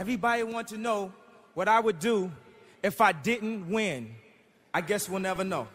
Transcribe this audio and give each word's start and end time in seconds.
Everybody 0.00 0.42
want 0.44 0.68
to 0.68 0.78
know 0.78 1.12
what 1.52 1.68
I 1.68 1.78
would 1.78 1.98
do 1.98 2.32
if 2.82 3.02
I 3.02 3.12
didn't 3.12 3.68
win. 3.68 4.14
I 4.72 4.80
guess 4.80 5.10
we'll 5.10 5.20
never 5.20 5.44
know. 5.44 5.68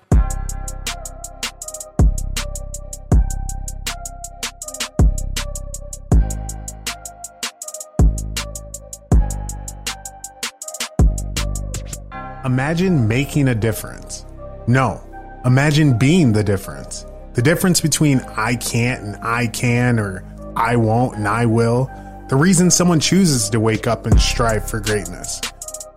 Imagine 12.43 13.07
making 13.07 13.47
a 13.47 13.53
difference. 13.53 14.25
No, 14.65 15.03
imagine 15.45 15.99
being 15.99 16.31
the 16.31 16.43
difference. 16.43 17.05
The 17.33 17.43
difference 17.43 17.79
between 17.79 18.21
I 18.21 18.55
can't 18.55 19.03
and 19.03 19.23
I 19.23 19.45
can, 19.45 19.99
or 19.99 20.25
I 20.55 20.77
won't 20.77 21.15
and 21.15 21.27
I 21.27 21.45
will. 21.45 21.91
The 22.27 22.35
reason 22.35 22.71
someone 22.71 22.99
chooses 22.99 23.51
to 23.51 23.59
wake 23.59 23.85
up 23.85 24.07
and 24.07 24.19
strive 24.19 24.67
for 24.67 24.79
greatness. 24.79 25.39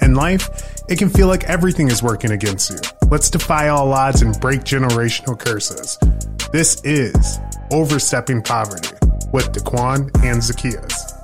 In 0.03 0.15
life, 0.15 0.51
it 0.87 0.99
can 0.99 1.09
feel 1.09 1.27
like 1.27 1.45
everything 1.45 1.89
is 1.89 2.03
working 2.03 2.33
against 2.33 2.69
you. 2.69 2.77
Let's 3.11 3.31
defy 3.31 3.69
all 3.69 3.91
odds 3.95 4.21
and 4.21 4.39
break 4.39 4.61
generational 4.61 5.39
curses. 5.39 5.97
This 6.53 6.83
is 6.85 7.39
Overstepping 7.71 8.43
Poverty 8.43 8.95
with 9.33 9.53
Daquan 9.53 10.15
and 10.23 10.43
Zacchaeus. 10.43 11.15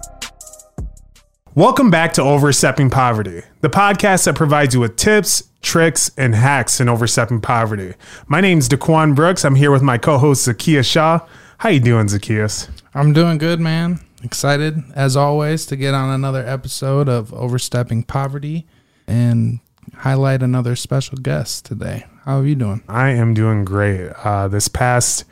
Welcome 1.54 1.90
back 1.90 2.14
to 2.14 2.22
Overstepping 2.22 2.88
Poverty, 2.88 3.42
the 3.60 3.68
podcast 3.68 4.24
that 4.24 4.36
provides 4.36 4.72
you 4.72 4.80
with 4.80 4.96
tips, 4.96 5.50
tricks, 5.60 6.10
and 6.16 6.34
hacks 6.34 6.80
in 6.80 6.88
overstepping 6.88 7.42
poverty. 7.42 7.92
My 8.26 8.40
name's 8.40 8.70
Daquan 8.70 9.14
Brooks. 9.14 9.44
I'm 9.44 9.56
here 9.56 9.70
with 9.70 9.82
my 9.82 9.98
co-host 9.98 10.44
Zacchaeus 10.44 10.86
Shaw. 10.86 11.20
How 11.58 11.68
you 11.68 11.80
doing, 11.80 12.08
Zacchaeus? 12.08 12.70
I'm 12.94 13.12
doing 13.12 13.36
good, 13.36 13.60
man. 13.60 14.00
Excited 14.24 14.82
as 14.94 15.16
always 15.16 15.66
to 15.66 15.76
get 15.76 15.92
on 15.92 16.08
another 16.08 16.42
episode 16.46 17.10
of 17.10 17.32
Overstepping 17.34 18.04
Poverty 18.04 18.66
and 19.06 19.60
highlight 19.96 20.42
another 20.42 20.76
special 20.76 21.18
guest 21.18 21.66
today. 21.66 22.06
How 22.24 22.38
are 22.38 22.46
you 22.46 22.54
doing? 22.54 22.82
I 22.88 23.10
am 23.10 23.34
doing 23.34 23.66
great. 23.66 24.08
Uh, 24.24 24.48
this 24.48 24.66
past 24.66 25.26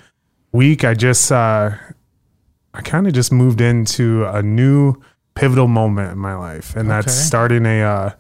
week, 0.52 0.84
I 0.84 0.92
just 0.92 1.32
uh, 1.32 1.70
I 2.74 2.80
kind 2.82 3.06
of 3.06 3.14
just 3.14 3.32
moved 3.32 3.62
into 3.62 4.26
a 4.26 4.42
new 4.42 4.96
pivotal 5.34 5.68
moment 5.68 6.12
in 6.12 6.18
my 6.18 6.34
life, 6.34 6.76
and 6.76 6.90
that's 6.90 7.06
Okay. 7.06 7.14
starting 7.14 7.64
a 7.64 7.80
uh, 7.82 8.10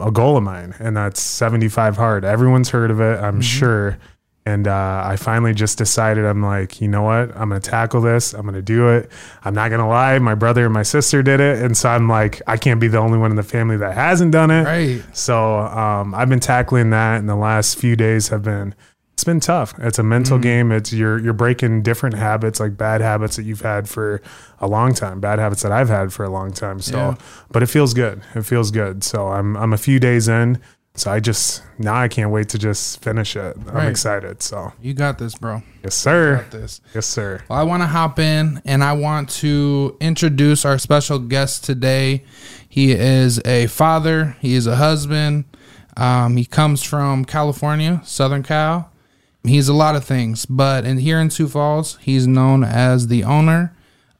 a 0.00 0.10
goal 0.10 0.36
of 0.36 0.42
mine, 0.42 0.74
and 0.80 0.96
that's 0.96 1.22
75 1.22 1.96
hard. 1.96 2.24
Everyone's 2.24 2.70
heard 2.70 2.90
of 2.90 3.00
it, 3.00 3.20
I'm 3.22 3.40
sure. 3.40 3.96
And 4.46 4.68
uh, 4.68 5.02
I 5.04 5.16
finally 5.16 5.52
just 5.54 5.76
decided, 5.76 6.24
I'm 6.24 6.40
like, 6.40 6.80
you 6.80 6.86
know 6.86 7.02
what? 7.02 7.36
I'm 7.36 7.48
going 7.48 7.60
to 7.60 7.68
tackle 7.70 8.00
this. 8.00 8.32
I'm 8.32 8.42
going 8.42 8.54
to 8.54 8.62
do 8.62 8.88
it. 8.90 9.10
I'm 9.44 9.54
not 9.54 9.70
going 9.70 9.80
to 9.80 9.86
lie. 9.86 10.16
My 10.20 10.36
brother 10.36 10.64
and 10.64 10.72
my 10.72 10.84
sister 10.84 11.20
did 11.20 11.40
it. 11.40 11.60
And 11.62 11.76
so 11.76 11.88
I'm 11.88 12.08
like, 12.08 12.40
I 12.46 12.56
can't 12.56 12.78
be 12.80 12.86
the 12.86 12.98
only 12.98 13.18
one 13.18 13.30
in 13.32 13.36
the 13.36 13.42
family 13.42 13.76
that 13.78 13.94
hasn't 13.96 14.30
done 14.30 14.52
it. 14.52 14.62
Right. 14.62 15.02
So 15.16 15.58
um, 15.58 16.14
I've 16.14 16.28
been 16.28 16.38
tackling 16.38 16.90
that, 16.90 17.18
and 17.18 17.28
the 17.28 17.34
last 17.34 17.76
few 17.76 17.96
days 17.96 18.28
have 18.28 18.44
been 18.44 18.74
it's 19.14 19.24
been 19.24 19.40
tough. 19.40 19.72
It's 19.78 19.98
a 19.98 20.02
mental 20.02 20.38
game. 20.38 20.70
It's 20.70 20.92
you're 20.92 21.18
you're 21.18 21.32
breaking 21.32 21.82
different 21.82 22.16
habits, 22.16 22.60
like 22.60 22.76
bad 22.76 23.00
habits 23.00 23.36
that 23.36 23.44
you've 23.44 23.62
had 23.62 23.88
for 23.88 24.20
a 24.60 24.68
long 24.68 24.92
time, 24.92 25.20
bad 25.20 25.38
habits 25.38 25.62
that 25.62 25.72
I've 25.72 25.88
had 25.88 26.12
for 26.12 26.22
a 26.22 26.28
long 26.28 26.52
time. 26.52 26.80
So, 26.80 26.96
Yeah. 26.98 27.14
but 27.50 27.62
it 27.62 27.66
feels 27.66 27.94
good. 27.94 28.20
It 28.34 28.42
feels 28.42 28.70
good. 28.70 29.02
So 29.02 29.28
I'm 29.28 29.56
I'm 29.56 29.72
a 29.72 29.78
few 29.78 29.98
days 29.98 30.28
in. 30.28 30.60
So 30.96 31.10
I 31.10 31.20
just 31.20 31.62
now 31.78 31.94
I 31.94 32.08
can't 32.08 32.30
wait 32.30 32.48
to 32.50 32.58
just 32.58 33.02
finish 33.02 33.36
it. 33.36 33.56
I'm 33.68 33.74
Right. 33.74 33.88
excited. 33.88 34.42
So 34.42 34.72
You 34.80 34.94
got 34.94 35.18
this, 35.18 35.34
bro. 35.34 35.62
yes, 35.84 35.94
sir. 35.94 36.36
Got 36.36 36.50
this. 36.50 36.80
Yes, 36.94 37.06
sir. 37.06 37.42
Well, 37.48 37.58
I 37.58 37.62
want 37.64 37.82
to 37.82 37.86
hop 37.86 38.18
in 38.18 38.62
and 38.64 38.82
I 38.82 38.92
want 38.94 39.28
to 39.40 39.96
introduce 40.00 40.64
our 40.64 40.78
special 40.78 41.18
guest 41.18 41.64
today. 41.64 42.24
He 42.68 42.92
is 42.92 43.40
a 43.44 43.66
father, 43.66 44.36
he 44.40 44.54
is 44.54 44.66
a 44.66 44.76
husband. 44.76 45.44
Um, 45.98 46.36
he 46.36 46.44
comes 46.44 46.82
from 46.82 47.24
California, 47.24 48.00
Southern 48.04 48.42
Cal. 48.42 48.90
He's 49.44 49.68
a 49.68 49.74
lot 49.74 49.96
of 49.96 50.04
things, 50.04 50.44
but 50.46 50.84
in 50.84 50.98
here 50.98 51.20
in 51.20 51.30
Sioux 51.30 51.46
Falls, 51.48 51.98
he's 52.00 52.26
known 52.26 52.64
as 52.64 53.06
the 53.08 53.22
owner 53.22 53.72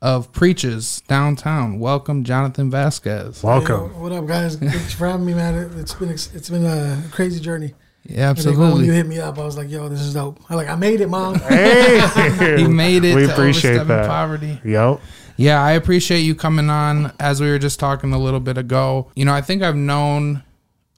of 0.07 0.31
Preaches 0.31 1.03
downtown. 1.09 1.81
Welcome, 1.81 2.23
Jonathon 2.23 2.71
Vazquez. 2.71 3.43
Welcome. 3.43 3.91
Yo, 3.91 4.01
what 4.01 4.13
up, 4.13 4.25
guys? 4.25 4.55
Thanks 4.55 4.95
for 4.95 5.09
having 5.09 5.27
me, 5.27 5.35
man. 5.35 5.57
It, 5.57 5.77
it's 5.77 5.95
been 5.95 6.11
it's 6.11 6.49
been 6.49 6.65
a 6.65 7.03
crazy 7.11 7.41
journey. 7.41 7.75
Yeah, 8.05 8.31
absolutely. 8.31 8.73
when 8.73 8.85
you 8.85 8.93
hit 8.93 9.09
me 9.09 9.19
up, 9.19 9.37
I 9.37 9.45
was 9.45 9.57
like, 9.57 9.69
"Yo, 9.69 9.89
this 9.89 10.01
is 10.01 10.15
dope." 10.15 10.39
I 10.49 10.55
like, 10.55 10.69
I 10.69 10.77
made 10.77 11.01
it, 11.01 11.09
mom. 11.09 11.41
Hey, 11.41 12.57
He 12.57 12.69
made 12.69 13.05
it. 13.05 13.17
We 13.17 13.27
to 13.27 13.33
appreciate 13.33 13.83
that. 13.83 14.07
Poverty. 14.07 14.61
Yep. 14.65 15.01
Yeah, 15.39 15.61
I 15.61 15.73
appreciate 15.73 16.21
you 16.21 16.37
coming 16.37 16.71
on. 16.71 17.13
As 17.19 17.41
we 17.41 17.51
were 17.51 17.59
just 17.59 17.81
talking 17.81 18.13
a 18.13 18.19
little 18.19 18.39
bit 18.39 18.57
ago, 18.57 19.11
you 19.17 19.25
know, 19.25 19.35
I 19.35 19.41
think 19.41 19.65
I've 19.65 19.75
known 19.75 20.45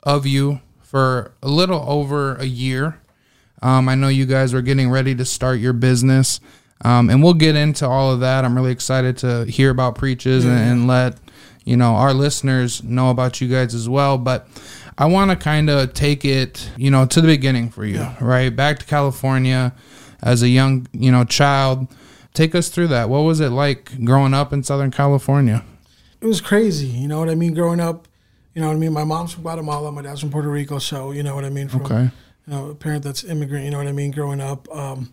of 0.03 0.27
you 0.27 0.61
for 0.83 1.33
a 1.43 1.49
little 1.49 1.83
over 1.89 2.35
a 2.35 2.45
year. 2.45 3.01
Um, 3.63 3.89
I 3.89 3.95
know 3.95 4.09
you 4.09 4.27
guys 4.27 4.53
were 4.53 4.63
getting 4.63 4.91
ready 4.91 5.15
to 5.15 5.25
start 5.25 5.61
your 5.61 5.73
business, 5.73 6.41
um, 6.83 7.11
and 7.11 7.23
we'll 7.23 7.35
get 7.35 7.57
into 7.57 7.87
all 7.87 8.13
of 8.13 8.21
that. 8.21 8.45
I'm 8.45 8.55
really 8.55 8.73
excited 8.73 9.17
to 9.19 9.45
hear 9.45 9.71
about 9.71 9.97
preaches 9.97 10.45
and, 10.45 10.59
and 10.59 10.87
let 10.87 11.17
you 11.65 11.77
know 11.77 11.95
our 11.95 12.15
listeners 12.15 12.83
know 12.83 13.11
about 13.11 13.41
you 13.41 13.49
guys 13.49 13.75
as 13.75 13.89
well. 13.89 14.17
But 14.19 14.49
I 14.97 15.07
want 15.07 15.31
to 15.31 15.37
kind 15.37 15.69
of 15.71 15.93
take 15.95 16.25
it, 16.25 16.71
you 16.77 16.91
know, 16.91 17.05
to 17.07 17.21
the 17.21 17.27
beginning 17.29 17.71
for 17.71 17.85
you, 17.85 18.07
right? 18.21 18.49
Back 18.55 18.79
to 18.81 18.87
California 18.87 19.73
as 20.23 20.43
a 20.43 20.49
young, 20.49 20.87
you 20.93 21.13
know, 21.13 21.25
child. 21.25 21.87
Take 22.35 22.55
us 22.55 22.69
through 22.69 22.89
that. 22.89 23.09
What 23.09 23.21
was 23.21 23.41
it 23.41 23.51
like 23.51 24.05
growing 24.05 24.33
up 24.35 24.53
in 24.53 24.63
Southern 24.63 24.91
California? 24.91 25.65
it 26.21 26.27
was 26.27 26.41
crazy. 26.41 26.87
You 26.89 27.07
know 27.07 27.21
what 27.21 27.29
I 27.31 27.35
mean? 27.37 27.55
Growing 27.55 27.79
up, 27.81 28.09
you 28.55 28.61
know 28.61 28.69
what 28.69 28.75
I 28.75 28.79
mean. 28.79 28.93
My 28.93 29.05
mom's 29.05 29.33
from 29.35 29.43
Guatemala, 29.43 29.93
my 29.93 30.03
dad's 30.03 30.21
from 30.21 30.31
Puerto 30.31 30.49
Rico, 30.49 30.79
so 30.81 31.13
you 31.13 31.23
know 31.23 31.35
what 31.37 31.45
I 31.45 31.51
mean. 31.51 31.69
From, 31.69 31.83
Okay. 31.83 32.11
You 32.47 32.53
know, 32.53 32.71
a 32.71 32.75
parent 32.75 33.05
that's 33.05 33.23
immigrant. 33.25 33.65
You 33.65 33.71
know 33.71 33.79
what 33.79 33.87
I 33.87 33.93
mean. 33.93 34.11
Growing 34.11 34.41
up, 34.41 34.69
um, 34.75 35.13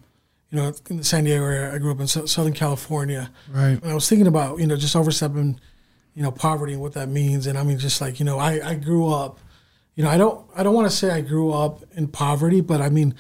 you 0.52 0.58
know, 0.58 0.74
in 0.90 0.98
the 0.98 1.04
San 1.04 1.24
Diego 1.24 1.44
area, 1.44 1.74
I 1.74 1.78
grew 1.78 1.92
up 1.92 2.00
in 2.00 2.08
Sou- 2.08 2.28
Southern 2.28 2.54
California. 2.54 3.32
Right. 3.52 3.82
And 3.82 3.86
I 3.86 3.94
was 3.94 4.08
thinking 4.08 4.28
about 4.28 4.60
you 4.60 4.68
know 4.68 4.76
just 4.76 4.96
overstepping, 4.96 5.60
you 6.14 6.24
know, 6.24 6.32
poverty 6.32 6.74
and 6.74 6.82
what 6.82 6.94
that 6.94 7.10
means. 7.10 7.48
And 7.48 7.58
I 7.58 7.64
mean, 7.64 7.78
just 7.78 8.02
like 8.02 8.20
you 8.20 8.26
know, 8.26 8.40
I 8.40 8.70
I 8.70 8.76
grew 8.76 9.10
up. 9.10 9.40
You 9.96 10.04
know, 10.04 10.10
I 10.10 10.18
don't 10.18 10.46
I 10.56 10.64
don't 10.64 10.74
want 10.74 10.90
to 10.90 10.96
say 10.96 11.10
I 11.10 11.22
grew 11.22 11.52
up 11.52 11.84
in 11.94 12.08
poverty, 12.08 12.62
but 12.62 12.82
I 12.82 12.90
mean, 12.90 13.16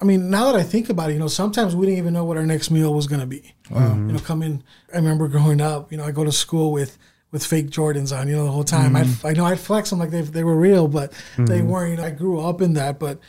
I 0.00 0.04
mean, 0.04 0.30
now 0.30 0.46
that 0.46 0.54
I 0.54 0.62
think 0.62 0.88
about 0.88 1.10
it, 1.10 1.14
you 1.14 1.18
know, 1.18 1.28
sometimes 1.28 1.76
we 1.76 1.86
didn't 1.86 1.98
even 1.98 2.14
know 2.14 2.24
what 2.24 2.36
our 2.36 2.46
next 2.46 2.70
meal 2.70 2.94
was 2.94 3.06
going 3.06 3.20
to 3.20 3.26
be. 3.26 3.54
Wow. 3.70 3.80
You 3.80 3.84
know, 3.84 4.14
mm-hmm. 4.14 4.24
coming, 4.24 4.62
I 4.92 4.96
remember 4.96 5.28
growing 5.28 5.60
up, 5.60 5.92
you 5.92 5.98
know, 5.98 6.04
I 6.04 6.10
go 6.10 6.24
to 6.24 6.32
school 6.32 6.72
with 6.72 6.96
with 7.32 7.46
fake 7.46 7.70
Jordans 7.70 8.16
on, 8.16 8.26
you 8.26 8.34
know, 8.34 8.44
the 8.44 8.50
whole 8.50 8.64
time. 8.64 8.96
I'd, 8.96 9.06
mm-hmm. 9.06 9.26
I 9.26 9.32
know 9.34 9.44
I'd 9.44 9.60
flex 9.60 9.90
them 9.90 10.00
like 10.00 10.10
they, 10.10 10.22
they 10.22 10.42
were 10.42 10.56
real, 10.56 10.88
but 10.88 11.12
they 11.36 11.60
mm-hmm. 11.60 11.68
weren't. 11.68 11.90
You 11.92 11.96
know, 11.98 12.04
I 12.04 12.10
grew 12.10 12.40
up 12.40 12.60
in 12.60 12.72
that. 12.72 12.98
But, 12.98 13.20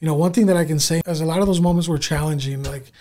you 0.00 0.06
know, 0.06 0.14
one 0.14 0.32
thing 0.32 0.46
that 0.46 0.56
I 0.56 0.64
can 0.64 0.78
say 0.78 1.00
is 1.06 1.20
a 1.20 1.26
lot 1.26 1.40
of 1.40 1.46
those 1.46 1.60
moments 1.60 1.88
were 1.88 1.98
challenging. 1.98 2.62
Like, 2.62 2.92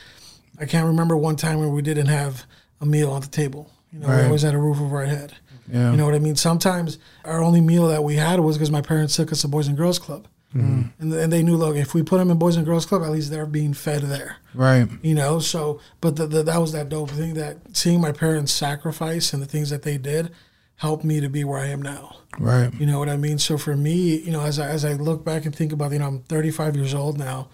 I 0.59 0.65
can't 0.65 0.87
remember 0.87 1.15
one 1.15 1.35
time 1.35 1.59
where 1.59 1.69
we 1.69 1.81
didn't 1.81 2.07
have 2.07 2.45
a 2.81 2.85
meal 2.85 3.11
on 3.11 3.21
the 3.21 3.27
table. 3.27 3.71
You 3.91 3.99
know, 3.99 4.07
we 4.07 4.23
always 4.23 4.41
had 4.41 4.53
a 4.53 4.57
roof 4.57 4.81
over 4.81 4.97
our 4.97 5.05
head. 5.05 5.33
Yeah. 5.71 5.91
You 5.91 5.97
know 5.97 6.05
what 6.05 6.15
I 6.15 6.19
mean? 6.19 6.35
Sometimes 6.35 6.97
our 7.25 7.41
only 7.41 7.61
meal 7.61 7.87
that 7.87 8.03
we 8.03 8.15
had 8.15 8.39
was 8.39 8.57
because 8.57 8.71
my 8.71 8.81
parents 8.81 9.15
took 9.15 9.31
us 9.31 9.41
to 9.41 9.47
Boys 9.47 9.67
and 9.67 9.77
Girls 9.77 9.99
Club. 9.99 10.27
Mm-hmm. 10.55 11.01
And, 11.01 11.13
and 11.13 11.33
they 11.33 11.43
knew, 11.43 11.57
look, 11.57 11.75
if 11.75 11.93
we 11.93 12.03
put 12.03 12.17
them 12.17 12.31
in 12.31 12.37
Boys 12.37 12.55
and 12.55 12.65
Girls 12.65 12.85
Club, 12.85 13.03
at 13.03 13.11
least 13.11 13.29
they're 13.29 13.45
being 13.45 13.73
fed 13.73 14.03
there. 14.03 14.37
Right. 14.53 14.87
You 15.01 15.13
know, 15.13 15.39
so, 15.39 15.81
but 15.99 16.15
the, 16.15 16.25
the, 16.25 16.43
that 16.43 16.57
was 16.57 16.71
that 16.71 16.89
dope 16.89 17.11
thing 17.11 17.33
that 17.35 17.57
seeing 17.75 17.99
my 17.99 18.11
parents 18.11 18.51
sacrifice 18.53 19.33
and 19.33 19.41
the 19.41 19.45
things 19.45 19.69
that 19.69 19.83
they 19.83 19.97
did 19.97 20.31
helped 20.77 21.03
me 21.03 21.19
to 21.19 21.29
be 21.29 21.43
where 21.43 21.59
I 21.59 21.67
am 21.67 21.81
now. 21.81 22.17
Right. 22.39 22.73
You 22.79 22.85
know 22.85 22.99
what 22.99 23.09
I 23.09 23.17
mean? 23.17 23.39
So 23.39 23.57
for 23.57 23.75
me, 23.75 24.17
you 24.17 24.31
know, 24.31 24.41
as 24.41 24.59
I, 24.59 24.67
as 24.67 24.85
I 24.85 24.93
look 24.93 25.25
back 25.25 25.45
and 25.45 25.55
think 25.55 25.73
about, 25.73 25.91
you 25.91 25.99
know, 25.99 26.07
I'm 26.07 26.19
35 26.21 26.75
years 26.75 26.93
old 26.93 27.17
now, 27.17 27.49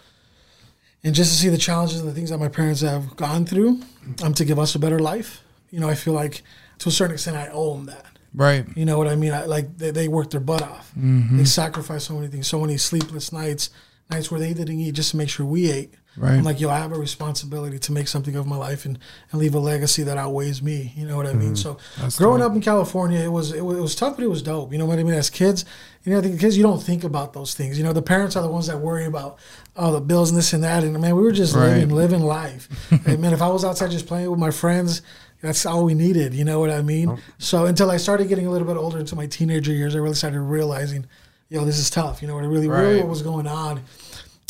and 1.04 1.16
just 1.16 1.32
to 1.32 1.38
see 1.38 1.50
the 1.50 1.58
challenges 1.58 2.00
and 2.00 2.10
the 2.10 2.14
things 2.14 2.30
that 2.30 2.38
my 2.38 2.48
parents 2.48 2.82
have 2.82 3.16
gone 3.16 3.46
through, 3.46 3.82
um, 4.24 4.34
to 4.36 4.46
give 4.46 4.60
us 4.60 4.76
a 4.76 4.80
better 4.80 5.00
life, 5.00 5.42
you 5.70 5.80
know, 5.80 5.90
I 5.90 5.96
feel 5.96 6.14
like 6.14 6.44
to 6.80 6.90
a 6.90 6.92
certain 6.92 7.14
extent 7.14 7.36
I 7.36 7.50
owe 7.52 7.76
them 7.76 7.86
that. 7.86 8.06
Right. 8.34 8.66
You 8.76 8.86
know 8.86 8.98
what 8.98 9.08
I 9.08 9.16
mean? 9.16 9.32
I, 9.34 9.46
like 9.46 9.78
they, 9.78 9.92
they 9.92 10.08
worked 10.08 10.32
their 10.32 10.40
butt 10.40 10.62
off. 10.62 10.92
They 11.38 11.46
sacrificed 11.46 12.08
so 12.08 12.16
many 12.16 12.28
things, 12.28 12.48
so 12.48 12.60
many 12.60 12.78
sleepless 12.78 13.32
nights, 13.32 13.70
nights 14.10 14.32
where 14.32 14.40
they 14.40 14.54
didn't 14.54 14.80
eat 14.80 14.96
just 14.96 15.12
to 15.12 15.18
make 15.18 15.30
sure 15.30 15.46
we 15.46 15.72
ate. 15.72 15.94
Right. 16.16 16.34
I'm 16.34 16.44
like, 16.44 16.60
yo, 16.60 16.70
I 16.70 16.78
have 16.78 16.92
a 16.92 16.98
responsibility 16.98 17.80
to 17.80 17.92
make 17.92 18.08
something 18.08 18.36
of 18.36 18.46
my 18.46 18.56
life 18.56 18.86
and, 18.86 19.00
and 19.32 19.42
leave 19.42 19.56
a 19.56 19.60
legacy 19.60 20.04
that 20.04 20.18
outweighs 20.18 20.62
me. 20.62 20.94
You 20.96 21.08
know 21.08 21.18
what 21.18 21.26
I 21.26 21.34
mean? 21.34 21.54
Mm-hmm. 21.56 22.10
So 22.10 22.18
growing 22.18 22.42
up 22.42 22.52
in 22.54 22.62
California, 22.62 23.20
it 23.20 23.32
was, 23.32 23.52
it 23.52 23.66
was 23.66 23.78
it 23.78 23.82
was 23.82 23.96
tough, 23.96 24.16
but 24.18 24.24
it 24.24 24.30
was 24.30 24.44
dope. 24.44 24.72
You 24.72 24.78
know 24.78 24.86
what 24.86 25.00
I 25.00 25.04
mean? 25.04 25.16
As 25.16 25.32
kids, 25.32 25.66
you 26.04 26.14
know, 26.14 26.22
the 26.22 26.38
kids, 26.38 26.56
you 26.56 26.62
don't 26.64 26.84
think 26.84 27.04
about 27.04 27.34
those 27.34 27.56
things. 27.56 27.78
You 27.78 27.84
know, 27.84 27.94
the 27.94 28.02
parents 28.02 28.36
are 28.36 28.44
the 28.44 28.50
ones 28.50 28.68
that 28.68 28.78
worry 28.78 29.06
about 29.06 29.40
all 29.76 29.92
the 29.92 30.02
bills 30.02 30.30
and 30.30 30.38
this 30.38 30.54
and 30.54 30.64
that. 30.64 30.84
And 30.84 31.00
man, 31.02 31.16
we 31.16 31.24
were 31.24 31.32
just 31.32 31.56
Right. 31.56 31.70
living 31.76 31.90
living 31.90 32.22
life. 32.22 32.70
and 33.08 33.20
man, 33.20 33.34
if 33.34 33.42
I 33.42 33.48
was 33.48 33.66
outside 33.66 33.90
just 33.90 34.06
playing 34.06 34.30
with 34.30 34.40
my 34.40 34.52
friends, 34.52 35.02
that's 35.42 35.66
all 35.66 35.84
we 35.84 35.94
needed. 35.96 36.34
You 36.34 36.46
know 36.46 36.60
what 36.60 36.70
I 36.70 36.82
mean? 36.82 37.20
So 37.40 37.66
until 37.66 37.90
I 37.90 37.98
started 37.98 38.30
getting 38.30 38.46
a 38.48 38.52
little 38.52 38.68
bit 38.68 38.78
older 38.78 39.00
into 39.00 39.16
my 39.16 39.26
teenager 39.26 39.74
years, 39.74 39.96
I 39.96 40.00
really 40.00 40.16
started 40.16 40.40
realizing, 40.40 41.06
yo, 41.50 41.66
this 41.66 41.80
is 41.80 41.90
tough. 41.90 42.22
You 42.22 42.28
know 42.28 42.36
what 42.36 42.44
I 42.44 42.48
really, 42.48 42.70
really 42.70 43.00
what 43.00 43.08
was 43.10 43.24
going 43.24 43.48
on. 43.48 43.82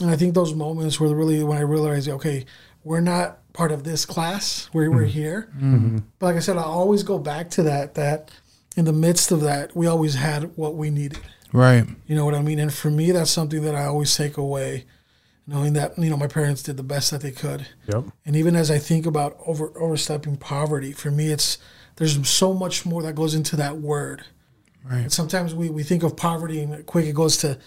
And 0.02 0.10
I 0.10 0.16
think 0.16 0.34
those 0.34 0.54
moments 0.54 1.00
were 1.00 1.14
really 1.14 1.44
when 1.44 1.58
I 1.58 1.62
realized, 1.62 2.10
okay, 2.10 2.46
we're 2.84 3.00
not 3.00 3.40
part 3.54 3.72
of 3.72 3.84
this 3.84 4.06
class. 4.06 4.70
We're, 4.74 4.90
we're 4.90 5.02
mm-hmm. 5.02 5.08
here. 5.08 5.50
Mm-hmm. 5.56 5.98
But 6.20 6.26
like 6.28 6.36
I 6.36 6.40
said, 6.40 6.58
I 6.58 6.64
always 6.64 7.04
go 7.04 7.20
back 7.20 7.50
to 7.52 7.64
that 7.64 7.96
that 7.96 8.32
in 8.76 8.86
the 8.86 8.94
midst 8.94 9.32
of 9.32 9.42
that, 9.42 9.76
we 9.76 9.88
always 9.88 10.16
had 10.16 10.56
what 10.58 10.76
we 10.76 10.90
needed. 10.90 11.20
Right. 11.52 11.86
You 12.08 12.16
know 12.16 12.26
what 12.26 12.34
I 12.34 12.42
mean? 12.42 12.60
And 12.60 12.74
for 12.74 12.90
me, 12.90 13.12
that's 13.12 13.30
something 13.30 13.62
that 13.62 13.76
I 13.76 13.86
always 13.86 14.16
take 14.16 14.38
away, 14.38 14.86
knowing 15.46 15.74
that 15.74 15.98
you 16.00 16.10
know 16.10 16.18
my 16.18 16.28
parents 16.28 16.64
did 16.64 16.78
the 16.78 16.84
best 16.84 17.12
that 17.12 17.22
they 17.22 17.32
could. 17.32 17.68
Yep. 17.88 18.06
And 18.26 18.36
even 18.36 18.56
as 18.56 18.72
I 18.72 18.80
think 18.80 19.06
about 19.06 19.38
over 19.46 19.72
overstepping 19.80 20.38
poverty, 20.38 20.92
for 20.92 21.12
me, 21.12 21.28
it's 21.28 21.60
there's 21.98 22.28
so 22.28 22.54
much 22.54 22.86
more 22.86 23.04
that 23.04 23.14
goes 23.14 23.36
into 23.36 23.56
that 23.58 23.78
word. 23.78 24.26
Right. 24.84 25.02
And 25.02 25.14
sometimes 25.14 25.54
we, 25.54 25.70
we 25.70 25.84
think 25.84 26.04
of 26.04 26.18
poverty 26.18 26.62
and 26.62 26.86
quick 26.86 27.06
it 27.06 27.14
goes 27.14 27.38
to 27.38 27.60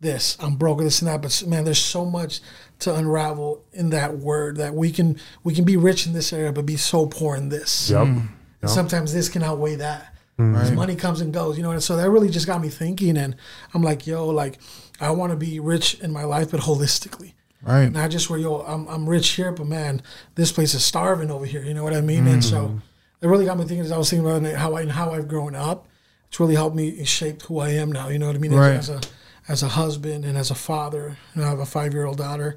this, 0.00 0.36
I'm 0.40 0.56
broke, 0.56 0.78
this 0.78 1.00
and 1.00 1.08
that. 1.08 1.22
But 1.22 1.42
man, 1.46 1.64
there's 1.64 1.78
so 1.78 2.04
much 2.04 2.40
to 2.80 2.94
unravel 2.94 3.64
in 3.72 3.90
that 3.90 4.18
word 4.18 4.56
that 4.56 4.74
we 4.74 4.90
can 4.90 5.18
we 5.44 5.54
can 5.54 5.64
be 5.64 5.76
rich 5.76 6.06
in 6.06 6.12
this 6.12 6.32
area, 6.32 6.52
but 6.52 6.66
be 6.66 6.76
so 6.76 7.06
poor 7.06 7.36
in 7.36 7.50
this. 7.50 7.90
Yep. 7.90 8.06
Hmm. 8.06 8.20
And 8.62 8.70
sometimes 8.70 9.12
this 9.12 9.28
can 9.28 9.42
outweigh 9.42 9.76
that. 9.76 10.14
Hmm. 10.36 10.54
'Cause 10.54 10.72
Money 10.72 10.96
comes 10.96 11.20
and 11.20 11.32
goes, 11.32 11.56
you 11.56 11.62
know. 11.62 11.70
And 11.70 11.82
so 11.82 11.96
that 11.96 12.10
really 12.10 12.30
just 12.30 12.46
got 12.46 12.60
me 12.62 12.68
thinking, 12.68 13.16
and 13.16 13.36
I'm 13.74 13.82
like, 13.82 14.06
yo, 14.06 14.26
like 14.28 14.58
I 15.00 15.10
want 15.10 15.30
to 15.32 15.36
be 15.36 15.60
rich 15.60 16.00
in 16.00 16.12
my 16.12 16.24
life, 16.24 16.50
but 16.50 16.60
holistically. 16.60 17.34
Right. 17.62 17.92
Not 17.92 18.10
just 18.10 18.30
where 18.30 18.38
yo, 18.38 18.60
I'm 18.60 18.88
I'm 18.88 19.08
rich 19.08 19.28
here, 19.30 19.52
but 19.52 19.66
man, 19.66 20.02
this 20.34 20.50
place 20.50 20.72
is 20.72 20.84
starving 20.84 21.30
over 21.30 21.44
here. 21.44 21.62
You 21.62 21.74
know 21.74 21.84
what 21.84 21.92
I 21.92 22.00
mean? 22.00 22.26
And 22.26 22.42
so 22.42 22.68
hmm. 22.68 22.78
it 23.20 23.28
really 23.28 23.44
got 23.44 23.58
me 23.58 23.64
thinking. 23.64 23.84
As 23.84 23.92
I 23.92 23.98
was 23.98 24.08
thinking 24.08 24.26
about 24.26 24.42
it, 24.44 24.56
how 24.56 24.76
I 24.76 24.80
and 24.80 24.92
how 24.92 25.10
I've 25.10 25.28
grown 25.28 25.54
up, 25.54 25.86
it's 26.28 26.40
really 26.40 26.54
helped 26.54 26.74
me 26.74 27.04
shape 27.04 27.42
who 27.42 27.58
I 27.58 27.70
am 27.70 27.92
now. 27.92 28.08
You 28.08 28.18
know 28.18 28.28
what 28.28 28.36
I 28.36 28.38
mean? 28.38 28.54
Right. 28.54 28.72
As 28.72 28.88
a 28.88 29.00
as 29.48 29.62
a 29.62 29.68
husband 29.68 30.24
and 30.24 30.36
as 30.36 30.50
a 30.50 30.54
father, 30.54 31.16
and 31.34 31.44
I 31.44 31.48
have 31.48 31.58
a 31.60 31.66
five 31.66 31.92
year 31.92 32.04
old 32.06 32.18
daughter. 32.18 32.56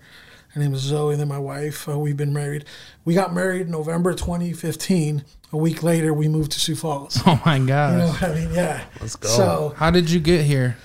Her 0.49 0.59
name 0.61 0.73
is 0.75 0.81
Zoe, 0.81 1.13
and 1.13 1.19
then 1.21 1.27
my 1.27 1.39
wife. 1.39 1.89
Uh, 1.89 1.97
we've 1.97 2.15
been 2.17 2.31
married. 2.33 2.65
We 3.05 3.15
got 3.15 3.33
married 3.33 3.69
November 3.69 4.13
2015. 4.13 5.25
A 5.51 5.57
week 5.57 5.81
later, 5.83 6.13
we 6.13 6.27
moved 6.27 6.51
to 6.53 6.59
Sioux 6.59 6.75
Falls. 6.75 7.19
Oh 7.27 7.41
my 7.45 7.57
God! 7.59 7.91
You 7.93 7.97
know 7.99 8.07
what 8.07 8.23
I 8.23 8.35
mean? 8.35 8.53
Yeah. 8.53 8.83
Let's 9.01 9.15
go. 9.15 9.27
So 9.27 9.73
How 9.77 9.89
did 9.91 10.09
you 10.09 10.19
get 10.19 10.45
here? 10.45 10.77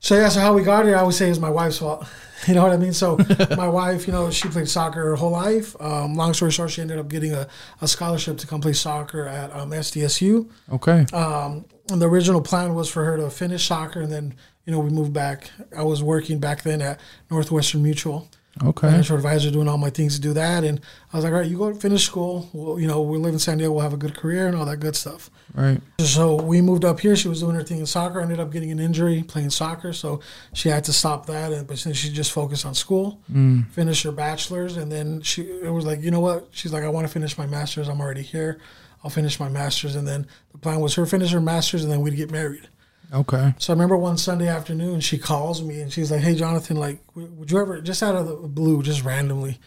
so 0.00 0.16
yeah, 0.16 0.28
so 0.28 0.40
how 0.40 0.52
we 0.54 0.62
got 0.62 0.84
here, 0.84 0.96
I 0.96 1.02
would 1.02 1.14
say 1.14 1.28
is 1.30 1.38
my 1.40 1.50
wife's 1.50 1.78
fault. 1.78 2.06
You 2.48 2.54
know 2.54 2.64
what 2.64 2.72
I 2.72 2.76
mean? 2.76 2.92
So 2.92 3.16
my 3.56 3.68
wife, 3.68 4.08
you 4.08 4.12
know, 4.12 4.28
she 4.32 4.48
played 4.48 4.68
soccer 4.68 5.00
her 5.00 5.14
whole 5.14 5.30
life. 5.30 5.80
Um, 5.80 6.16
long 6.16 6.34
story 6.34 6.50
short, 6.50 6.72
she 6.72 6.82
ended 6.82 6.98
up 6.98 7.06
getting 7.06 7.32
a, 7.32 7.46
a 7.80 7.86
scholarship 7.86 8.36
to 8.38 8.48
come 8.48 8.60
play 8.60 8.72
soccer 8.72 9.28
at 9.28 9.54
um, 9.54 9.70
SDSU. 9.70 10.50
Okay. 10.72 11.06
Um, 11.12 11.66
and 11.88 12.02
the 12.02 12.08
original 12.08 12.40
plan 12.40 12.74
was 12.74 12.90
for 12.90 13.04
her 13.04 13.16
to 13.16 13.30
finish 13.30 13.64
soccer, 13.68 14.00
and 14.00 14.10
then 14.10 14.34
you 14.64 14.72
know 14.72 14.78
we 14.80 14.90
moved 14.90 15.12
back. 15.12 15.50
I 15.76 15.82
was 15.82 16.02
working 16.02 16.38
back 16.38 16.62
then 16.62 16.82
at 16.82 17.00
Northwestern 17.30 17.82
Mutual, 17.82 18.28
Okay. 18.62 18.88
financial 18.88 19.16
advisor, 19.16 19.50
doing 19.50 19.66
all 19.66 19.78
my 19.78 19.90
things 19.90 20.14
to 20.16 20.20
do 20.20 20.34
that. 20.34 20.62
And 20.62 20.80
I 21.12 21.16
was 21.16 21.24
like, 21.24 21.32
all 21.32 21.40
right, 21.40 21.48
you 21.50 21.56
go 21.56 21.72
finish 21.74 22.04
school. 22.04 22.50
Well, 22.52 22.78
you 22.78 22.86
know, 22.86 23.00
we 23.00 23.16
live 23.16 23.32
in 23.32 23.38
San 23.38 23.58
Diego. 23.58 23.72
We'll 23.72 23.82
have 23.82 23.94
a 23.94 23.96
good 23.96 24.14
career 24.14 24.46
and 24.46 24.54
all 24.54 24.66
that 24.66 24.76
good 24.76 24.94
stuff. 24.94 25.30
Right. 25.54 25.80
So 26.00 26.36
we 26.36 26.60
moved 26.60 26.84
up 26.84 27.00
here. 27.00 27.16
She 27.16 27.28
was 27.28 27.40
doing 27.40 27.54
her 27.54 27.62
thing 27.62 27.78
in 27.78 27.86
soccer. 27.86 28.20
Ended 28.20 28.40
up 28.40 28.52
getting 28.52 28.70
an 28.70 28.78
injury 28.78 29.22
playing 29.22 29.50
soccer, 29.50 29.92
so 29.92 30.20
she 30.52 30.68
had 30.68 30.84
to 30.84 30.92
stop 30.92 31.26
that. 31.26 31.52
And 31.52 31.66
but 31.66 31.78
since 31.78 31.96
she 31.96 32.10
just 32.12 32.30
focused 32.32 32.66
on 32.66 32.74
school, 32.74 33.20
mm. 33.32 33.68
finished 33.70 34.04
her 34.04 34.12
bachelor's, 34.12 34.76
and 34.76 34.92
then 34.92 35.22
she 35.22 35.42
it 35.42 35.72
was 35.72 35.86
like, 35.86 36.02
you 36.02 36.10
know 36.10 36.20
what? 36.20 36.48
She's 36.50 36.72
like, 36.72 36.84
I 36.84 36.88
want 36.88 37.06
to 37.06 37.12
finish 37.12 37.38
my 37.38 37.46
master's. 37.46 37.88
I'm 37.88 38.00
already 38.00 38.22
here. 38.22 38.58
I'll 39.02 39.10
finish 39.10 39.40
my 39.40 39.48
master's, 39.48 39.96
and 39.96 40.06
then 40.06 40.26
the 40.52 40.58
plan 40.58 40.78
was 40.80 40.94
her 40.94 41.06
finish 41.06 41.32
her 41.32 41.40
master's, 41.40 41.82
and 41.82 41.92
then 41.92 42.02
we'd 42.02 42.16
get 42.16 42.30
married. 42.30 42.68
Okay. 43.12 43.54
So 43.58 43.72
I 43.72 43.74
remember 43.74 43.96
one 43.96 44.16
Sunday 44.16 44.48
afternoon, 44.48 45.00
she 45.00 45.18
calls 45.18 45.62
me 45.62 45.80
and 45.80 45.92
she's 45.92 46.10
like, 46.10 46.20
"Hey, 46.22 46.34
Jonathon, 46.34 46.76
like, 46.76 47.00
would 47.14 47.50
you 47.50 47.58
ever 47.60 47.80
just 47.80 48.02
out 48.02 48.14
of 48.16 48.26
the 48.26 48.34
blue, 48.48 48.82
just 48.82 49.04
randomly?" 49.04 49.58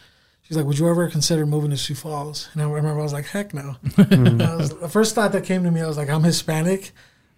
She's 0.43 0.57
like, 0.57 0.65
"Would 0.65 0.79
you 0.79 0.89
ever 0.89 1.07
consider 1.09 1.45
moving 1.45 1.69
to 1.71 1.77
Sioux 1.77 1.95
Falls?" 1.95 2.49
And 2.53 2.61
I 2.61 2.65
remember 2.65 2.99
I 2.99 3.03
was 3.03 3.13
like, 3.13 3.25
"Heck 3.25 3.53
no." 3.53 3.75
Was, 3.97 4.69
the 4.79 4.89
first 4.89 5.15
thought 5.15 5.31
that 5.33 5.43
came 5.43 5.63
to 5.63 5.71
me, 5.71 5.81
I 5.81 5.87
was 5.87 5.97
like, 5.97 6.09
"I'm 6.09 6.23
Hispanic. 6.23 6.91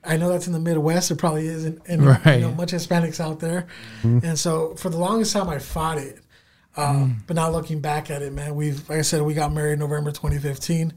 I 0.03 0.15
know 0.15 0.29
that's 0.29 0.47
in 0.47 0.53
the 0.53 0.59
Midwest. 0.59 1.11
It 1.11 1.17
probably 1.17 1.47
isn't, 1.47 1.81
and 1.87 2.05
Right. 2.05 2.35
you 2.35 2.41
know, 2.47 2.53
much 2.53 2.71
Hispanics 2.71 3.19
out 3.19 3.39
there." 3.39 3.67
And 4.03 4.37
so 4.39 4.75
for 4.75 4.89
the 4.89 4.97
longest 4.97 5.33
time, 5.33 5.49
I 5.49 5.59
fought 5.59 5.97
it. 5.97 6.19
Um, 6.77 7.23
But 7.27 7.35
now 7.35 7.49
looking 7.49 7.79
back 7.81 8.09
at 8.11 8.21
it, 8.21 8.31
man, 8.31 8.55
we've 8.55 8.87
like 8.87 8.99
I 8.99 9.01
said, 9.01 9.21
we 9.23 9.33
got 9.33 9.51
married 9.53 9.79
November 9.79 10.11
2015. 10.11 10.93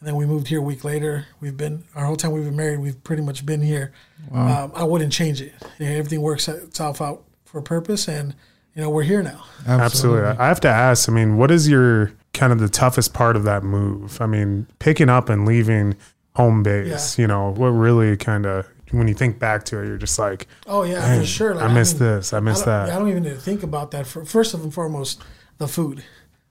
And 0.00 0.08
then 0.08 0.16
we 0.16 0.24
moved 0.24 0.48
here 0.48 0.60
a 0.60 0.62
week 0.62 0.82
later. 0.82 1.26
We've 1.40 1.56
been 1.56 1.84
our 1.94 2.06
whole 2.06 2.16
time 2.16 2.32
we've 2.32 2.44
been 2.44 2.56
married. 2.56 2.80
We've 2.80 3.02
pretty 3.04 3.22
much 3.22 3.44
been 3.44 3.60
here. 3.60 3.92
Um, 4.32 4.72
I 4.74 4.84
wouldn't 4.84 5.12
change 5.12 5.42
it. 5.42 5.52
You 5.78 5.86
know, 5.86 5.92
everything 5.92 6.22
works 6.22 6.48
itself 6.48 7.02
out 7.02 7.24
for 7.44 7.58
a 7.58 7.62
purpose, 7.62 8.08
and 8.08 8.34
you 8.74 8.80
know 8.80 8.88
we're 8.88 9.02
here 9.02 9.22
now. 9.22 9.44
Absolutely. 9.66 10.22
I 10.22 10.48
have 10.48 10.60
to 10.60 10.68
ask, 10.68 11.06
I 11.08 11.12
mean, 11.12 11.36
what 11.36 11.50
is 11.50 11.68
your 11.68 12.12
kind 12.32 12.50
of 12.50 12.60
the 12.60 12.68
toughest 12.68 13.12
part 13.12 13.36
of 13.36 13.44
that 13.44 13.62
move? 13.62 14.22
I 14.22 14.26
mean, 14.26 14.66
picking 14.78 15.10
up 15.10 15.28
and 15.28 15.46
leaving 15.46 15.96
home 16.34 16.62
base, 16.62 17.18
you 17.18 17.26
know, 17.26 17.50
what 17.50 17.68
really 17.68 18.16
kind 18.16 18.46
of, 18.46 18.66
when 18.92 19.06
you 19.06 19.14
think 19.14 19.38
back 19.38 19.64
to 19.64 19.82
it, 19.82 19.86
you're 19.86 19.98
just 19.98 20.18
like, 20.18 20.46
Oh 20.66 20.82
yeah, 20.82 21.18
for 21.18 21.26
sure. 21.26 21.54
Like, 21.54 21.68
I 21.68 21.74
missed 21.74 22.00
mean, 22.00 22.08
this. 22.08 22.32
I 22.32 22.40
missed 22.40 22.62
I 22.66 22.86
that. 22.86 22.94
I 22.94 22.98
don't 22.98 23.08
even 23.08 23.24
need 23.24 23.34
to 23.34 23.40
think 23.40 23.62
about 23.62 23.90
that. 23.90 24.06
For, 24.06 24.24
first 24.24 24.54
and 24.54 24.72
foremost, 24.72 25.22
the 25.58 25.68
food. 25.68 26.02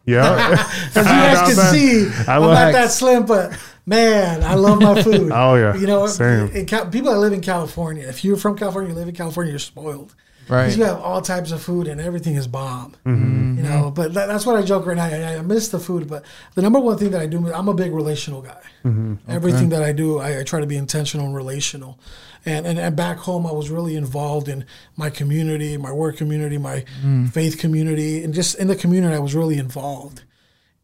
Yeah. 0.10 0.68
As 0.96 0.96
you 0.96 1.04
guys 1.04 1.56
can 1.56 1.74
see, 1.74 2.08
I 2.28 2.36
I'm 2.36 2.42
not 2.42 2.72
that 2.74 2.92
slim, 2.92 3.26
but 3.26 3.58
man, 3.86 4.44
I 4.44 4.56
love 4.56 4.82
my 4.82 5.02
food. 5.04 5.32
Oh, 5.32 5.56
yeah. 5.56 5.76
you 5.76 5.88
know, 5.88 6.08
Same. 6.08 6.50
In 6.50 6.66
Cal- 6.66 6.88
people 6.88 7.12
that 7.12 7.20
live 7.20 7.34
in 7.34 7.42
California, 7.42 8.08
if 8.08 8.24
you're 8.24 8.38
from 8.38 8.58
California, 8.58 8.90
you 8.90 8.96
live 8.96 9.08
in 9.08 9.16
California, 9.16 9.52
you're 9.52 9.60
spoiled. 9.60 10.16
Right. 10.48 10.64
Because 10.64 10.78
you 10.78 10.84
have 10.86 11.00
all 11.00 11.22
types 11.22 11.52
of 11.52 11.62
food 11.62 11.88
and 11.88 12.02
everything 12.02 12.36
is 12.36 12.48
bomb. 12.48 12.96
Mm-hmm. 13.06 13.58
You 13.58 13.64
know, 13.64 13.92
but 13.92 14.16
that, 14.16 14.26
that's 14.26 14.48
what 14.48 14.56
I 14.56 14.64
joke 14.64 14.88
right 14.88 14.98
now. 14.98 15.06
I, 15.06 15.38
I 15.38 15.42
miss 15.42 15.68
the 15.68 15.80
food, 15.80 16.10
but 16.10 16.26
the 16.56 16.64
number 16.64 16.80
one 16.80 16.98
thing 16.98 17.12
that 17.12 17.22
I 17.22 17.28
do, 17.28 17.54
I'm 17.54 17.68
a 17.68 17.74
big 17.74 17.92
relational 17.92 18.42
guy. 18.42 18.62
Mm-hmm. 18.84 19.16
Everything 19.28 19.70
that 19.70 19.84
I 19.84 19.92
do, 19.92 20.18
I, 20.18 20.40
I 20.40 20.44
try 20.44 20.60
to 20.60 20.66
be 20.66 20.76
intentional 20.76 21.28
and 21.28 21.36
relational. 21.36 22.00
And, 22.46 22.66
and 22.66 22.80
and 22.80 22.96
back 22.96 23.18
home, 23.18 23.46
I 23.46 23.52
was 23.52 23.70
really 23.70 23.96
involved 23.96 24.48
in 24.48 24.66
my 24.96 25.10
community, 25.10 25.76
my 25.78 25.92
work 25.92 26.18
community, 26.18 26.58
my 26.58 26.86
mm. 27.04 27.30
faith 27.32 27.58
community, 27.58 28.24
and 28.24 28.34
just 28.34 28.58
in 28.58 28.68
the 28.68 28.76
community, 28.76 29.14
I 29.16 29.20
was 29.20 29.36
really 29.36 29.58
involved. 29.58 30.24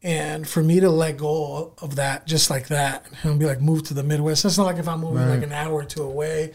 And 0.02 0.46
for 0.46 0.62
me 0.62 0.80
to 0.80 0.90
let 0.90 1.16
go 1.16 1.74
of 1.78 1.96
that 1.96 2.26
just 2.26 2.50
like 2.50 2.68
that 2.68 3.06
and 3.22 3.40
be 3.40 3.46
like, 3.46 3.60
move 3.60 3.84
to 3.84 3.94
the 3.94 4.02
Midwest, 4.02 4.44
it's 4.44 4.58
not 4.58 4.64
like 4.64 4.76
if 4.76 4.86
I'm 4.86 5.00
moving 5.00 5.28
like 5.28 5.42
an 5.42 5.52
hour 5.52 5.72
or 5.72 5.84
two 5.84 6.02
away. 6.02 6.52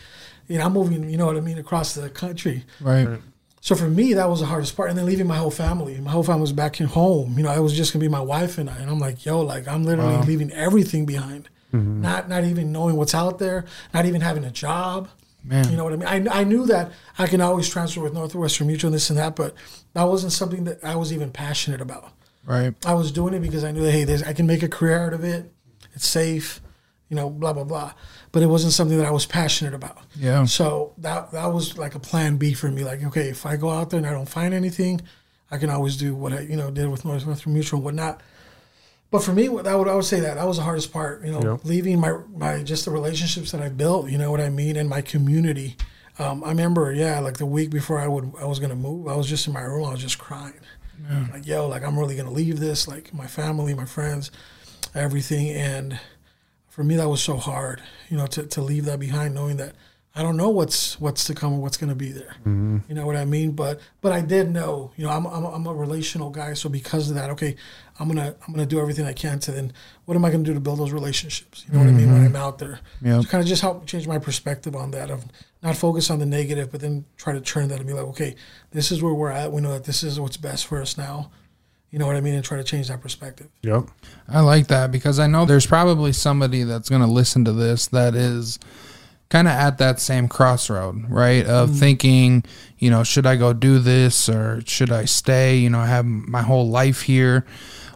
You 0.48 0.58
know, 0.58 0.66
I'm 0.66 0.74
moving, 0.74 1.10
you 1.10 1.18
know 1.18 1.26
what 1.26 1.38
I 1.38 1.42
mean, 1.42 1.58
across 1.58 1.94
the 1.94 2.10
country. 2.10 2.64
Right. 2.80 3.20
So 3.60 3.76
for 3.76 3.90
me, 3.90 4.14
that 4.14 4.30
was 4.30 4.40
the 4.40 4.46
hardest 4.46 4.76
part. 4.76 4.90
And 4.90 4.98
then 4.98 5.06
leaving 5.06 5.28
my 5.28 5.38
whole 5.38 5.52
family. 5.52 6.00
My 6.00 6.12
whole 6.12 6.24
family 6.24 6.42
was 6.42 6.54
back 6.54 6.80
in 6.80 6.88
home. 6.88 7.38
You 7.38 7.44
know, 7.44 7.52
I 7.52 7.60
was 7.60 7.74
just 7.74 7.94
gonna 7.94 8.02
be 8.02 8.10
my 8.10 8.22
wife 8.22 8.58
and 8.58 8.70
I. 8.70 8.78
And 8.78 8.90
I'm 8.90 9.00
like, 9.00 9.26
yo, 9.26 9.42
like 9.42 9.68
I'm 9.68 9.84
literally 9.84 10.18
leaving 10.26 10.52
everything 10.52 11.06
behind. 11.06 11.50
Mm-hmm. 11.74 12.02
Not 12.02 12.30
not 12.30 12.44
even 12.44 12.72
knowing 12.72 12.96
what's 12.96 13.16
out 13.16 13.40
there, 13.40 13.66
not 13.94 14.06
even 14.06 14.22
having 14.22 14.44
a 14.44 14.52
job. 14.52 15.10
Man. 15.44 15.70
You 15.72 15.78
know 15.78 15.84
what 15.84 15.94
I 15.94 15.96
mean? 15.96 16.28
I, 16.28 16.42
I 16.42 16.44
knew 16.44 16.68
that 16.68 16.92
I 17.18 17.26
can 17.26 17.42
always 17.42 17.68
transfer 17.68 18.02
with 18.02 18.14
Northwestern 18.14 18.68
Mutual 18.68 18.90
and 18.90 18.96
this 18.96 19.10
and 19.10 19.18
that, 19.18 19.36
but 19.36 19.56
that 19.94 20.04
wasn't 20.04 20.34
something 20.34 20.66
that 20.66 20.84
I 20.84 20.96
was 20.96 21.12
even 21.12 21.32
passionate 21.32 21.82
about. 21.82 22.12
Right. 22.46 22.74
I 22.86 22.94
was 22.94 23.12
doing 23.12 23.34
it 23.34 23.40
because 23.40 23.64
I 23.64 23.72
knew 23.72 23.82
that 23.82 23.92
hey, 23.92 24.04
there's, 24.04 24.24
I 24.24 24.34
can 24.34 24.46
make 24.46 24.62
a 24.62 24.70
career 24.70 25.04
out 25.04 25.14
of 25.14 25.24
it. 25.24 25.52
It's 25.94 26.08
safe, 26.08 26.62
you 27.10 27.16
know, 27.16 27.30
blah 27.30 27.54
blah 27.54 27.64
blah. 27.64 27.94
But 28.32 28.44
it 28.44 28.48
wasn't 28.48 28.74
something 28.74 28.98
that 28.98 29.08
I 29.08 29.12
was 29.12 29.26
passionate 29.26 29.74
about. 29.74 29.98
Yeah. 30.16 30.46
So 30.46 30.94
that 31.00 31.32
that 31.32 31.48
was 31.48 31.78
like 31.78 31.96
a 31.96 32.00
plan 32.00 32.38
B 32.38 32.54
for 32.54 32.70
me. 32.70 32.84
Like, 32.84 33.04
okay, 33.06 33.30
if 33.30 33.46
I 33.46 33.58
go 33.58 33.70
out 33.70 33.90
there 33.90 33.98
and 33.98 34.08
I 34.08 34.12
don't 34.12 34.30
find 34.30 34.54
anything, 34.54 35.02
I 35.50 35.58
can 35.58 35.70
always 35.70 35.98
do 35.98 36.16
what 36.16 36.34
I 36.34 36.42
you 36.42 36.56
know 36.56 36.72
did 36.72 36.88
with 36.90 37.04
Northwestern 37.04 37.54
Mutual 37.54 37.78
and 37.80 37.86
whatnot. 37.86 38.22
But 39.12 39.24
for 39.24 39.34
me, 39.34 39.50
what 39.50 39.68
I 39.68 39.76
would 39.76 39.88
I 39.90 39.94
would 39.96 40.06
say 40.06 40.22
that 40.22 40.36
that 40.36 40.48
was 40.48 40.58
the 40.58 40.64
hardest 40.64 40.92
part. 40.94 41.24
You 41.26 41.34
know, 41.34 41.42
Yeah. 41.44 41.58
leaving 41.64 42.00
my 42.00 42.14
my 42.36 42.64
just 42.64 42.86
the 42.86 42.92
relationships 42.92 43.52
that 43.52 43.62
I 43.62 43.70
built. 43.70 44.10
You 44.10 44.18
know 44.18 44.32
what 44.32 44.42
I 44.42 44.50
mean, 44.50 44.76
and 44.78 44.90
my 44.90 45.02
community. 45.02 45.76
Um, 46.20 46.44
I 46.44 46.50
remember, 46.50 46.92
yeah, 46.94 47.20
like 47.20 47.38
the 47.38 47.46
week 47.46 47.70
before 47.72 48.00
I 48.00 48.08
would 48.08 48.32
I 48.40 48.46
was 48.46 48.60
gonna 48.60 48.76
move, 48.76 49.08
I 49.08 49.16
was 49.16 49.28
just 49.28 49.48
in 49.48 49.54
my 49.54 49.62
room, 49.62 49.86
I 49.86 49.92
was 49.92 50.02
just 50.02 50.18
crying. 50.18 50.54
Like, 51.34 51.46
yo, 51.48 51.68
like 51.68 51.84
I'm 51.84 51.98
really 51.98 52.16
gonna 52.16 52.32
leave 52.32 52.60
this, 52.60 52.88
like 52.88 53.14
my 53.14 53.26
family, 53.28 53.74
my 53.74 53.86
friends, 53.86 54.30
everything. 54.96 55.50
And 55.50 56.00
for 56.70 56.84
me, 56.84 56.96
that 56.98 57.10
was 57.10 57.22
so 57.22 57.38
hard, 57.38 57.82
you 58.10 58.18
know, 58.18 58.28
to, 58.28 58.44
to 58.46 58.62
leave 58.62 58.86
that 58.86 59.00
behind, 59.00 59.34
knowing 59.34 59.58
that 59.58 59.74
I 60.14 60.22
don't 60.24 60.38
know 60.38 60.50
what's 60.50 61.00
what's 61.00 61.24
to 61.26 61.34
come 61.34 61.54
or 61.54 61.60
what's 61.60 61.78
gonna 61.78 61.96
be 61.96 62.12
there. 62.12 62.36
You 62.46 62.82
know 62.90 63.06
what 63.06 63.16
I 63.16 63.26
mean? 63.26 63.52
But 63.54 63.80
but 64.02 64.12
I 64.12 64.22
did 64.22 64.52
know, 64.52 64.92
you 64.96 65.06
know, 65.06 65.10
I'm 65.12 65.26
I'm, 65.26 65.46
I'm 65.46 65.66
a 65.66 65.74
relational 65.74 66.30
guy, 66.30 66.54
so 66.54 66.70
because 66.70 67.10
of 67.10 67.16
that, 67.16 67.30
okay, 67.32 67.56
I'm 68.02 68.08
gonna 68.08 68.36
I'm 68.46 68.54
gonna 68.54 68.66
do 68.66 68.80
everything 68.80 69.06
I 69.06 69.14
can 69.14 69.40
to 69.40 69.52
then 69.52 69.72
what 70.06 70.18
am 70.18 70.26
I 70.26 70.32
gonna 70.32 70.44
do 70.44 70.54
to 70.54 70.60
build 70.60 70.80
those 70.80 70.92
relationships? 70.92 71.64
You 71.68 71.74
know 71.74 71.80
what 71.80 71.88
I 71.88 71.92
mean 71.92 72.08
mm-hmm. 72.08 72.14
when 72.14 72.26
I'm 72.26 72.36
out 72.36 72.58
there. 72.58 72.80
Yep. 73.04 73.22
So 73.22 73.28
kind 73.30 73.42
of 73.42 73.48
just 73.48 73.62
help 73.62 73.86
change 73.86 74.08
my 74.08 74.18
perspective 74.18 74.76
on 74.76 74.92
that 74.92 75.12
of 75.12 75.26
not 75.62 75.78
focus 75.78 76.10
on 76.10 76.20
the 76.20 76.26
negative, 76.26 76.72
but 76.72 76.82
then 76.82 77.06
try 77.18 77.34
to 77.34 77.42
turn 77.42 77.68
that 77.68 77.78
and 77.78 77.88
be 77.88 77.94
like, 77.94 78.06
okay, 78.06 78.36
this 78.72 78.92
is 78.92 79.04
where 79.04 79.14
we're 79.14 79.30
at. 79.30 79.52
We 79.52 79.62
know 79.62 79.74
that 79.74 79.84
this 79.84 80.02
is 80.02 80.20
what's 80.20 80.38
best 80.38 80.66
for 80.66 80.82
us 80.82 80.98
now. 80.98 81.30
You 81.92 82.00
know 82.00 82.08
what 82.08 82.16
I 82.16 82.22
mean? 82.22 82.34
And 82.34 82.44
try 82.44 82.58
to 82.58 82.64
change 82.64 82.88
that 82.88 83.02
perspective. 83.02 83.50
Yep. 83.62 83.84
I 84.28 84.40
like 84.40 84.68
that 84.68 84.92
because 84.92 85.20
I 85.20 85.28
know 85.28 85.46
there's 85.46 85.68
probably 85.68 86.14
somebody 86.14 86.64
that's 86.64 86.90
going 86.90 87.02
to 87.02 87.08
listen 87.08 87.46
to 87.46 87.52
this 87.52 87.88
that 87.88 88.16
is 88.16 88.58
kind 89.30 89.48
of 89.48 89.54
at 89.54 89.78
that 89.78 90.00
same 90.00 90.28
crossroad, 90.28 91.10
right? 91.10 91.46
Of 91.46 91.70
mm-hmm. 91.70 91.80
thinking, 91.80 92.44
you 92.80 92.90
know, 92.90 93.04
should 93.04 93.26
I 93.26 93.36
go 93.36 93.54
do 93.54 93.80
this 93.80 94.30
or 94.30 94.62
should 94.66 94.92
I 94.92 95.06
stay? 95.06 95.58
You 95.58 95.70
know, 95.70 95.80
I 95.80 95.88
have 95.88 96.06
my 96.06 96.42
whole 96.42 96.70
life 96.70 97.02
here. 97.02 97.46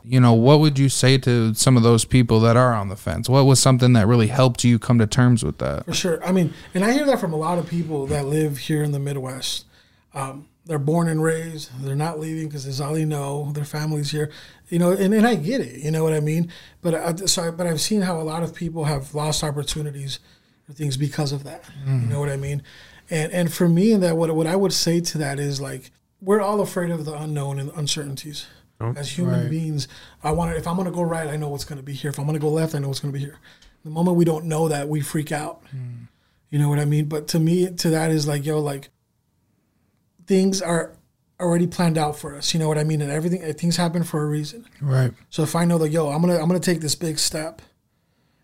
You 0.08 0.20
know, 0.20 0.34
what 0.34 0.60
would 0.60 0.78
you 0.78 0.90
say 0.90 1.18
to 1.20 1.54
some 1.54 1.78
of 1.78 1.84
those 1.84 2.06
people 2.06 2.40
that 2.42 2.56
are 2.56 2.74
on 2.74 2.90
the 2.90 2.96
fence? 2.96 3.28
What 3.28 3.46
was 3.46 3.60
something 3.60 3.94
that 3.94 4.08
really 4.08 4.28
helped 4.28 4.64
you 4.64 4.78
come 4.78 5.00
to 5.00 5.08
terms 5.08 5.44
with 5.44 5.58
that? 5.60 5.86
For 5.86 5.94
sure. 5.94 6.26
I 6.26 6.32
mean, 6.32 6.54
and 6.74 6.84
I 6.84 6.92
hear 6.92 7.06
that 7.06 7.20
from 7.20 7.34
a 7.34 7.38
lot 7.38 7.58
of 7.58 7.68
people 7.68 8.06
that 8.08 8.26
live 8.26 8.58
here 8.58 8.84
in 8.84 8.92
the 8.92 9.00
Midwest. 9.00 9.66
Um, 10.14 10.48
they're 10.66 10.80
born 10.80 11.08
and 11.08 11.22
raised. 11.22 11.70
They're 11.84 11.96
not 11.96 12.20
leaving 12.20 12.48
because 12.48 12.66
it's 12.66 12.80
all 12.80 12.94
they 12.94 13.06
know. 13.06 13.52
Their 13.54 13.66
family's 13.66 14.12
here, 14.12 14.32
you 14.70 14.80
know. 14.80 14.92
And, 14.92 15.14
and 15.14 15.28
I 15.28 15.36
get 15.36 15.62
it. 15.62 15.82
You 15.82 15.92
know 15.92 16.04
what 16.04 16.14
I 16.14 16.20
mean. 16.20 16.52
But 16.82 16.96
I, 16.96 17.16
so, 17.26 17.48
I, 17.48 17.52
but 17.52 17.68
I've 17.68 17.82
seen 17.82 18.02
how 18.02 18.20
a 18.20 18.24
lot 18.24 18.42
of 18.42 18.56
people 18.56 18.86
have 18.86 19.14
lost 19.14 19.44
opportunities 19.44 20.20
or 20.68 20.74
things 20.74 20.98
because 20.98 21.32
of 21.32 21.44
that. 21.44 21.64
Mm. 21.86 22.04
You 22.04 22.08
know 22.08 22.20
what 22.20 22.30
I 22.30 22.38
mean. 22.38 22.64
And 23.10 23.32
and 23.32 23.54
for 23.54 23.70
me, 23.70 23.92
and 23.92 24.02
that 24.02 24.18
what 24.18 24.36
what 24.36 24.48
I 24.48 24.56
would 24.56 24.74
say 24.74 25.00
to 25.02 25.18
that 25.20 25.40
is 25.40 25.62
like 25.62 25.92
we're 26.20 26.42
all 26.42 26.62
afraid 26.62 26.90
of 26.90 27.06
the 27.06 27.14
unknown 27.14 27.60
and 27.60 27.72
uncertainties. 27.76 28.48
As 28.80 29.10
human 29.10 29.42
right. 29.42 29.50
beings, 29.50 29.88
I 30.22 30.32
want 30.32 30.52
to. 30.52 30.58
If 30.58 30.68
I'm 30.68 30.76
going 30.76 30.86
to 30.86 30.92
go 30.92 31.02
right, 31.02 31.28
I 31.28 31.38
know 31.38 31.50
what's 31.50 31.64
going 31.64 31.78
to 31.78 31.84
be 31.84 31.94
here. 31.94 32.10
If 32.10 32.20
I'm 32.20 32.26
going 32.26 32.36
to 32.36 32.42
go 32.42 32.50
left, 32.50 32.76
I 32.76 32.80
know 32.80 32.90
what's 32.90 33.00
going 33.00 33.14
to 33.14 33.18
be 33.18 33.24
here. 33.24 33.40
The 33.84 33.90
moment 33.90 34.18
we 34.18 34.26
don't 34.26 34.46
know 34.46 34.68
that, 34.68 34.90
we 34.90 35.00
freak 35.02 35.32
out. 35.32 35.64
Mm. 35.76 36.08
You 36.50 36.60
know 36.60 36.70
what 36.70 36.80
I 36.80 36.86
mean? 36.86 37.06
But 37.06 37.28
to 37.30 37.40
me, 37.40 37.70
to 37.70 37.90
that 37.92 38.12
is 38.12 38.28
like, 38.28 38.46
yo, 38.46 38.60
like 38.60 38.90
things 40.28 40.62
are 40.62 40.94
already 41.40 41.68
planned 41.68 41.98
out 41.98 42.18
for 42.18 42.36
us. 42.36 42.54
You 42.54 42.60
know 42.60 42.68
what 42.68 42.78
I 42.78 42.84
mean? 42.84 43.02
And 43.02 43.12
everything, 43.12 43.42
things 43.54 43.78
happen 43.78 44.04
for 44.04 44.22
a 44.22 44.26
reason. 44.26 44.66
Right. 44.82 45.14
So 45.30 45.44
if 45.44 45.56
I 45.56 45.66
know 45.66 45.78
that, 45.80 45.90
yo, 45.90 46.10
I'm 46.10 46.22
gonna, 46.22 46.38
I'm 46.38 46.48
gonna 46.48 46.60
take 46.60 46.82
this 46.82 46.96
big 46.96 47.20
step, 47.20 47.62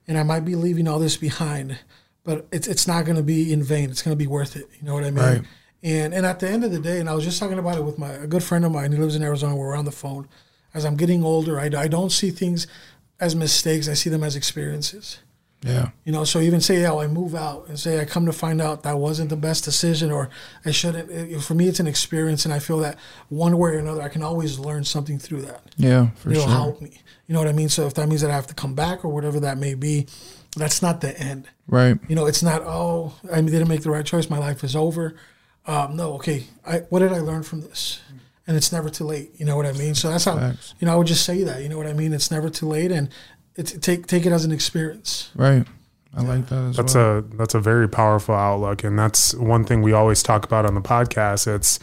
and 0.08 0.18
I 0.18 0.24
might 0.24 0.42
be 0.42 0.56
leaving 0.56 0.88
all 0.88 1.00
this 1.00 1.18
behind, 1.18 1.80
but 2.24 2.48
it's, 2.52 2.68
it's 2.68 2.88
not 2.88 3.06
gonna 3.06 3.24
be 3.24 3.52
in 3.52 3.64
vain. 3.64 3.90
It's 3.90 4.02
gonna 4.02 4.16
be 4.16 4.28
worth 4.28 4.56
it. 4.56 4.70
You 4.80 4.86
know 4.86 4.94
what 4.94 5.04
I 5.04 5.12
mean? 5.12 5.24
Right. 5.24 5.42
And 5.84 6.14
and 6.14 6.26
at 6.26 6.40
the 6.40 6.50
end 6.50 6.64
of 6.64 6.72
the 6.72 6.80
day, 6.80 7.00
and 7.00 7.10
I 7.10 7.14
was 7.14 7.24
just 7.24 7.40
talking 7.40 7.58
about 7.58 7.78
it 7.78 7.84
with 7.84 7.98
my 7.98 8.10
a 8.10 8.28
good 8.28 8.44
friend 8.44 8.66
of 8.66 8.72
mine. 8.72 8.92
He 8.92 8.98
lives 8.98 9.16
in 9.16 9.24
Arizona. 9.24 9.56
We're 9.56 9.76
on 9.76 9.86
the 9.86 9.92
phone. 9.92 10.28
As 10.74 10.86
I'm 10.86 10.96
getting 10.96 11.24
older, 11.24 11.60
I, 11.60 11.66
I 11.66 11.88
don't 11.88 12.12
see 12.12 12.32
things 12.32 12.66
as 13.20 13.36
mistakes. 13.36 13.90
I 13.90 13.94
see 13.94 14.10
them 14.10 14.24
as 14.24 14.36
experiences. 14.36 15.20
Yeah. 15.64 15.90
You 16.06 16.12
know, 16.12 16.24
so 16.24 16.40
even 16.40 16.60
say, 16.60 16.84
oh, 16.86 17.00
I 17.00 17.08
move 17.08 17.36
out 17.36 17.68
and 17.68 17.78
say 17.78 18.00
I 18.00 18.06
come 18.06 18.26
to 18.26 18.34
find 18.34 18.60
out 18.60 18.82
that 18.84 18.98
wasn't 18.98 19.30
the 19.30 19.36
best 19.36 19.64
decision 19.64 20.12
or 20.12 20.30
I 20.66 20.72
shouldn't. 20.72 21.12
It, 21.12 21.42
for 21.42 21.54
me, 21.54 21.68
it's 21.68 21.80
an 21.80 21.88
experience, 21.88 22.46
and 22.46 22.54
I 22.54 22.60
feel 22.60 22.80
that 22.80 22.98
one 23.30 23.58
way 23.58 23.72
or 23.72 23.78
another, 23.78 24.02
I 24.02 24.10
can 24.10 24.24
always 24.24 24.58
learn 24.58 24.84
something 24.84 25.20
through 25.20 25.44
that. 25.44 25.62
Yeah, 25.78 26.10
for 26.16 26.32
It'll 26.32 26.44
sure. 26.44 26.52
help 26.52 26.82
me. 26.82 27.00
You 27.28 27.34
know 27.34 27.40
what 27.40 27.48
I 27.48 27.54
mean? 27.54 27.70
So 27.70 27.86
if 27.86 27.94
that 27.94 28.08
means 28.08 28.22
that 28.22 28.32
I 28.32 28.36
have 28.36 28.48
to 28.48 28.56
come 28.56 28.74
back 28.74 29.06
or 29.06 29.10
whatever 29.10 29.40
that 29.42 29.58
may 29.58 29.76
be, 29.76 30.08
that's 30.58 30.82
not 30.82 31.02
the 31.02 31.18
end. 31.20 31.48
Right. 31.68 31.98
You 32.08 32.16
know, 32.16 32.26
it's 32.26 32.42
not, 32.42 32.64
oh, 32.64 33.14
I 33.32 33.40
didn't 33.42 33.68
make 33.68 33.84
the 33.84 33.92
right 33.92 34.06
choice. 34.06 34.30
My 34.30 34.40
life 34.40 34.64
is 34.64 34.76
over. 34.76 35.16
Um, 35.66 35.96
no, 35.96 36.14
okay. 36.14 36.46
I, 36.66 36.80
what 36.90 37.00
did 37.00 37.14
I 37.14 37.20
learn 37.20 37.44
from 37.44 37.62
this? 37.62 38.02
And 38.48 38.58
it's 38.58 38.72
never 38.72 38.90
too 38.90 39.06
late. 39.06 39.32
You 39.38 39.46
know 39.46 39.56
what 39.56 39.66
I 39.66 39.72
mean? 39.74 39.96
So 39.96 40.10
that's 40.10 40.26
how, 40.26 40.38
Facts. 40.38 40.74
you 40.80 40.88
know, 40.88 40.94
I 40.94 40.96
would 40.96 41.08
just 41.08 41.26
say 41.26 41.44
that. 41.44 41.62
You 41.62 41.70
know 41.70 41.78
what 41.78 41.88
I 41.88 41.94
mean? 41.94 42.12
It's 42.14 42.32
never 42.32 42.50
too 42.50 42.68
late. 42.68 42.92
And 42.92 43.10
it's, 43.56 43.72
take, 43.74 44.08
take 44.08 44.26
it 44.26 44.32
as 44.32 44.44
an 44.46 44.52
experience. 44.52 45.30
Right. 45.36 45.66
I 46.14 46.24
like 46.24 46.48
that 46.48 46.74
that's 46.76 46.96
well. 46.96 47.20
a 47.20 47.22
that's 47.22 47.54
a 47.54 47.60
very 47.60 47.88
powerful 47.88 48.36
outlook, 48.36 48.84
and 48.84 49.00
that's 49.00 49.34
one 49.34 49.64
thing 49.64 49.82
we 49.82 49.94
always 49.94 50.22
talk 50.22 50.44
about 50.44 50.66
on 50.66 50.76
the 50.76 50.82
podcast. 50.82 51.48
It's 51.48 51.80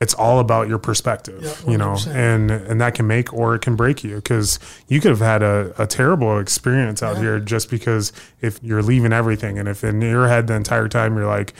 it's 0.00 0.14
all 0.14 0.38
about 0.38 0.68
your 0.68 0.78
perspective, 0.78 1.42
yeah, 1.42 1.70
you 1.70 1.76
know, 1.76 1.96
and 2.08 2.50
and 2.50 2.80
that 2.80 2.94
can 2.94 3.06
make 3.06 3.32
or 3.32 3.56
it 3.56 3.62
can 3.62 3.74
break 3.74 4.04
you 4.04 4.16
because 4.16 4.60
you 4.86 5.00
could 5.00 5.10
have 5.10 5.20
had 5.20 5.42
a, 5.42 5.74
a 5.78 5.86
terrible 5.86 6.38
experience 6.38 7.02
out 7.02 7.16
yeah. 7.16 7.22
here 7.22 7.40
just 7.40 7.68
because 7.68 8.12
if 8.40 8.62
you're 8.62 8.82
leaving 8.82 9.12
everything 9.12 9.58
and 9.58 9.68
if 9.68 9.82
in 9.82 10.00
your 10.00 10.28
head 10.28 10.46
the 10.46 10.54
entire 10.54 10.86
time 10.86 11.16
you're 11.16 11.26
like, 11.26 11.52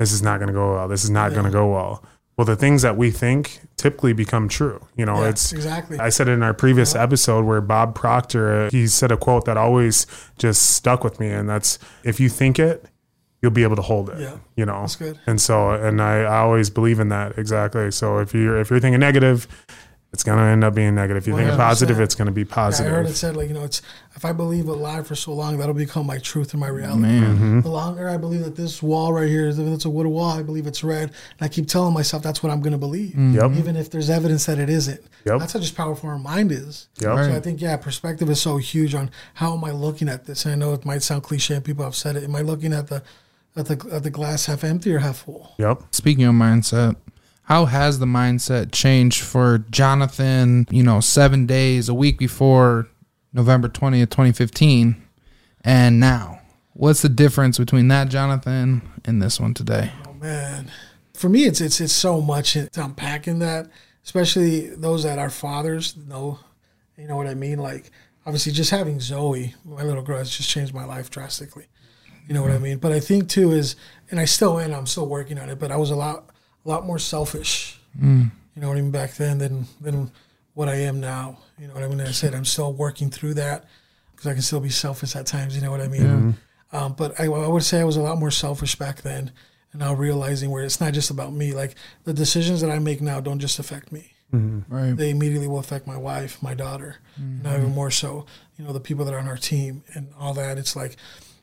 this 0.00 0.12
is 0.12 0.22
not 0.22 0.38
going 0.38 0.48
to 0.48 0.52
go 0.52 0.74
well, 0.74 0.88
this 0.88 1.04
is 1.04 1.10
not 1.10 1.30
yeah. 1.30 1.36
going 1.36 1.46
to 1.46 1.52
go 1.52 1.70
well. 1.70 2.02
Well 2.36 2.46
the 2.46 2.56
things 2.56 2.80
that 2.82 2.96
we 2.96 3.10
think 3.10 3.60
typically 3.76 4.14
become 4.14 4.48
true 4.48 4.84
you 4.96 5.04
know 5.04 5.20
yeah, 5.22 5.28
it's 5.28 5.52
exactly. 5.52 5.98
I 5.98 6.08
said 6.08 6.26
it 6.26 6.32
in 6.32 6.42
our 6.42 6.54
previous 6.54 6.94
yeah. 6.94 7.02
episode 7.02 7.44
where 7.44 7.60
bob 7.60 7.94
proctor 7.94 8.66
uh, 8.66 8.70
he 8.70 8.86
said 8.86 9.12
a 9.12 9.18
quote 9.18 9.44
that 9.44 9.58
always 9.58 10.06
just 10.38 10.74
stuck 10.74 11.04
with 11.04 11.20
me 11.20 11.28
and 11.28 11.48
that's 11.48 11.78
if 12.02 12.18
you 12.18 12.30
think 12.30 12.58
it 12.58 12.86
you'll 13.42 13.52
be 13.52 13.62
able 13.62 13.76
to 13.76 13.82
hold 13.82 14.08
it 14.08 14.20
yeah 14.20 14.38
you 14.56 14.66
know? 14.66 14.82
that's 14.82 14.96
good. 14.96 15.18
And 15.26 15.40
so 15.40 15.70
and 15.70 16.00
I, 16.00 16.20
I 16.20 16.38
always 16.38 16.70
believe 16.70 17.00
in 17.00 17.08
that 17.08 17.38
exactly. 17.38 17.90
So 17.90 18.18
if 18.18 18.34
you're 18.34 18.58
if 18.58 18.70
you're 18.70 18.80
thinking 18.80 19.00
negative 19.00 19.48
it's 20.12 20.24
going 20.24 20.38
to 20.38 20.44
end 20.44 20.64
up 20.64 20.74
being 20.74 20.96
negative. 20.96 21.22
If 21.22 21.28
you 21.28 21.34
100%. 21.34 21.36
think 21.36 21.56
positive, 21.56 22.00
it's 22.00 22.16
going 22.16 22.26
to 22.26 22.32
be 22.32 22.44
positive. 22.44 22.90
Yeah, 22.90 22.98
I 22.98 23.00
heard 23.02 23.06
it 23.06 23.14
said 23.14 23.36
like 23.36 23.48
you 23.48 23.54
know, 23.54 23.62
it's 23.62 23.80
if 24.16 24.24
I 24.24 24.32
believe 24.32 24.66
a 24.66 24.72
lie 24.72 25.02
for 25.02 25.14
so 25.14 25.32
long, 25.32 25.56
that'll 25.58 25.72
become 25.72 26.04
my 26.04 26.18
truth 26.18 26.52
and 26.52 26.60
my 26.60 26.66
reality. 26.66 27.04
Mm-hmm. 27.04 27.60
The 27.60 27.68
longer 27.68 28.08
I 28.08 28.16
believe 28.16 28.42
that 28.44 28.56
this 28.56 28.82
wall 28.82 29.12
right 29.12 29.28
here 29.28 29.46
is 29.46 29.60
if 29.60 29.68
it's 29.68 29.84
a 29.84 29.90
wood 29.90 30.08
wall, 30.08 30.30
I 30.30 30.42
believe 30.42 30.66
it's 30.66 30.82
red, 30.82 31.10
and 31.10 31.40
I 31.40 31.48
keep 31.48 31.68
telling 31.68 31.94
myself 31.94 32.24
that's 32.24 32.42
what 32.42 32.50
I'm 32.50 32.60
going 32.60 32.72
to 32.72 32.78
believe, 32.78 33.10
mm-hmm. 33.10 33.34
yep. 33.36 33.52
even 33.52 33.76
if 33.76 33.90
there's 33.90 34.10
evidence 34.10 34.46
that 34.46 34.58
it 34.58 34.68
isn't. 34.68 35.00
Yep. 35.26 35.38
That's 35.38 35.52
how 35.52 35.60
just 35.60 35.76
powerful 35.76 36.08
our 36.08 36.18
mind 36.18 36.50
is. 36.50 36.88
Yep. 36.98 37.16
So 37.16 37.32
I 37.32 37.40
think 37.40 37.60
yeah, 37.60 37.76
perspective 37.76 38.28
is 38.30 38.42
so 38.42 38.56
huge 38.56 38.94
on 38.94 39.10
how 39.34 39.56
am 39.56 39.64
I 39.64 39.70
looking 39.70 40.08
at 40.08 40.26
this. 40.26 40.44
And 40.44 40.54
I 40.54 40.56
know 40.56 40.72
it 40.74 40.84
might 40.84 41.04
sound 41.04 41.22
cliche, 41.22 41.54
and 41.54 41.64
people 41.64 41.84
have 41.84 41.94
said 41.94 42.16
it. 42.16 42.24
Am 42.24 42.34
I 42.34 42.40
looking 42.40 42.72
at 42.72 42.88
the 42.88 43.04
at 43.54 43.66
the 43.66 43.88
at 43.92 44.02
the 44.02 44.10
glass 44.10 44.46
half 44.46 44.64
empty 44.64 44.92
or 44.92 44.98
half 44.98 45.18
full? 45.18 45.54
Yep. 45.58 45.82
Speaking 45.92 46.24
of 46.24 46.34
mindset, 46.34 46.96
how 47.44 47.64
has 47.64 47.98
the 47.98 48.06
mindset 48.06 48.72
changed 48.72 49.22
for 49.22 49.64
Jonathon, 49.70 50.66
you 50.70 50.82
know, 50.82 51.00
seven 51.00 51.46
days, 51.46 51.88
a 51.88 51.94
week 51.94 52.18
before 52.18 52.88
November 53.32 53.68
20th, 53.68 54.10
2015, 54.10 55.02
and 55.64 56.00
now? 56.00 56.40
What's 56.74 57.02
the 57.02 57.08
difference 57.08 57.58
between 57.58 57.88
that 57.88 58.08
Jonathon 58.08 58.82
and 59.04 59.20
this 59.20 59.40
one 59.40 59.54
today? 59.54 59.92
Oh, 60.06 60.14
man. 60.14 60.70
For 61.14 61.28
me, 61.28 61.44
it's 61.44 61.60
it's 61.60 61.80
it's 61.80 61.92
so 61.92 62.22
much 62.22 62.56
unpacking 62.56 63.40
that, 63.40 63.68
especially 64.04 64.68
those 64.68 65.02
that 65.02 65.18
are 65.18 65.28
fathers 65.28 65.94
know, 65.96 66.38
you 66.96 67.06
know 67.06 67.16
what 67.16 67.26
I 67.26 67.34
mean? 67.34 67.58
Like, 67.58 67.90
obviously, 68.24 68.52
just 68.52 68.70
having 68.70 69.00
Zoe, 69.00 69.54
my 69.64 69.82
little 69.82 70.02
girl, 70.02 70.18
has 70.18 70.34
just 70.34 70.48
changed 70.48 70.72
my 70.72 70.84
life 70.84 71.10
drastically. 71.10 71.66
You 72.26 72.34
know 72.34 72.42
what 72.42 72.52
I 72.52 72.54
mm-hmm. 72.54 72.62
mean? 72.62 72.78
But 72.78 72.92
I 72.92 73.00
think, 73.00 73.28
too, 73.28 73.50
is, 73.50 73.76
and 74.10 74.20
I 74.20 74.24
still 74.24 74.58
am, 74.58 74.72
I'm 74.72 74.86
still 74.86 75.06
working 75.06 75.38
on 75.38 75.50
it, 75.50 75.58
but 75.58 75.72
I 75.72 75.76
was 75.76 75.90
a 75.90 75.96
lot 75.96 76.29
a 76.64 76.68
lot 76.68 76.86
more 76.86 76.98
selfish. 76.98 77.78
Mm. 77.98 78.30
You 78.54 78.62
know 78.62 78.68
what 78.68 78.78
I 78.78 78.80
mean 78.80 78.90
back 78.90 79.14
then 79.14 79.38
than 79.38 79.66
than 79.80 80.10
what 80.54 80.68
I 80.68 80.76
am 80.76 81.00
now. 81.00 81.38
You 81.58 81.68
know 81.68 81.74
what 81.74 81.82
I 81.82 81.88
mean. 81.88 82.00
I 82.00 82.10
said 82.10 82.34
I'm 82.34 82.44
still 82.44 82.72
working 82.72 83.10
through 83.10 83.34
that 83.34 83.64
because 84.10 84.26
I 84.26 84.32
can 84.32 84.42
still 84.42 84.60
be 84.60 84.70
selfish 84.70 85.16
at 85.16 85.26
times. 85.26 85.56
You 85.56 85.62
know 85.62 85.70
what 85.70 85.80
I 85.80 85.88
mean. 85.88 86.02
Mm-hmm. 86.02 86.76
Um, 86.76 86.92
but 86.92 87.18
I, 87.18 87.24
I, 87.24 87.48
would 87.48 87.64
say 87.64 87.80
I 87.80 87.84
was 87.84 87.96
a 87.96 88.00
lot 88.00 88.18
more 88.18 88.30
selfish 88.30 88.76
back 88.76 89.02
then, 89.02 89.32
and 89.72 89.80
now 89.80 89.92
realizing 89.92 90.50
where 90.50 90.62
it's 90.62 90.80
not 90.80 90.92
just 90.92 91.10
about 91.10 91.32
me. 91.32 91.52
Like 91.52 91.74
the 92.04 92.12
decisions 92.12 92.60
that 92.60 92.70
I 92.70 92.78
make 92.78 93.00
now 93.00 93.20
don't 93.20 93.40
just 93.40 93.58
affect 93.58 93.90
me. 93.90 94.12
Mm-hmm. 94.32 94.72
Right. 94.72 94.96
They 94.96 95.10
immediately 95.10 95.48
will 95.48 95.58
affect 95.58 95.88
my 95.88 95.96
wife, 95.96 96.40
my 96.40 96.54
daughter, 96.54 96.98
mm-hmm. 97.20 97.42
now 97.42 97.56
even 97.56 97.74
more 97.74 97.90
so. 97.90 98.26
You 98.56 98.64
know 98.64 98.72
the 98.72 98.80
people 98.80 99.04
that 99.04 99.14
are 99.14 99.18
on 99.18 99.26
our 99.26 99.36
team 99.36 99.82
and 99.94 100.08
all 100.18 100.34
that. 100.34 100.58
It's 100.58 100.76
like 100.76 100.96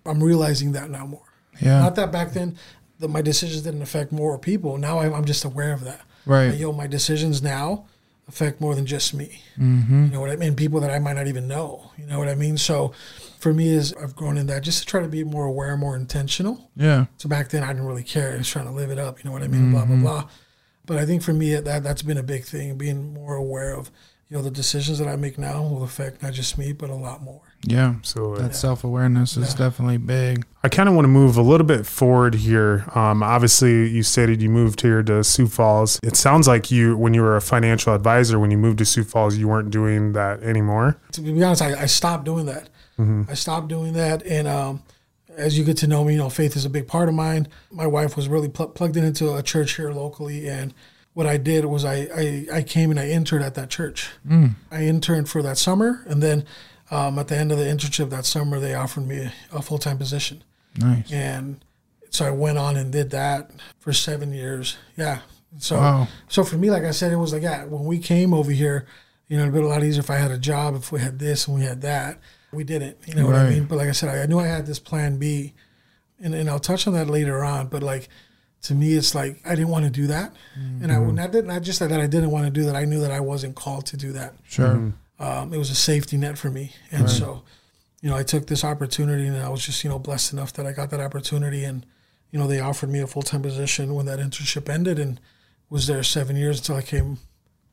I'm 0.06 0.24
realizing 0.24 0.74
that 0.74 0.90
now 0.90 1.06
more. 1.06 1.22
Yeah. 1.60 1.80
Not 1.80 1.96
that 1.96 2.12
back 2.12 2.34
then 2.34 2.58
that 3.00 3.10
my 3.10 3.22
decisions 3.22 3.62
didn't 3.62 3.82
affect 3.82 4.12
more 4.12 4.38
people. 4.38 4.78
Now 4.78 5.00
I'm, 5.00 5.14
I'm 5.14 5.26
just 5.26 5.46
aware 5.46 5.74
of 5.74 5.84
that. 5.84 6.02
Right. 6.26 6.54
yo, 6.56 6.74
my 6.74 6.88
decisions 6.88 7.42
now 7.42 7.86
affect 8.28 8.60
more 8.60 8.76
than 8.76 8.86
just 8.86 9.14
me. 9.14 9.42
Mm-hmm. 9.58 10.06
You 10.06 10.12
know 10.12 10.20
what 10.20 10.30
I 10.30 10.36
mean? 10.36 10.56
People 10.56 10.82
that 10.82 10.92
I 10.92 11.00
might 11.00 11.14
not 11.14 11.28
even 11.28 11.48
know. 11.48 11.92
You 11.98 12.06
know 12.06 12.20
what 12.20 12.28
I 12.28 12.36
mean? 12.36 12.58
So 12.58 12.92
for 13.40 13.54
me, 13.54 13.70
is 13.70 13.94
I've 13.94 14.16
grown 14.16 14.38
in 14.38 14.48
that 14.48 14.64
just 14.64 14.80
to 14.80 14.86
try 14.86 15.02
to 15.02 15.08
be 15.08 15.24
more 15.24 15.46
aware, 15.46 15.78
more 15.78 15.96
intentional. 15.96 16.70
Yeah. 16.76 17.06
So 17.18 17.30
back 17.30 17.50
then 17.50 17.64
I 17.64 17.68
didn't 17.68 17.86
really 17.86 18.04
care. 18.04 18.34
I 18.34 18.38
was 18.38 18.50
trying 18.50 18.66
to 18.66 18.72
live 18.72 18.90
it 18.90 19.00
up. 19.00 19.24
You 19.24 19.30
know 19.30 19.32
what 19.32 19.44
I 19.44 19.48
mean? 19.48 19.72
Mm-hmm. 19.72 19.72
Blah 19.72 19.86
blah 19.86 19.96
blah. 19.98 20.30
But 20.86 20.98
I 20.98 21.06
think 21.06 21.22
for 21.22 21.34
me 21.34 21.56
that 21.56 21.84
that's 21.84 22.02
been 22.02 22.18
a 22.18 22.24
big 22.24 22.44
thing, 22.44 22.78
being 22.78 23.14
more 23.14 23.36
aware 23.36 23.74
of 23.74 23.92
you 24.30 24.36
know 24.36 24.44
the 24.44 24.52
decisions 24.52 25.00
that 25.00 25.08
I 25.08 25.16
make 25.16 25.38
now 25.38 25.62
will 25.64 25.84
affect 25.84 26.22
not 26.22 26.34
just 26.34 26.58
me 26.58 26.74
but 26.74 26.90
a 26.90 26.96
lot 26.96 27.22
more. 27.22 27.47
Yeah, 27.72 27.96
absolutely. 27.98 28.42
That 28.42 28.48
yeah. 28.50 28.54
self 28.54 28.84
awareness 28.84 29.38
is 29.38 29.52
yeah. 29.52 29.58
definitely 29.58 29.98
big. 29.98 30.46
I 30.64 30.70
kind 30.70 30.90
of 30.90 30.96
want 30.96 31.06
to 31.06 31.10
move 31.10 31.38
a 31.38 31.42
little 31.42 31.68
bit 31.68 31.86
forward 31.86 32.36
here. 32.36 32.86
Um, 32.96 33.24
obviously, 33.24 33.88
you 33.90 34.04
stated 34.04 34.42
you 34.42 34.50
moved 34.50 34.82
here 34.82 35.04
to 35.04 35.24
Sioux 35.24 35.48
Falls. 35.48 36.00
It 36.04 36.16
sounds 36.16 36.48
like 36.48 36.72
you, 36.72 36.98
when 36.98 37.14
you 37.14 37.22
were 37.22 37.36
a 37.36 37.42
financial 37.42 37.94
advisor, 37.94 38.40
when 38.40 38.52
you 38.52 38.58
moved 38.58 38.80
to 38.80 38.86
Sioux 38.86 39.04
Falls, 39.04 39.38
you 39.38 39.48
weren't 39.48 39.72
doing 39.72 40.14
that 40.14 40.42
anymore. 40.44 41.00
To 41.14 41.22
be 41.22 41.44
honest, 41.44 41.62
I, 41.62 41.82
I 41.82 41.86
stopped 41.86 42.26
doing 42.26 42.46
that. 42.46 42.70
Mm-hmm. 42.98 43.30
I 43.30 43.34
stopped 43.36 43.68
doing 43.68 43.94
that, 43.94 44.26
and 44.26 44.48
um, 44.48 44.84
as 45.38 45.58
you 45.58 45.64
get 45.64 45.78
to 45.78 45.88
know 45.88 46.04
me, 46.04 46.14
you 46.14 46.20
know, 46.20 46.30
faith 46.30 46.56
is 46.56 46.66
a 46.66 46.70
big 46.70 46.88
part 46.88 47.08
of 47.08 47.16
mine. 47.16 47.48
My 47.72 47.86
wife 47.86 48.16
was 48.16 48.28
really 48.28 48.50
pl- 48.50 48.70
plugged 48.70 48.98
into 48.98 49.36
a 49.36 49.44
church 49.44 49.76
here 49.76 49.92
locally, 49.92 50.50
and 50.50 50.74
what 51.14 51.26
I 51.26 51.38
did 51.38 51.66
was 51.66 51.84
I, 51.84 52.08
I, 52.16 52.48
I 52.54 52.62
came 52.62 52.92
and 52.92 53.00
I 53.00 53.10
interned 53.10 53.44
at 53.44 53.56
that 53.56 53.70
church. 53.70 54.12
Mm. 54.28 54.54
I 54.70 54.84
interned 54.84 55.30
for 55.30 55.42
that 55.42 55.58
summer, 55.58 56.04
and 56.08 56.22
then 56.22 56.46
um, 56.90 57.20
at 57.20 57.28
the 57.28 57.38
end 57.38 57.52
of 57.52 57.58
the 57.58 57.66
internship 57.66 58.10
that 58.12 58.26
summer, 58.26 58.60
they 58.60 58.74
offered 58.74 59.08
me 59.08 59.18
a, 59.18 59.58
a 59.58 59.62
full 59.62 59.78
time 59.78 59.98
position. 59.98 60.44
Nice. 60.78 61.12
And 61.12 61.64
so 62.10 62.26
I 62.26 62.32
went 62.32 62.58
on 62.58 62.78
and 62.78 62.92
did 62.92 63.10
that 63.12 63.52
for 63.80 63.94
seven 63.94 64.34
years. 64.34 64.78
Yeah. 64.96 65.20
So 65.60 65.78
wow. 65.78 66.08
so 66.28 66.44
for 66.44 66.58
me, 66.58 66.70
like 66.70 66.84
I 66.84 66.92
said, 66.92 67.12
it 67.12 67.18
was 67.18 67.34
like 67.34 67.44
yeah. 67.44 67.66
When 67.66 67.86
we 67.86 68.00
came 68.00 68.34
over 68.34 68.52
here, 68.52 68.86
you 69.28 69.38
know, 69.38 69.44
it'd 69.44 69.54
be 69.54 69.60
a 69.60 69.68
lot 69.68 69.84
easier 69.84 70.02
if 70.02 70.10
I 70.10 70.18
had 70.18 70.32
a 70.32 70.38
job, 70.38 70.76
if 70.76 70.92
we 70.92 71.00
had 71.00 71.20
this 71.20 71.48
and 71.48 71.58
we 71.58 71.64
had 71.64 71.82
that. 71.82 72.20
We 72.54 72.64
didn't. 72.64 72.98
You 73.06 73.16
know 73.16 73.24
right. 73.24 73.44
what 73.44 73.46
I 73.46 73.50
mean? 73.50 73.66
But 73.66 73.78
like 73.78 73.90
I 73.90 73.92
said, 73.92 74.10
I, 74.10 74.24
I 74.24 74.26
knew 74.26 74.40
I 74.40 74.48
had 74.48 74.66
this 74.66 74.80
plan 74.80 75.18
B, 75.18 75.54
and 76.20 76.34
and 76.34 76.50
I'll 76.50 76.60
touch 76.60 76.88
on 76.88 76.94
that 76.94 77.10
later 77.10 77.44
on. 77.44 77.68
But 77.68 77.84
like 77.84 78.08
to 78.64 78.76
me, 78.76 78.94
it's 78.94 79.14
like 79.14 79.42
I 79.46 79.56
didn't 79.56 79.70
want 79.70 79.86
to 79.86 79.92
do 79.92 80.08
that, 80.08 80.34
mm-hmm. 80.58 80.84
and 80.84 80.92
I 80.92 81.00
not, 81.00 81.34
not 81.46 81.62
just 81.62 81.80
that 81.80 81.92
I 81.92 82.08
didn't 82.08 82.32
want 82.32 82.46
to 82.46 82.52
do 82.52 82.66
that. 82.66 82.76
I 82.76 82.86
knew 82.86 83.02
that 83.02 83.12
I 83.12 83.20
wasn't 83.20 83.56
called 83.56 83.86
to 83.88 83.98
do 83.98 84.14
that. 84.14 84.36
Sure. 84.44 84.70
Mm-hmm. 84.70 84.90
Um, 85.20 85.54
it 85.54 85.58
was 85.58 85.70
a 85.70 85.76
safety 85.76 86.18
net 86.18 86.38
for 86.38 86.50
me. 86.50 86.74
And 86.92 87.10
so, 87.10 87.44
you 88.02 88.10
know, 88.10 88.16
I 88.16 88.24
took 88.24 88.48
this 88.48 88.64
opportunity, 88.64 89.28
and 89.28 89.38
I 89.38 89.50
was 89.50 89.66
just 89.66 89.84
you 89.84 89.90
know 89.90 90.00
blessed 90.00 90.34
enough 90.34 90.54
that 90.54 90.66
I 90.66 90.72
got 90.72 90.90
that 90.92 91.00
opportunity, 91.00 91.64
and 91.64 91.86
you 92.32 92.40
know 92.40 92.48
they 92.48 92.60
offered 92.60 92.90
me 92.90 93.00
a 93.00 93.08
full 93.08 93.24
time 93.24 93.42
position 93.42 93.96
when 93.96 94.06
that 94.06 94.20
internship 94.20 94.70
ended, 94.70 95.00
and 95.00 95.20
was 95.70 95.88
there 95.88 96.04
seven 96.04 96.36
years 96.36 96.60
until 96.60 96.76
I 96.76 96.82
came 96.82 97.18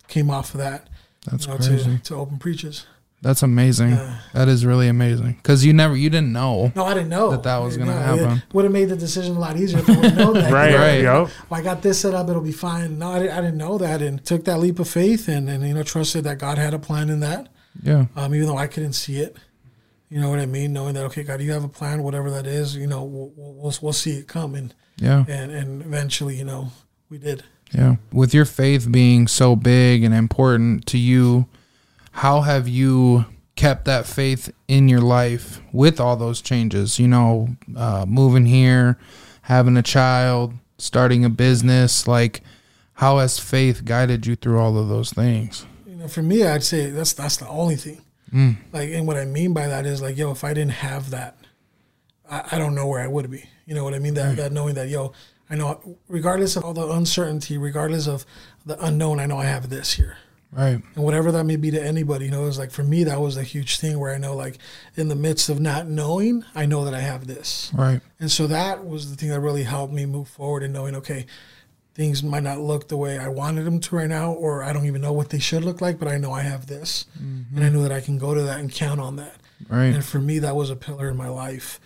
came 0.09 0.31
off 0.31 0.55
of 0.55 0.59
that. 0.59 0.89
That's 1.31 1.47
you 1.47 1.53
know, 1.53 1.59
crazy. 1.59 1.99
to 1.99 2.03
to 2.05 2.15
open 2.15 2.39
preaches. 2.39 2.87
That's 3.25 3.43
amazing. 3.43 3.99
That 4.35 4.49
is 4.49 4.67
really 4.67 4.87
amazing. 4.87 5.33
Because 5.33 5.65
you 5.65 5.73
never, 5.73 5.97
you 5.97 6.11
didn't 6.11 6.33
know. 6.33 6.71
No, 6.77 6.85
I 6.85 6.93
didn't 6.93 7.09
know 7.09 7.31
That 7.31 7.43
that 7.45 7.57
was 7.59 7.77
gonna 7.79 7.95
know, 7.95 8.01
happen. 8.19 8.39
It 8.47 8.55
would 8.55 8.65
have 8.65 8.73
made 8.73 8.91
the 8.91 8.97
decision 8.97 9.35
a 9.37 9.39
lot 9.41 9.57
easier 9.57 9.79
if 9.79 9.89
I 9.89 9.97
would 9.99 10.17
known 10.17 10.35
that. 10.35 10.53
Right. 10.53 10.71
You 10.73 10.77
know, 10.77 10.83
Right. 10.85 11.01
Yep. 11.29 11.31
Well, 11.49 11.61
I 11.61 11.63
got 11.65 11.81
this 11.81 11.99
set 12.01 12.13
up; 12.15 12.29
it'll 12.29 12.43
be 12.43 12.53
fine. 12.53 12.99
No, 12.99 13.13
I 13.13 13.19
didn't, 13.21 13.33
I 13.37 13.41
didn't 13.41 13.57
know 13.57 13.79
that, 13.79 14.03
and 14.03 14.23
took 14.25 14.45
that 14.45 14.59
leap 14.59 14.79
of 14.79 14.89
faith, 14.89 15.27
and, 15.29 15.49
and 15.49 15.67
you 15.67 15.73
know, 15.73 15.83
trusted 15.83 16.25
that 16.25 16.39
God 16.39 16.59
had 16.59 16.75
a 16.75 16.79
plan 16.79 17.09
in 17.09 17.21
that, 17.21 17.49
Yeah. 17.83 18.07
um, 18.15 18.35
even 18.35 18.47
though 18.47 18.59
I 18.59 18.67
couldn't 18.67 18.93
see 18.93 19.17
it. 19.17 19.37
You 20.11 20.21
know 20.21 20.29
what 20.29 20.39
I 20.39 20.47
mean? 20.47 20.73
Knowing 20.75 20.95
that, 20.95 21.05
okay, 21.07 21.23
God, 21.25 21.41
you 21.41 21.51
have 21.53 21.65
a 21.65 21.69
plan, 21.69 22.03
whatever 22.03 22.31
that 22.31 22.47
is. 22.47 22.77
You 22.77 22.87
know, 22.87 23.03
we'll 23.05 23.33
we'll, 23.37 23.55
we'll, 23.55 23.75
we'll 23.81 23.93
see 23.95 24.13
it 24.19 24.29
come, 24.29 24.55
and, 24.55 24.75
Yeah. 24.99 25.25
and 25.27 25.51
and 25.51 25.81
eventually, 25.83 26.37
you 26.37 26.45
know, 26.45 26.73
we 27.09 27.17
did. 27.19 27.43
Yeah. 27.73 27.97
With 28.13 28.35
your 28.35 28.45
faith 28.45 28.93
being 28.93 29.27
so 29.27 29.57
big 29.57 30.05
and 30.05 30.15
important 30.15 30.85
to 30.89 30.99
you, 30.99 31.47
how 32.15 32.43
have 32.43 32.69
you 32.69 33.25
kept 33.57 33.87
that 33.87 34.07
faith 34.07 34.53
in 34.69 34.89
your 34.89 35.01
life 35.01 35.61
with 35.73 35.99
all 35.99 36.17
those 36.17 36.41
changes? 36.41 36.99
You 37.01 37.09
know, 37.09 37.49
uh, 37.77 38.07
moving 38.07 38.47
here, 38.47 38.99
having 39.43 39.77
a 39.77 39.83
child, 39.83 40.55
starting 40.79 41.25
a 41.25 41.29
business. 41.29 42.07
Like, 42.07 42.43
how 42.95 43.19
has 43.19 43.41
faith 43.41 43.85
guided 43.85 44.29
you 44.29 44.37
through 44.37 44.61
all 44.61 44.79
of 44.79 44.89
those 44.89 45.13
things? 45.13 45.67
You 45.87 45.97
know, 45.97 46.07
for 46.07 46.23
me, 46.23 46.45
I'd 46.45 46.63
say 46.63 46.91
that's 46.91 47.15
that's 47.15 47.37
the 47.37 47.49
only 47.49 47.75
thing. 47.75 48.01
Like, 48.73 48.91
and 48.91 49.09
what 49.09 49.17
I 49.17 49.25
mean 49.25 49.53
by 49.53 49.67
that 49.67 49.85
is 49.85 50.01
like, 50.01 50.17
yo, 50.17 50.31
if 50.31 50.45
I 50.45 50.55
didn't 50.55 50.73
have 50.73 51.11
that, 51.11 51.37
I, 52.31 52.43
I 52.53 52.59
don't 52.59 52.77
know 52.77 52.87
where 52.87 53.01
I 53.01 53.09
would 53.09 53.29
be. 53.29 53.45
You 53.67 53.75
know 53.75 53.83
what 53.83 53.93
I 53.93 53.99
mean? 53.99 54.15
That 54.15 54.37
that 54.37 54.53
knowing 54.53 54.77
that, 54.77 54.89
yo, 54.89 55.13
I 55.51 55.57
know, 55.57 55.99
regardless 56.07 56.55
of 56.55 56.65
all 56.65 56.75
the 56.75 56.89
uncertainty, 56.89 57.59
regardless 57.59 58.07
of 58.07 58.25
the 58.65 58.83
unknown, 58.85 59.19
I 59.19 59.27
know 59.27 59.39
I 59.39 59.47
have 59.47 59.69
this 59.69 59.95
here. 59.95 60.17
Right. 60.57 60.81
And 60.95 61.05
whatever 61.05 61.33
that 61.33 61.45
may 61.45 61.57
be 61.57 61.71
to 61.73 61.83
anybody, 61.83 62.27
you 62.27 62.31
know, 62.31 62.47
it's 62.47 62.59
like 62.59 62.71
for 62.71 62.85
me, 62.85 63.05
that 63.05 63.21
was 63.21 63.37
a 63.37 63.43
huge 63.43 63.81
thing 63.81 63.99
where 63.99 64.15
I 64.15 64.19
know, 64.19 64.37
like, 64.37 64.59
in 64.97 65.09
the 65.09 65.17
midst 65.17 65.49
of 65.49 65.59
not 65.61 65.89
knowing, 65.89 66.45
I 66.55 66.67
know 66.67 66.85
that 66.85 66.95
I 66.95 67.01
have 67.01 67.27
this. 67.27 67.73
Right. 67.75 68.01
And 68.21 68.31
so 68.31 68.47
that 68.47 68.87
was 68.87 69.11
the 69.11 69.17
thing 69.17 69.31
that 69.31 69.41
really 69.41 69.65
helped 69.65 69.93
me 69.93 70.07
move 70.07 70.29
forward 70.29 70.63
in 70.63 70.73
knowing, 70.73 70.95
okay, 70.95 71.27
things 71.95 72.23
might 72.23 72.43
not 72.43 72.61
look 72.61 72.89
the 72.89 72.97
way 72.97 73.19
I 73.19 73.29
wanted 73.29 73.65
them 73.65 73.81
to 73.81 73.97
right 73.97 74.09
now, 74.09 74.33
or 74.33 74.63
I 74.63 74.73
don't 74.73 74.87
even 74.87 75.01
know 75.01 75.13
what 75.13 75.31
they 75.31 75.39
should 75.39 75.65
look 75.65 75.81
like, 75.81 75.99
but 75.99 76.09
I 76.09 76.19
know 76.19 76.33
I 76.33 76.43
have 76.43 76.67
this. 76.67 77.07
Mm-hmm. 77.21 77.57
And 77.57 77.67
I 77.67 77.69
know 77.69 77.83
that 77.83 77.93
I 77.93 78.01
can 78.01 78.19
go 78.19 78.35
to 78.35 78.43
that 78.43 78.61
and 78.61 78.73
count 78.73 79.01
on 79.01 79.17
that. 79.17 79.37
Right. 79.69 79.95
And 79.95 80.05
for 80.05 80.19
me, 80.19 80.39
that 80.41 80.57
was 80.57 80.71
a 80.71 80.77
pillar 80.77 81.09
in 81.09 81.17
my 81.17 81.29
life 81.29 81.81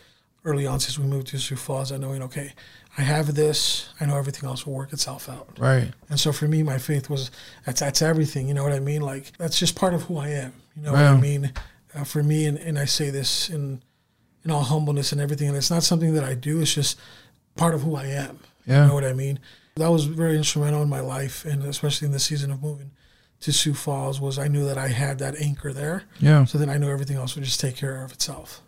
early 0.45 0.67
on 0.67 0.81
since 0.81 0.99
we 0.99 1.05
moved 1.05 1.27
to 1.29 1.39
Sioux 1.39 1.57
Falls, 1.57 1.91
that 1.91 1.99
knowing, 1.99 2.23
okay, 2.23 2.55
I 2.99 3.03
have 3.03 3.33
this, 3.37 3.91
I 4.01 4.07
know 4.07 4.17
everything 4.17 4.49
else 4.49 4.67
will 4.67 4.75
work 4.75 4.93
itself 4.93 5.29
out. 5.29 5.49
Right. 5.57 5.93
And 6.11 6.19
so 6.19 6.33
for 6.33 6.49
me, 6.49 6.65
my 6.65 6.79
faith 6.79 7.09
was 7.09 7.31
that's 7.65 7.79
that's 7.79 8.03
everything. 8.03 8.49
You 8.49 8.55
know 8.55 8.65
what 8.65 8.73
I 8.73 8.81
mean? 8.81 9.03
Like 9.03 9.33
that's 9.39 9.57
just 9.57 9.77
part 9.77 9.95
of 9.95 10.03
who 10.03 10.19
I 10.19 10.31
am. 10.31 10.53
You 10.77 10.83
know 10.83 10.93
what 10.93 11.03
I 11.03 11.17
mean? 11.17 11.53
Uh, 11.95 12.03
for 12.03 12.25
me, 12.25 12.47
and, 12.47 12.59
and 12.59 12.77
I 12.77 12.87
say 12.87 13.11
this 13.11 13.49
in 13.49 13.81
in 14.45 14.51
all 14.51 14.65
humbleness 14.65 15.13
and 15.13 15.21
everything. 15.21 15.47
And 15.47 15.57
it's 15.57 15.71
not 15.71 15.85
something 15.85 16.13
that 16.15 16.25
I 16.25 16.35
do. 16.35 16.61
It's 16.61 16.75
just 16.75 16.99
part 17.55 17.73
of 17.73 17.83
who 17.83 17.95
I 17.95 18.07
am. 18.07 18.41
Yeah. 18.67 18.83
You 18.83 18.89
know 18.89 18.95
what 18.95 19.05
I 19.05 19.13
mean? 19.13 19.39
That 19.77 19.93
was 19.93 20.07
very 20.07 20.37
instrumental 20.37 20.83
in 20.83 20.89
my 20.89 21.01
life, 21.01 21.45
and 21.45 21.63
especially 21.63 22.07
in 22.07 22.13
the 22.13 22.19
season 22.19 22.51
of 22.51 22.61
moving 22.61 22.91
to 23.41 23.53
Sioux 23.53 23.75
Falls. 23.75 24.21
Was 24.21 24.41
I 24.41 24.49
knew 24.49 24.65
that 24.67 24.77
I 24.77 24.89
had 24.89 25.21
that 25.21 25.37
anchor 25.37 25.73
there. 25.73 26.03
Yeah. 26.19 26.45
So 26.47 26.59
then 26.59 26.69
I 26.69 26.79
knew 26.79 26.91
everything 26.91 27.17
else 27.17 27.37
would 27.37 27.45
just 27.45 27.61
take 27.61 27.77
care 27.77 28.03
of 28.03 28.11
itself. 28.11 28.61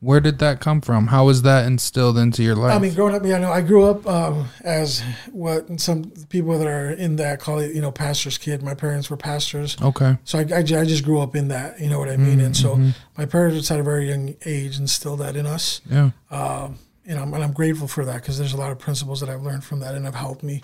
Where 0.00 0.20
did 0.20 0.38
that 0.38 0.60
come 0.60 0.80
from? 0.80 1.08
How 1.08 1.24
was 1.24 1.42
that 1.42 1.66
instilled 1.66 2.18
into 2.18 2.44
your 2.44 2.54
life? 2.54 2.72
I 2.72 2.78
mean, 2.78 2.94
growing 2.94 3.16
up, 3.16 3.24
yeah, 3.24 3.38
no, 3.38 3.50
I 3.50 3.62
grew 3.62 3.84
up 3.84 4.06
um, 4.06 4.48
as 4.62 5.02
what 5.32 5.80
some 5.80 6.12
people 6.28 6.56
that 6.56 6.68
are 6.68 6.90
in 6.90 7.16
that 7.16 7.40
call 7.40 7.58
it, 7.58 7.74
you 7.74 7.82
know, 7.82 7.90
pastor's 7.90 8.38
kid. 8.38 8.62
My 8.62 8.74
parents 8.74 9.10
were 9.10 9.16
pastors. 9.16 9.76
okay. 9.82 10.16
So 10.22 10.38
I, 10.38 10.42
I, 10.42 10.58
I 10.58 10.62
just 10.62 11.04
grew 11.04 11.20
up 11.20 11.34
in 11.34 11.48
that, 11.48 11.80
you 11.80 11.90
know 11.90 11.98
what 11.98 12.08
I 12.08 12.16
mean? 12.16 12.38
And 12.38 12.56
so 12.56 12.80
my 13.16 13.26
parents 13.26 13.68
at 13.72 13.80
a 13.80 13.82
very 13.82 14.08
young 14.08 14.36
age 14.46 14.78
instilled 14.78 15.18
that 15.18 15.34
in 15.34 15.46
us. 15.46 15.80
Yeah. 15.90 16.10
Um, 16.30 16.78
and, 17.04 17.18
I'm, 17.18 17.34
and 17.34 17.42
I'm 17.42 17.52
grateful 17.52 17.88
for 17.88 18.04
that 18.04 18.16
because 18.16 18.38
there's 18.38 18.52
a 18.52 18.56
lot 18.56 18.70
of 18.70 18.78
principles 18.78 19.18
that 19.20 19.28
I've 19.28 19.42
learned 19.42 19.64
from 19.64 19.80
that 19.80 19.96
and 19.96 20.04
have 20.04 20.14
helped 20.14 20.44
me, 20.44 20.62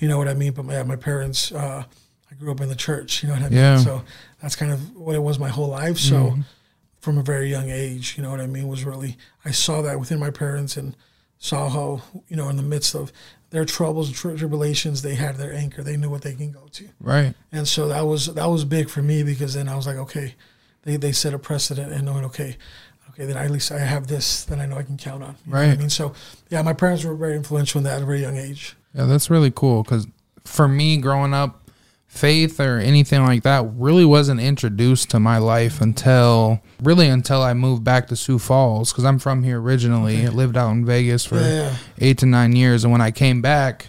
you 0.00 0.08
know 0.08 0.18
what 0.18 0.26
I 0.26 0.34
mean? 0.34 0.52
But 0.52 0.64
my, 0.64 0.82
my 0.82 0.96
parents, 0.96 1.52
uh, 1.52 1.84
I 2.28 2.34
grew 2.34 2.50
up 2.50 2.60
in 2.60 2.68
the 2.68 2.74
church, 2.74 3.22
you 3.22 3.28
know 3.28 3.34
what 3.34 3.44
I 3.44 3.48
mean? 3.50 3.58
Yeah. 3.58 3.76
So 3.78 4.02
that's 4.42 4.56
kind 4.56 4.72
of 4.72 4.96
what 4.96 5.14
it 5.14 5.22
was 5.22 5.38
my 5.38 5.48
whole 5.48 5.68
life. 5.68 5.98
So 5.98 6.38
from 7.04 7.18
a 7.18 7.22
very 7.22 7.50
young 7.50 7.68
age, 7.68 8.14
you 8.16 8.22
know 8.22 8.30
what 8.30 8.40
I 8.40 8.46
mean, 8.46 8.66
was 8.66 8.84
really, 8.84 9.18
I 9.44 9.50
saw 9.50 9.82
that 9.82 10.00
within 10.00 10.18
my 10.18 10.30
parents 10.30 10.76
and 10.78 10.96
saw 11.38 11.68
how, 11.68 12.00
you 12.28 12.36
know, 12.36 12.48
in 12.48 12.56
the 12.56 12.62
midst 12.62 12.94
of 12.94 13.12
their 13.50 13.66
troubles 13.66 14.08
and 14.08 14.38
tribulations, 14.38 15.02
they 15.02 15.14
had 15.14 15.36
their 15.36 15.52
anchor. 15.52 15.82
They 15.82 15.98
knew 15.98 16.08
what 16.08 16.22
they 16.22 16.34
can 16.34 16.50
go 16.50 16.66
to 16.72 16.88
Right. 17.00 17.34
and 17.52 17.68
so 17.68 17.88
that 17.88 18.06
was 18.06 18.32
that 18.34 18.46
was 18.46 18.64
big 18.64 18.88
for 18.88 19.02
me 19.02 19.22
because 19.22 19.52
then 19.52 19.68
I 19.68 19.76
was 19.76 19.86
like, 19.86 19.96
okay, 19.96 20.34
they, 20.82 20.96
they 20.96 21.12
set 21.12 21.34
a 21.34 21.38
precedent 21.38 21.92
and 21.92 22.06
knowing, 22.06 22.24
okay, 22.24 22.56
okay, 23.10 23.26
then 23.26 23.36
at 23.36 23.50
least 23.50 23.70
I 23.70 23.80
have 23.80 24.06
this 24.06 24.44
that 24.46 24.58
I 24.58 24.64
know 24.66 24.78
I 24.78 24.82
can 24.82 24.96
count 24.96 25.22
on. 25.22 25.36
Know 25.46 25.58
I 25.58 25.76
mean, 25.76 25.90
so 25.90 26.14
yeah, 26.48 26.62
my 26.62 26.72
parents 26.72 27.04
were 27.04 27.14
very 27.14 27.36
influential 27.36 27.78
in 27.78 27.84
that 27.84 27.96
at 27.96 28.02
a 28.02 28.06
very 28.06 28.22
young 28.22 28.38
age. 28.38 28.76
Yeah, 28.94 29.04
that's 29.04 29.28
really 29.28 29.50
cool 29.50 29.82
because 29.82 30.06
for 30.44 30.66
me, 30.66 30.96
growing 30.96 31.34
up, 31.34 31.63
faith 32.14 32.60
or 32.60 32.78
anything 32.78 33.24
like 33.24 33.42
that 33.42 33.66
really 33.74 34.04
wasn't 34.04 34.40
introduced 34.40 35.10
to 35.10 35.18
my 35.18 35.36
life 35.36 35.80
until 35.80 36.60
really 36.80 37.08
until 37.08 37.42
I 37.42 37.54
moved 37.54 37.82
back 37.82 38.06
to 38.08 38.16
Sioux 38.16 38.38
Falls 38.38 38.92
because 38.92 39.04
I'm 39.04 39.18
from 39.18 39.42
here 39.42 39.60
originally. 39.60 40.24
I 40.24 40.28
lived 40.30 40.56
out 40.56 40.70
in 40.70 40.86
Vegas 40.86 41.24
for 41.24 41.40
Yeah. 41.40 41.74
eight 41.98 42.18
to 42.18 42.26
nine 42.26 42.54
years, 42.54 42.84
and 42.84 42.92
when 42.92 43.00
I 43.00 43.10
came 43.10 43.42
back, 43.42 43.88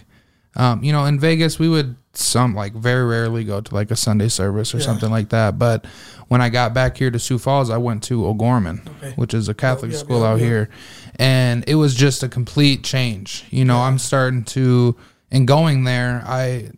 um, 0.56 0.82
you 0.82 0.90
know, 0.92 1.04
in 1.04 1.20
Vegas 1.20 1.58
we 1.60 1.68
would 1.68 1.94
some 2.14 2.54
like 2.54 2.72
very 2.74 3.04
rarely 3.04 3.44
go 3.44 3.60
to 3.60 3.74
like 3.74 3.90
a 3.92 3.96
Sunday 3.96 4.28
service 4.28 4.74
or 4.74 4.78
Yeah. 4.78 4.84
something 4.86 5.10
like 5.10 5.28
that. 5.28 5.56
But 5.58 5.84
when 6.28 6.40
I 6.40 6.48
got 6.48 6.74
back 6.74 6.96
here 6.96 7.10
to 7.12 7.18
Sioux 7.20 7.38
Falls, 7.38 7.70
I 7.70 7.76
went 7.76 8.02
to 8.04 8.26
O'Gorman, 8.26 8.80
Okay. 8.98 9.12
which 9.16 9.34
is 9.34 9.48
a 9.48 9.54
Catholic 9.54 9.92
yeah, 9.92 9.98
school 9.98 10.24
out 10.24 10.40
here, 10.40 10.68
and 11.16 11.62
it 11.68 11.76
was 11.76 11.94
just 11.94 12.22
a 12.24 12.28
complete 12.28 12.82
change. 12.82 13.44
You 13.50 13.64
know, 13.64 13.78
I'm 13.82 13.98
starting 13.98 14.42
to 14.44 14.96
and 15.30 15.46
going 15.46 15.84
there, 15.84 16.24
I 16.26 16.70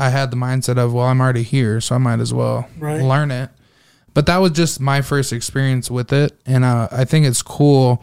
I 0.00 0.08
had 0.10 0.30
the 0.30 0.36
mindset 0.36 0.78
of, 0.78 0.92
well, 0.94 1.06
I'm 1.06 1.20
already 1.20 1.42
here, 1.42 1.80
so 1.80 1.94
I 1.94 1.98
might 1.98 2.20
as 2.20 2.32
well 2.32 2.66
Right. 2.78 3.02
learn 3.02 3.30
it. 3.30 3.50
But 4.14 4.26
that 4.26 4.38
was 4.38 4.52
just 4.52 4.80
my 4.80 5.02
first 5.02 5.32
experience 5.32 5.90
with 5.90 6.12
it, 6.12 6.32
and 6.46 6.64
uh, 6.64 6.88
I 6.90 7.04
think 7.04 7.26
it's 7.26 7.42
cool, 7.42 8.02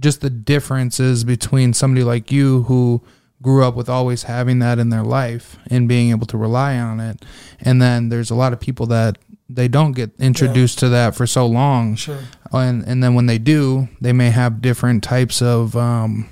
just 0.00 0.20
the 0.22 0.30
differences 0.30 1.24
between 1.24 1.74
somebody 1.74 2.02
like 2.04 2.32
you 2.32 2.62
who 2.62 3.02
grew 3.42 3.62
up 3.64 3.74
with 3.76 3.88
always 3.88 4.22
having 4.24 4.58
that 4.60 4.78
in 4.78 4.88
their 4.88 5.02
life 5.04 5.56
and 5.70 5.86
being 5.88 6.10
able 6.10 6.26
to 6.28 6.38
rely 6.38 6.78
on 6.78 6.98
it, 7.00 7.24
and 7.60 7.80
then 7.82 8.08
there's 8.08 8.30
a 8.30 8.34
lot 8.34 8.52
of 8.54 8.60
people 8.60 8.86
that 8.86 9.18
they 9.50 9.68
don't 9.68 9.92
get 9.92 10.10
introduced 10.18 10.78
to 10.78 10.88
that 10.88 11.14
for 11.14 11.26
so 11.26 11.46
long, 11.46 11.94
Sure. 11.96 12.18
and 12.52 12.82
and 12.84 13.02
then 13.02 13.14
when 13.14 13.26
they 13.26 13.38
do, 13.38 13.88
they 14.00 14.12
may 14.12 14.30
have 14.30 14.60
different 14.62 15.02
types 15.04 15.42
of 15.42 15.76
um, 15.76 16.26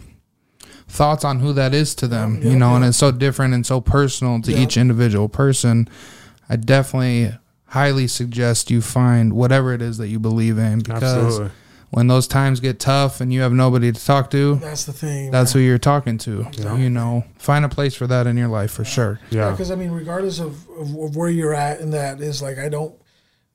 thoughts 0.88 1.25
on 1.25 1.40
who 1.40 1.53
that 1.53 1.75
is 1.75 1.94
to 1.96 2.07
them, 2.09 2.40
Yeah, 2.42 2.51
you 2.51 2.57
know, 2.57 2.77
and 2.77 2.85
it's 2.85 2.96
so 2.96 3.11
different 3.11 3.55
and 3.55 3.66
so 3.66 3.81
personal 3.81 4.40
to 4.42 4.53
Yeah. 4.53 4.59
each 4.59 4.77
individual 4.77 5.29
person. 5.29 5.88
I 6.49 6.57
definitely 6.57 7.33
highly 7.66 8.07
suggest 8.07 8.70
you 8.70 8.81
find 8.81 9.33
whatever 9.33 9.72
it 9.72 9.83
is 9.83 9.99
that 9.99 10.09
you 10.09 10.18
believe 10.20 10.59
in 10.59 10.79
because 10.79 11.03
Absolutely. 11.03 11.51
when 11.90 12.07
those 12.07 12.29
times 12.29 12.61
get 12.61 12.79
tough 12.79 13.20
and 13.20 13.33
you 13.33 13.40
have 13.40 13.53
nobody 13.53 13.90
to 13.90 14.05
talk 14.05 14.31
to, 14.31 14.55
That's 14.57 14.85
the 14.85 14.92
thing. 14.92 15.33
that's 15.33 15.53
who 15.53 15.59
you're 15.59 15.77
talking 15.79 16.18
to. 16.18 16.46
Yeah. 16.53 16.77
You 16.77 16.88
know, 16.88 17.25
find 17.37 17.64
a 17.64 17.68
place 17.68 17.94
for 17.96 18.07
that 18.07 18.29
in 18.29 18.37
your 18.37 18.49
life 18.49 18.70
for 18.70 18.85
sure. 18.85 19.18
Yeah. 19.31 19.51
because 19.51 19.72
I 19.72 19.75
mean, 19.75 19.90
regardless 19.90 20.38
of, 20.38 20.68
of, 20.79 20.94
of 20.96 21.16
where 21.16 21.29
you're 21.29 21.55
at 21.55 21.81
and 21.81 21.92
that 21.92 22.20
is 22.20 22.40
like 22.40 22.59
I 22.59 22.68
don't 22.68 22.94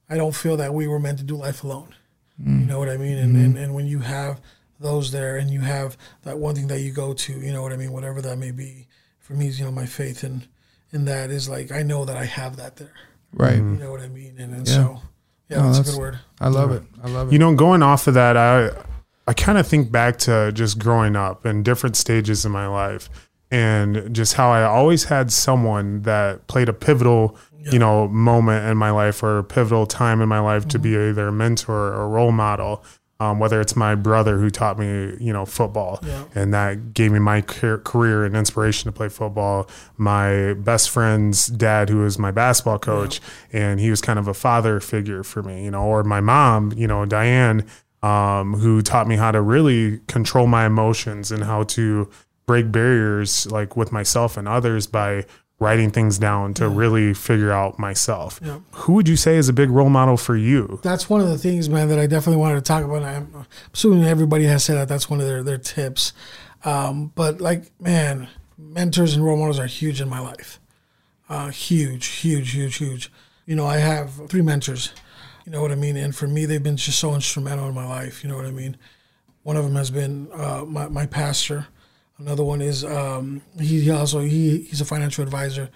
I 0.09 0.17
don't 0.17 0.35
feel 0.35 0.57
that 0.57 0.73
we 0.73 0.87
were 0.87 0.99
meant 0.99 1.19
to 1.19 1.23
do 1.23 1.37
life 1.37 1.63
alone. 1.63 1.95
Mm. 2.41 2.59
You 2.61 2.65
know 2.65 2.79
what 2.79 2.89
I 2.89 2.97
mean? 2.97 3.17
And, 3.17 3.35
and 3.37 3.57
and 3.57 3.73
when 3.73 3.87
you 3.87 3.99
have 3.99 4.41
those 4.81 5.11
there 5.11 5.37
and 5.37 5.49
you 5.49 5.61
have 5.61 5.97
that 6.23 6.37
one 6.37 6.55
thing 6.55 6.67
that 6.67 6.81
you 6.81 6.91
go 6.91 7.13
to, 7.13 7.33
you 7.33 7.53
know 7.53 7.61
what 7.61 7.71
I 7.71 7.77
mean, 7.77 7.91
whatever 7.91 8.21
that 8.21 8.37
may 8.37 8.51
be. 8.51 8.87
For 9.19 9.33
me, 9.33 9.47
you 9.47 9.65
know, 9.65 9.71
my 9.71 9.85
faith 9.85 10.23
in 10.23 10.43
in 10.91 11.05
that 11.05 11.29
is 11.29 11.47
like 11.47 11.71
I 11.71 11.83
know 11.83 12.05
that 12.05 12.17
I 12.17 12.25
have 12.25 12.57
that 12.57 12.75
there. 12.75 12.93
Right. 13.33 13.55
You 13.55 13.61
mm-hmm. 13.61 13.79
know 13.79 13.91
what 13.91 14.01
I 14.01 14.09
mean? 14.09 14.35
And, 14.37 14.53
and 14.53 14.67
Yeah. 14.67 14.73
so 14.73 15.01
yeah, 15.49 15.57
No, 15.61 15.73
that's, 15.73 15.89
a 15.89 15.91
good 15.91 15.99
word. 15.99 16.19
I 16.39 16.47
love 16.47 16.71
it. 16.71 16.83
I 17.03 17.09
love 17.09 17.27
it. 17.27 17.33
You 17.33 17.39
know, 17.39 17.53
going 17.55 17.83
off 17.83 18.07
of 18.07 18.13
that, 18.13 18.37
I 18.37 18.71
I 19.27 19.33
kind 19.33 19.57
of 19.57 19.67
think 19.67 19.91
back 19.91 20.17
to 20.19 20.51
just 20.53 20.79
growing 20.79 21.15
up 21.15 21.45
and 21.45 21.63
different 21.63 21.95
stages 21.95 22.45
in 22.45 22.51
my 22.51 22.67
life, 22.67 23.09
and 23.51 24.13
just 24.13 24.33
how 24.33 24.51
I 24.51 24.63
always 24.63 25.05
had 25.05 25.31
someone 25.31 26.01
that 26.03 26.47
played 26.47 26.69
a 26.69 26.73
pivotal, 26.73 27.37
you 27.71 27.79
know, 27.79 28.07
moment 28.07 28.65
in 28.65 28.77
my 28.77 28.91
life 28.91 29.21
or 29.21 29.37
a 29.37 29.43
pivotal 29.43 29.85
time 29.85 30.21
in 30.21 30.29
my 30.29 30.39
life 30.39 30.67
to 30.69 30.79
be 30.79 30.91
mm-hmm. 30.91 31.09
either 31.11 31.27
a 31.27 31.31
mentor 31.31 31.93
or 31.93 32.03
a 32.03 32.07
role 32.07 32.31
model. 32.31 32.83
Um, 33.21 33.37
whether 33.37 33.61
it's 33.61 33.75
my 33.75 33.93
brother 33.93 34.39
who 34.39 34.49
taught 34.49 34.79
me, 34.79 35.15
you 35.19 35.31
know, 35.31 35.45
football, 35.45 35.99
Yeah. 36.01 36.23
and 36.33 36.51
that 36.55 36.95
gave 36.95 37.11
me 37.11 37.19
my 37.19 37.41
career 37.41 38.25
and 38.25 38.35
inspiration 38.35 38.91
to 38.91 38.91
play 38.91 39.09
football. 39.09 39.69
My 39.95 40.53
best 40.55 40.89
friend's 40.89 41.45
dad, 41.45 41.89
who 41.89 41.99
was 41.99 42.17
my 42.17 42.31
basketball 42.31 42.79
coach, 42.79 43.21
and 43.53 43.79
he 43.79 43.91
was 43.91 44.01
kind 44.01 44.17
of 44.17 44.27
a 44.27 44.33
father 44.33 44.79
figure 44.79 45.21
for 45.23 45.43
me, 45.43 45.63
you 45.65 45.69
know, 45.69 45.83
or 45.83 46.03
my 46.03 46.19
mom, 46.19 46.73
you 46.75 46.87
know, 46.87 47.05
Diane, 47.05 47.63
um, 48.01 48.55
who 48.55 48.81
taught 48.81 49.07
me 49.07 49.17
how 49.17 49.29
to 49.29 49.39
really 49.39 49.99
control 50.07 50.47
my 50.47 50.65
emotions 50.65 51.31
and 51.31 51.43
how 51.43 51.61
to 51.77 52.09
break 52.47 52.71
barriers 52.71 53.45
like 53.51 53.77
with 53.77 53.91
myself 53.91 54.35
and 54.35 54.47
others 54.47 54.87
by 54.87 55.25
writing 55.61 55.91
things 55.91 56.17
down 56.17 56.55
to 56.55 56.67
really 56.67 57.13
figure 57.13 57.51
out 57.51 57.77
myself. 57.77 58.39
Yeah. 58.43 58.59
Who 58.71 58.93
would 58.93 59.07
you 59.07 59.15
say 59.15 59.37
is 59.37 59.47
a 59.47 59.53
big 59.53 59.69
role 59.69 59.89
model 59.89 60.17
for 60.17 60.35
you? 60.35 60.79
That's 60.81 61.07
one 61.07 61.21
of 61.21 61.29
the 61.29 61.37
things, 61.37 61.69
man, 61.69 61.87
that 61.89 61.99
I 61.99 62.07
definitely 62.07 62.41
wanted 62.41 62.55
to 62.55 62.61
talk 62.61 62.83
about. 62.83 63.03
I'm 63.03 63.45
assuming 63.71 64.03
everybody 64.05 64.45
has 64.45 64.65
said 64.65 64.75
that 64.75 64.87
that's 64.87 65.07
one 65.09 65.21
of 65.21 65.27
their, 65.27 65.43
their 65.43 65.59
tips. 65.59 66.13
Um, 66.65 67.11
but 67.13 67.39
like, 67.39 67.71
man, 67.79 68.27
mentors 68.57 69.13
and 69.13 69.23
role 69.23 69.37
models 69.37 69.59
are 69.59 69.67
huge 69.67 70.01
in 70.01 70.09
my 70.09 70.19
life. 70.19 70.59
Uh, 71.29 71.49
huge, 71.49 72.07
huge, 72.07 72.51
huge, 72.51 72.77
huge. 72.77 73.11
You 73.45 73.55
know, 73.55 73.67
I 73.67 73.77
have 73.77 74.27
three 74.29 74.41
mentors. 74.41 74.93
You 75.45 75.51
know 75.51 75.61
what 75.61 75.71
I 75.71 75.75
mean? 75.75 75.95
And 75.95 76.15
for 76.15 76.27
me, 76.27 76.45
they've 76.45 76.61
been 76.61 76.77
just 76.77 76.99
so 76.99 77.13
instrumental 77.13 77.69
in 77.69 77.75
my 77.75 77.87
life. 77.87 78.23
You 78.23 78.29
know 78.31 78.35
what 78.35 78.45
I 78.45 78.51
mean? 78.51 78.77
One 79.43 79.57
of 79.57 79.63
them 79.63 79.75
has 79.75 79.91
been 79.91 80.27
uh, 80.33 80.65
my, 80.67 80.87
my 80.87 81.05
pastor. 81.05 81.67
Another 82.21 82.43
one 82.43 82.61
is 82.61 82.83
um, 82.83 83.41
he, 83.59 83.89
also 83.89 84.19
he, 84.19 84.59
he's 84.59 84.81
a 84.81 84.85
financial 84.85 85.23
advisor. 85.23 85.69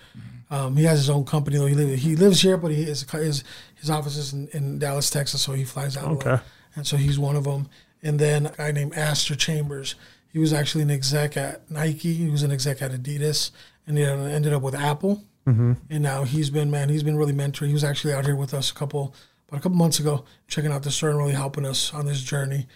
Um, 0.51 0.75
he 0.77 0.83
has 0.83 0.99
his 0.99 1.09
own 1.09 1.25
company 1.25 1.57
though. 1.57 1.65
He, 1.65 1.73
live, 1.73 1.97
he 1.97 2.15
lives 2.15 2.41
here, 2.41 2.55
but 2.55 2.71
he 2.71 2.83
is 2.83 3.01
his 3.09 3.43
his 3.75 3.89
office 3.89 4.15
is 4.15 4.33
in, 4.33 4.47
in 4.49 4.79
Dallas, 4.79 5.09
Texas, 5.09 5.41
so 5.41 5.53
he 5.53 5.63
flies 5.63 5.97
out. 5.97 6.25
Okay. 6.25 6.37
and 6.75 6.85
so 6.85 6.97
he's 6.97 7.17
one 7.17 7.35
of 7.35 7.45
them. 7.45 7.67
And 8.03 8.19
then 8.19 8.45
a 8.45 8.51
guy 8.51 8.71
named 8.71 8.93
Astor 8.93 9.35
Chambers. 9.35 9.95
He 10.31 10.37
was 10.37 10.53
actually 10.53 10.83
an 10.83 10.91
exec 10.91 11.35
at 11.35 11.69
Nike. 11.71 12.13
He 12.13 12.29
was 12.29 12.43
an 12.43 12.51
exec 12.51 12.81
at 12.81 12.91
Adidas, 12.91 13.51
and 13.87 13.97
he 13.97 14.03
ended 14.03 14.53
up 14.53 14.61
with 14.61 14.75
Apple. 14.75 15.23
Mm-hmm. 15.47 15.73
And 15.89 16.03
now 16.03 16.23
he's 16.23 16.49
been 16.49 16.69
man, 16.69 16.89
he's 16.89 17.03
been 17.03 17.17
really 17.17 17.33
mentoring. 17.33 17.67
He 17.67 17.73
was 17.73 17.83
actually 17.83 18.13
out 18.13 18.25
here 18.25 18.35
with 18.35 18.53
us 18.53 18.69
a 18.69 18.73
couple 18.73 19.15
about 19.47 19.59
a 19.59 19.61
couple 19.61 19.77
months 19.77 19.99
ago, 19.99 20.25
checking 20.47 20.71
out 20.71 20.83
the 20.83 20.91
store 20.91 21.09
and 21.09 21.17
really 21.17 21.33
helping 21.33 21.65
us 21.65 21.93
on 21.93 22.05
this 22.05 22.21
journey. 22.21 22.67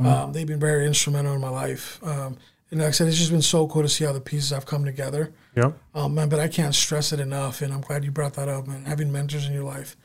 Um, 0.00 0.32
they've 0.32 0.46
been 0.46 0.60
very 0.60 0.86
instrumental 0.86 1.34
in 1.34 1.40
my 1.40 1.48
life. 1.48 1.98
Um, 2.02 2.36
and 2.70 2.80
like 2.80 2.88
I 2.88 2.90
said, 2.92 3.08
it's 3.08 3.16
just 3.16 3.30
been 3.30 3.42
so 3.42 3.66
cool 3.66 3.82
to 3.82 3.88
see 3.88 4.04
how 4.04 4.12
the 4.12 4.20
pieces 4.20 4.50
have 4.50 4.66
come 4.66 4.84
together. 4.84 5.32
Yeah. 5.54 5.72
Um, 5.94 6.14
man, 6.14 6.28
but 6.28 6.38
I 6.38 6.48
can't 6.48 6.74
stress 6.74 7.12
it 7.12 7.20
enough, 7.20 7.62
and 7.62 7.72
I'm 7.72 7.80
glad 7.80 8.04
you 8.04 8.10
brought 8.10 8.34
that 8.34 8.48
up. 8.48 8.66
Man, 8.66 8.84
having 8.84 9.10
mentors 9.10 9.46
in 9.46 9.54
your 9.54 9.64
life 9.64 9.96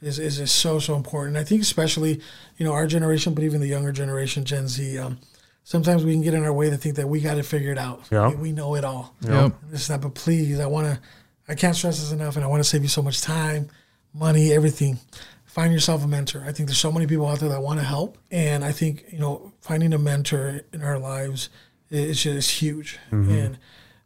is 0.00 0.18
is, 0.18 0.38
is 0.38 0.52
so 0.52 0.78
so 0.78 0.94
important. 0.94 1.36
I 1.36 1.44
think 1.44 1.62
especially 1.62 2.20
you 2.56 2.64
know 2.64 2.72
our 2.72 2.86
generation, 2.86 3.34
but 3.34 3.42
even 3.42 3.60
the 3.60 3.66
younger 3.66 3.92
generation, 3.92 4.44
Gen 4.44 4.68
Z. 4.68 4.98
Um, 4.98 5.18
sometimes 5.64 6.04
we 6.04 6.12
can 6.12 6.22
get 6.22 6.34
in 6.34 6.44
our 6.44 6.52
way 6.52 6.70
to 6.70 6.76
think 6.76 6.96
that 6.96 7.08
we 7.08 7.20
got 7.20 7.34
to 7.34 7.42
figure 7.42 7.72
it 7.72 7.78
out. 7.78 8.04
Yeah. 8.12 8.28
We, 8.28 8.36
we 8.36 8.52
know 8.52 8.76
it 8.76 8.84
all. 8.84 9.14
Yeah. 9.20 9.50
This 9.70 9.82
is 9.82 9.90
not, 9.90 10.02
but 10.02 10.14
please, 10.14 10.60
I 10.60 10.66
want 10.66 10.86
to. 10.86 11.00
I 11.48 11.54
can't 11.54 11.74
stress 11.74 11.98
this 11.98 12.12
enough, 12.12 12.36
and 12.36 12.44
I 12.44 12.48
want 12.48 12.62
to 12.62 12.68
save 12.68 12.82
you 12.82 12.88
so 12.88 13.02
much 13.02 13.20
time, 13.20 13.68
money, 14.14 14.52
everything. 14.52 14.98
Find 15.46 15.72
yourself 15.72 16.02
a 16.02 16.08
mentor. 16.08 16.42
I 16.46 16.52
think 16.52 16.68
there's 16.68 16.78
so 16.78 16.90
many 16.90 17.06
people 17.06 17.26
out 17.26 17.40
there 17.40 17.50
that 17.50 17.62
want 17.62 17.80
to 17.80 17.84
help, 17.84 18.18
and 18.30 18.64
I 18.64 18.72
think 18.72 19.04
you 19.10 19.18
know 19.18 19.52
finding 19.60 19.92
a 19.92 19.98
mentor 19.98 20.62
in 20.72 20.82
our 20.82 20.98
lives 20.98 21.48
is 21.90 22.22
just 22.22 22.50
huge. 22.50 22.98
Mm-hmm. 23.10 23.30
And 23.30 23.58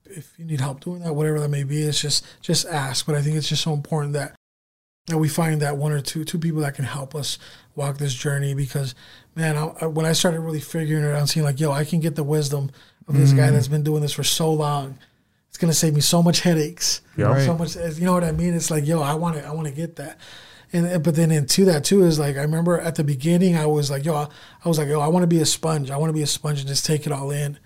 if 0.04 0.32
you 0.38 0.44
need 0.44 0.60
help 0.60 0.80
doing 0.80 1.00
that, 1.00 1.14
whatever 1.14 1.40
that 1.40 1.48
may 1.48 1.64
be, 1.64 1.82
it's 1.82 2.00
just 2.00 2.24
just 2.40 2.66
ask. 2.66 3.06
But 3.06 3.14
I 3.14 3.22
think 3.22 3.36
it's 3.36 3.48
just 3.48 3.62
so 3.62 3.72
important 3.72 4.14
that 4.14 4.34
that 5.06 5.18
we 5.18 5.28
find 5.28 5.62
that 5.62 5.76
one 5.76 5.92
or 5.92 6.00
two 6.00 6.24
two 6.24 6.38
people 6.38 6.60
that 6.62 6.74
can 6.74 6.84
help 6.84 7.14
us 7.14 7.38
walk 7.74 7.98
this 7.98 8.14
journey. 8.14 8.54
Because 8.54 8.94
man, 9.34 9.56
I, 9.56 9.66
I, 9.82 9.86
when 9.86 10.06
I 10.06 10.12
started 10.12 10.40
really 10.40 10.60
figuring 10.60 11.04
it 11.04 11.14
out, 11.14 11.28
seeing 11.28 11.44
like, 11.44 11.60
yo, 11.60 11.72
I 11.72 11.84
can 11.84 12.00
get 12.00 12.16
the 12.16 12.24
wisdom 12.24 12.70
of 13.06 13.16
this 13.16 13.32
guy 13.32 13.44
mm-hmm. 13.44 13.54
that's 13.54 13.68
been 13.68 13.82
doing 13.82 14.02
this 14.02 14.12
for 14.12 14.24
so 14.24 14.52
long. 14.52 14.98
It's 15.48 15.56
gonna 15.56 15.72
save 15.72 15.94
me 15.94 16.00
so 16.00 16.22
much 16.22 16.40
headaches. 16.40 17.00
Yeah. 17.16 17.26
Right. 17.26 17.44
So 17.44 17.56
much, 17.56 17.74
you 17.74 18.04
know 18.04 18.12
what 18.12 18.24
I 18.24 18.32
mean? 18.32 18.54
It's 18.54 18.70
like, 18.70 18.86
yo, 18.86 19.00
I 19.00 19.14
want 19.14 19.36
to, 19.36 19.46
I 19.46 19.52
want 19.52 19.66
to 19.66 19.72
get 19.72 19.96
that. 19.96 20.18
And 20.72 21.02
but 21.02 21.14
then 21.14 21.30
into 21.30 21.64
that 21.64 21.84
too 21.84 22.04
is 22.04 22.18
like 22.18 22.36
I 22.36 22.42
remember 22.42 22.78
at 22.78 22.96
the 22.96 23.04
beginning 23.04 23.56
I 23.56 23.66
was 23.66 23.90
like, 23.90 24.04
yo, 24.04 24.14
I, 24.14 24.28
I 24.64 24.68
was 24.68 24.78
like, 24.78 24.88
yo, 24.88 25.00
I 25.00 25.08
want 25.08 25.22
to 25.22 25.26
be 25.28 25.40
a 25.40 25.46
sponge. 25.46 25.90
I 25.90 25.96
want 25.96 26.10
to 26.10 26.14
be 26.14 26.22
a 26.22 26.26
sponge 26.26 26.60
and 26.60 26.68
just 26.68 26.84
take 26.84 27.06
it 27.06 27.12
all 27.12 27.30
in. 27.30 27.58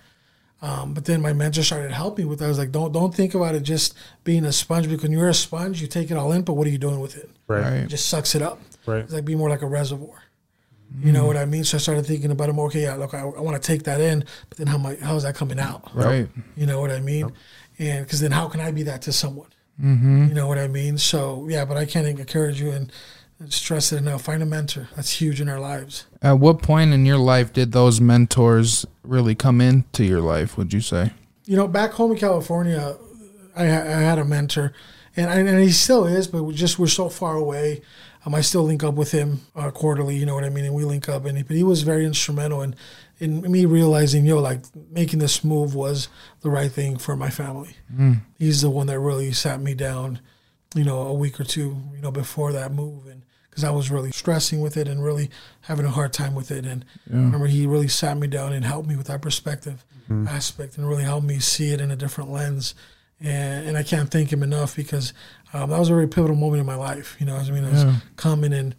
Um, 0.63 0.93
but 0.93 1.03
then 1.03 1.21
my 1.21 1.33
mentor 1.33 1.61
started 1.61 1.91
helping 1.91 2.29
with 2.29 2.39
that. 2.39 2.45
I 2.45 2.47
was 2.47 2.57
like, 2.57 2.71
don't 2.71 2.93
don't 2.93 3.13
think 3.13 3.35
about 3.35 3.53
it 3.53 3.63
just 3.63 3.95
being 4.23 4.45
a 4.45 4.53
sponge 4.53 4.87
because 4.87 5.03
when 5.03 5.11
you're 5.11 5.27
a 5.27 5.33
sponge, 5.33 5.81
you 5.81 5.87
take 5.87 6.09
it 6.09 6.15
all 6.15 6.31
in, 6.31 6.43
but 6.43 6.53
what 6.53 6.65
are 6.65 6.69
you 6.69 6.77
doing 6.77 7.01
with 7.01 7.17
it? 7.17 7.29
Right. 7.47 7.73
It 7.73 7.89
just 7.89 8.07
sucks 8.07 8.33
it 8.33 8.41
up. 8.41 8.61
Right. 8.85 8.99
It's 8.99 9.11
like 9.11 9.25
be 9.25 9.35
more 9.35 9.49
like 9.49 9.61
a 9.61 9.67
reservoir. 9.67 10.23
You 11.01 11.11
know 11.11 11.25
what 11.25 11.37
I 11.37 11.45
mean? 11.45 11.63
So 11.63 11.77
I 11.77 11.79
started 11.79 12.05
thinking 12.05 12.29
about 12.29 12.49
it 12.49 12.53
more. 12.53 12.67
Okay, 12.67 12.83
yeah, 12.83 12.93
look, 12.95 13.15
I, 13.15 13.21
I 13.21 13.41
want 13.41 13.61
to 13.61 13.67
take 13.67 13.83
that 13.83 13.99
in, 13.99 14.23
but 14.49 14.59
then 14.59 14.67
how 14.67 14.75
am 14.75 14.85
I, 14.85 14.95
how 14.95 15.15
is 15.15 15.23
that 15.23 15.33
coming 15.35 15.59
out? 15.59 15.89
Right. 15.95 16.29
You 16.55 16.67
know 16.67 16.79
what 16.79 16.91
I 16.91 16.99
mean? 16.99 17.31
And 17.79 18.05
because 18.05 18.19
then 18.19 18.31
how 18.31 18.47
can 18.47 18.61
I 18.61 18.71
be 18.71 18.83
that 18.83 19.01
to 19.03 19.11
someone? 19.11 19.49
Mm-hmm. 19.81 20.27
You 20.27 20.33
know 20.35 20.47
what 20.47 20.59
I 20.59 20.67
mean? 20.67 20.99
So 20.99 21.47
yeah, 21.49 21.65
but 21.65 21.77
I 21.77 21.85
can't 21.85 22.05
encourage 22.05 22.61
you 22.61 22.69
and, 22.69 22.83
and 22.83 22.91
stress 23.49 23.91
it 23.91 23.97
enough. 23.97 24.23
Find 24.23 24.41
a 24.43 24.45
mentor. 24.45 24.89
That's 24.95 25.21
huge 25.21 25.41
in 25.41 25.49
our 25.49 25.59
lives. 25.59 26.05
At 26.21 26.39
what 26.39 26.61
point 26.61 26.93
in 26.93 27.05
your 27.05 27.17
life 27.17 27.51
did 27.53 27.71
those 27.71 27.99
mentors 27.99 28.85
really 29.03 29.35
come 29.35 29.59
into 29.61 30.03
your 30.03 30.21
life? 30.21 30.57
Would 30.57 30.73
you 30.73 30.81
say? 30.81 31.11
You 31.45 31.57
know, 31.57 31.67
back 31.67 31.91
home 31.91 32.11
in 32.11 32.17
California, 32.17 32.95
I, 33.55 33.63
I 33.63 33.67
had 33.67 34.19
a 34.19 34.25
mentor, 34.25 34.73
and, 35.15 35.29
I, 35.29 35.39
and 35.39 35.59
he 35.59 35.71
still 35.71 36.05
is, 36.05 36.27
but 36.27 36.43
we 36.43 36.53
just 36.53 36.79
we're 36.79 36.87
so 36.87 37.09
far 37.09 37.35
away. 37.35 37.81
Um, 38.25 38.33
I 38.33 38.41
still 38.41 38.63
link 38.63 38.83
up 38.83 38.93
with 38.93 39.11
him 39.11 39.41
uh, 39.53 39.69
quarterly. 39.71 40.15
You 40.15 40.25
know 40.25 40.35
what 40.35 40.45
I 40.45 40.49
mean? 40.49 40.63
And 40.63 40.73
we 40.73 40.85
link 40.85 41.09
up, 41.09 41.25
and 41.25 41.37
he, 41.37 41.43
but 41.43 41.57
he 41.57 41.63
was 41.63 41.83
very 41.83 42.05
instrumental 42.05 42.61
in 42.61 42.75
in 43.19 43.49
me 43.51 43.65
realizing, 43.65 44.25
yo, 44.25 44.39
like 44.39 44.61
making 44.89 45.19
this 45.19 45.43
move 45.43 45.75
was 45.75 46.07
the 46.41 46.49
right 46.49 46.71
thing 46.71 46.97
for 46.97 47.15
my 47.15 47.29
family. 47.29 47.75
He's 48.39 48.61
the 48.61 48.69
one 48.69 48.87
that 48.87 48.99
really 48.99 49.31
sat 49.31 49.61
me 49.61 49.73
down, 49.75 50.19
you 50.75 50.83
know, 50.83 50.99
a 51.01 51.13
week 51.13 51.39
or 51.39 51.43
two, 51.43 51.77
you 51.93 52.01
know, 52.01 52.11
before 52.11 52.51
that 52.53 52.73
move, 52.73 53.05
and 53.07 53.22
because 53.53 53.63
I 53.63 53.71
was 53.71 53.91
really 53.91 54.11
stressing 54.11 54.61
with 54.61 54.77
it 54.77 54.87
and 54.87 55.03
really 55.03 55.29
having 55.61 55.85
a 55.85 55.89
hard 55.91 56.11
time 56.11 56.33
with 56.33 56.49
it. 56.51 56.65
And 56.65 56.83
I 57.11 57.15
remember 57.15 57.45
he 57.47 57.67
really 57.67 57.87
sat 57.87 58.17
me 58.17 58.27
down 58.27 58.51
and 58.51 58.65
helped 58.65 58.89
me 58.89 58.95
with 58.95 59.07
that 59.07 59.21
perspective 59.21 59.85
aspect 60.27 60.77
and 60.77 60.87
really 60.87 61.03
helped 61.03 61.25
me 61.25 61.39
see 61.39 61.71
it 61.71 61.79
in 61.81 61.89
a 61.91 61.95
different 61.95 62.31
lens. 62.31 62.75
And, 63.21 63.67
and 63.69 63.77
I 63.77 63.83
can't 63.83 64.09
thank 64.11 64.33
him 64.33 64.43
enough 64.43 64.75
because 64.75 65.13
um, 65.53 65.69
that 65.69 65.79
was 65.79 65.89
a 65.89 65.93
very 65.93 66.07
pivotal 66.07 66.35
moment 66.35 66.59
in 66.59 66.65
my 66.65 66.75
life. 66.75 67.15
You 67.19 67.25
know, 67.25 67.35
I 67.35 67.49
mean, 67.51 67.63
I 67.65 67.69
was 67.71 67.85
coming 68.15 68.53
and 68.53 68.75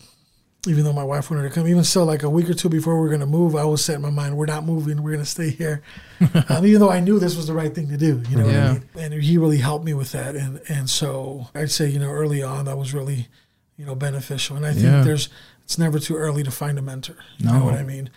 even 0.66 0.84
though 0.84 0.92
my 0.94 1.04
wife 1.04 1.30
wanted 1.30 1.42
to 1.42 1.50
come, 1.50 1.68
even 1.68 1.84
still, 1.84 2.06
like 2.06 2.22
a 2.22 2.30
week 2.30 2.48
or 2.48 2.54
two 2.54 2.68
before 2.70 2.94
we 2.94 3.00
were 3.02 3.08
going 3.08 3.20
to 3.20 3.26
move, 3.26 3.54
I 3.54 3.64
was 3.64 3.84
set 3.84 3.96
in 3.96 4.02
my 4.02 4.08
mind, 4.10 4.36
we're 4.36 4.46
not 4.46 4.64
moving, 4.64 5.02
we're 5.02 5.10
going 5.12 5.22
to 5.24 5.30
stay 5.30 5.50
here. 5.50 5.82
um, 6.48 6.64
even 6.64 6.80
though 6.80 6.90
I 6.90 7.00
knew 7.00 7.18
this 7.18 7.36
was 7.36 7.46
the 7.46 7.52
right 7.52 7.74
thing 7.74 7.88
to 7.88 7.96
do, 7.98 8.22
you 8.30 8.36
know 8.38 8.44
what 8.46 8.54
Yeah. 8.54 8.70
I 8.70 8.72
mean? 8.72 8.82
And 8.98 9.14
he 9.22 9.36
really 9.36 9.58
helped 9.58 9.84
me 9.84 9.92
with 9.94 10.12
that. 10.12 10.36
And, 10.36 10.60
and 10.68 10.88
so 10.88 11.48
I'd 11.54 11.70
say, 11.70 11.88
you 11.88 11.98
know, 11.98 12.08
early 12.10 12.42
on, 12.42 12.64
that 12.64 12.78
was 12.78 12.94
really, 12.94 13.28
you 13.76 13.84
know, 13.86 13.94
beneficial. 13.94 14.56
And 14.56 14.64
I 14.66 14.72
think 14.72 14.84
Yeah. 14.84 15.02
there's, 15.02 15.28
it's 15.64 15.78
never 15.78 15.98
too 15.98 16.16
early 16.16 16.42
to 16.44 16.50
find 16.50 16.78
a 16.78 16.82
mentor. 16.82 17.16
You 17.38 17.46
know 17.46 17.58
No. 17.60 17.64
what 17.64 17.74
I 17.74 17.82
mean? 17.82 18.10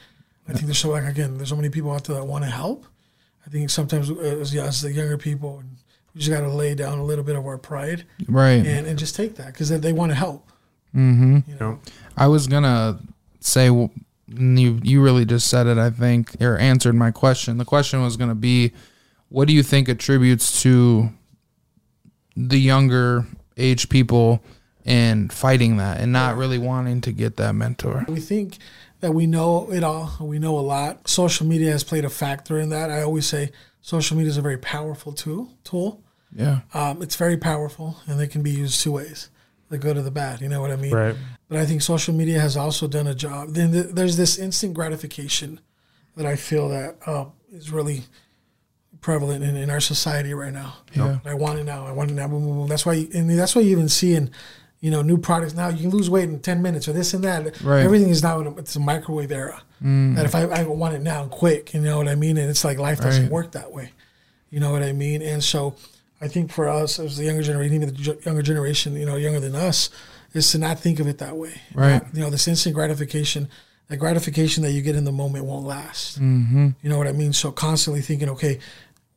I 0.48 0.54
think 0.54 0.66
there's 0.66 0.78
so, 0.78 0.90
like, 0.92 1.04
again, 1.06 1.38
there's 1.38 1.50
so 1.50 1.56
many 1.56 1.70
people 1.70 1.92
out 1.92 2.04
there 2.06 2.16
that 2.18 2.26
want 2.26 2.44
to 2.46 2.50
help. 2.50 2.86
I 3.46 3.50
think 3.50 3.70
sometimes 3.70 4.10
uh, 4.10 4.16
as, 4.16 4.54
yeah, 4.54 4.66
as 4.66 4.82
the 4.82 4.92
younger 4.94 5.18
people, 5.18 5.64
we 6.14 6.20
just 6.22 6.32
got 6.32 6.42
to 6.42 6.50
lay 6.50 6.76
down 6.76 7.00
a 7.00 7.04
little 7.04 7.24
bit 7.24 7.36
of 7.36 7.46
our 7.46 7.58
pride 7.58 8.06
Right. 8.28 8.66
and, 8.66 8.86
and 8.88 8.98
just 9.00 9.16
take 9.16 9.36
that 9.36 9.48
because 9.48 9.70
they, 9.70 9.78
they 9.78 9.94
want 9.94 10.12
to 10.12 10.16
help. 10.16 10.48
mm-hmm. 10.96 11.40
You 11.48 11.56
know? 11.60 11.80
I 12.16 12.28
was 12.28 12.48
gonna 12.48 13.00
say 13.40 13.68
w- 13.68 13.90
you 14.28 14.80
you 14.84 15.02
really 15.02 15.24
just 15.26 15.48
said 15.48 15.68
it. 15.68 15.78
I 15.78 15.90
think 15.90 16.36
or 16.42 16.58
answered 16.58 16.96
my 16.96 17.12
question. 17.12 17.58
The 17.58 17.66
question 17.66 18.02
was 18.02 18.18
gonna 18.18 18.36
be, 18.36 18.74
what 19.30 19.48
do 19.48 19.54
you 19.54 19.64
think 19.64 19.88
attributes 19.88 20.62
to 20.64 21.10
the 22.36 22.58
younger 22.58 23.26
age 23.58 23.88
people 23.90 24.44
and 24.88 25.32
fighting 25.32 25.78
that 25.78 26.00
and 26.00 26.12
not 26.12 26.38
really 26.38 26.58
wanting 26.58 27.02
to 27.02 27.12
get 27.12 27.36
that 27.38 27.54
mentor? 27.54 28.06
We 28.08 28.22
think 28.22 28.58
that 29.02 29.14
we 29.14 29.28
know 29.28 29.72
it 29.72 29.84
all, 29.84 30.18
we 30.20 30.40
know 30.40 30.58
a 30.58 30.62
lot. 30.62 31.08
Social 31.08 31.46
media 31.46 31.72
has 31.72 31.84
played 31.84 32.06
a 32.06 32.10
factor 32.10 32.58
in 32.60 32.70
that. 32.70 32.90
I 32.90 33.04
always 33.04 33.28
say 33.28 33.52
social 33.82 34.18
media 34.18 34.30
is 34.30 34.38
a 34.38 34.42
very 34.42 34.58
powerful 34.58 35.12
tool. 35.12 35.50
Tool. 35.64 36.02
Yeah. 36.34 36.62
Um, 36.74 37.02
it's 37.02 37.16
very 37.16 37.38
powerful, 37.38 37.98
and 38.08 38.20
it 38.22 38.28
can 38.28 38.42
be 38.42 38.52
used 38.52 38.82
two 38.82 38.94
ways: 38.94 39.30
the 39.70 39.78
good 39.78 39.98
or 39.98 40.02
the 40.02 40.12
bad. 40.12 40.42
You 40.42 40.50
know 40.50 40.62
what 40.62 40.72
I 40.72 40.78
mean? 40.78 40.94
Right. 40.94 41.16
But 41.50 41.60
I 41.60 41.66
think 41.66 41.82
social 41.82 42.14
media 42.14 42.40
has 42.40 42.58
also 42.58 42.88
done 42.88 43.08
a 43.08 43.16
job. 43.16 43.50
Then 43.50 43.94
there's 43.94 44.18
this 44.18 44.38
instant 44.40 44.74
gratification 44.74 45.60
that 46.16 46.26
I 46.26 46.36
feel 46.36 46.70
that 46.70 46.98
uh, 47.06 47.26
is 47.52 47.72
really 47.72 48.04
prevalent 49.00 49.44
in, 49.44 49.56
in 49.56 49.70
our 49.70 49.80
society 49.80 50.34
right 50.34 50.54
now. 50.54 50.78
Yeah. 50.94 51.20
I 51.24 51.36
want 51.36 51.60
it 51.60 51.64
now. 51.64 51.86
I 51.86 51.92
want 51.92 52.12
it 52.12 52.16
now. 52.16 52.28
Boom, 52.28 52.44
boom, 52.44 52.58
boom. 52.58 52.68
That's 52.68 52.86
why, 52.86 53.08
and 53.14 53.30
that's 53.30 53.56
why 53.56 53.62
you 53.62 53.72
even 53.72 53.90
see 53.90 54.16
in, 54.16 54.32
you 54.80 54.92
know, 54.92 55.02
new 55.02 55.18
products 55.18 55.54
now. 55.56 55.70
You 55.70 55.82
can 55.82 55.90
lose 55.90 56.10
weight 56.10 56.30
in 56.30 56.40
ten 56.40 56.62
minutes 56.62 56.88
or 56.88 56.94
this 56.94 57.14
and 57.14 57.24
that. 57.24 57.62
Right. 57.62 57.82
Everything 57.84 58.10
is 58.10 58.22
now 58.24 58.40
in 58.40 58.48
a, 58.48 58.56
it's 58.58 58.76
a 58.76 58.80
microwave 58.80 59.32
era. 59.32 59.62
That 59.80 60.26
if 60.26 60.34
I, 60.34 60.42
I 60.44 60.64
want 60.64 60.96
it 60.96 61.02
now, 61.02 61.26
quick, 61.28 61.74
you 61.74 61.82
know 61.82 61.98
what 61.98 62.08
I 62.08 62.16
mean. 62.16 62.38
And 62.38 62.50
it's 62.50 62.64
like 62.66 62.80
life 62.80 63.00
doesn't 63.00 63.24
Right. 63.24 63.32
work 63.32 63.52
that 63.52 63.72
way. 63.72 63.92
You 64.50 64.60
know 64.60 64.72
what 64.72 64.82
I 64.82 64.92
mean? 64.94 65.22
And 65.22 65.44
so, 65.44 65.76
I 66.20 66.28
think 66.28 66.52
for 66.52 66.68
us 66.68 67.00
as 67.00 67.18
the 67.18 67.26
younger 67.26 67.44
generation, 67.44 67.76
even 67.76 67.90
the 67.94 68.18
younger 68.26 68.42
generation, 68.42 68.96
you 68.96 69.06
know, 69.06 69.18
younger 69.18 69.40
than 69.40 69.54
us, 69.56 69.90
is 70.34 70.52
to 70.52 70.58
not 70.58 70.80
think 70.80 71.00
of 71.00 71.08
it 71.08 71.20
that 71.20 71.36
way. 71.38 71.62
Right. 71.76 72.02
Not- 72.04 72.16
you 72.16 72.22
know, 72.22 72.30
this 72.30 72.48
instant 72.48 72.74
gratification 72.76 73.50
that 73.90 73.98
gratification 73.98 74.64
that 74.64 74.72
you 74.72 74.82
get 74.82 74.98
in 74.98 75.06
the 75.06 75.12
moment 75.14 75.46
won't 75.46 75.66
last. 75.66 76.20
Mm-hmm. 76.20 76.70
You 76.82 76.90
know 76.90 76.98
what 76.98 77.08
I 77.08 77.14
mean? 77.14 77.32
So 77.32 77.52
constantly 77.54 78.02
thinking, 78.02 78.28
okay, 78.32 78.60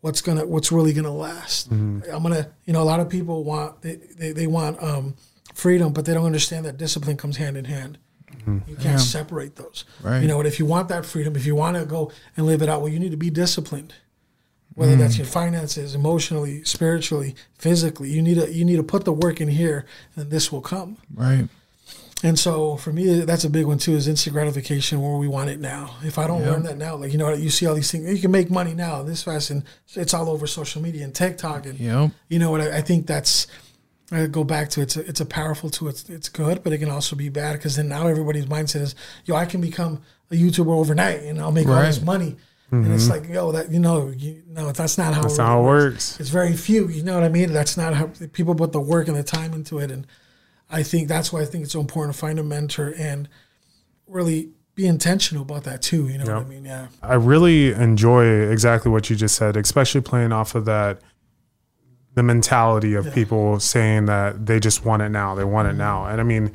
what's 0.00 0.20
gonna, 0.20 0.46
what's 0.46 0.70
really 0.70 0.92
gonna 0.92 1.10
last? 1.12 1.70
I'm 1.72 2.00
gonna, 2.04 2.48
you 2.66 2.72
know, 2.72 2.80
a 2.80 2.84
lot 2.84 3.00
of 3.00 3.08
people 3.08 3.42
want 3.42 3.82
they 3.82 3.96
they, 3.96 4.30
they 4.32 4.46
want 4.46 4.80
um, 4.80 5.14
freedom, 5.54 5.92
but 5.92 6.04
they 6.04 6.14
don't 6.14 6.26
understand 6.26 6.64
that 6.66 6.76
discipline 6.76 7.16
comes 7.16 7.36
hand 7.36 7.56
in 7.56 7.64
hand. 7.64 7.98
Mm-hmm. 8.46 8.70
You 8.70 8.76
can't 8.76 9.00
separate 9.00 9.56
those. 9.56 9.84
Right. 10.02 10.20
You 10.20 10.28
know, 10.28 10.38
and 10.38 10.48
if 10.48 10.58
you 10.58 10.66
want 10.66 10.88
that 10.88 11.04
freedom, 11.04 11.36
if 11.36 11.46
you 11.46 11.54
want 11.54 11.76
to 11.76 11.84
go 11.84 12.12
and 12.36 12.46
live 12.46 12.62
it 12.62 12.68
out, 12.68 12.80
well, 12.80 12.90
you 12.90 12.98
need 12.98 13.10
to 13.10 13.16
be 13.16 13.30
disciplined. 13.30 13.94
Whether 14.74 14.96
that's 14.96 15.16
mm. 15.16 15.18
your 15.18 15.26
finances, 15.26 15.94
emotionally, 15.96 16.62
spiritually, 16.64 17.34
physically, 17.58 18.08
you 18.08 18.22
need 18.22 18.36
to 18.36 18.50
you 18.50 18.64
need 18.64 18.76
to 18.76 18.84
put 18.84 19.04
the 19.04 19.12
work 19.12 19.40
in 19.40 19.48
here, 19.48 19.84
and 20.14 20.30
this 20.30 20.52
will 20.52 20.60
come. 20.60 20.96
Right. 21.12 21.48
And 22.22 22.38
so 22.38 22.76
for 22.76 22.92
me, 22.92 23.20
that's 23.20 23.44
a 23.44 23.50
big 23.50 23.66
one 23.66 23.78
too. 23.78 23.94
Is 23.94 24.06
instant 24.06 24.34
gratification 24.34 25.02
where 25.02 25.16
we 25.16 25.26
want 25.26 25.50
it 25.50 25.58
now. 25.58 25.96
If 26.02 26.18
I 26.18 26.26
don't 26.26 26.42
learn 26.42 26.62
that 26.64 26.76
now, 26.76 26.96
like 26.96 27.12
you 27.12 27.18
know, 27.18 27.32
you 27.32 27.50
see 27.50 27.66
all 27.66 27.74
these 27.74 27.90
things, 27.90 28.08
you 28.08 28.20
can 28.20 28.30
make 28.30 28.50
money 28.50 28.74
now 28.74 29.02
this 29.02 29.22
fast, 29.22 29.50
and 29.50 29.64
it's 29.94 30.14
all 30.14 30.30
over 30.30 30.46
social 30.46 30.80
media 30.80 31.04
and 31.04 31.14
TikTok, 31.14 31.66
and 31.66 31.78
Yep. 31.78 32.10
you 32.28 32.38
know 32.38 32.50
what? 32.50 32.60
I, 32.60 32.78
I 32.78 32.80
think 32.80 33.06
that's. 33.06 33.46
I 34.12 34.26
go 34.26 34.44
back 34.44 34.70
to 34.70 34.80
it's 34.80 34.96
a, 34.96 35.00
it's 35.08 35.20
a 35.20 35.26
powerful 35.26 35.70
tool. 35.70 35.88
It's 35.88 36.08
it's 36.08 36.28
good, 36.28 36.62
but 36.62 36.72
it 36.72 36.78
can 36.78 36.90
also 36.90 37.14
be 37.16 37.28
bad 37.28 37.52
because 37.52 37.76
then 37.76 37.88
now 37.88 38.06
everybody's 38.08 38.46
mindset 38.46 38.80
is, 38.80 38.94
yo, 39.24 39.36
I 39.36 39.46
can 39.46 39.60
become 39.60 40.02
a 40.30 40.34
YouTuber 40.34 40.66
overnight 40.76 41.22
and 41.22 41.40
I'll 41.40 41.52
make 41.52 41.68
all 41.68 41.80
this 41.82 41.98
Right. 41.98 42.06
money. 42.06 42.36
And 42.72 42.92
it's 42.92 43.08
mm-hmm. 43.08 43.24
like, 43.24 43.28
yo, 43.28 43.50
that 43.50 43.72
you 43.72 43.80
know, 43.80 44.10
you 44.16 44.42
no, 44.46 44.70
that's 44.70 44.96
not 44.96 45.12
how 45.12 45.22
That's 45.22 45.38
it 45.38 45.42
how 45.42 45.60
it 45.60 45.64
works. 45.64 46.12
works. 46.12 46.20
It's 46.20 46.30
very 46.30 46.56
few. 46.56 46.88
You 46.88 47.02
know 47.02 47.14
what 47.14 47.24
I 47.24 47.28
mean? 47.28 47.52
That's 47.52 47.76
not 47.76 47.94
how 47.94 48.10
people 48.32 48.54
put 48.54 48.70
the 48.70 48.80
work 48.80 49.08
and 49.08 49.16
the 49.16 49.24
time 49.24 49.54
into 49.54 49.78
it. 49.80 49.90
And 49.90 50.06
I 50.70 50.84
think 50.84 51.08
that's 51.08 51.32
why 51.32 51.40
I 51.40 51.46
think 51.46 51.64
it's 51.64 51.72
so 51.72 51.80
important 51.80 52.14
to 52.14 52.20
find 52.20 52.38
a 52.38 52.44
mentor 52.44 52.94
and 52.96 53.28
really 54.06 54.50
be 54.76 54.86
intentional 54.86 55.42
about 55.42 55.64
that 55.64 55.82
too. 55.82 56.08
You 56.08 56.18
know 56.18 56.26
what 56.26 56.46
I 56.46 56.48
mean? 56.48 56.64
Yeah. 56.64 56.88
I 57.02 57.14
really 57.14 57.72
enjoy 57.72 58.24
exactly 58.24 58.90
what 58.92 59.10
you 59.10 59.16
just 59.16 59.34
said, 59.34 59.56
especially 59.56 60.00
playing 60.00 60.30
off 60.30 60.54
of 60.54 60.64
that 60.66 61.00
the 62.20 62.24
mentality 62.24 62.92
of 62.92 63.10
people 63.14 63.58
saying 63.58 64.04
that 64.04 64.44
they 64.44 64.60
just 64.60 64.84
want 64.84 65.00
it 65.00 65.08
now, 65.08 65.34
they 65.34 65.42
want 65.42 65.66
it 65.66 65.72
now. 65.72 66.04
And 66.04 66.20
I 66.20 66.22
mean, 66.22 66.52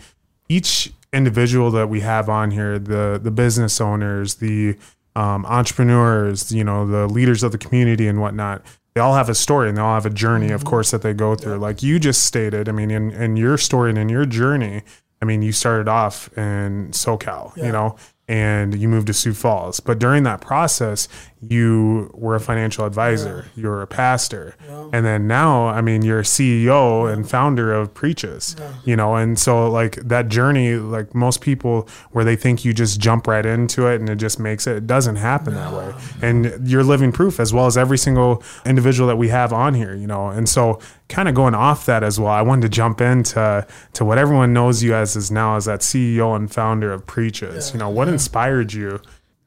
each 0.48 0.94
individual 1.12 1.72
that 1.72 1.90
we 1.90 2.02
have 2.02 2.30
on 2.30 2.52
here, 2.52 2.78
the 2.78 3.20
the 3.22 3.32
business 3.32 3.82
owners, 3.82 4.36
the 4.36 4.78
um, 5.16 5.44
entrepreneurs, 5.48 6.52
you 6.52 6.64
know, 6.64 6.86
the 6.86 7.08
leaders 7.08 7.42
of 7.42 7.52
the 7.52 7.58
community 7.58 8.08
and 8.08 8.22
whatnot, 8.22 8.62
they 8.94 9.02
all 9.02 9.16
have 9.16 9.28
a 9.28 9.34
story 9.34 9.70
and 9.70 9.76
they 9.76 9.82
all 9.82 9.96
have 9.96 10.06
a 10.06 10.12
journey, 10.12 10.52
of 10.52 10.66
course, 10.66 10.92
that 10.92 11.02
they 11.02 11.14
go 11.14 11.34
through. 11.34 11.58
Like 11.58 11.82
you 11.82 11.98
just 11.98 12.24
stated, 12.24 12.70
I 12.70 12.72
mean, 12.72 12.92
in, 12.92 13.10
in 13.10 13.36
your 13.36 13.58
story 13.58 13.90
and 13.90 13.98
in 13.98 14.08
your 14.08 14.28
journey, 14.28 14.84
I 15.20 15.26
mean, 15.26 15.42
you 15.42 15.52
started 15.52 15.88
off 15.88 16.30
in 16.38 16.92
SoCal, 16.92 17.58
you 17.58 17.72
know, 17.72 17.96
and 18.28 18.78
you 18.78 18.88
moved 18.88 19.08
to 19.08 19.14
Sioux 19.14 19.34
Falls. 19.34 19.80
But 19.80 19.98
during 19.98 20.22
that 20.24 20.42
process, 20.42 21.08
you 21.50 22.12
were 22.14 22.36
a 22.36 22.40
financial 22.40 22.86
advisor, 22.86 23.46
you 23.56 23.68
were 23.68 23.82
a 23.82 23.88
pastor, 23.88 24.56
and 24.94 25.06
then 25.06 25.28
now, 25.28 25.68
I 25.68 25.82
mean, 25.82 26.02
you're 26.02 26.20
a 26.20 26.24
CEO 26.24 27.12
and 27.12 27.30
founder 27.30 27.74
of 27.74 27.94
Preaches, 27.94 28.56
you 28.84 28.96
know, 28.96 29.16
and 29.16 29.38
so 29.38 29.70
like 29.70 29.96
that 29.96 30.28
journey, 30.28 30.76
like 30.76 31.14
most 31.14 31.42
people, 31.42 31.88
where 32.12 32.24
they 32.24 32.36
think 32.36 32.66
you 32.66 32.74
just 32.74 33.00
jump 33.00 33.28
right 33.28 33.46
into 33.46 33.88
it 33.88 34.00
and 34.00 34.10
it 34.10 34.18
just 34.18 34.40
makes 34.40 34.68
it, 34.68 34.78
it 34.78 34.88
doesn't 34.88 35.18
happen 35.18 35.54
that 35.54 35.74
way. 35.74 35.94
And 36.22 36.68
you're 36.68 36.84
living 36.84 37.12
proof 37.12 37.40
as 37.40 37.54
well 37.54 37.66
as 37.66 37.78
every 37.78 37.98
single 37.98 38.44
individual 38.66 39.08
that 39.08 39.18
we 39.18 39.30
have 39.30 39.54
on 39.54 39.74
here, 39.74 39.96
you 39.96 40.08
know, 40.08 40.28
and 40.28 40.48
so 40.48 40.80
kind 41.08 41.30
of 41.30 41.36
going 41.36 41.54
off 41.56 41.86
that 41.86 42.04
as 42.04 42.20
well, 42.20 42.32
I 42.32 42.42
wanted 42.42 42.64
to 42.64 42.70
jump 42.70 43.02
into 43.02 43.66
to 43.94 44.06
what 44.06 44.18
everyone 44.18 44.54
knows 44.54 44.82
you 44.84 44.94
as 44.96 45.16
is 45.16 45.32
now 45.32 45.56
as 45.56 45.66
that 45.66 45.82
CEO 45.82 46.36
and 46.36 46.52
founder 46.52 46.92
of 46.92 47.06
Preaches. 47.06 47.74
You 47.74 47.80
know, 47.80 47.90
what 47.90 48.08
inspired 48.08 48.74
you 48.74 49.00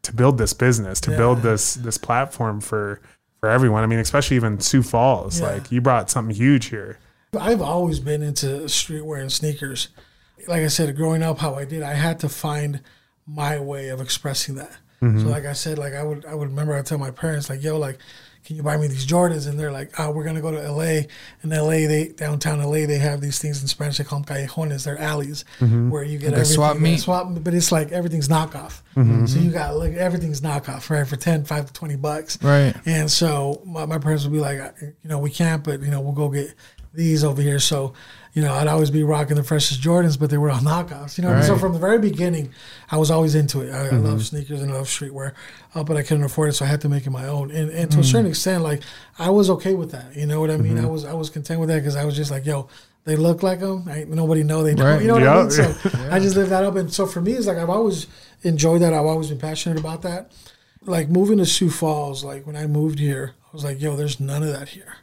to 0.02 0.14
build 0.14 0.38
this 0.38 0.52
business, 0.52 1.00
to 1.02 1.11
build 1.11 1.42
this 1.42 1.74
this 1.74 1.98
platform 1.98 2.61
for 2.61 3.00
for 3.40 3.48
everyone? 3.48 3.82
I 3.82 3.87
mean, 3.87 3.98
especially 3.98 4.37
even 4.37 4.61
Sioux 4.61 4.82
Falls. 4.82 5.40
Yeah. 5.40 5.52
Like 5.52 5.72
you 5.72 5.80
brought 5.80 6.11
something 6.11 6.34
huge 6.34 6.66
here. 6.66 6.98
I've 7.38 7.61
always 7.61 8.00
been 8.00 8.22
into 8.22 8.46
streetwear 8.46 9.20
and 9.20 9.30
sneakers. 9.30 9.88
Like 10.46 10.62
I 10.62 10.68
said, 10.68 10.94
growing 10.96 11.22
up, 11.22 11.38
how 11.38 11.54
I 11.54 11.64
did, 11.64 11.82
I 11.82 11.94
had 11.94 12.20
to 12.20 12.28
find 12.28 12.80
my 13.26 13.61
way 13.61 13.88
of 13.88 14.00
expressing 14.00 14.54
that. 14.54 14.72
So, 15.00 15.06
mm-hmm. 15.06 15.28
like 15.28 15.44
I 15.44 15.52
said, 15.52 15.78
like 15.78 15.92
I 15.92 16.02
would, 16.02 16.24
I 16.24 16.34
would 16.34 16.48
remember 16.48 16.74
I 16.74 16.82
tell 16.82 16.98
my 16.98 17.12
parents, 17.12 17.48
like, 17.48 17.62
"Yo, 17.62 17.78
like, 17.78 17.98
can 18.44 18.57
you 18.57 18.62
buy 18.62 18.77
me 18.77 18.87
these 18.87 19.07
Jordans?" 19.07 19.48
And 19.48 19.59
they're 19.59 19.72
like, 19.72 19.92
"Oh, 19.98 20.11
we're 20.11 20.24
gonna 20.24 20.40
go 20.40 20.51
to 20.51 20.62
L.A. 20.62 21.07
In 21.42 21.53
L.A., 21.53 21.87
they 21.87 22.09
downtown 22.09 22.61
L.A. 22.61 22.87
they 22.87 22.98
have 22.98 23.20
these 23.20 23.38
things 23.38 23.61
in 23.62 23.68
Spanish 23.68 23.98
they 23.98 24.05
call 24.05 24.20
them 24.20 24.37
callejones. 24.37 24.85
They're 24.85 24.98
alleys 24.98 25.44
mm-hmm. 25.61 25.90
where 25.90 26.03
you 26.03 26.18
get 26.18 26.29
a 26.29 26.37
everything. 26.37 26.55
swap 26.55 26.79
meet? 26.79 27.01
Swap, 27.01 27.27
but 27.31 27.55
it's 27.55 27.70
like 27.72 27.92
everything's 27.92 28.29
knockoff. 28.29 28.83
Mm-hmm. 28.96 29.27
So 29.27 29.38
you 29.38 29.51
got 29.51 29.77
like 29.77 29.94
everything's 29.94 30.40
knockoff, 30.40 30.90
right? 30.90 31.07
For 31.07 31.16
10, 31.16 31.44
5 31.44 31.66
to 31.66 31.72
twenty 31.72 31.96
bucks, 31.96 32.42
Right. 32.42 32.74
and 32.87 33.11
so 33.11 33.62
my, 33.64 33.87
my 33.87 33.98
parents 33.98 34.24
would 34.24 34.33
be 34.33 34.40
like, 34.40 34.59
you 34.81 34.94
know, 35.05 35.18
we 35.18 35.31
can't, 35.31 35.62
but 35.62 35.81
you 35.83 35.90
know, 35.90 36.01
we'll 36.01 36.12
go 36.12 36.29
get 36.29 36.55
these 36.94 37.22
over 37.22 37.40
here. 37.42 37.59
So, 37.61 37.92
you 38.32 38.42
know, 38.42 38.52
I'd 38.52 38.68
always 38.68 38.90
be 38.90 39.02
rocking 39.02 39.36
the 39.36 39.42
freshest 39.42 39.80
Jordans, 39.80 40.18
but 40.18 40.30
they 40.30 40.38
were 40.38 40.50
all 40.50 40.60
knockoffs. 40.60 41.18
You 41.18 41.24
know, 41.24 41.30
and 41.30 41.44
so 41.44 41.56
from 41.56 41.72
the 41.72 41.78
very 41.78 41.98
beginning, 41.98 42.52
I 42.90 42.96
was 42.96 43.10
always 43.10 43.34
into 43.34 43.62
it. 43.62 43.72
I, 43.72 43.86
I 43.86 43.90
love 43.90 44.02
mm-hmm. 44.02 44.18
sneakers 44.18 44.62
and 44.62 44.70
I 44.70 44.74
love 44.74 44.86
streetwear, 44.86 45.32
uh, 45.74 45.82
but 45.82 45.96
I 45.96 46.02
couldn't 46.02 46.24
afford 46.24 46.50
it, 46.50 46.52
so 46.52 46.64
I 46.64 46.68
had 46.68 46.80
to 46.82 46.88
make 46.88 47.06
it 47.06 47.10
my 47.10 47.26
own. 47.26 47.50
And 47.50 47.70
and 47.70 47.90
to 47.92 47.98
a 47.98 48.02
mm. 48.02 48.04
certain 48.04 48.26
extent, 48.26 48.62
like 48.62 48.82
I 49.18 49.30
was 49.30 49.50
okay 49.50 49.74
with 49.74 49.90
that. 49.92 50.14
You 50.14 50.26
know 50.26 50.40
what 50.40 50.50
I 50.50 50.56
mean? 50.56 50.76
Mm-hmm. 50.76 50.86
I 50.86 50.88
was 50.88 51.04
I 51.04 51.14
was 51.14 51.30
content 51.30 51.60
with 51.60 51.68
that 51.70 51.78
because 51.78 51.96
I 51.96 52.04
was 52.04 52.16
just 52.16 52.30
like, 52.30 52.46
yo. 52.46 52.68
They 53.04 53.16
look 53.16 53.42
like 53.42 53.60
them. 53.60 53.88
I, 53.88 54.04
nobody 54.06 54.42
know 54.42 54.62
they 54.62 54.74
know. 54.74 54.84
Right. 54.84 55.00
You 55.00 55.06
know 55.06 55.14
what 55.14 55.26
I 55.26 55.40
mean? 55.40 55.50
So 55.50 55.74
I 56.10 56.18
just 56.18 56.36
lived 56.36 56.50
that 56.50 56.62
up, 56.62 56.76
and 56.76 56.92
so 56.92 57.06
for 57.06 57.22
me, 57.22 57.32
it's 57.32 57.46
like 57.46 57.56
I've 57.56 57.70
always 57.70 58.06
enjoyed 58.42 58.82
that. 58.82 58.92
I've 58.92 59.06
always 59.06 59.30
been 59.30 59.38
passionate 59.38 59.78
about 59.80 60.02
that. 60.02 60.30
Like 60.82 61.08
moving 61.08 61.38
to 61.38 61.46
Sioux 61.46 61.70
Falls, 61.70 62.22
like 62.22 62.46
when 62.46 62.54
I 62.54 62.66
moved 62.66 62.98
here, 62.98 63.32
I 63.46 63.48
was 63.54 63.64
like, 63.64 63.80
yo, 63.80 63.96
there's 63.96 64.20
none 64.20 64.42
of 64.42 64.50
that 64.50 64.68
here. 64.70 64.96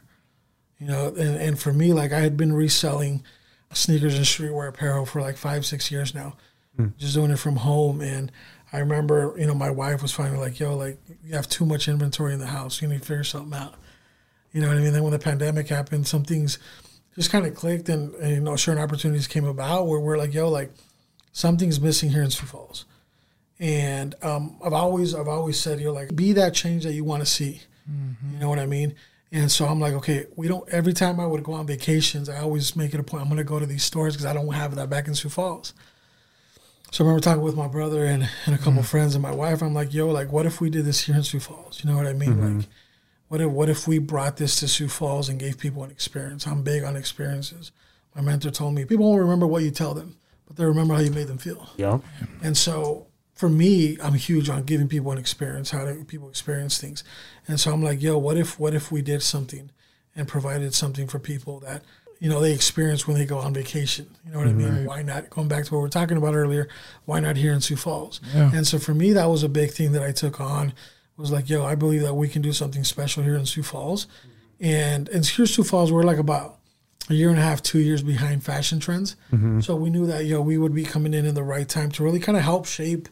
You 0.78 0.86
know, 0.88 1.08
and, 1.08 1.36
and 1.36 1.58
for 1.58 1.72
me, 1.72 1.92
like 1.92 2.12
I 2.12 2.20
had 2.20 2.36
been 2.36 2.52
reselling 2.52 3.24
sneakers 3.72 4.14
and 4.14 4.24
streetwear 4.24 4.68
apparel 4.68 5.06
for 5.06 5.20
like 5.20 5.36
five, 5.36 5.64
six 5.64 5.90
years 5.90 6.14
now, 6.14 6.36
just 6.98 7.14
doing 7.14 7.30
it 7.30 7.38
from 7.38 7.56
home. 7.56 8.00
And 8.00 8.30
I 8.72 8.78
remember, 8.78 9.34
you 9.38 9.46
know, 9.46 9.54
my 9.54 9.70
wife 9.70 10.02
was 10.02 10.12
finally 10.12 10.38
like, 10.38 10.60
yo, 10.60 10.76
like 10.76 10.98
you 11.24 11.34
have 11.34 11.48
too 11.48 11.64
much 11.64 11.88
inventory 11.88 12.34
in 12.34 12.40
the 12.40 12.46
house. 12.46 12.82
You 12.82 12.88
need 12.88 13.00
to 13.00 13.04
figure 13.06 13.24
something 13.24 13.58
out. 13.58 13.74
You 14.52 14.60
know 14.60 14.68
what 14.68 14.76
I 14.76 14.80
mean? 14.80 14.92
Then 14.92 15.02
when 15.02 15.12
the 15.12 15.18
pandemic 15.18 15.68
happened, 15.68 16.06
some 16.06 16.24
things 16.24 16.58
just 17.14 17.30
kind 17.30 17.46
of 17.46 17.54
clicked 17.54 17.88
and, 17.88 18.14
and, 18.16 18.34
you 18.34 18.40
know, 18.40 18.56
certain 18.56 18.82
opportunities 18.82 19.26
came 19.26 19.46
about 19.46 19.86
where 19.86 20.00
we're 20.00 20.18
like, 20.18 20.34
yo, 20.34 20.48
like 20.48 20.72
something's 21.32 21.80
missing 21.80 22.10
here 22.10 22.22
in 22.22 22.30
Sioux 22.30 22.46
Falls. 22.46 22.84
And 23.58 24.14
um, 24.22 24.58
I've 24.62 24.74
always 24.74 25.14
I've 25.14 25.28
always 25.28 25.58
said 25.58 25.80
you're 25.80 25.92
like 25.92 26.14
be 26.14 26.32
that 26.34 26.52
change 26.52 26.84
that 26.84 26.92
you 26.92 27.04
want 27.04 27.22
to 27.22 27.26
see. 27.26 27.62
You 28.32 28.38
know 28.38 28.48
what 28.50 28.58
I 28.58 28.66
mean? 28.66 28.94
And 29.32 29.50
so 29.50 29.66
I'm 29.66 29.80
like, 29.80 29.94
okay, 29.94 30.26
we 30.36 30.48
don't. 30.48 30.68
Every 30.68 30.92
time 30.92 31.18
I 31.18 31.26
would 31.26 31.42
go 31.42 31.52
on 31.52 31.66
vacations, 31.66 32.28
I 32.28 32.38
always 32.38 32.76
make 32.76 32.94
it 32.94 33.00
a 33.00 33.02
point. 33.02 33.22
I'm 33.22 33.28
going 33.28 33.38
to 33.38 33.44
go 33.44 33.58
to 33.58 33.66
these 33.66 33.84
stores 33.84 34.14
because 34.14 34.26
I 34.26 34.32
don't 34.32 34.52
have 34.52 34.76
that 34.76 34.88
back 34.88 35.08
in 35.08 35.14
Sioux 35.14 35.28
Falls. 35.28 35.74
So 36.92 37.02
I 37.02 37.06
remember 37.06 37.22
talking 37.22 37.42
with 37.42 37.56
my 37.56 37.66
brother 37.66 38.04
and, 38.04 38.28
and 38.46 38.54
a 38.54 38.58
couple 38.58 38.74
mm-hmm. 38.74 38.82
friends 38.82 39.14
and 39.14 39.22
my 39.22 39.34
wife. 39.34 39.62
I'm 39.62 39.74
like, 39.74 39.92
yo, 39.92 40.08
like, 40.08 40.30
what 40.30 40.46
if 40.46 40.60
we 40.60 40.70
did 40.70 40.84
this 40.84 41.00
here 41.00 41.16
in 41.16 41.24
Sioux 41.24 41.40
Falls? 41.40 41.82
You 41.82 41.90
know 41.90 41.96
what 41.96 42.06
I 42.06 42.12
mean? 42.12 42.30
Mm-hmm. 42.30 42.58
Like, 42.58 42.66
what 43.28 43.40
if 43.40 43.50
what 43.50 43.68
if 43.68 43.88
we 43.88 43.98
brought 43.98 44.36
this 44.36 44.60
to 44.60 44.68
Sioux 44.68 44.88
Falls 44.88 45.28
and 45.28 45.40
gave 45.40 45.58
people 45.58 45.82
an 45.82 45.90
experience? 45.90 46.46
I'm 46.46 46.62
big 46.62 46.84
on 46.84 46.94
experiences. 46.94 47.72
My 48.14 48.22
mentor 48.22 48.50
told 48.50 48.74
me 48.74 48.84
people 48.84 49.06
won't 49.06 49.20
remember 49.20 49.46
what 49.46 49.64
you 49.64 49.72
tell 49.72 49.92
them, 49.92 50.16
but 50.46 50.56
they 50.56 50.64
remember 50.64 50.94
how 50.94 51.00
you 51.00 51.10
made 51.10 51.26
them 51.26 51.38
feel. 51.38 51.68
Yeah. 51.76 51.98
And 52.42 52.56
so 52.56 53.08
for 53.36 53.48
me, 53.48 53.98
I'm 54.02 54.14
huge 54.14 54.48
on 54.48 54.64
giving 54.64 54.88
people 54.88 55.12
an 55.12 55.18
experience, 55.18 55.70
how 55.70 55.84
do 55.84 56.02
people 56.04 56.28
experience 56.28 56.78
things. 56.78 57.04
And 57.46 57.60
so 57.60 57.72
I'm 57.72 57.82
like, 57.82 58.02
yo, 58.02 58.18
what 58.18 58.36
if 58.36 58.58
what 58.58 58.74
if 58.74 58.90
we 58.90 59.02
did 59.02 59.22
something 59.22 59.70
and 60.16 60.26
provided 60.26 60.74
something 60.74 61.06
for 61.06 61.18
people 61.18 61.60
that, 61.60 61.82
you 62.18 62.30
know, 62.30 62.40
they 62.40 62.52
experience 62.52 63.06
when 63.06 63.18
they 63.18 63.26
go 63.26 63.36
on 63.36 63.52
vacation. 63.52 64.08
You 64.24 64.32
know 64.32 64.38
what 64.38 64.48
I 64.48 64.52
mean? 64.52 64.86
Why 64.86 65.02
not 65.02 65.28
going 65.28 65.48
back 65.48 65.66
to 65.66 65.74
what 65.74 65.80
we 65.80 65.82
were 65.82 65.90
talking 65.90 66.16
about 66.16 66.34
earlier, 66.34 66.68
why 67.04 67.20
not 67.20 67.36
here 67.36 67.52
in 67.52 67.60
Sioux 67.60 67.76
Falls? 67.76 68.22
And 68.34 68.66
so 68.66 68.78
for 68.78 68.94
me 68.94 69.12
that 69.12 69.26
was 69.26 69.42
a 69.42 69.48
big 69.50 69.70
thing 69.70 69.92
that 69.92 70.02
I 70.02 70.12
took 70.12 70.40
on 70.40 70.72
was 71.18 71.30
like, 71.30 71.50
yo, 71.50 71.64
I 71.64 71.74
believe 71.74 72.00
that 72.02 72.14
we 72.14 72.28
can 72.28 72.40
do 72.40 72.52
something 72.52 72.84
special 72.84 73.22
here 73.22 73.36
in 73.36 73.44
Sioux 73.44 73.62
Falls. 73.62 74.06
And 74.58 75.10
and 75.10 75.26
here 75.26 75.44
Sioux 75.44 75.62
Falls, 75.62 75.92
we're 75.92 76.04
like 76.04 76.18
about 76.18 76.56
a 77.10 77.14
year 77.14 77.28
and 77.28 77.38
a 77.38 77.42
half, 77.42 77.62
two 77.62 77.80
years 77.80 78.02
behind 78.02 78.42
fashion 78.42 78.80
trends. 78.80 79.16
Mm-hmm. 79.30 79.60
So 79.60 79.76
we 79.76 79.90
knew 79.90 80.06
that 80.06 80.24
yo, 80.24 80.40
we 80.40 80.56
would 80.56 80.74
be 80.74 80.84
coming 80.84 81.12
in 81.12 81.26
in 81.26 81.34
the 81.34 81.42
right 81.42 81.68
time 81.68 81.90
to 81.92 82.02
really 82.02 82.20
kind 82.20 82.38
of 82.38 82.44
help 82.44 82.64
shape 82.64 83.10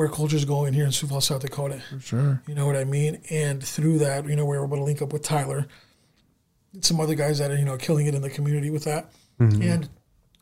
where 0.00 0.08
culture's 0.08 0.46
going 0.46 0.72
here 0.72 0.86
in 0.86 0.92
Sioux 0.92 1.06
Falls, 1.06 1.26
South 1.26 1.42
Dakota. 1.42 1.82
Sure. 2.00 2.40
You 2.46 2.54
know 2.54 2.64
what 2.64 2.74
I 2.74 2.84
mean? 2.84 3.20
And 3.28 3.62
through 3.62 3.98
that, 3.98 4.24
you 4.26 4.34
know, 4.34 4.46
we 4.46 4.56
were 4.56 4.64
able 4.64 4.78
to 4.78 4.82
link 4.82 5.02
up 5.02 5.12
with 5.12 5.22
Tyler, 5.22 5.66
and 6.72 6.82
some 6.82 6.98
other 7.00 7.14
guys 7.14 7.38
that 7.38 7.50
are 7.50 7.56
you 7.56 7.66
know 7.66 7.76
killing 7.76 8.06
it 8.06 8.14
in 8.14 8.22
the 8.22 8.30
community 8.30 8.70
with 8.70 8.84
that. 8.84 9.12
Mm-hmm. 9.38 9.60
And 9.60 9.88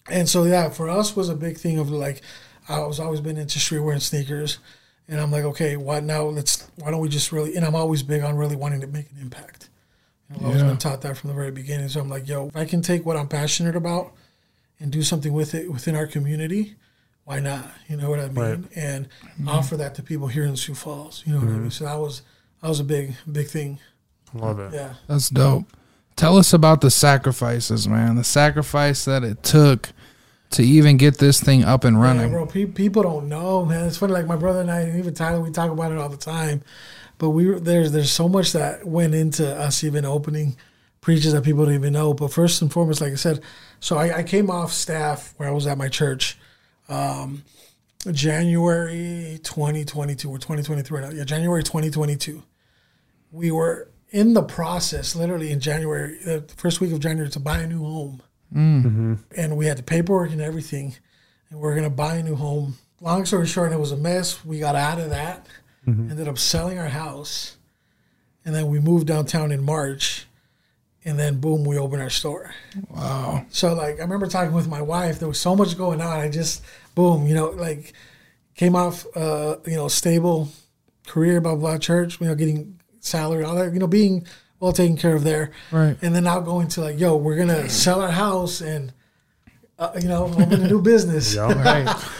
and 0.08 0.28
so 0.28 0.44
yeah, 0.44 0.68
for 0.70 0.88
us 0.88 1.16
was 1.16 1.28
a 1.28 1.34
big 1.34 1.58
thing 1.58 1.80
of 1.80 1.90
like 1.90 2.22
I 2.68 2.78
was 2.86 3.00
always 3.00 3.20
been 3.20 3.36
into 3.36 3.58
streetwear 3.58 3.94
and 3.94 4.02
sneakers, 4.02 4.58
and 5.08 5.20
I'm 5.20 5.32
like, 5.32 5.42
okay, 5.42 5.76
why 5.76 5.98
now? 5.98 6.22
Let's 6.26 6.70
why 6.76 6.92
don't 6.92 7.00
we 7.00 7.08
just 7.08 7.32
really? 7.32 7.56
And 7.56 7.64
I'm 7.66 7.74
always 7.74 8.04
big 8.04 8.22
on 8.22 8.36
really 8.36 8.54
wanting 8.54 8.80
to 8.82 8.86
make 8.86 9.10
an 9.10 9.18
impact. 9.20 9.70
You 10.30 10.34
know, 10.34 10.38
I've 10.38 10.46
always 10.46 10.62
Yeah. 10.62 10.68
been 10.68 10.78
taught 10.78 11.00
that 11.00 11.16
from 11.16 11.30
the 11.30 11.34
very 11.34 11.50
beginning. 11.50 11.88
So 11.88 11.98
I'm 12.00 12.08
like, 12.08 12.28
yo, 12.28 12.46
if 12.46 12.56
I 12.56 12.64
can 12.64 12.80
take 12.80 13.04
what 13.04 13.16
I'm 13.16 13.26
passionate 13.26 13.74
about 13.74 14.12
and 14.78 14.92
do 14.92 15.02
something 15.02 15.32
with 15.32 15.52
it 15.52 15.72
within 15.72 15.96
our 15.96 16.06
community, 16.06 16.76
why 17.28 17.40
not? 17.40 17.70
You 17.88 17.98
know 17.98 18.08
what 18.08 18.20
I 18.20 18.28
mean? 18.28 18.34
Right. 18.36 18.58
And 18.74 19.08
offer 19.46 19.76
that 19.76 19.94
to 19.96 20.02
people 20.02 20.28
here 20.28 20.44
in 20.44 20.56
Sioux 20.56 20.74
Falls. 20.74 21.22
You 21.26 21.34
know 21.34 21.40
what 21.40 21.48
I 21.48 21.50
mean? 21.52 21.58
Mm-hmm. 21.60 21.68
So 21.70 21.84
that 21.84 21.96
was 21.98 22.22
that 22.62 22.68
was 22.68 22.80
a 22.80 22.84
big 22.84 23.14
big 23.30 23.48
thing. 23.48 23.78
Love 24.32 24.58
it. 24.60 24.72
Yeah. 24.72 24.94
That's 25.08 25.28
dope. 25.28 25.64
Tell 26.16 26.38
us 26.38 26.52
about 26.54 26.80
the 26.80 26.90
sacrifices, 26.90 27.86
man. 27.86 28.16
The 28.16 28.24
sacrifice 28.24 29.04
that 29.04 29.22
it 29.24 29.42
took 29.42 29.90
to 30.50 30.62
even 30.62 30.96
get 30.96 31.18
this 31.18 31.38
thing 31.40 31.64
up 31.64 31.84
and 31.84 31.96
Yeah, 31.98 32.02
running. 32.02 32.30
bro. 32.30 32.46
Pe- 32.46 32.64
people 32.64 33.02
don't 33.02 33.28
know, 33.28 33.66
man. 33.66 33.86
It's 33.86 33.98
funny. 33.98 34.14
Like 34.14 34.26
my 34.26 34.36
brother 34.36 34.62
and 34.62 34.70
I, 34.70 34.80
and 34.80 34.98
even 34.98 35.12
Tyler, 35.12 35.40
we 35.40 35.50
talk 35.50 35.70
about 35.70 35.92
it 35.92 35.98
all 35.98 36.08
the 36.08 36.16
time. 36.16 36.62
But 37.18 37.30
we 37.30 37.44
there's 37.60 37.92
there's 37.92 38.10
so 38.10 38.26
much 38.28 38.52
that 38.52 38.86
went 38.86 39.14
into 39.14 39.54
us 39.54 39.84
even 39.84 40.06
opening 40.06 40.56
preaches 41.02 41.34
that 41.34 41.44
people 41.44 41.66
don't 41.66 41.74
even 41.74 41.92
know. 41.92 42.14
But 42.14 42.32
first 42.32 42.62
and 42.62 42.72
foremost, 42.72 43.02
like 43.02 43.12
I 43.12 43.16
said, 43.16 43.42
so 43.80 43.98
I, 43.98 44.18
I 44.18 44.22
came 44.22 44.50
off 44.50 44.72
staff 44.72 45.34
where 45.36 45.48
I 45.48 45.52
was 45.52 45.66
at 45.66 45.76
my 45.76 45.88
church, 45.88 46.37
um, 46.88 47.44
January 48.10 49.40
2022 49.42 50.30
or 50.30 50.38
2023 50.38 50.98
right 50.98 51.08
now. 51.08 51.16
Yeah, 51.16 51.24
January 51.24 51.62
2022. 51.62 52.42
We 53.32 53.50
were 53.50 53.90
in 54.10 54.34
the 54.34 54.42
process, 54.42 55.14
literally 55.14 55.50
in 55.50 55.60
January, 55.60 56.18
the 56.24 56.44
first 56.56 56.80
week 56.80 56.92
of 56.92 57.00
January, 57.00 57.30
to 57.30 57.40
buy 57.40 57.58
a 57.58 57.66
new 57.66 57.80
home 57.80 58.22
mm. 58.54 58.82
mm-hmm. 58.82 59.14
and 59.36 59.56
we 59.56 59.66
had 59.66 59.78
the 59.78 59.82
paperwork 59.82 60.30
and 60.30 60.40
everything, 60.40 60.94
and 61.50 61.60
we 61.60 61.68
are 61.68 61.74
gonna 61.74 61.90
buy 61.90 62.16
a 62.16 62.22
new 62.22 62.34
home. 62.34 62.74
Long 63.00 63.24
story 63.24 63.46
short, 63.46 63.72
it 63.72 63.78
was 63.78 63.92
a 63.92 63.96
mess. 63.96 64.44
We 64.44 64.58
got 64.58 64.74
out 64.74 64.98
of 64.98 65.10
that, 65.10 65.46
mm-hmm. 65.86 66.10
ended 66.10 66.28
up 66.28 66.38
selling 66.38 66.78
our 66.78 66.88
house, 66.88 67.56
and 68.44 68.54
then 68.54 68.68
we 68.68 68.80
moved 68.80 69.06
downtown 69.06 69.52
in 69.52 69.62
March, 69.62 70.26
and 71.08 71.18
then 71.18 71.40
boom, 71.40 71.64
we 71.64 71.78
opened 71.78 72.02
our 72.02 72.10
store. 72.10 72.54
Wow. 72.90 73.46
So 73.50 73.72
like 73.74 73.98
I 73.98 74.02
remember 74.02 74.26
talking 74.26 74.52
with 74.52 74.68
my 74.68 74.82
wife. 74.82 75.18
There 75.18 75.28
was 75.28 75.40
so 75.40 75.56
much 75.56 75.76
going 75.76 76.00
on. 76.00 76.20
I 76.20 76.28
just 76.28 76.62
boom, 76.94 77.26
you 77.26 77.34
know, 77.34 77.50
like 77.50 77.94
came 78.54 78.76
off 78.76 79.06
uh, 79.16 79.56
you 79.66 79.76
know, 79.76 79.88
stable 79.88 80.50
career, 81.06 81.40
blah 81.40 81.56
blah 81.56 81.78
church, 81.78 82.20
you 82.20 82.26
know, 82.26 82.34
getting 82.34 82.78
salary, 83.00 83.44
all 83.44 83.54
that, 83.56 83.72
you 83.72 83.78
know, 83.78 83.86
being 83.86 84.26
well 84.60 84.72
taken 84.72 84.96
care 84.96 85.14
of 85.16 85.24
there. 85.24 85.52
Right. 85.72 85.96
And 86.02 86.14
then 86.14 86.24
now 86.24 86.40
going 86.40 86.68
to 86.68 86.82
like, 86.82 87.00
yo, 87.00 87.16
we're 87.16 87.36
gonna 87.36 87.68
sell 87.84 88.02
our 88.02 88.10
house 88.10 88.60
and 88.60 88.92
uh, 89.78 89.92
you 90.00 90.08
know, 90.08 90.24
open 90.24 90.52
a 90.52 90.68
new 90.68 90.82
business. 90.82 91.34
yeah, 91.34 91.52
Right. 91.52 91.96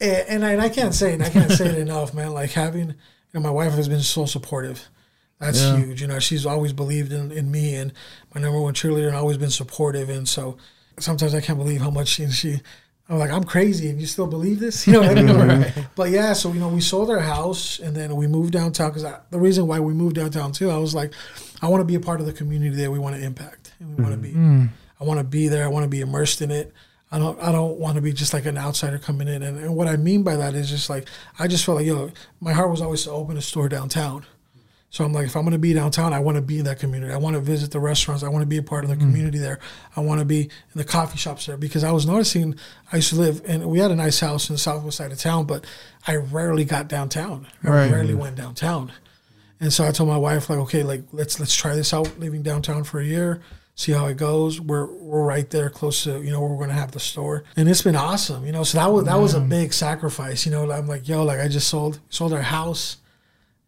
And, 0.00 0.28
and, 0.28 0.44
I, 0.44 0.52
and 0.52 0.60
I 0.60 0.68
can't 0.68 0.92
say 0.92 1.14
it. 1.14 1.22
I 1.22 1.30
can't 1.30 1.52
say 1.52 1.66
it 1.66 1.78
enough, 1.86 2.12
man. 2.12 2.32
Like 2.34 2.50
having, 2.50 2.88
you 2.88 2.94
know, 3.32 3.40
my 3.40 3.50
wife 3.50 3.72
has 3.74 3.88
been 3.88 4.00
so 4.00 4.26
supportive. 4.26 4.88
That's 5.44 5.60
Yeah. 5.60 5.76
huge. 5.76 6.00
You 6.00 6.08
know, 6.08 6.18
she's 6.18 6.46
always 6.46 6.72
believed 6.72 7.12
in, 7.12 7.30
in 7.32 7.50
me 7.50 7.74
and 7.76 7.92
my 8.34 8.40
number 8.40 8.60
one 8.60 8.74
cheerleader 8.74 9.06
and 9.08 9.16
always 9.16 9.36
been 9.38 9.50
supportive. 9.50 10.08
And 10.08 10.28
so 10.28 10.56
sometimes 10.98 11.34
I 11.34 11.40
can't 11.40 11.58
believe 11.58 11.80
how 11.80 11.90
much 11.90 12.08
she, 12.08 12.28
she 12.30 12.60
I'm 13.08 13.18
like, 13.18 13.30
I'm 13.30 13.44
crazy 13.44 13.90
and 13.90 14.00
you 14.00 14.06
still 14.06 14.26
believe 14.26 14.60
this? 14.60 14.86
You 14.86 14.94
know 14.94 15.00
what 15.00 15.10
I 15.18 15.22
mean? 15.22 15.26
Mm-hmm. 15.28 15.80
But 15.94 16.10
yeah, 16.10 16.32
so, 16.32 16.52
you 16.52 16.60
know, 16.60 16.68
we 16.68 16.80
sold 16.80 17.10
our 17.10 17.20
house 17.20 17.78
and 17.78 17.94
then 17.94 18.16
we 18.16 18.26
moved 18.26 18.52
downtown 18.52 18.90
because 18.90 19.04
the 19.30 19.38
reason 19.38 19.66
why 19.66 19.78
we 19.80 19.92
moved 19.92 20.16
downtown 20.16 20.52
too, 20.52 20.70
I 20.70 20.78
was 20.78 20.94
like, 20.94 21.12
I 21.60 21.68
want 21.68 21.82
to 21.82 21.84
be 21.84 21.96
a 21.96 22.00
part 22.00 22.20
of 22.20 22.26
the 22.26 22.32
community 22.32 22.76
that 22.76 22.90
we 22.90 22.98
want 22.98 23.14
to 23.16 23.22
impact 23.22 23.74
and 23.78 23.96
we 23.96 24.02
want 24.02 24.14
to 24.14 24.20
be. 24.20 24.30
Mm-hmm. 24.30 24.62
Mm. 24.62 24.68
I 25.00 25.04
want 25.04 25.18
to 25.18 25.24
be 25.24 25.48
there. 25.48 25.64
I 25.64 25.68
want 25.68 25.84
to 25.84 25.88
be 25.88 26.00
immersed 26.00 26.40
in 26.40 26.50
it. 26.50 26.72
I 27.12 27.18
don't. 27.18 27.38
I 27.40 27.52
don't 27.52 27.78
want 27.78 27.94
to 27.96 28.00
be 28.02 28.12
just 28.12 28.32
like 28.32 28.46
an 28.46 28.56
outsider 28.58 28.98
coming 28.98 29.28
in. 29.28 29.42
And, 29.42 29.58
and 29.58 29.76
what 29.76 29.86
I 29.86 29.96
mean 29.96 30.22
by 30.24 30.34
that 30.36 30.54
is 30.54 30.68
just 30.68 30.88
like 30.90 31.06
I 31.38 31.46
just 31.46 31.64
felt 31.64 31.76
like 31.78 31.86
yo, 31.86 32.10
my 32.40 32.52
heart 32.52 32.70
was 32.70 32.80
always 32.80 33.04
to 33.04 33.10
open 33.10 33.36
a 33.36 33.42
store 33.42 33.68
downtown. 33.68 34.24
So 34.94 35.04
I'm 35.04 35.12
like, 35.12 35.26
if 35.26 35.34
I'm 35.34 35.42
going 35.42 35.54
to 35.54 35.58
be 35.58 35.72
downtown, 35.72 36.12
I 36.12 36.20
want 36.20 36.36
to 36.36 36.40
be 36.40 36.60
in 36.60 36.66
that 36.66 36.78
community. 36.78 37.12
I 37.12 37.16
want 37.16 37.34
to 37.34 37.40
visit 37.40 37.72
the 37.72 37.80
restaurants. 37.80 38.22
I 38.22 38.28
want 38.28 38.42
to 38.42 38.46
be 38.46 38.58
a 38.58 38.62
part 38.62 38.84
of 38.84 38.90
the 38.90 38.96
mm. 38.96 39.00
community 39.00 39.38
there. 39.38 39.58
I 39.96 40.00
want 40.02 40.20
to 40.20 40.24
be 40.24 40.42
in 40.42 40.50
the 40.76 40.84
coffee 40.84 41.18
shops 41.18 41.46
there 41.46 41.56
because 41.56 41.82
I 41.82 41.90
was 41.90 42.06
noticing. 42.06 42.54
I 42.92 42.96
used 42.96 43.08
to 43.08 43.16
live 43.16 43.42
and 43.44 43.66
we 43.66 43.80
had 43.80 43.90
a 43.90 43.96
nice 43.96 44.20
house 44.20 44.48
in 44.48 44.54
the 44.54 44.58
southwest 44.58 44.98
side 44.98 45.10
of 45.10 45.18
town, 45.18 45.46
but 45.46 45.66
I 46.06 46.14
rarely 46.14 46.64
got 46.64 46.86
downtown. 46.86 47.48
I 47.64 47.70
Right. 47.70 47.90
rarely 47.90 48.14
went 48.14 48.36
downtown. 48.36 48.92
And 49.58 49.72
so 49.72 49.84
I 49.84 49.90
told 49.90 50.10
my 50.10 50.16
wife, 50.16 50.48
like, 50.48 50.60
okay, 50.60 50.84
like 50.84 51.02
let's 51.10 51.40
let's 51.40 51.56
try 51.56 51.74
this 51.74 51.92
out, 51.92 52.20
living 52.20 52.44
downtown 52.44 52.84
for 52.84 53.00
a 53.00 53.04
year, 53.04 53.40
see 53.74 53.90
how 53.90 54.06
it 54.06 54.16
goes. 54.16 54.60
We're 54.60 54.86
we're 54.86 55.24
right 55.24 55.50
there, 55.50 55.70
close 55.70 56.04
to 56.04 56.22
you 56.22 56.30
know 56.30 56.40
where 56.40 56.50
we're 56.50 56.66
gonna 56.66 56.78
have 56.78 56.92
the 56.92 57.00
store, 57.00 57.42
and 57.56 57.68
it's 57.68 57.82
been 57.82 57.96
awesome. 57.96 58.46
You 58.46 58.52
know, 58.52 58.62
so 58.62 58.78
that 58.78 58.92
was 58.92 59.06
that 59.06 59.18
was 59.18 59.34
a 59.34 59.40
mm. 59.40 59.48
big 59.48 59.72
sacrifice. 59.72 60.46
You 60.46 60.52
know, 60.52 60.70
I'm 60.70 60.86
like, 60.86 61.08
yo, 61.08 61.24
like 61.24 61.40
I 61.40 61.48
just 61.48 61.66
sold 61.66 61.98
sold 62.10 62.32
our 62.32 62.42
house, 62.42 62.98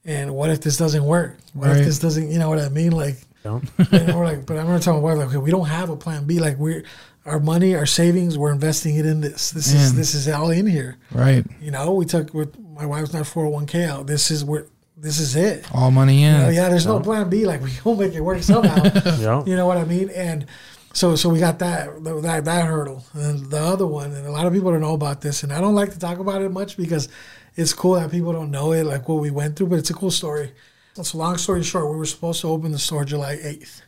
and 0.07 0.35
what 0.35 0.51
if 0.51 0.61
this 0.61 0.77
doesn't 0.77 1.05
work? 1.05 1.37
What 1.53 1.69
Right. 1.69 1.77
if 1.79 1.85
this 1.87 1.99
doesn't? 1.99 2.31
You 2.31 2.39
know 2.39 2.49
what 2.49 2.59
I 2.59 2.69
mean? 2.69 2.93
Like, 2.93 3.17
Yeah. 3.45 3.61
and 3.93 4.15
we're 4.15 4.25
like, 4.25 4.47
but 4.47 4.57
I'm 4.59 4.67
gonna 4.67 4.81
tell 4.81 4.95
my 4.95 5.01
wife, 5.01 5.19
like, 5.19 5.29
okay, 5.29 5.37
we 5.39 5.51
don't 5.51 5.67
have 5.69 5.91
a 5.91 5.97
plan 5.97 6.25
B. 6.25 6.39
Like, 6.39 6.59
we're 6.59 6.85
our 7.25 7.41
money, 7.41 7.75
our 7.75 7.87
savings, 7.87 8.39
we're 8.39 8.53
investing 8.53 8.97
it 8.97 9.05
in 9.07 9.21
this. 9.21 9.51
This 9.51 9.73
is 9.75 9.95
this 9.95 10.15
is 10.15 10.29
all 10.29 10.51
in 10.51 10.67
here. 10.67 10.97
Right. 11.13 11.45
You 11.61 11.71
know, 11.73 11.93
we 11.95 12.05
took 12.07 12.33
with 12.33 12.57
my 12.59 12.87
wife's 12.87 13.13
not 13.13 13.25
401k 13.25 13.85
out. 13.89 14.07
This 14.07 14.31
is 14.31 14.45
where 14.45 14.67
this 14.97 15.19
is 15.19 15.35
it. 15.37 15.67
All 15.75 15.91
money 15.91 16.23
in. 16.23 16.35
Oh, 16.41 16.49
yeah, 16.49 16.69
there's 16.69 16.87
no 16.87 17.01
plan 17.01 17.29
B. 17.29 17.45
Like 17.45 17.63
we 17.63 17.73
will 17.85 17.97
make 17.97 18.15
it 18.15 18.21
work 18.21 18.43
somehow. 18.43 18.83
Yeah. 19.19 19.43
you 19.45 19.57
know 19.57 19.67
what 19.67 19.77
I 19.77 19.85
mean? 19.85 20.09
And 20.11 20.47
so, 20.93 21.15
so 21.17 21.29
we 21.29 21.39
got 21.41 21.59
that 21.59 22.03
that 22.05 22.45
that 22.47 22.65
hurdle, 22.65 23.05
and 23.13 23.23
then 23.23 23.51
the 23.51 23.59
other 23.61 23.87
one, 23.87 24.13
and 24.13 24.27
a 24.27 24.31
lot 24.31 24.47
of 24.47 24.53
people 24.55 24.71
don't 24.71 24.81
know 24.81 24.95
about 24.95 25.21
this, 25.21 25.43
and 25.43 25.53
I 25.53 25.61
don't 25.61 25.75
like 25.75 25.93
to 25.93 25.99
talk 25.99 26.19
about 26.21 26.41
it 26.43 26.51
much 26.51 26.77
because 26.79 27.09
it's 27.57 27.73
cool 27.73 27.95
that 27.95 28.11
people 28.11 28.33
don't 28.33 28.51
know 28.51 28.73
it, 28.73 28.85
like 28.85 29.09
what 29.09 29.21
we 29.21 29.31
went 29.31 29.57
through, 29.57 29.69
but 29.69 29.79
it's 29.79 29.91
a 29.91 29.95
cool 29.95 30.11
story. 30.11 30.53
So, 30.95 31.19
long 31.19 31.37
story 31.39 31.63
short, 31.63 31.91
we 31.91 31.97
were 31.97 32.07
supposed 32.07 32.41
to 32.43 32.49
open 32.49 32.73
the 32.73 32.79
store 32.79 33.05
July 33.05 33.37
8th, 33.37 33.83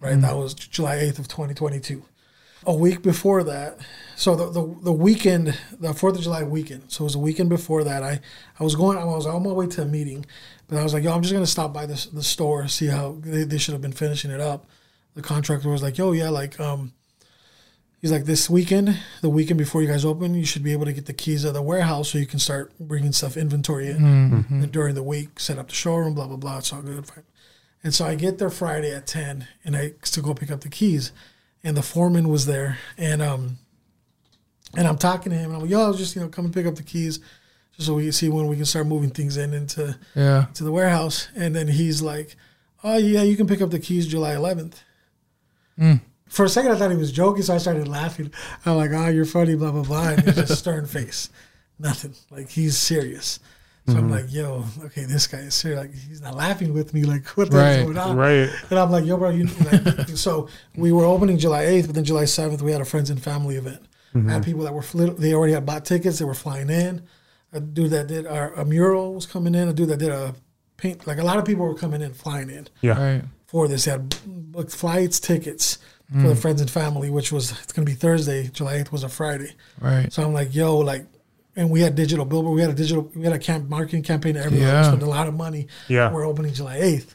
right? 0.00 0.18
That 0.20 0.36
was 0.36 0.54
July 0.54 0.96
8th 0.96 1.18
of 1.18 1.28
2022. 1.28 2.02
A 2.66 2.74
week 2.74 3.02
before 3.02 3.44
that, 3.44 3.78
so 4.16 4.34
the, 4.34 4.50
the, 4.50 4.76
the 4.84 4.92
weekend, 4.92 5.56
the 5.78 5.92
Fourth 5.94 6.16
of 6.16 6.22
July 6.22 6.42
weekend. 6.42 6.84
So 6.88 7.04
it 7.04 7.04
was 7.04 7.14
a 7.14 7.18
weekend 7.18 7.48
before 7.48 7.84
that. 7.84 8.02
I, 8.02 8.20
I 8.58 8.64
was 8.64 8.74
going, 8.74 8.98
I 8.98 9.04
was 9.04 9.26
on 9.26 9.44
my 9.44 9.52
way 9.52 9.66
to 9.68 9.82
a 9.82 9.84
meeting, 9.84 10.26
but 10.66 10.78
I 10.78 10.82
was 10.82 10.92
like, 10.92 11.04
yo, 11.04 11.14
I'm 11.14 11.22
just 11.22 11.34
gonna 11.34 11.46
stop 11.46 11.72
by 11.72 11.86
the 11.86 12.08
the 12.12 12.22
store, 12.22 12.66
see 12.68 12.86
how 12.86 13.18
they, 13.20 13.44
they 13.44 13.58
should 13.58 13.72
have 13.72 13.82
been 13.82 13.92
finishing 13.92 14.30
it 14.30 14.40
up. 14.40 14.66
The 15.14 15.22
contractor 15.22 15.68
was 15.68 15.82
like, 15.82 15.96
yo, 15.96 16.12
yeah, 16.12 16.28
like, 16.28 16.58
um, 16.58 16.92
he's 18.06 18.12
like, 18.12 18.24
this 18.24 18.48
weekend, 18.48 18.96
the 19.20 19.28
weekend 19.30 19.58
before 19.58 19.82
you 19.82 19.88
guys 19.88 20.04
open, 20.04 20.34
you 20.34 20.44
should 20.44 20.62
be 20.62 20.72
able 20.72 20.84
to 20.84 20.92
get 20.92 21.06
the 21.06 21.12
keys 21.12 21.44
of 21.44 21.54
the 21.54 21.62
warehouse 21.62 22.10
so 22.10 22.18
you 22.18 22.26
can 22.26 22.38
start 22.38 22.72
bringing 22.78 23.12
stuff 23.12 23.36
inventory 23.36 23.90
in 23.90 23.96
And 24.48 24.70
during 24.72 24.94
the 24.94 25.02
week, 25.02 25.40
set 25.40 25.58
up 25.58 25.68
the 25.68 25.74
showroom, 25.74 26.14
blah 26.14 26.26
blah 26.28 26.36
blah. 26.36 26.58
It's 26.58 26.72
all 26.72 26.82
good. 26.82 27.04
Fine. 27.06 27.24
And 27.82 27.92
so 27.94 28.04
I 28.04 28.14
get 28.14 28.38
there 28.38 28.50
Friday 28.50 28.92
at 28.94 29.06
ten, 29.06 29.48
and 29.64 29.76
I 29.76 29.94
to 30.02 30.20
go 30.22 30.34
pick 30.34 30.50
up 30.50 30.60
the 30.60 30.68
keys, 30.68 31.12
and 31.64 31.76
the 31.76 31.82
foreman 31.82 32.28
was 32.28 32.46
there, 32.46 32.78
and 32.96 33.20
um, 33.22 33.58
and 34.76 34.86
I'm 34.86 34.98
talking 34.98 35.30
to 35.32 35.38
him, 35.38 35.46
and 35.46 35.54
I'm 35.56 35.60
like, 35.62 35.70
yo, 35.70 35.80
I'll 35.82 35.92
just 35.94 36.14
you 36.14 36.22
know 36.22 36.28
come 36.28 36.44
and 36.44 36.54
pick 36.54 36.66
up 36.66 36.74
the 36.76 36.82
keys, 36.82 37.18
just 37.74 37.86
so 37.88 37.94
we 37.94 38.04
can 38.04 38.12
see 38.12 38.28
when 38.28 38.46
we 38.46 38.56
can 38.56 38.64
start 38.64 38.86
moving 38.86 39.10
things 39.10 39.36
in 39.36 39.52
into 39.54 39.98
Yeah. 40.14 40.46
to 40.54 40.64
the 40.64 40.72
warehouse. 40.72 41.28
And 41.36 41.54
then 41.54 41.68
he's 41.68 42.02
like, 42.02 42.36
oh 42.84 42.96
yeah, 42.98 43.22
you 43.22 43.36
can 43.36 43.46
pick 43.46 43.60
up 43.60 43.70
the 43.70 43.78
keys 43.80 44.06
July 44.06 44.34
11th. 44.34 44.74
For 46.28 46.44
a 46.44 46.48
second, 46.48 46.72
I 46.72 46.76
thought 46.76 46.90
he 46.90 46.96
was 46.96 47.12
joking, 47.12 47.42
so 47.42 47.54
I 47.54 47.58
started 47.58 47.88
laughing. 47.88 48.32
I'm 48.64 48.76
like, 48.76 48.90
oh, 48.92 49.08
you're 49.08 49.24
funny, 49.24 49.54
blah 49.54 49.70
blah 49.70 49.82
blah, 49.82 50.08
and 50.10 50.22
he's 50.22 50.34
just 50.34 50.58
stern 50.58 50.86
face, 50.86 51.30
nothing. 51.78 52.14
Like 52.30 52.50
he's 52.50 52.76
serious. 52.76 53.38
So 53.88 53.92
I'm 53.92 54.04
mm-hmm. 54.04 54.10
like, 54.10 54.32
yo, 54.32 54.64
okay, 54.86 55.04
this 55.04 55.28
guy 55.28 55.38
is 55.38 55.54
serious. 55.54 55.78
Like 55.78 55.94
he's 55.94 56.20
not 56.20 56.34
laughing 56.34 56.74
with 56.74 56.92
me. 56.92 57.04
Like 57.04 57.24
what 57.28 57.52
the 57.52 57.56
Right, 57.58 57.84
going 57.84 57.96
on? 57.96 58.16
Right. 58.16 58.50
And 58.68 58.78
I'm 58.80 58.90
like, 58.90 59.04
yo, 59.04 59.16
bro, 59.16 59.30
you. 59.30 59.46
Like, 59.72 60.08
so 60.08 60.48
we 60.74 60.90
were 60.90 61.04
opening 61.04 61.38
July 61.38 61.64
8th, 61.66 61.86
but 61.86 61.94
then 61.94 62.04
July 62.04 62.24
7th 62.24 62.62
we 62.62 62.72
had 62.72 62.80
a 62.80 62.84
friends 62.84 63.10
and 63.10 63.22
family 63.22 63.54
event. 63.54 63.86
I 64.14 64.18
had 64.18 64.26
mm-hmm. 64.26 64.40
people 64.42 64.62
that 64.64 64.72
were 64.72 64.82
they 65.12 65.34
already 65.34 65.52
had 65.52 65.66
bought 65.66 65.84
tickets. 65.84 66.18
They 66.18 66.24
were 66.24 66.34
flying 66.34 66.70
in. 66.70 67.02
A 67.52 67.60
dude 67.60 67.90
that 67.90 68.08
did 68.08 68.26
our, 68.26 68.52
a 68.54 68.64
mural 68.64 69.14
was 69.14 69.26
coming 69.26 69.54
in. 69.54 69.68
A 69.68 69.72
dude 69.72 69.88
that 69.90 69.98
did 69.98 70.10
a 70.10 70.34
paint. 70.78 71.06
Like 71.06 71.18
a 71.18 71.24
lot 71.24 71.38
of 71.38 71.44
people 71.44 71.64
were 71.64 71.74
coming 71.74 72.02
in, 72.02 72.12
flying 72.12 72.50
in 72.50 72.66
Yeah. 72.80 73.00
Right. 73.00 73.24
for 73.46 73.68
this. 73.68 73.84
They 73.84 73.92
had 73.92 74.16
booked 74.26 74.74
flights, 74.74 75.20
tickets 75.20 75.78
for 76.12 76.28
the 76.28 76.34
mm. 76.34 76.38
friends 76.38 76.60
and 76.60 76.70
family, 76.70 77.10
which 77.10 77.32
was 77.32 77.50
it's 77.62 77.72
gonna 77.72 77.86
be 77.86 77.94
Thursday. 77.94 78.48
July 78.48 78.78
8th 78.78 78.92
was 78.92 79.02
a 79.02 79.08
Friday. 79.08 79.54
Right. 79.80 80.12
So 80.12 80.22
I'm 80.22 80.32
like, 80.32 80.54
yo, 80.54 80.78
like, 80.78 81.06
and 81.56 81.70
we 81.70 81.80
had 81.80 81.94
digital 81.94 82.24
billboard. 82.24 82.54
We 82.54 82.60
had 82.60 82.70
a 82.70 82.74
digital, 82.74 83.10
we 83.14 83.24
had 83.24 83.32
a 83.32 83.38
camp 83.38 83.68
marketing 83.68 84.02
campaign 84.02 84.36
everywhere. 84.36 84.68
Yeah. 84.68 84.80
We 84.82 84.86
spent 84.86 85.02
a 85.02 85.06
lot 85.06 85.26
of 85.26 85.34
money. 85.34 85.68
Yeah. 85.88 86.12
We're 86.12 86.26
opening 86.26 86.52
July 86.52 86.78
8th. 86.78 87.14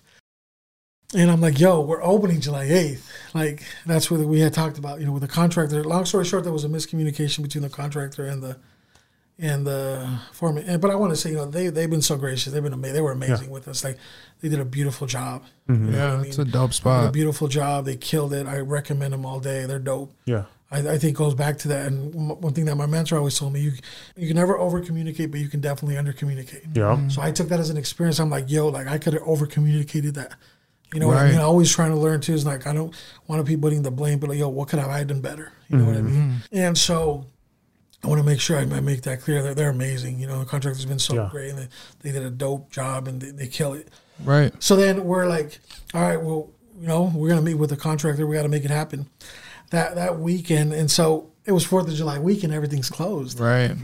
And 1.14 1.30
I'm 1.30 1.42
like, 1.42 1.60
yo, 1.60 1.82
we're 1.82 2.04
opening 2.04 2.40
July 2.40 2.68
8th. 2.68 3.04
Like, 3.34 3.64
that's 3.86 4.10
what 4.10 4.22
we 4.22 4.40
had 4.40 4.54
talked 4.54 4.78
about, 4.78 5.00
you 5.00 5.06
know, 5.06 5.12
with 5.12 5.22
the 5.22 5.28
contractor. 5.28 5.84
Long 5.84 6.06
story 6.06 6.26
short, 6.26 6.44
there 6.44 6.54
was 6.54 6.64
a 6.64 6.70
miscommunication 6.70 7.44
between 7.44 7.62
the 7.62 7.70
contractor 7.70 8.26
and 8.26 8.42
the 8.42 8.58
and 9.40 9.68
uh, 9.68 9.72
the 9.72 10.20
foreman. 10.34 10.66
And, 10.68 10.82
but 10.82 10.92
I 10.92 10.96
want 10.96 11.12
to 11.14 11.18
say, 11.18 11.32
you 11.32 11.38
know, 11.38 11.46
they, 11.46 11.68
they've 11.68 11.90
been 11.90 12.02
so 12.02 12.16
gracious. 12.16 12.54
They've 12.54 12.62
been 12.62 12.74
amazing. 12.74 12.96
They 12.96 13.02
were 13.02 13.12
amazing 13.12 13.50
with 13.50 13.68
us. 13.68 13.84
Like, 13.84 13.98
they 14.42 14.50
did 14.50 14.60
a 14.60 14.66
beautiful 14.66 15.08
job. 15.08 15.44
Mm-hmm. 15.68 15.86
You 15.86 15.92
know 15.92 15.98
Yeah. 15.98 16.20
I 16.20 16.26
It's 16.26 16.40
a 16.40 16.46
dope 16.46 16.70
Did 16.70 16.72
a 16.72 16.74
spot. 16.74 17.14
beautiful 17.14 17.48
job. 17.48 17.86
They 17.86 17.96
killed 17.96 18.34
it. 18.34 18.48
I 18.48 18.60
recommend 18.60 19.14
them 19.14 19.26
all 19.26 19.40
day. 19.40 19.66
They're 19.66 19.80
dope. 19.80 20.14
Yeah. 20.26 20.46
I, 20.72 20.94
I 20.94 20.98
think 20.98 21.18
goes 21.18 21.34
back 21.36 21.58
to 21.60 21.68
that. 21.70 21.88
And 21.88 22.14
one 22.14 22.54
thing 22.54 22.66
that 22.66 22.76
my 22.76 22.86
mentor 22.86 23.18
always 23.18 23.38
told 23.38 23.54
me, 23.54 23.60
you 23.60 23.74
you 24.16 24.28
can 24.28 24.38
never 24.38 24.58
over 24.58 24.80
communicate, 24.80 25.30
but 25.32 25.40
you 25.40 25.50
can 25.50 25.60
definitely 25.60 25.98
under 25.98 26.14
communicate. 26.14 26.64
Yeah. 26.74 26.84
Mm-hmm. 26.84 27.10
So 27.10 27.22
I 27.22 27.32
took 27.32 27.50
that 27.50 27.60
as 27.60 27.70
an 27.70 27.78
experience. 27.78 28.20
I'm 28.20 28.30
like, 28.30 28.50
yo, 28.50 28.68
like 28.70 28.88
I 28.88 28.98
could 28.98 29.14
have 29.14 29.24
over 29.24 29.46
communicated 29.46 30.16
that. 30.16 30.34
You 30.94 31.00
know 31.00 31.08
what 31.08 31.18
I 31.18 31.24
Right. 31.24 31.32
mean? 31.32 31.40
Always 31.40 31.72
trying 31.72 31.92
to 31.92 31.98
learn 31.98 32.22
too. 32.22 32.34
Is 32.34 32.46
like 32.46 32.68
I 32.68 32.74
don't 32.74 32.94
want 33.28 33.46
to 33.46 33.50
be 33.50 33.58
putting 33.58 33.82
the 33.82 33.92
blame, 33.92 34.20
but 34.20 34.30
like, 34.30 34.40
yo, 34.40 34.50
what 34.50 34.70
could 34.70 34.80
I 34.80 34.84
have 34.84 34.92
I 34.92 35.04
done 35.04 35.22
better? 35.22 35.52
You 35.70 35.78
know 35.78 35.86
what 35.86 35.96
I 35.96 36.00
mm-hmm. 36.00 36.30
mean? 36.30 36.42
And 36.52 36.78
so 36.78 37.26
I 38.04 38.08
want 38.08 38.20
to 38.20 38.26
make 38.26 38.40
sure 38.40 38.58
I, 38.58 38.62
I 38.62 38.80
make 38.80 39.04
that 39.04 39.22
clear. 39.22 39.44
They're, 39.44 39.54
they're 39.54 39.70
amazing. 39.70 40.20
You 40.20 40.28
know, 40.28 40.40
the 40.40 40.46
contractor's 40.46 40.86
been 40.86 40.98
so 41.00 41.14
Yeah. 41.16 41.30
great, 41.32 41.50
and 41.52 41.60
they, 41.60 41.68
they 42.02 42.12
did 42.12 42.24
a 42.26 42.32
dope 42.32 42.72
job, 42.72 43.08
and 43.08 43.22
they, 43.22 43.32
they 43.32 43.48
kill 43.48 43.74
it. 43.74 43.90
Right. 44.24 44.52
So 44.62 44.76
then 44.76 45.04
we're 45.04 45.28
like, 45.28 45.60
all 45.94 46.02
right, 46.02 46.22
well, 46.22 46.50
you 46.80 46.88
know, 46.88 47.12
we're 47.14 47.30
gonna 47.30 47.42
meet 47.42 47.56
with 47.56 47.70
the 47.70 47.78
contractor. 47.78 48.26
We 48.26 48.36
got 48.36 48.44
to 48.44 48.50
make 48.50 48.66
it 48.66 48.72
happen 48.72 49.08
that 49.70 49.96
that 49.96 50.20
weekend. 50.20 50.74
And 50.74 50.90
so 50.90 51.32
it 51.46 51.52
was 51.52 51.64
Fourth 51.66 51.88
of 51.88 51.94
July 51.94 52.18
weekend. 52.20 52.54
Everything's 52.54 52.90
closed, 52.90 53.40
Right. 53.40 53.76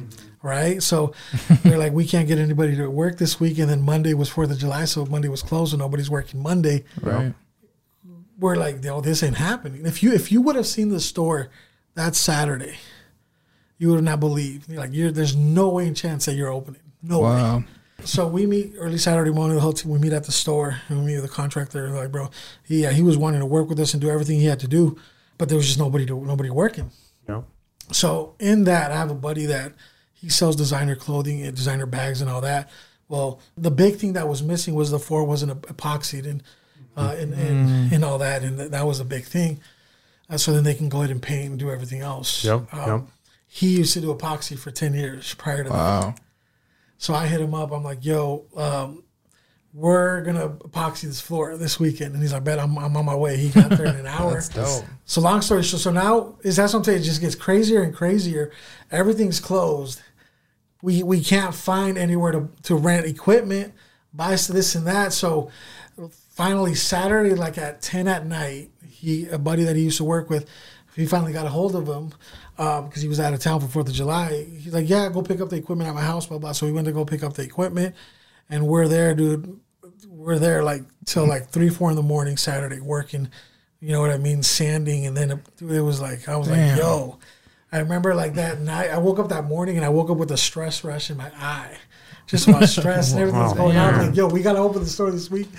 right? 0.41 0.81
So 0.81 1.13
we're 1.65 1.77
like, 1.77 1.93
we 1.93 2.05
can't 2.05 2.27
get 2.27 2.39
anybody 2.39 2.75
to 2.77 2.87
work 2.89 3.17
this 3.19 3.39
week. 3.39 3.59
And 3.59 3.69
then 3.69 3.81
Monday 3.83 4.13
was 4.15 4.29
Fourth 4.29 4.49
of 4.51 4.57
July, 4.57 4.85
so 4.85 5.05
Monday 5.05 5.27
was 5.27 5.43
closed, 5.43 5.73
and 5.73 5.79
nobody's 5.79 6.09
working 6.09 6.41
Monday. 6.41 6.83
Right. 7.01 7.33
We're 8.39 8.55
like, 8.55 8.83
no, 8.83 9.01
this 9.01 9.23
ain't 9.23 9.37
happening. 9.37 9.85
If 9.85 10.01
you 10.03 10.11
if 10.13 10.31
you 10.31 10.41
would 10.41 10.55
have 10.55 10.67
seen 10.67 10.89
the 10.89 10.99
store 10.99 11.49
that 11.95 12.15
Saturday, 12.15 12.77
you 13.77 13.89
would 13.89 13.95
have 13.95 14.03
not 14.03 14.19
believed. 14.19 14.69
You're 14.69 14.79
like, 14.79 14.93
you're, 14.93 15.11
there's 15.11 15.35
no 15.35 15.69
way 15.69 15.87
in 15.87 15.95
chance 15.95 16.25
that 16.25 16.33
you're 16.33 16.51
opening. 16.51 16.81
No 17.03 17.19
way. 17.19 17.25
Wow. 17.25 17.63
So 18.03 18.27
we 18.27 18.45
meet 18.45 18.73
early 18.77 18.97
Saturday 18.97 19.31
morning. 19.31 19.55
The 19.55 19.61
whole 19.61 19.73
team 19.73 19.91
we 19.91 19.99
meet 19.99 20.13
at 20.13 20.23
the 20.23 20.31
store 20.31 20.77
and 20.87 20.99
we 20.99 21.05
meet 21.05 21.15
with 21.15 21.29
the 21.29 21.35
contractor. 21.35 21.89
Like, 21.89 22.11
bro, 22.11 22.29
he 22.63 22.85
uh, 22.85 22.91
he 22.91 23.01
was 23.01 23.17
wanting 23.17 23.39
to 23.39 23.45
work 23.45 23.69
with 23.69 23.79
us 23.79 23.93
and 23.93 24.01
do 24.01 24.09
everything 24.09 24.39
he 24.39 24.45
had 24.45 24.59
to 24.59 24.67
do, 24.67 24.97
but 25.37 25.49
there 25.49 25.57
was 25.57 25.65
just 25.65 25.79
nobody 25.79 26.05
to 26.05 26.25
nobody 26.25 26.49
working. 26.49 26.91
Yep. 27.27 27.43
So 27.91 28.35
in 28.39 28.65
that, 28.65 28.91
I 28.91 28.95
have 28.95 29.09
a 29.09 29.15
buddy 29.15 29.45
that 29.47 29.73
he 30.13 30.29
sells 30.29 30.55
designer 30.55 30.95
clothing 30.95 31.41
and 31.41 31.55
designer 31.55 31.85
bags 31.85 32.21
and 32.21 32.29
all 32.29 32.41
that. 32.41 32.69
Well, 33.07 33.39
the 33.57 33.71
big 33.71 33.95
thing 33.95 34.13
that 34.13 34.27
was 34.27 34.43
missing 34.43 34.75
was 34.75 34.91
the 34.91 34.99
floor 34.99 35.23
wasn't 35.23 35.59
epoxied 35.63 36.27
and 36.27 36.43
uh, 36.95 37.15
and, 37.17 37.33
and 37.33 37.93
and 37.93 38.05
all 38.05 38.19
that, 38.19 38.43
and 38.43 38.57
th- 38.57 38.71
that 38.71 38.85
was 38.85 38.99
a 38.99 39.05
big 39.05 39.23
thing. 39.23 39.59
Uh, 40.29 40.37
so 40.37 40.51
then 40.51 40.63
they 40.63 40.73
can 40.75 40.89
go 40.89 40.99
ahead 40.99 41.11
and 41.11 41.21
paint 41.21 41.49
and 41.49 41.59
do 41.59 41.71
everything 41.71 42.01
else. 42.01 42.43
Yep. 42.43 42.73
Um, 42.73 42.89
yep. 42.89 43.01
He 43.47 43.77
used 43.77 43.93
to 43.93 44.01
do 44.01 44.13
epoxy 44.13 44.57
for 44.57 44.71
ten 44.71 44.93
years 44.93 45.33
prior 45.35 45.63
to 45.63 45.69
that. 45.69 45.75
Wow. 45.75 46.15
So 46.97 47.13
I 47.13 47.27
hit 47.27 47.41
him 47.41 47.53
up. 47.53 47.71
I'm 47.71 47.83
like, 47.83 48.03
yo, 48.03 48.45
um, 48.55 49.03
we're 49.73 50.21
gonna 50.21 50.49
epoxy 50.49 51.03
this 51.03 51.21
floor 51.21 51.55
this 51.55 51.79
weekend, 51.79 52.13
and 52.13 52.21
he's 52.21 52.33
like, 52.33 52.43
bet 52.43 52.57
I'm, 52.57 52.77
I'm 52.77 52.97
on 52.97 53.05
my 53.05 53.15
way. 53.15 53.37
He 53.37 53.49
got 53.49 53.69
there 53.69 53.85
in 53.85 53.95
an 53.95 54.07
hour. 54.07 54.33
That's 54.33 54.49
dope. 54.49 54.85
So 55.05 55.21
long 55.21 55.41
story 55.41 55.61
short, 55.63 55.81
so 55.81 55.91
now 55.91 56.35
is 56.41 56.55
that's 56.55 56.73
what 56.73 56.87
It 56.87 57.01
just 57.01 57.21
gets 57.21 57.35
crazier 57.35 57.83
and 57.83 57.93
crazier. 57.93 58.51
Everything's 58.91 59.39
closed. 59.39 60.01
We 60.81 61.03
we 61.03 61.21
can't 61.21 61.53
find 61.53 61.97
anywhere 61.97 62.31
to, 62.31 62.49
to 62.63 62.75
rent 62.75 63.05
equipment, 63.05 63.73
buy 64.13 64.31
this 64.31 64.73
and 64.73 64.87
that. 64.87 65.13
So 65.13 65.51
finally 66.31 66.73
Saturday, 66.73 67.35
like 67.35 67.59
at 67.59 67.81
ten 67.81 68.07
at 68.07 68.25
night, 68.25 68.71
he 68.87 69.27
a 69.27 69.37
buddy 69.37 69.63
that 69.63 69.75
he 69.75 69.83
used 69.83 69.97
to 69.97 70.03
work 70.03 70.29
with, 70.29 70.49
he 70.95 71.05
finally 71.05 71.33
got 71.33 71.45
a 71.45 71.49
hold 71.49 71.75
of 71.75 71.87
him 71.87 72.13
Um, 72.59 72.87
because 72.87 73.03
he 73.03 73.07
was 73.07 73.19
out 73.19 73.35
of 73.35 73.39
town 73.39 73.59
for 73.59 73.67
Fourth 73.67 73.87
of 73.87 73.93
July. 73.93 74.45
He's 74.45 74.73
like, 74.73 74.89
yeah, 74.89 75.09
go 75.09 75.21
pick 75.21 75.41
up 75.41 75.49
the 75.49 75.57
equipment 75.57 75.87
at 75.87 75.93
my 75.93 76.01
house, 76.01 76.25
blah 76.25 76.39
blah. 76.39 76.53
So 76.53 76.65
we 76.65 76.71
went 76.71 76.87
to 76.87 76.91
go 76.91 77.05
pick 77.05 77.23
up 77.23 77.33
the 77.33 77.43
equipment, 77.43 77.95
and 78.49 78.67
we're 78.67 78.87
there, 78.87 79.13
dude. 79.13 79.59
We're 80.07 80.39
there 80.39 80.63
like 80.63 80.81
till 81.05 81.27
like 81.27 81.49
three 81.49 81.69
four 81.69 81.91
in 81.91 81.95
the 81.95 82.01
morning 82.01 82.35
Saturday 82.35 82.79
working. 82.79 83.29
You 83.79 83.91
know 83.91 84.01
what 84.01 84.09
I 84.09 84.17
mean? 84.17 84.41
Sanding, 84.41 85.05
and 85.05 85.15
then 85.15 85.31
it, 85.31 85.39
it 85.61 85.81
was 85.81 86.01
like 86.01 86.27
I 86.27 86.35
was 86.35 86.47
Damn. 86.47 86.69
like, 86.69 86.79
yo. 86.79 87.19
I 87.71 87.79
remember 87.79 88.15
like 88.15 88.35
that 88.35 88.61
night. 88.61 88.89
I 88.91 88.97
woke 88.97 89.19
up 89.19 89.29
that 89.29 89.45
morning 89.45 89.75
and 89.75 89.85
I 89.85 89.89
woke 89.89 90.09
up 90.09 90.17
with 90.17 90.31
a 90.31 90.37
stress 90.37 90.83
rush 90.83 91.09
in 91.09 91.17
my 91.17 91.29
eye, 91.37 91.77
just 92.25 92.47
my 92.47 92.65
stress 92.65 93.11
and 93.13 93.21
everything's 93.21 93.53
going 93.53 93.77
on. 93.77 93.93
I'm 93.93 94.07
like, 94.07 94.15
yo, 94.15 94.27
we 94.27 94.41
gotta 94.41 94.59
open 94.59 94.81
the 94.81 94.89
store 94.89 95.11
this 95.11 95.29
week. 95.29 95.49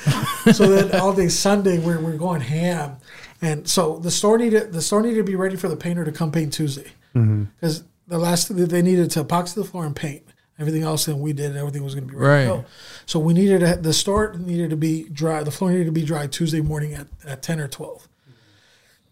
so 0.52 0.66
then 0.66 0.98
all 1.00 1.12
day 1.12 1.28
Sunday 1.28 1.78
we're 1.78 2.00
we're 2.00 2.16
going 2.16 2.40
ham, 2.40 2.96
and 3.40 3.68
so 3.68 3.98
the 3.98 4.10
store 4.10 4.38
needed 4.38 4.72
the 4.72 4.82
store 4.82 5.02
needed 5.02 5.18
to 5.18 5.24
be 5.24 5.36
ready 5.36 5.56
for 5.56 5.68
the 5.68 5.76
painter 5.76 6.04
to 6.04 6.12
come 6.12 6.32
paint 6.32 6.52
Tuesday 6.52 6.90
mm-hmm. 7.14 7.44
because 7.60 7.84
the 8.06 8.18
last 8.18 8.54
they 8.54 8.82
needed 8.82 9.10
to 9.12 9.24
epoxy 9.24 9.54
the 9.54 9.64
floor 9.64 9.86
and 9.86 9.94
paint. 9.94 10.22
Everything 10.58 10.82
else 10.82 11.04
then 11.04 11.20
we 11.20 11.32
did, 11.32 11.56
everything 11.56 11.84
was 11.84 11.94
going 11.94 12.08
to 12.08 12.12
be 12.12 12.18
ready 12.18 12.46
to 12.46 12.52
Right. 12.52 12.62
go. 12.62 12.68
So 13.06 13.20
we 13.20 13.32
needed 13.32 13.60
to, 13.60 13.76
the 13.76 13.92
store 13.92 14.34
needed 14.34 14.70
to 14.70 14.76
be 14.76 15.08
dry. 15.08 15.44
The 15.44 15.52
floor 15.52 15.70
needed 15.70 15.84
to 15.84 15.92
be 15.92 16.04
dry 16.04 16.26
Tuesday 16.26 16.60
morning 16.60 16.94
at, 16.94 17.06
at 17.24 17.42
ten 17.42 17.60
or 17.60 17.68
twelve. 17.68 18.08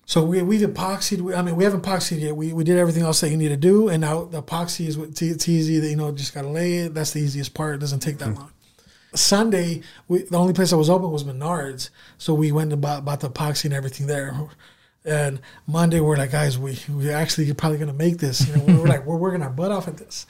So 0.07 0.25
we 0.25 0.43
we've 0.43 0.61
epoxied. 0.61 1.21
We, 1.21 1.35
I 1.35 1.43
mean, 1.43 1.55
we 1.55 1.63
haven't 1.63 1.83
epoxied 1.83 2.21
yet. 2.21 2.35
We, 2.35 2.53
we 2.53 2.65
did 2.65 2.79
everything 2.79 3.05
else 3.05 3.21
that 3.21 3.31
you 3.31 3.37
need 3.37 3.49
to 3.49 3.57
do, 3.57 3.89
and 3.89 4.01
now 4.01 4.25
the 4.25 4.43
epoxy 4.43 4.87
is 4.87 4.99
what- 4.99 5.11
it's 5.11 5.23
it's 5.23 5.49
easy. 5.49 5.79
That 5.79 5.89
you 5.89 5.97
know, 5.97 6.11
just 6.11 6.35
gotta 6.35 6.49
lay 6.49 6.79
it. 6.79 6.95
That's 6.95 7.13
the 7.13 7.21
easiest 7.21 7.55
part. 7.55 7.77
It 7.77 7.79
doesn't 7.79 8.01
take 8.01 8.19
that 8.19 8.31
hmm. 8.31 8.35
long. 8.37 8.53
Sunday, 9.17 9.83
we, 10.09 10.23
the 10.23 10.37
only 10.37 10.53
place 10.53 10.71
that 10.71 10.77
was 10.77 10.91
open 10.91 11.11
was 11.11 11.25
Menards, 11.25 11.91
so 12.19 12.35
we 12.35 12.53
went 12.53 12.73
and 12.73 12.81
bought, 12.81 13.05
bought 13.05 13.21
the 13.21 13.31
epoxy 13.31 13.67
and 13.67 13.75
everything 13.75 14.07
there. 14.07 14.35
And 15.05 15.41
Monday, 15.67 16.01
we're 16.01 16.17
like, 16.17 16.33
guys, 16.33 16.59
we 16.59 16.79
we 16.89 17.11
actually 17.11 17.53
probably 17.55 17.79
gonna 17.79 17.93
make 17.93 18.19
this. 18.19 18.47
You 18.47 18.57
know, 18.57 18.65
we're 18.81 18.89
like, 18.89 19.07
we're 19.07 19.17
working 19.17 19.43
our 19.43 19.51
butt 19.51 19.71
off 19.71 19.87
at 19.89 19.97
this. 19.99 20.27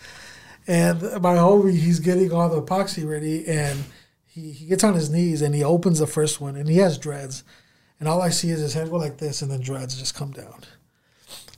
And 0.66 1.00
my 1.00 1.36
homie, 1.36 1.78
he's 1.78 2.00
getting 2.00 2.32
all 2.32 2.48
the 2.48 2.60
epoxy 2.60 3.08
ready, 3.08 3.46
and 3.46 3.84
he, 4.26 4.52
he 4.52 4.66
gets 4.66 4.84
on 4.84 4.94
his 4.94 5.08
knees 5.08 5.40
and 5.40 5.54
he 5.54 5.64
opens 5.64 5.98
the 5.98 6.06
first 6.06 6.40
one, 6.40 6.56
and 6.56 6.68
he 6.68 6.78
has 6.78 6.98
dreads, 6.98 7.44
and 7.98 8.08
all 8.08 8.20
I 8.20 8.28
see 8.28 8.50
is 8.50 8.60
his 8.60 8.74
head 8.74 8.90
go 8.90 8.96
like 8.96 9.18
this, 9.18 9.42
and 9.42 9.50
then 9.50 9.60
dreads 9.60 9.98
just 9.98 10.14
come 10.14 10.32
down. 10.32 10.62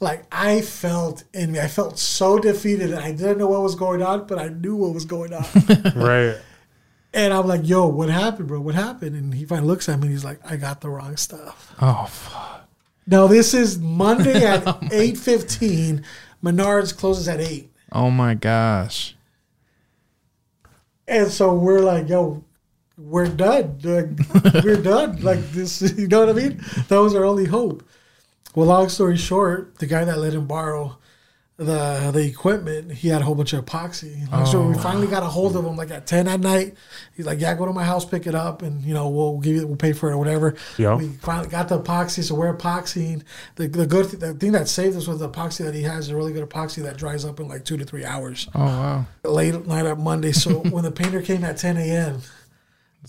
Like 0.00 0.24
I 0.30 0.60
felt 0.60 1.24
in 1.34 1.52
me, 1.52 1.58
I 1.58 1.66
felt 1.66 1.98
so 1.98 2.38
defeated, 2.38 2.92
and 2.92 3.00
I 3.00 3.10
didn't 3.10 3.38
know 3.38 3.48
what 3.48 3.62
was 3.62 3.74
going 3.74 4.02
on, 4.02 4.26
but 4.26 4.38
I 4.38 4.48
knew 4.48 4.76
what 4.76 4.94
was 4.94 5.04
going 5.04 5.32
on. 5.34 5.44
Right. 5.96 6.36
And 7.18 7.34
I'm 7.34 7.46
like, 7.46 7.68
"Yo, 7.68 7.86
what 7.86 8.08
happened, 8.08 8.48
bro? 8.48 8.60
What 8.60 8.74
happened?" 8.74 9.16
And 9.16 9.34
he 9.34 9.44
finally 9.44 9.66
looks 9.66 9.88
at 9.88 9.98
me, 9.98 10.06
and 10.06 10.12
he's 10.12 10.24
like, 10.24 10.40
"I 10.44 10.56
got 10.56 10.80
the 10.80 10.88
wrong 10.88 11.16
stuff." 11.16 11.74
Oh, 11.80 12.06
fuck. 12.06 12.68
Now 13.06 13.26
this 13.26 13.54
is 13.54 13.78
Monday 13.78 14.44
at 14.44 14.92
eight 14.92 15.18
fifteen. 15.18 16.04
Menards 16.42 16.96
closes 16.96 17.26
at 17.28 17.40
eight. 17.40 17.72
Oh 17.90 18.10
my 18.10 18.34
gosh. 18.34 19.16
And 21.08 21.28
so 21.28 21.54
we're 21.54 21.80
like, 21.80 22.08
yo, 22.08 22.44
we're 22.98 23.28
done. 23.28 23.78
Like, 23.82 24.08
we're 24.64 24.80
done. 24.80 25.20
Like 25.22 25.40
this, 25.50 25.80
you 25.98 26.06
know 26.06 26.20
what 26.20 26.28
I 26.28 26.32
mean? 26.32 26.62
That 26.88 26.98
was 26.98 27.14
our 27.14 27.24
only 27.24 27.46
hope. 27.46 27.82
Well, 28.54 28.66
long 28.66 28.88
story 28.88 29.16
short, 29.16 29.78
the 29.78 29.86
guy 29.86 30.04
that 30.04 30.18
let 30.18 30.34
him 30.34 30.46
borrow 30.46 30.98
the 31.58 32.10
the 32.14 32.24
equipment, 32.24 32.92
he 32.92 33.08
had 33.08 33.20
a 33.20 33.24
whole 33.24 33.34
bunch 33.34 33.52
of 33.52 33.64
epoxy. 33.66 34.30
Long 34.30 34.46
story, 34.46 34.68
we 34.68 34.74
oh, 34.76 34.78
finally 34.78 35.08
got 35.08 35.24
a 35.24 35.26
hold 35.26 35.56
of 35.56 35.64
him 35.64 35.76
like 35.76 35.90
at 35.90 36.06
ten 36.06 36.28
at 36.28 36.38
night. 36.38 36.74
He's 37.16 37.26
like, 37.26 37.40
"Yeah, 37.40 37.52
go 37.56 37.66
to 37.66 37.72
my 37.72 37.82
house, 37.82 38.04
pick 38.04 38.28
it 38.28 38.34
up, 38.36 38.62
and 38.62 38.80
you 38.82 38.94
know 38.94 39.08
we'll 39.08 39.38
give 39.38 39.56
you, 39.56 39.66
we'll 39.66 39.76
pay 39.76 39.92
for 39.92 40.08
it 40.08 40.14
or 40.14 40.18
whatever." 40.18 40.54
Yeah. 40.76 40.94
We 40.94 41.08
finally 41.08 41.48
got 41.48 41.68
the 41.68 41.80
epoxy, 41.80 42.22
so 42.22 42.36
we're 42.36 42.54
epoxying. 42.56 43.24
The 43.56 43.66
the 43.66 43.86
good 43.88 44.06
th- 44.08 44.20
the 44.20 44.34
thing 44.34 44.52
that 44.52 44.68
saved 44.68 44.96
us 44.96 45.08
was 45.08 45.18
the 45.18 45.28
epoxy 45.28 45.64
that 45.64 45.74
he 45.74 45.82
has. 45.82 46.04
is 46.06 46.10
A 46.10 46.16
really 46.16 46.32
good 46.32 46.48
epoxy 46.48 46.80
that 46.84 46.96
dries 46.96 47.24
up 47.24 47.40
in 47.40 47.48
like 47.48 47.64
two 47.64 47.76
to 47.76 47.84
three 47.84 48.04
hours 48.04 48.48
Oh, 48.54 48.60
wow. 48.64 49.06
late 49.24 49.66
night 49.66 49.84
on 49.84 50.00
Monday. 50.02 50.30
So 50.30 50.60
when 50.70 50.84
the 50.84 50.92
painter 50.92 51.22
came 51.22 51.42
at 51.42 51.56
10 51.56 51.76
a.m., 51.76 52.22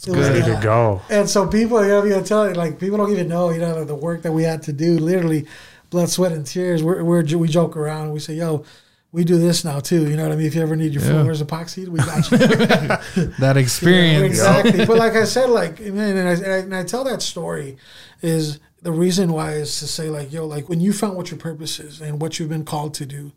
it 0.07 0.09
was 0.09 0.27
Ready 0.27 0.41
like- 0.41 0.55
to 0.59 0.63
go. 0.63 1.01
And 1.11 1.29
so 1.29 1.45
people, 1.47 1.81
you 1.83 1.89
know, 1.89 2.01
gonna 2.01 2.23
tell 2.23 2.47
you, 2.49 2.55
like 2.55 2.79
people 2.79 2.97
don't 2.97 3.11
even 3.11 3.27
know, 3.27 3.51
you 3.51 3.59
know, 3.59 3.83
the 3.83 3.93
work 3.95 4.23
that 4.23 4.31
we 4.31 4.41
had 4.41 4.63
to 4.63 4.73
do. 4.73 4.97
Literally, 4.97 5.45
blood, 5.89 6.09
sweat, 6.09 6.31
and 6.31 6.45
tears. 6.45 6.83
We're, 6.83 7.03
we're 7.03 7.23
we 7.37 7.47
joke 7.47 7.75
around. 7.75 8.11
We 8.11 8.19
say, 8.19 8.35
"Yo, 8.35 8.63
we 9.11 9.23
do 9.23 9.37
this 9.37 9.63
now 9.63 9.79
too." 9.79 10.09
You 10.09 10.15
know 10.15 10.23
what 10.23 10.31
I 10.31 10.35
mean? 10.35 10.47
If 10.47 10.55
you 10.55 10.61
ever 10.61 10.75
need 10.75 10.93
your 10.93 11.03
Yeah. 11.03 11.21
floors 11.21 11.41
epoxied, 11.41 11.87
we 11.87 11.99
got 11.99 12.29
you. 12.31 12.37
That 13.39 13.39
Yeah, 13.55 13.61
experience. 13.61 14.25
exactly. 14.25 14.85
but 14.85 14.97
like 14.97 15.13
I 15.13 15.23
said, 15.25 15.49
like 15.49 15.79
and, 15.79 15.99
and, 15.99 16.27
I, 16.27 16.33
and 16.33 16.45
I 16.45 16.57
and 16.57 16.75
I 16.75 16.83
tell 16.83 17.03
that 17.05 17.21
story 17.21 17.77
is 18.21 18.59
the 18.81 18.91
reason 18.91 19.31
why 19.33 19.53
is 19.53 19.79
to 19.79 19.87
say 19.87 20.09
like 20.09 20.31
yo, 20.31 20.45
like 20.45 20.69
when 20.69 20.79
you 20.79 20.93
found 20.93 21.17
what 21.17 21.31
your 21.31 21.39
purpose 21.39 21.79
is 21.79 22.01
and 22.01 22.21
what 22.21 22.39
you've 22.39 22.49
been 22.49 22.65
called 22.65 22.93
to 22.95 23.05
do, 23.05 23.31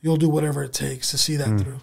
you'll 0.00 0.16
do 0.16 0.28
whatever 0.28 0.62
it 0.62 0.72
takes 0.72 1.10
to 1.10 1.18
see 1.18 1.36
that 1.36 1.48
hmm. 1.48 1.58
through. 1.58 1.80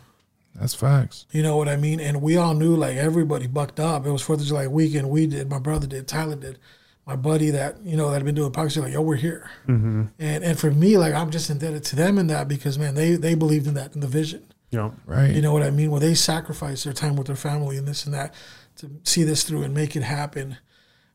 That's 0.55 0.75
facts. 0.75 1.25
You 1.31 1.41
know 1.41 1.57
what 1.57 1.67
I 1.67 1.77
mean? 1.77 1.99
And 1.99 2.21
we 2.21 2.37
all 2.37 2.53
knew 2.53 2.75
like 2.75 2.95
everybody 2.95 3.47
bucked 3.47 3.79
up. 3.79 4.05
It 4.05 4.11
was 4.11 4.21
Fourth 4.21 4.39
of 4.39 4.45
July 4.45 4.67
weekend. 4.67 5.09
We 5.09 5.25
did. 5.25 5.49
My 5.49 5.57
brother 5.57 5.87
did. 5.87 6.07
Tyler 6.07 6.35
did. 6.35 6.59
My 7.05 7.15
buddy 7.17 7.49
that 7.49 7.83
you 7.83 7.97
know 7.97 8.09
that 8.09 8.15
had 8.15 8.25
been 8.25 8.35
doing 8.35 8.51
epoxy 8.51 8.81
like 8.81 8.93
yo, 8.93 9.01
we're 9.01 9.15
here. 9.15 9.49
Mm-hmm. 9.67 10.05
And 10.19 10.43
and 10.43 10.57
for 10.57 10.71
me, 10.71 10.97
like 10.97 11.13
I'm 11.13 11.31
just 11.31 11.49
indebted 11.49 11.83
to 11.85 11.95
them 11.95 12.17
in 12.17 12.27
that 12.27 12.47
because 12.47 12.79
man, 12.79 12.95
they 12.95 13.15
they 13.15 13.35
believed 13.35 13.67
in 13.67 13.73
that 13.73 13.93
in 13.93 14.01
the 14.01 14.07
vision. 14.07 14.45
Yep. 14.71 14.93
Right. 15.05 15.31
You 15.31 15.41
know 15.41 15.53
what 15.53 15.63
I 15.63 15.69
mean? 15.69 15.91
Well, 15.91 15.99
they 15.99 16.15
sacrificed 16.15 16.83
their 16.85 16.93
time 16.93 17.15
with 17.15 17.27
their 17.27 17.35
family 17.35 17.77
and 17.77 17.87
this 17.87 18.05
and 18.05 18.13
that 18.13 18.33
to 18.77 18.89
see 19.03 19.23
this 19.23 19.43
through 19.43 19.63
and 19.63 19.73
make 19.73 19.95
it 19.95 20.03
happen. 20.03 20.57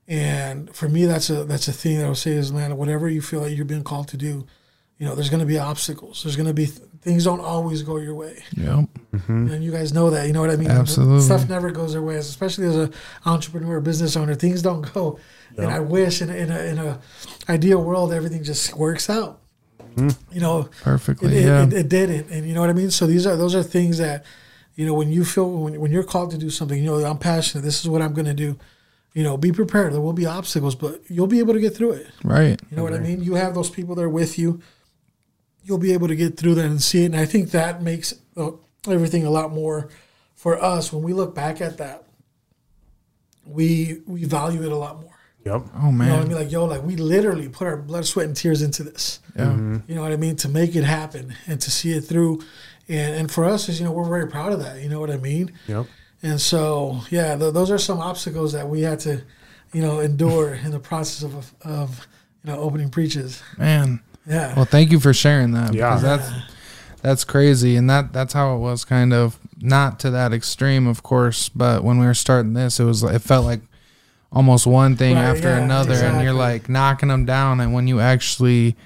And 0.06 0.74
for 0.74 0.88
me, 0.88 1.04
that's 1.04 1.28
a 1.28 1.44
that's 1.44 1.68
a 1.68 1.72
thing 1.72 1.98
that 1.98 2.06
I 2.06 2.08
would 2.08 2.18
say 2.18 2.32
is, 2.32 2.52
man, 2.52 2.76
whatever 2.76 3.08
you 3.08 3.20
feel 3.20 3.40
like 3.40 3.54
you're 3.54 3.64
being 3.64 3.84
called 3.84 4.08
to 4.08 4.16
do, 4.16 4.46
you 4.98 5.06
know, 5.06 5.14
there's 5.14 5.30
going 5.30 5.40
to 5.40 5.46
be 5.46 5.58
obstacles. 5.58 6.22
There's 6.22 6.36
going 6.36 6.48
to 6.48 6.54
be 6.54 6.66
th- 6.66 6.88
things 7.02 7.24
don't 7.24 7.40
always 7.40 7.82
go 7.82 7.96
your 7.98 8.14
way, 8.14 8.42
Yep. 8.56 8.88
Mm-hmm. 9.14 9.52
and 9.52 9.64
you 9.64 9.70
guys 9.70 9.92
know 9.92 10.10
that. 10.10 10.26
You 10.26 10.32
know 10.32 10.40
what 10.40 10.50
I 10.50 10.56
mean? 10.56 10.70
Absolutely. 10.70 11.20
stuff 11.20 11.48
never 11.48 11.70
goes 11.70 11.92
their 11.92 12.02
way, 12.02 12.16
especially 12.16 12.66
as 12.66 12.76
an 12.76 12.92
entrepreneur, 13.24 13.80
business 13.80 14.16
owner. 14.16 14.34
Things 14.34 14.60
don't 14.62 14.92
go, 14.92 15.18
and 15.56 15.66
I 15.66 15.80
wish 15.80 16.20
in 16.20 16.30
a, 16.30 16.34
in 16.34 16.50
a 16.50 16.58
in 16.64 16.78
a 16.78 17.00
ideal 17.48 17.82
world 17.82 18.12
everything 18.12 18.42
just 18.42 18.74
works 18.74 19.08
out. 19.08 19.40
Hmm. 19.94 20.10
You 20.32 20.40
know, 20.40 20.68
Perfectly. 20.82 21.28
it, 21.28 21.44
it, 21.44 21.46
yeah. 21.46 21.62
it, 21.64 21.72
it 21.72 21.88
didn't, 21.88 22.30
and 22.30 22.46
you 22.46 22.54
know 22.54 22.60
what 22.60 22.70
I 22.70 22.74
mean. 22.74 22.90
So 22.90 23.06
these 23.06 23.26
are 23.26 23.36
those 23.36 23.54
are 23.54 23.62
things 23.62 23.98
that, 23.98 24.24
you 24.74 24.84
know, 24.84 24.94
when 24.94 25.10
you 25.12 25.24
feel 25.24 25.50
when, 25.50 25.80
when 25.80 25.92
you're 25.92 26.04
called 26.04 26.30
to 26.32 26.38
do 26.38 26.50
something, 26.50 26.78
you 26.78 26.86
know, 26.86 27.04
I'm 27.04 27.18
passionate. 27.18 27.62
This 27.62 27.80
is 27.80 27.88
what 27.88 28.02
I'm 28.02 28.14
going 28.14 28.26
to 28.26 28.34
do. 28.34 28.58
You 29.14 29.22
know, 29.24 29.36
be 29.36 29.52
prepared. 29.52 29.92
There 29.92 30.00
will 30.00 30.12
be 30.12 30.26
obstacles, 30.26 30.74
but 30.74 31.00
you'll 31.08 31.26
be 31.26 31.38
able 31.38 31.54
to 31.54 31.60
get 31.60 31.74
through 31.74 31.92
it. 31.92 32.06
right. 32.22 32.60
You 32.70 32.76
know 32.76 32.82
what 32.82 32.92
I 32.92 32.96
mm-hmm. 32.96 33.06
mean? 33.06 33.22
You 33.22 33.34
have 33.34 33.54
those 33.54 33.70
people 33.70 33.94
there 33.94 34.08
with 34.08 34.38
you. 34.38 34.60
You'll 35.68 35.78
be 35.78 35.92
able 35.92 36.08
to 36.08 36.16
get 36.16 36.36
through 36.36 36.54
that 36.54 36.64
and 36.64 36.82
see 36.82 37.02
it. 37.02 37.06
And 37.06 37.16
I 37.16 37.26
think 37.26 37.50
that 37.50 37.82
makes 37.82 38.14
uh, 38.36 38.52
everything 38.88 39.24
a 39.24 39.30
lot 39.30 39.52
more 39.52 39.90
for 40.34 40.60
us 40.62 40.92
when 40.92 41.02
we 41.02 41.12
look 41.12 41.34
back 41.34 41.60
at 41.60 41.78
that. 41.78 42.04
We 43.46 44.00
we 44.06 44.24
value 44.24 44.62
it 44.62 44.72
a 44.72 44.76
lot 44.76 45.00
more. 45.00 45.14
Yep. 45.44 45.62
Oh 45.76 45.92
man. 45.92 46.06
You 46.06 46.12
know 46.12 46.18
what 46.18 46.24
I 46.24 46.28
mean? 46.28 46.38
Like, 46.38 46.52
yo, 46.52 46.64
like 46.64 46.82
we 46.82 46.96
literally 46.96 47.48
put 47.48 47.66
our 47.66 47.76
blood, 47.76 48.06
sweat, 48.06 48.26
and 48.26 48.36
tears 48.36 48.62
into 48.62 48.82
this. 48.82 49.20
Yeah. 49.36 49.54
You 49.54 49.94
know 49.94 50.02
what 50.02 50.12
I 50.12 50.16
mean? 50.16 50.36
To 50.36 50.48
make 50.48 50.74
it 50.74 50.84
happen 50.84 51.34
and 51.46 51.60
to 51.60 51.70
see 51.70 51.92
it 51.92 52.02
through. 52.02 52.42
And 52.88 53.14
and 53.14 53.30
for 53.30 53.44
us, 53.44 53.68
is 53.68 53.78
you 53.78 53.86
know, 53.86 53.92
we're 53.92 54.08
very 54.08 54.28
proud 54.28 54.52
of 54.52 54.60
that. 54.60 54.82
You 54.82 54.88
know 54.88 55.00
what 55.00 55.10
I 55.10 55.16
mean? 55.16 55.52
Yep. 55.66 55.86
And 56.22 56.40
so, 56.40 57.00
yeah, 57.10 57.36
th- 57.36 57.54
those 57.54 57.70
are 57.70 57.78
some 57.78 58.00
obstacles 58.00 58.52
that 58.52 58.68
we 58.68 58.82
had 58.82 58.98
to, 59.00 59.22
you 59.72 59.80
know, 59.80 60.00
endure 60.00 60.54
in 60.54 60.70
the 60.70 60.80
process 60.80 61.22
of 61.22 61.54
of 61.62 62.06
you 62.44 62.52
know 62.52 62.58
opening 62.58 62.90
preaches. 62.90 63.42
Man. 63.56 64.00
Yeah. 64.28 64.54
Well, 64.54 64.64
thank 64.64 64.92
you 64.92 65.00
for 65.00 65.14
sharing 65.14 65.52
that. 65.52 65.74
Yeah. 65.74 65.96
Because 65.96 66.02
that's 66.02 66.30
that's 67.00 67.24
crazy, 67.24 67.76
and 67.76 67.88
that 67.88 68.12
that's 68.12 68.32
how 68.32 68.54
it 68.54 68.58
was. 68.58 68.84
Kind 68.84 69.12
of 69.12 69.38
not 69.60 69.98
to 70.00 70.10
that 70.10 70.32
extreme, 70.32 70.86
of 70.86 71.02
course, 71.02 71.48
but 71.48 71.82
when 71.82 71.98
we 71.98 72.06
were 72.06 72.14
starting 72.14 72.52
this, 72.52 72.78
it 72.78 72.84
was 72.84 73.02
it 73.02 73.20
felt 73.20 73.44
like 73.44 73.60
almost 74.30 74.66
one 74.66 74.96
thing 74.96 75.14
Right, 75.14 75.24
after 75.24 75.48
yeah, 75.48 75.62
another, 75.62 75.94
and 75.94 76.22
you're 76.22 76.32
like 76.32 76.68
knocking 76.68 77.08
them 77.08 77.24
down. 77.24 77.60
And 77.60 77.72
when 77.72 77.86
you 77.86 78.00
actually, 78.00 78.76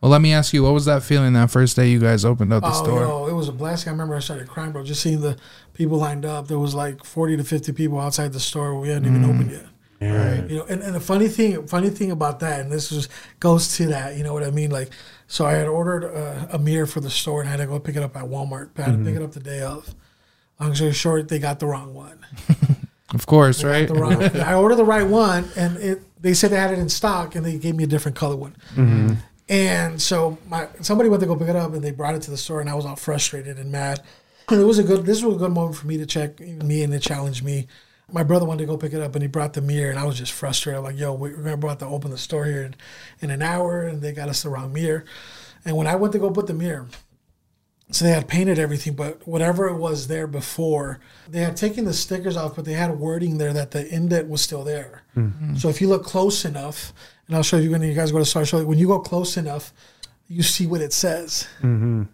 well, 0.00 0.10
let 0.10 0.20
me 0.20 0.32
ask 0.32 0.52
you, 0.52 0.62
what 0.62 0.74
was 0.74 0.84
that 0.84 1.02
feeling 1.02 1.32
that 1.32 1.50
first 1.50 1.76
day 1.76 1.88
you 1.88 1.98
guys 1.98 2.24
opened 2.24 2.52
up 2.52 2.62
the 2.62 2.68
Oh, 2.68 2.84
store? 2.84 3.04
Oh, 3.04 3.26
it 3.26 3.32
was 3.32 3.48
a 3.48 3.52
blessing. 3.52 3.88
I 3.88 3.92
remember 3.92 4.16
I 4.16 4.20
started 4.20 4.48
crying, 4.48 4.72
bro. 4.72 4.84
Just 4.84 5.02
seeing 5.02 5.20
the 5.20 5.38
people 5.72 5.98
lined 5.98 6.24
up. 6.24 6.48
There 6.48 6.58
was 6.58 6.74
like 6.74 7.04
forty 7.04 7.36
to 7.36 7.44
fifty 7.44 7.72
people 7.72 7.98
outside 7.98 8.32
the 8.32 8.40
store. 8.40 8.78
We 8.78 8.88
hadn't 8.88 9.06
even 9.06 9.22
mm. 9.22 9.34
opened 9.34 9.50
yet. 9.52 9.66
Yeah. 10.02 10.44
You 10.46 10.56
know, 10.58 10.64
and, 10.64 10.82
and 10.82 10.94
the 10.94 11.00
funny 11.00 11.28
thing, 11.28 11.66
funny 11.66 11.90
thing 11.90 12.10
about 12.10 12.40
that, 12.40 12.60
and 12.60 12.72
this 12.72 12.90
was 12.90 13.08
goes 13.40 13.76
to 13.76 13.86
that. 13.88 14.16
You 14.16 14.24
know 14.24 14.32
what 14.32 14.42
I 14.42 14.50
mean? 14.50 14.70
Like, 14.70 14.90
so 15.26 15.46
I 15.46 15.52
had 15.52 15.68
ordered 15.68 16.04
uh, 16.04 16.48
a, 16.52 16.56
a 16.56 16.58
mirror 16.58 16.86
for 16.86 17.00
the 17.00 17.10
store, 17.10 17.40
and 17.40 17.48
I 17.48 17.52
had 17.52 17.60
to 17.60 17.66
go 17.66 17.78
pick 17.78 17.96
it 17.96 18.02
up 18.02 18.16
at 18.16 18.24
Walmart. 18.24 18.70
I 18.78 18.82
had 18.82 18.92
to 18.92 18.98
pick 18.98 19.14
mm-hmm. 19.14 19.16
it 19.16 19.22
up 19.22 19.32
the 19.32 19.40
day 19.40 19.60
of. 19.60 19.94
Long 20.60 20.74
story 20.74 20.92
short, 20.92 21.28
they 21.28 21.38
got 21.38 21.58
the 21.58 21.66
wrong 21.66 21.94
one. 21.94 22.24
Of 23.14 23.26
course, 23.26 23.60
They 23.60 23.68
right? 23.68 23.88
the 23.88 23.94
wrong- 23.94 24.22
I 24.22 24.54
ordered 24.54 24.76
the 24.76 24.84
right 24.84 25.06
one, 25.06 25.48
and 25.56 25.76
it, 25.78 26.02
they 26.22 26.34
said 26.34 26.50
they 26.50 26.56
had 26.56 26.72
it 26.72 26.78
in 26.78 26.88
stock, 26.88 27.34
and 27.34 27.44
they 27.44 27.58
gave 27.58 27.74
me 27.74 27.84
a 27.84 27.86
different 27.86 28.16
color 28.16 28.36
one. 28.36 28.56
Mm-hmm. 28.74 29.14
And 29.48 30.00
so 30.00 30.38
my 30.48 30.68
somebody 30.80 31.10
went 31.10 31.20
to 31.20 31.26
go 31.26 31.36
pick 31.36 31.48
it 31.48 31.56
up, 31.56 31.74
and 31.74 31.82
they 31.82 31.90
brought 31.90 32.14
it 32.14 32.22
to 32.22 32.30
the 32.30 32.36
store, 32.36 32.60
and 32.60 32.70
I 32.70 32.74
was 32.74 32.86
all 32.86 32.96
frustrated 32.96 33.58
and 33.58 33.70
mad. 33.70 34.00
And 34.48 34.60
it 34.60 34.64
was 34.64 34.78
a 34.78 34.82
good. 34.82 35.04
This 35.04 35.22
was 35.22 35.36
a 35.36 35.38
good 35.38 35.52
moment 35.52 35.76
for 35.76 35.86
me 35.86 35.98
to 35.98 36.06
check 36.06 36.40
me, 36.40 36.82
and 36.82 36.94
it 36.94 37.02
challenged 37.02 37.44
me. 37.44 37.66
My 38.12 38.22
brother 38.22 38.44
wanted 38.44 38.60
to 38.60 38.66
go 38.66 38.76
pick 38.76 38.92
it 38.92 39.00
up, 39.00 39.14
and 39.14 39.22
he 39.22 39.28
brought 39.28 39.54
the 39.54 39.60
mirror, 39.60 39.90
and 39.90 39.98
I 39.98 40.04
was 40.04 40.18
just 40.18 40.32
frustrated. 40.32 40.78
I'm 40.78 40.84
like, 40.84 40.98
"Yo, 40.98 41.12
we're 41.14 41.30
gonna 41.30 41.54
about 41.54 41.78
to 41.80 41.86
open 41.86 42.10
the 42.10 42.18
store 42.18 42.44
here 42.44 42.62
in, 42.62 42.74
in 43.20 43.30
an 43.30 43.42
hour, 43.42 43.82
and 43.82 44.02
they 44.02 44.12
got 44.12 44.28
us 44.28 44.42
the 44.42 44.50
wrong 44.50 44.72
mirror." 44.72 45.04
And 45.64 45.76
when 45.76 45.86
I 45.86 45.96
went 45.96 46.12
to 46.12 46.18
go 46.18 46.30
put 46.30 46.46
the 46.46 46.54
mirror, 46.54 46.88
so 47.90 48.04
they 48.04 48.10
had 48.10 48.26
painted 48.26 48.58
everything, 48.58 48.94
but 48.94 49.26
whatever 49.28 49.68
it 49.68 49.76
was 49.76 50.08
there 50.08 50.26
before, 50.26 50.98
they 51.28 51.40
had 51.40 51.56
taken 51.56 51.84
the 51.84 51.92
stickers 51.92 52.36
off, 52.36 52.56
but 52.56 52.64
they 52.64 52.72
had 52.72 52.98
wording 52.98 53.38
there 53.38 53.52
that 53.52 53.70
the 53.70 53.86
indent 53.94 54.28
was 54.28 54.40
still 54.40 54.64
there. 54.64 55.02
Hmm. 55.14 55.28
Hmm. 55.28 55.56
So 55.56 55.68
if 55.68 55.80
you 55.80 55.88
look 55.88 56.04
close 56.04 56.44
enough, 56.44 56.92
and 57.26 57.36
I'll 57.36 57.42
show 57.42 57.58
you 57.58 57.70
when 57.70 57.82
you 57.82 57.94
guys 57.94 58.10
go 58.10 58.18
to 58.18 58.24
start 58.24 58.48
showing, 58.48 58.66
when 58.66 58.78
you 58.78 58.86
go 58.86 58.98
close 58.98 59.36
enough, 59.36 59.72
you 60.26 60.42
see 60.42 60.66
what 60.66 60.80
it 60.80 60.92
says. 60.92 61.46
Mm-hmm. 61.58 62.04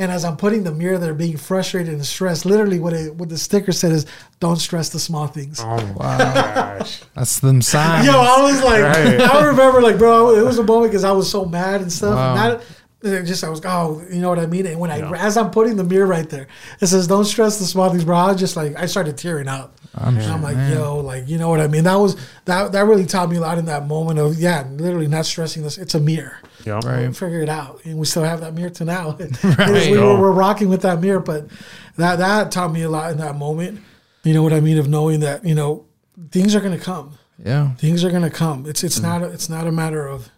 And 0.00 0.12
as 0.12 0.24
I'm 0.24 0.36
putting 0.36 0.62
the 0.62 0.70
mirror 0.72 0.96
there, 0.96 1.12
being 1.12 1.36
frustrated 1.36 1.92
and 1.92 2.06
stressed, 2.06 2.44
literally 2.46 2.78
what 2.78 2.92
it, 2.92 3.16
what 3.16 3.28
the 3.28 3.36
sticker 3.36 3.72
said 3.72 3.90
is, 3.90 4.06
"Don't 4.38 4.56
stress 4.56 4.90
the 4.90 5.00
small 5.00 5.26
things." 5.26 5.58
Oh 5.60 5.76
my 5.98 6.18
gosh. 6.18 7.02
That's 7.14 7.40
them 7.40 7.60
signs. 7.60 8.06
Yo, 8.06 8.12
I 8.12 8.42
was 8.42 8.62
like, 8.62 8.82
Right. 8.82 9.20
I 9.20 9.44
remember, 9.44 9.82
like, 9.82 9.98
bro, 9.98 10.36
it 10.36 10.44
was 10.44 10.58
a 10.58 10.62
moment 10.62 10.92
because 10.92 11.02
I 11.02 11.10
was 11.10 11.28
so 11.28 11.44
mad 11.44 11.80
and 11.80 11.92
stuff. 11.92 12.14
Wow. 12.14 12.34
Not, 12.36 12.62
it 13.02 13.24
just 13.24 13.42
I 13.42 13.48
was, 13.48 13.60
oh, 13.64 14.04
you 14.10 14.20
know 14.20 14.28
what 14.28 14.38
I 14.38 14.46
mean. 14.46 14.66
And 14.66 14.78
when 14.78 14.90
I, 14.92 15.00
as 15.18 15.36
I'm 15.36 15.50
putting 15.50 15.76
the 15.76 15.84
mirror 15.84 16.06
right 16.06 16.28
there, 16.30 16.46
it 16.80 16.86
says, 16.86 17.08
"Don't 17.08 17.24
stress 17.24 17.58
the 17.58 17.64
small 17.64 17.90
things, 17.90 18.04
bro." 18.04 18.16
I 18.16 18.32
was 18.32 18.40
just 18.40 18.54
like, 18.56 18.76
I 18.76 18.86
started 18.86 19.18
tearing 19.18 19.48
up. 19.48 19.77
I'm 19.94 20.14
And 20.16 20.24
sure, 20.24 20.32
I'm 20.34 20.42
like, 20.42 20.56
man. 20.56 20.72
yo, 20.76 20.98
like, 20.98 21.28
you 21.28 21.38
know 21.38 21.48
what 21.48 21.60
I 21.60 21.66
mean? 21.66 21.84
That 21.84 21.96
was 21.96 22.16
that 22.44 22.72
that 22.72 22.82
really 22.86 23.06
taught 23.06 23.30
me 23.30 23.36
a 23.36 23.40
lot 23.40 23.58
in 23.58 23.64
that 23.66 23.86
moment 23.86 24.18
of, 24.18 24.38
yeah, 24.38 24.64
literally 24.70 25.08
not 25.08 25.26
stressing 25.26 25.62
this. 25.62 25.78
It's 25.78 25.94
a 25.94 26.00
mirror. 26.00 26.36
Yep. 26.64 26.84
Right. 26.84 27.16
Figure 27.16 27.40
it 27.40 27.48
out, 27.48 27.80
and 27.84 27.98
we 27.98 28.04
still 28.06 28.22
have 28.24 28.40
that 28.40 28.54
mirror 28.54 28.70
to 28.70 28.84
now. 28.84 29.16
Right. 29.42 29.90
we 29.90 29.98
were, 29.98 30.20
we're 30.20 30.32
rocking 30.32 30.68
with 30.68 30.82
that 30.82 31.00
mirror, 31.00 31.20
but 31.20 31.48
that 31.96 32.16
that 32.16 32.52
taught 32.52 32.72
me 32.72 32.82
a 32.82 32.90
lot 32.90 33.10
in 33.12 33.18
that 33.18 33.36
moment. 33.36 33.80
You 34.24 34.34
know 34.34 34.42
what 34.42 34.52
I 34.52 34.60
mean? 34.60 34.78
Of 34.78 34.88
knowing 34.88 35.20
that 35.20 35.44
you 35.44 35.54
know 35.54 35.86
things 36.30 36.54
are 36.54 36.60
going 36.60 36.76
to 36.78 36.84
come 36.84 37.16
Yeah. 37.42 37.74
things 37.76 38.04
are 38.04 38.10
gonna 38.10 38.30
come. 38.30 38.66
It's 38.66 38.84
it's 38.84 39.00
not 39.00 39.22
a, 39.22 39.26
it's 39.26 39.48
not 39.48 39.66
a 39.66 39.72
matter 39.72 40.06
of 40.06 40.28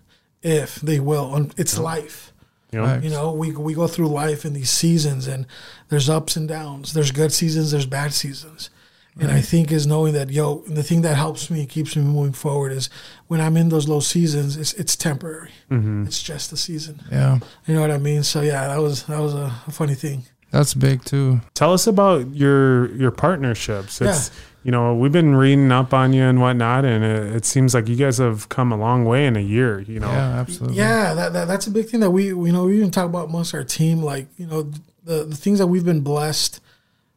if 0.42 0.76
they 0.76 1.00
will. 1.00 1.50
It's 1.56 1.76
life. 1.78 2.32
Yep. 2.72 2.82
Right. 2.82 3.02
You 3.02 3.10
know, 3.10 3.32
we 3.32 3.50
we 3.52 3.74
go 3.74 3.88
through 3.88 4.08
life 4.08 4.44
in 4.44 4.52
these 4.52 4.70
seasons, 4.70 5.26
and 5.26 5.44
there's 5.88 6.08
ups 6.08 6.36
and 6.36 6.46
downs. 6.48 6.92
There's 6.92 7.10
good 7.10 7.32
seasons. 7.32 7.72
There's 7.72 7.86
bad 7.86 8.12
seasons. 8.14 8.70
And 9.18 9.30
I 9.30 9.40
think 9.42 9.70
is 9.70 9.86
knowing 9.86 10.14
that 10.14 10.30
yo, 10.30 10.60
the 10.66 10.82
thing 10.82 11.02
that 11.02 11.16
helps 11.16 11.50
me, 11.50 11.66
keeps 11.66 11.94
me 11.94 12.02
moving 12.02 12.32
forward, 12.32 12.72
is 12.72 12.88
when 13.26 13.40
I'm 13.40 13.56
in 13.56 13.68
those 13.68 13.86
low 13.88 14.00
seasons, 14.00 14.56
it's 14.56 14.72
it's 14.74 14.96
temporary. 14.96 15.50
Mm-hmm. 15.70 16.04
It's 16.06 16.22
just 16.22 16.52
a 16.52 16.56
season. 16.56 17.02
Yeah. 17.10 17.38
You 17.66 17.74
know 17.74 17.80
what 17.82 17.90
I 17.90 17.98
mean? 17.98 18.22
So 18.22 18.40
yeah, 18.40 18.68
that 18.68 18.78
was 18.80 19.02
that 19.04 19.18
was 19.20 19.34
a, 19.34 19.52
a 19.66 19.70
funny 19.72 19.94
thing. 19.94 20.24
That's 20.52 20.74
big 20.74 21.04
too. 21.04 21.40
Tell 21.54 21.72
us 21.72 21.86
about 21.86 22.34
your 22.34 22.94
your 22.96 23.10
partnerships. 23.10 24.00
It's 24.00 24.28
Yeah. 24.28 24.34
you 24.64 24.70
know 24.70 24.94
we've 24.94 25.12
been 25.12 25.34
reading 25.36 25.70
up 25.70 25.92
on 25.92 26.12
you 26.14 26.22
and 26.22 26.40
whatnot, 26.40 26.84
and 26.84 27.04
it, 27.04 27.36
it 27.36 27.44
seems 27.44 27.74
like 27.74 27.88
you 27.88 27.96
guys 27.96 28.18
have 28.18 28.48
come 28.48 28.72
a 28.72 28.76
long 28.76 29.04
way 29.04 29.26
in 29.26 29.36
a 29.36 29.40
year. 29.40 29.80
You 29.80 30.00
know. 30.00 30.08
Yeah, 30.10 30.40
absolutely. 30.40 30.78
Yeah, 30.78 31.14
that, 31.14 31.32
that 31.34 31.46
that's 31.46 31.66
a 31.66 31.70
big 31.70 31.88
thing 31.88 32.00
that 32.00 32.10
we 32.10 32.28
you 32.28 32.52
know 32.52 32.64
we 32.64 32.78
even 32.78 32.90
talk 32.90 33.06
about 33.06 33.28
amongst 33.28 33.54
our 33.54 33.64
team, 33.64 34.02
like 34.02 34.28
you 34.38 34.46
know 34.46 34.70
the 35.04 35.24
the 35.24 35.36
things 35.36 35.58
that 35.58 35.66
we've 35.66 35.84
been 35.84 36.00
blessed 36.00 36.60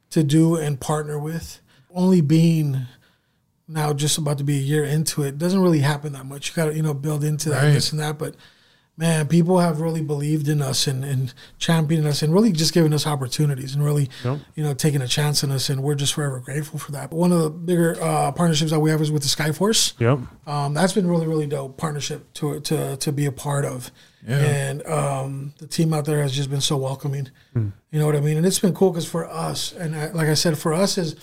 to 0.10 0.24
do 0.24 0.56
and 0.58 0.80
partner 0.80 1.18
with. 1.18 1.60
Only 1.94 2.22
being 2.22 2.88
now 3.68 3.94
just 3.94 4.18
about 4.18 4.38
to 4.40 4.44
be 4.44 4.58
a 4.58 4.62
year 4.62 4.84
into 4.84 5.24
it 5.24 5.38
doesn't 5.38 5.62
really 5.62 5.80
happen 5.80 6.14
that 6.14 6.26
much. 6.26 6.50
You 6.50 6.56
got 6.56 6.66
to 6.70 6.76
you 6.76 6.84
know 6.84 6.94
build 6.94 7.24
into 7.24 7.50
that 7.50 7.64
Right. 7.64 7.72
this 7.74 7.92
and 7.92 8.00
that, 8.02 8.18
but. 8.18 8.36
Man, 8.96 9.28
people 9.28 9.58
have 9.58 9.82
really 9.82 10.04
believed 10.04 10.48
in 10.48 10.62
us 10.62 10.86
and, 10.86 11.04
and 11.04 11.34
championing 11.58 12.06
us 12.06 12.22
and 12.22 12.32
really 12.32 12.52
just 12.52 12.76
giving 12.76 12.94
us 12.94 13.08
opportunities 13.08 13.74
and 13.74 13.84
really, 13.84 14.08
Yep. 14.24 14.38
you 14.54 14.64
know, 14.64 14.76
taking 14.76 15.02
a 15.02 15.08
chance 15.08 15.44
on 15.44 15.50
us. 15.50 15.68
And 15.72 15.82
we're 15.82 15.96
just 15.96 16.14
forever 16.14 16.40
grateful 16.40 16.78
for 16.78 16.92
that. 16.92 17.10
But 17.10 17.16
one 17.16 17.32
of 17.32 17.42
the 17.42 17.50
bigger 17.50 17.98
uh, 18.00 18.32
partnerships 18.34 18.70
that 18.70 18.80
we 18.80 18.92
have 18.92 19.02
is 19.02 19.12
with 19.12 19.24
the 19.24 19.30
Skyforce 19.30 20.00
Yep. 20.00 20.20
um, 20.48 20.76
that's 20.76 20.94
been 20.94 21.08
really 21.08 21.26
really 21.26 21.48
dope 21.48 21.76
partnership 21.76 22.32
to 22.36 22.60
to 22.60 22.96
to 22.98 23.12
be 23.12 23.26
a 23.26 23.32
part 23.32 23.66
of 23.66 23.90
and 24.28 24.86
um, 24.86 25.54
the 25.58 25.66
team 25.66 25.92
out 25.92 26.06
there 26.06 26.22
has 26.22 26.32
just 26.32 26.52
been 26.52 26.62
so 26.62 26.78
welcoming 26.78 27.30
you 27.56 27.72
know 28.00 28.06
what 28.06 28.16
i 28.16 28.20
mean 28.22 28.38
and 28.38 28.46
it's 28.46 28.60
been 28.60 28.76
cool 28.76 28.92
because 28.92 29.08
for 29.10 29.28
us 29.28 29.74
and 29.74 29.96
I, 29.96 30.12
like 30.12 30.28
i 30.28 30.36
said 30.36 30.56
for 30.56 30.72
us 30.72 31.00
is 31.00 31.16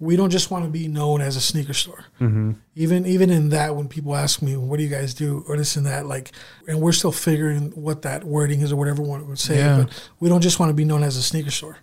we 0.00 0.16
don't 0.16 0.30
just 0.30 0.50
want 0.50 0.64
to 0.64 0.70
be 0.70 0.88
known 0.88 1.20
as 1.20 1.36
a 1.36 1.40
sneaker 1.40 1.74
store 1.74 2.06
mm-hmm. 2.20 2.52
even 2.74 3.06
even 3.06 3.30
in 3.30 3.50
that 3.50 3.76
when 3.76 3.86
people 3.86 4.16
ask 4.16 4.42
me 4.42 4.56
what 4.56 4.78
do 4.78 4.82
you 4.82 4.88
guys 4.88 5.14
do 5.14 5.44
or 5.46 5.56
this 5.56 5.76
and 5.76 5.86
that 5.86 6.06
like 6.06 6.32
and 6.66 6.80
we're 6.80 6.90
still 6.90 7.12
figuring 7.12 7.70
what 7.72 8.02
that 8.02 8.24
wording 8.24 8.60
is 8.60 8.72
or 8.72 8.76
whatever 8.76 9.02
one 9.02 9.26
would 9.28 9.38
say 9.38 9.58
Yeah. 9.58 9.84
but 9.84 10.10
we 10.18 10.28
don't 10.28 10.40
just 10.40 10.58
want 10.58 10.70
to 10.70 10.74
be 10.74 10.84
known 10.84 11.02
as 11.02 11.16
a 11.16 11.22
sneaker 11.22 11.50
store 11.50 11.76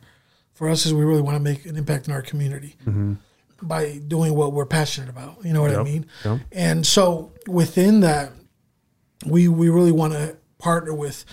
for 0.58 0.70
us 0.70 0.88
is 0.88 0.94
we 0.94 1.06
really 1.06 1.22
want 1.22 1.36
to 1.36 1.40
make 1.40 1.68
an 1.68 1.78
impact 1.78 2.08
in 2.08 2.14
our 2.14 2.24
community 2.24 2.76
mm-hmm. 2.84 3.14
by 3.62 4.02
doing 4.08 4.34
what 4.34 4.54
we're 4.54 4.66
passionate 4.66 5.08
about. 5.08 5.38
You 5.44 5.54
know 5.54 5.62
what 5.62 5.76
I 5.76 5.84
mean? 5.84 6.08
yep. 6.26 6.40
And 6.52 6.86
so 6.86 7.32
within 7.48 8.00
that, 8.00 8.32
we 9.24 9.48
we 9.48 9.70
really 9.70 9.92
want 9.92 10.14
to 10.14 10.36
partner 10.58 10.96
with 10.96 11.26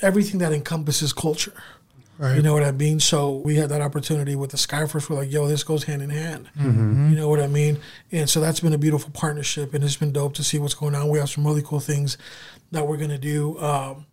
everything 0.00 0.38
that 0.38 0.52
encompasses 0.52 1.12
culture. 1.12 1.60
Right. 2.22 2.36
You 2.36 2.42
know 2.42 2.52
what 2.52 2.62
I 2.62 2.70
mean? 2.70 3.00
So 3.00 3.38
we 3.38 3.56
had 3.56 3.68
that 3.70 3.80
opportunity 3.80 4.36
with 4.36 4.52
the 4.52 4.56
Skyforce. 4.56 5.10
We're 5.10 5.16
like, 5.16 5.32
yo, 5.32 5.48
this 5.48 5.64
goes 5.64 5.82
hand 5.82 6.02
in 6.02 6.10
hand. 6.10 6.48
Mm-hmm. 6.56 7.10
You 7.10 7.16
know 7.16 7.28
what 7.28 7.40
I 7.40 7.48
mean? 7.48 7.80
And 8.12 8.30
so 8.30 8.40
that's 8.40 8.60
been 8.60 8.72
a 8.72 8.78
beautiful 8.78 9.10
partnership, 9.10 9.74
and 9.74 9.82
it's 9.82 9.96
been 9.96 10.12
dope 10.12 10.34
to 10.34 10.44
see 10.44 10.60
what's 10.60 10.74
going 10.74 10.94
on. 10.94 11.08
We 11.08 11.18
have 11.18 11.30
some 11.30 11.44
really 11.44 11.62
cool 11.62 11.80
things 11.80 12.16
that 12.70 12.86
we're 12.86 12.96
gonna 12.96 13.18
do. 13.18 13.58
Um, 13.58 14.06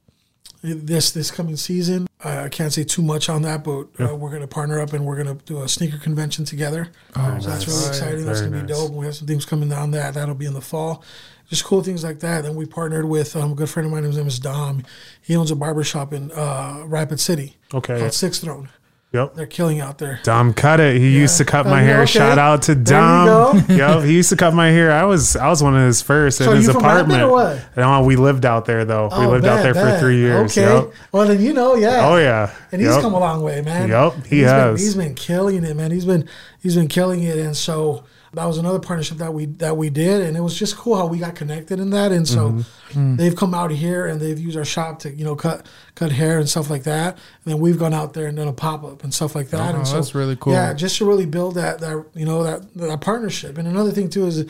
this 0.62 1.12
this 1.12 1.32
coming 1.32 1.56
season. 1.56 2.08
I 2.24 2.46
I 2.46 2.50
can't 2.50 2.74
say 2.74 2.84
too 2.84 3.02
much 3.02 3.30
on 3.30 3.44
that, 3.44 3.64
but 3.64 3.88
uh, 4.00 4.16
we're 4.16 4.30
going 4.30 4.42
to 4.42 4.48
partner 4.48 4.80
up 4.82 4.94
and 4.94 5.06
we're 5.06 5.24
going 5.24 5.38
to 5.38 5.46
do 5.46 5.62
a 5.62 5.70
sneaker 5.70 5.98
convention 5.98 6.46
together. 6.46 6.90
Oh, 7.16 7.38
so 7.40 7.50
that's 7.50 7.68
really 7.68 7.80
nice. 7.80 7.88
exciting. 7.90 8.26
That's 8.26 8.40
Very 8.40 8.52
going 8.52 8.68
to 8.68 8.74
be 8.74 8.74
dope. 8.74 8.92
We 8.92 9.06
have 9.06 9.16
some 9.16 9.28
things 9.28 9.46
coming 9.46 9.70
down 9.70 9.92
that 9.92 10.16
that'll 10.16 10.36
be 10.36 10.46
in 10.46 10.54
the 10.54 10.62
fall. 10.62 11.04
Just 11.50 11.64
cool 11.64 11.82
things 11.82 12.04
like 12.04 12.20
that. 12.20 12.44
Then 12.44 12.56
we 12.56 12.66
partnered 12.66 13.06
with 13.06 13.36
um, 13.36 13.54
a 13.54 13.56
good 13.56 13.70
friend 13.70 13.88
of 13.88 13.92
mine. 13.92 14.04
His 14.04 14.18
name 14.18 14.28
is 14.28 14.38
Dom. 14.40 14.84
He 15.22 15.36
owns 15.36 15.50
a 15.52 15.56
barber 15.56 15.84
shop 15.84 16.14
in 16.14 16.32
uh, 16.32 16.84
Rapid 16.86 17.20
City 17.20 17.58
Okay. 17.74 18.00
called 18.00 18.14
Sixth 18.14 18.42
Throne. 18.44 18.70
Yep. 19.12 19.34
They're 19.34 19.48
killing 19.48 19.80
out 19.80 19.98
there. 19.98 20.20
Dom 20.22 20.54
cut 20.54 20.80
it. 20.80 20.98
He 20.98 21.18
used 21.18 21.38
to 21.40 21.46
cut 21.46 21.66
my 21.66 21.80
yeah, 21.82 21.88
hair. 21.88 21.98
okay. 22.02 22.06
Shout 22.12 22.38
out 22.38 22.62
to 22.64 22.76
Dom. 22.76 23.66
yep, 23.70 24.04
he 24.04 24.14
used 24.14 24.30
to 24.30 24.36
cut 24.36 24.54
my 24.54 24.68
hair. 24.68 24.92
I 24.92 25.04
was 25.06 25.36
I 25.36 25.48
was 25.48 25.64
one 25.64 25.76
of 25.76 25.84
his 25.84 26.00
first 26.04 26.38
So 26.38 26.52
in 26.52 26.58
his 26.58 26.68
apartment. 26.68 27.24
or 27.24 27.32
what? 27.32 27.60
No, 27.76 28.04
we 28.04 28.16
lived 28.18 28.46
out 28.46 28.66
there 28.66 28.86
though. 28.86 29.08
we 29.08 29.26
Oh, 29.26 29.30
lived 29.32 29.48
out 29.48 29.64
there 29.64 29.74
for 29.74 29.98
three 29.98 30.20
years. 30.20 30.56
Okay. 30.56 30.72
Yep. 30.72 30.94
Well, 31.12 31.28
then 31.28 31.42
you 31.42 31.54
know, 31.54 31.74
yeah. 31.74 32.08
Oh 32.08 32.18
yeah. 32.18 32.54
And 32.72 32.80
he's 32.80 32.92
Yep. 32.92 33.02
come 33.02 33.16
a 33.16 33.20
long 33.20 33.42
way, 33.42 33.62
man. 33.62 33.90
Yep, 33.90 34.26
he 34.28 34.36
He's 34.42 34.46
has. 34.46 34.76
Been, 34.76 34.78
he's 34.86 34.96
been 34.96 35.16
killing 35.16 35.64
it, 35.64 35.76
man. 35.76 35.90
He's 35.90 36.06
been 36.06 36.30
he's 36.62 36.76
been 36.76 36.88
killing 36.88 37.24
it, 37.24 37.40
and 37.40 37.58
so 37.58 38.04
that 38.34 38.46
was 38.46 38.58
another 38.58 38.80
partnership 38.80 39.18
that 39.18 39.34
we 39.34 39.46
that 39.46 39.76
we 39.78 39.90
did, 39.90 40.22
and 40.22 40.38
it 40.38 40.42
was 40.42 40.58
just 40.58 40.78
cool 40.78 40.96
how 40.96 41.08
we 41.08 41.18
got 41.20 41.36
connected 41.36 41.80
in 41.80 41.90
that. 41.92 42.12
And 42.12 42.28
so 42.28 42.52
Mm-hmm. 42.90 43.18
they've 43.18 43.36
come 43.36 43.54
out 43.54 43.70
here 43.70 44.08
and 44.08 44.20
they've 44.20 44.40
used 44.40 44.58
our 44.58 44.66
shop 44.66 44.98
to 45.00 45.12
you 45.14 45.24
know 45.24 45.36
cut 45.36 45.68
cut 45.96 46.12
hair 46.12 46.40
and 46.40 46.50
stuff 46.50 46.70
like 46.72 46.84
that. 46.84 47.14
And 47.16 47.54
then 47.54 47.60
we've 47.60 47.78
gone 47.78 47.94
out 47.94 48.14
there 48.14 48.26
and 48.28 48.36
done 48.38 48.48
a 48.48 48.54
pop 48.54 48.84
up 48.84 49.04
and 49.04 49.14
stuff 49.14 49.36
like 49.36 49.50
that. 49.50 49.76
Oh, 49.76 49.78
and 49.80 49.88
so 49.88 49.94
that's 49.96 50.16
really 50.16 50.36
cool. 50.36 50.54
Yeah, 50.54 50.74
just 50.74 50.98
to 50.98 51.06
really 51.06 51.28
build 51.28 51.56
that 51.56 51.80
that 51.82 52.04
you 52.16 52.26
know 52.26 52.44
that 52.44 52.74
that 52.76 53.02
partnership. 53.02 53.58
And 53.58 53.68
another 53.68 53.92
thing 53.92 54.10
too 54.10 54.26
is. 54.26 54.46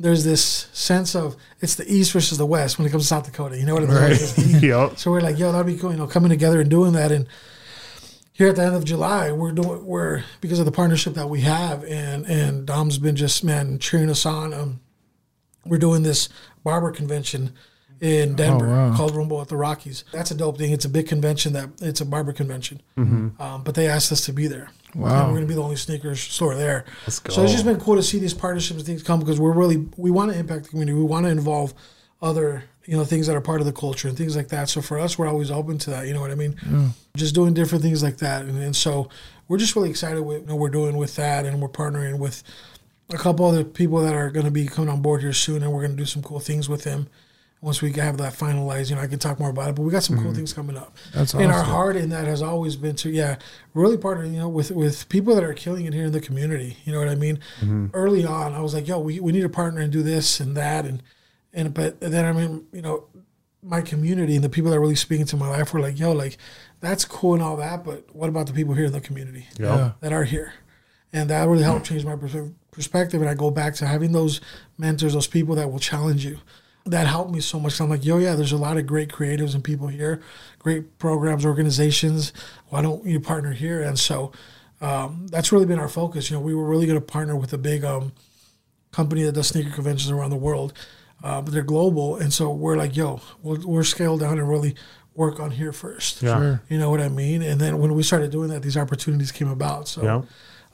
There's 0.00 0.24
this 0.24 0.66
sense 0.72 1.14
of 1.14 1.36
it's 1.60 1.76
the 1.76 1.84
East 1.86 2.10
versus 2.12 2.36
the 2.36 2.46
West 2.46 2.76
when 2.76 2.88
it 2.88 2.90
comes 2.90 3.04
to 3.04 3.06
South 3.06 3.24
Dakota. 3.24 3.56
You 3.56 3.64
know 3.66 3.74
what 3.74 3.84
I 3.84 3.86
mean? 3.86 3.94
Right. 3.96 4.10
It's 4.12 4.32
the 4.32 4.42
East. 4.42 4.62
Yep. 4.64 4.98
So 4.98 5.12
we're 5.12 5.20
like, 5.20 5.38
yo, 5.38 5.52
that'd 5.52 5.64
be 5.66 5.76
cool, 5.76 5.92
you 5.92 5.96
know, 5.98 6.08
coming 6.08 6.30
together 6.30 6.60
and 6.60 6.68
doing 6.68 6.92
that. 6.94 7.12
And 7.12 7.28
here 8.32 8.48
at 8.48 8.56
the 8.56 8.62
end 8.62 8.74
of 8.74 8.84
July, 8.84 9.30
we're 9.32 9.52
doing 9.52 9.84
we're 9.84 10.24
because 10.40 10.58
of 10.58 10.64
the 10.64 10.72
partnership 10.72 11.14
that 11.14 11.28
we 11.28 11.42
have, 11.42 11.84
and 11.84 12.24
and 12.26 12.66
Dom's 12.66 12.98
been 12.98 13.16
just 13.16 13.44
man 13.44 13.78
cheering 13.78 14.10
us 14.10 14.24
on. 14.26 14.52
Um, 14.54 14.80
we're 15.66 15.78
doing 15.78 16.02
this 16.02 16.28
barber 16.64 16.90
convention 16.90 17.52
in 18.00 18.34
Denver 18.34 18.66
Oh, 18.68 18.90
wow. 18.90 18.96
called 18.96 19.14
Rumble 19.14 19.40
at 19.40 19.48
the 19.48 19.56
Rockies. 19.56 20.02
That's 20.12 20.32
a 20.32 20.34
dope 20.34 20.58
thing. 20.58 20.72
It's 20.72 20.84
a 20.84 20.88
big 20.88 21.06
convention 21.06 21.52
that 21.52 21.68
it's 21.80 22.00
a 22.00 22.04
barber 22.04 22.32
convention, 22.32 22.80
um, 22.96 23.62
but 23.64 23.74
they 23.76 23.86
asked 23.86 24.10
us 24.10 24.22
to 24.26 24.32
be 24.32 24.48
there. 24.48 24.70
Wow. 24.94 25.22
And 25.24 25.28
we're 25.28 25.36
gonna 25.38 25.46
be 25.46 25.54
the 25.54 25.62
only 25.62 25.76
sneakers 25.76 26.20
store 26.20 26.54
there. 26.56 26.84
Let's 27.06 27.18
go. 27.20 27.32
So 27.32 27.42
it's 27.44 27.52
just 27.52 27.64
been 27.64 27.78
cool 27.80 27.94
to 27.96 28.02
see 28.02 28.18
these 28.18 28.34
partnerships 28.34 28.78
and 28.78 28.86
things 28.86 29.02
come 29.02 29.20
because 29.20 29.38
we're 29.38 29.52
really 29.52 29.86
we 29.96 30.10
want 30.10 30.32
to 30.32 30.38
impact 30.38 30.64
the 30.64 30.70
community. 30.70 30.98
We 30.98 31.04
want 31.04 31.26
to 31.26 31.30
involve 31.30 31.74
other 32.20 32.64
you 32.84 32.96
know 32.96 33.04
things 33.04 33.26
that 33.26 33.36
are 33.36 33.40
part 33.40 33.60
of 33.60 33.66
the 33.66 33.72
culture 33.72 34.08
and 34.08 34.16
things 34.16 34.36
like 34.36 34.48
that. 34.48 34.68
So 34.68 34.82
for 34.82 34.98
us, 34.98 35.18
we're 35.18 35.28
always 35.28 35.50
open 35.50 35.78
to 35.78 35.90
that. 35.90 36.06
You 36.06 36.14
know 36.14 36.20
what 36.20 36.30
I 36.30 36.34
mean? 36.34 36.54
Mm. 36.54 36.90
Just 37.16 37.34
doing 37.34 37.54
different 37.54 37.82
things 37.82 38.02
like 38.02 38.18
that, 38.18 38.42
and, 38.42 38.58
and 38.58 38.74
so 38.74 39.08
we're 39.48 39.58
just 39.58 39.76
really 39.76 39.90
excited 39.90 40.22
with 40.22 40.48
what 40.48 40.58
we're 40.58 40.70
doing 40.70 40.96
with 40.96 41.16
that, 41.16 41.44
and 41.44 41.60
we're 41.60 41.68
partnering 41.68 42.18
with 42.18 42.42
a 43.10 43.18
couple 43.18 43.44
other 43.44 43.64
people 43.64 44.00
that 44.00 44.14
are 44.14 44.30
going 44.30 44.46
to 44.46 44.50
be 44.50 44.66
coming 44.66 44.88
on 44.88 45.02
board 45.02 45.20
here 45.20 45.32
soon, 45.32 45.62
and 45.62 45.72
we're 45.72 45.82
going 45.82 45.92
to 45.92 45.96
do 45.96 46.06
some 46.06 46.22
cool 46.22 46.40
things 46.40 46.68
with 46.68 46.84
them. 46.84 47.08
Once 47.60 47.80
we 47.80 47.92
have 47.92 48.16
that 48.16 48.32
finalized, 48.32 48.90
you 48.90 48.96
know, 48.96 49.02
I 49.02 49.06
can 49.06 49.20
talk 49.20 49.38
more 49.38 49.50
about 49.50 49.68
it. 49.68 49.76
But 49.76 49.82
we 49.82 49.92
got 49.92 50.02
some 50.02 50.16
cool 50.16 50.26
mm-hmm. 50.26 50.34
things 50.34 50.52
coming 50.52 50.76
up. 50.76 50.96
That's 51.14 51.32
and 51.32 51.52
our 51.52 51.62
heart 51.62 51.94
in 51.94 52.08
that 52.08 52.26
has 52.26 52.42
always 52.42 52.74
been 52.74 52.96
to, 52.96 53.10
yeah, 53.10 53.36
really 53.72 53.96
partnering, 53.96 54.32
you 54.32 54.40
know, 54.40 54.48
with 54.48 54.72
with 54.72 55.08
people 55.08 55.36
that 55.36 55.44
are 55.44 55.54
killing 55.54 55.86
it 55.86 55.94
here 55.94 56.06
in 56.06 56.12
the 56.12 56.20
community. 56.20 56.76
You 56.84 56.92
know 56.92 56.98
what 56.98 57.08
I 57.08 57.14
mean? 57.14 57.38
Mm-hmm. 57.60 57.86
Early 57.94 58.24
on, 58.24 58.54
I 58.54 58.60
was 58.60 58.74
like, 58.74 58.88
yo, 58.88 58.98
we, 58.98 59.20
we 59.20 59.30
need 59.30 59.42
to 59.42 59.48
partner 59.48 59.80
and 59.80 59.92
do 59.92 60.02
this 60.02 60.40
and 60.40 60.56
that, 60.56 60.84
and 60.84 61.04
and 61.52 61.74
but 61.74 62.00
then 62.00 62.24
I 62.24 62.32
mean, 62.32 62.66
you 62.72 62.82
know, 62.82 63.06
my 63.62 63.80
community 63.80 64.34
and 64.34 64.44
the 64.44 64.48
people 64.48 64.70
that 64.70 64.76
are 64.76 64.80
really 64.80 64.96
speaking 64.96 65.26
to 65.26 65.36
my 65.36 65.48
life 65.48 65.72
were 65.72 65.80
like, 65.80 65.98
yo, 65.98 66.12
like 66.12 66.36
that's 66.80 67.04
cool 67.04 67.34
and 67.34 67.42
all 67.42 67.56
that, 67.56 67.84
but 67.84 68.14
what 68.14 68.28
about 68.28 68.46
the 68.46 68.52
people 68.52 68.74
here 68.74 68.86
in 68.86 68.92
the 68.92 69.00
community? 69.00 69.46
Yep. 69.58 70.00
that 70.00 70.12
are 70.12 70.24
here. 70.24 70.54
And 71.12 71.28
that 71.30 71.46
really 71.46 71.62
helped 71.62 71.86
change 71.86 72.04
my 72.04 72.16
pers- 72.16 72.50
perspective. 72.70 73.20
And 73.20 73.30
I 73.30 73.34
go 73.34 73.50
back 73.50 73.74
to 73.74 73.86
having 73.86 74.12
those 74.12 74.40
mentors, 74.78 75.12
those 75.12 75.26
people 75.26 75.54
that 75.56 75.70
will 75.70 75.78
challenge 75.78 76.24
you. 76.24 76.38
That 76.86 77.06
helped 77.06 77.30
me 77.30 77.40
so 77.40 77.60
much. 77.60 77.80
I'm 77.80 77.90
like, 77.90 78.04
yo, 78.04 78.18
yeah, 78.18 78.34
there's 78.34 78.50
a 78.50 78.56
lot 78.56 78.76
of 78.76 78.86
great 78.86 79.10
creatives 79.10 79.54
and 79.54 79.62
people 79.62 79.86
here, 79.86 80.20
great 80.58 80.98
programs, 80.98 81.46
organizations. 81.46 82.32
Why 82.70 82.82
don't 82.82 83.06
you 83.06 83.20
partner 83.20 83.52
here? 83.52 83.82
And 83.82 83.96
so 83.96 84.32
um, 84.80 85.28
that's 85.28 85.52
really 85.52 85.66
been 85.66 85.78
our 85.78 85.88
focus. 85.88 86.28
You 86.28 86.36
know, 86.36 86.42
we 86.42 86.54
were 86.54 86.64
really 86.64 86.86
going 86.86 86.98
to 86.98 87.04
partner 87.04 87.36
with 87.36 87.52
a 87.52 87.58
big 87.58 87.84
um, 87.84 88.12
company 88.90 89.22
that 89.22 89.32
does 89.32 89.46
sneaker 89.48 89.70
conventions 89.70 90.10
around 90.10 90.30
the 90.30 90.36
world, 90.36 90.72
uh, 91.22 91.40
but 91.42 91.52
they're 91.52 91.62
global. 91.62 92.16
And 92.16 92.32
so 92.32 92.50
we're 92.52 92.76
like, 92.76 92.96
yo, 92.96 93.20
we'll, 93.42 93.60
we're 93.66 93.84
scale 93.84 94.16
down 94.18 94.38
and 94.38 94.48
really 94.48 94.74
work 95.14 95.40
on 95.40 95.50
here 95.50 95.72
first. 95.72 96.22
Yeah. 96.22 96.38
Sure. 96.38 96.62
You 96.68 96.78
know 96.78 96.90
what 96.90 97.00
I 97.00 97.08
mean? 97.08 97.42
And 97.42 97.60
then 97.60 97.78
when 97.78 97.94
we 97.94 98.02
started 98.02 98.30
doing 98.30 98.48
that, 98.50 98.62
these 98.62 98.76
opportunities 98.76 99.30
came 99.32 99.48
about. 99.48 99.88
So, 99.88 100.02
Yeah. 100.02 100.16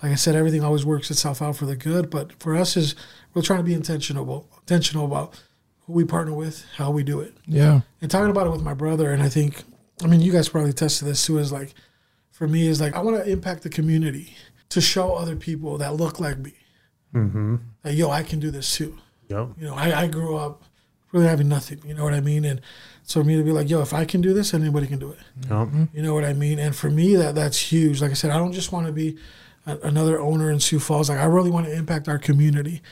like 0.03 0.13
I 0.13 0.15
said, 0.15 0.37
everything 0.37 0.63
always 0.63 0.85
works 0.87 1.11
itself 1.11 1.43
out 1.43 1.57
for 1.57 1.67
the 1.67 1.75
good. 1.77 2.09
But 2.11 2.33
for 2.41 2.55
us, 2.57 2.77
is 2.77 2.95
we're 3.35 3.43
trying 3.43 3.59
to 3.61 3.65
be 3.65 3.75
intentional, 3.75 4.49
intentional 4.61 5.07
about 5.07 5.35
who 5.87 5.93
we 5.95 6.05
partner 6.05 6.35
with, 6.35 6.65
how 6.77 6.91
we 6.93 7.03
do 7.03 7.19
it, 7.21 7.35
Yeah. 7.47 7.81
and 8.01 8.11
talking 8.11 8.31
about 8.31 8.47
it 8.47 8.51
with 8.51 8.63
my 8.63 8.75
brother. 8.75 9.11
And 9.11 9.23
I 9.23 9.29
think, 9.29 9.65
I 10.05 10.07
mean, 10.07 10.21
you 10.21 10.31
guys 10.33 10.49
probably 10.49 10.71
attest 10.71 11.01
to 11.01 11.05
this 11.05 11.25
too. 11.27 11.39
Is 11.39 11.51
like, 11.51 11.75
for 12.31 12.47
me, 12.47 12.69
is 12.69 12.81
like 12.81 12.95
I 12.95 13.01
want 13.01 13.17
to 13.17 13.29
impact 13.29 13.65
the 13.65 13.69
community 13.71 14.35
to 14.69 14.81
show 14.81 15.15
other 15.15 15.35
people 15.35 15.79
that 15.79 15.95
look 15.97 16.21
like 16.21 16.39
me 16.39 16.53
Mm-hmm. 17.15 17.57
that 17.83 17.95
yo, 17.95 18.11
I 18.11 18.23
can 18.23 18.39
do 18.39 18.51
this 18.51 18.77
too. 18.77 18.99
Yep. 19.29 19.49
You 19.59 19.67
know, 19.67 19.75
I, 19.75 20.03
I 20.03 20.07
grew 20.07 20.37
up 20.37 20.65
really 21.13 21.27
having 21.27 21.49
nothing. 21.49 21.81
You 21.87 21.95
know 21.95 22.05
what 22.05 22.15
I 22.15 22.21
mean? 22.21 22.45
And 22.45 22.61
so 23.03 23.21
for 23.21 23.27
me 23.27 23.37
to 23.37 23.43
be 23.43 23.53
like, 23.53 23.71
yo, 23.71 23.81
if 23.81 23.95
I 23.95 24.05
can 24.05 24.21
do 24.21 24.35
this, 24.35 24.53
anybody 24.53 24.87
can 24.87 24.99
do 24.99 25.11
it. 25.13 25.19
Yep. 25.51 25.69
You 25.95 26.03
know 26.03 26.15
what 26.15 26.25
I 26.25 26.33
mean? 26.33 26.59
And 26.59 26.75
for 26.75 26.91
me, 26.91 27.17
that 27.17 27.35
that's 27.35 27.59
huge. 27.59 28.03
Like 28.03 28.11
I 28.11 28.15
said, 28.15 28.31
I 28.31 28.39
don't 28.39 28.53
just 28.53 28.73
want 28.73 28.87
to 28.87 28.93
be 28.93 29.17
a, 29.67 29.79
another 29.79 30.21
owner 30.21 30.51
in 30.51 30.61
Sioux 30.61 30.79
Falls. 30.79 31.09
Like 31.09 31.19
I 31.19 31.25
really 31.25 31.51
want 31.51 31.67
to 31.67 31.73
impact 31.73 32.09
our 32.09 32.19
community, 32.19 32.83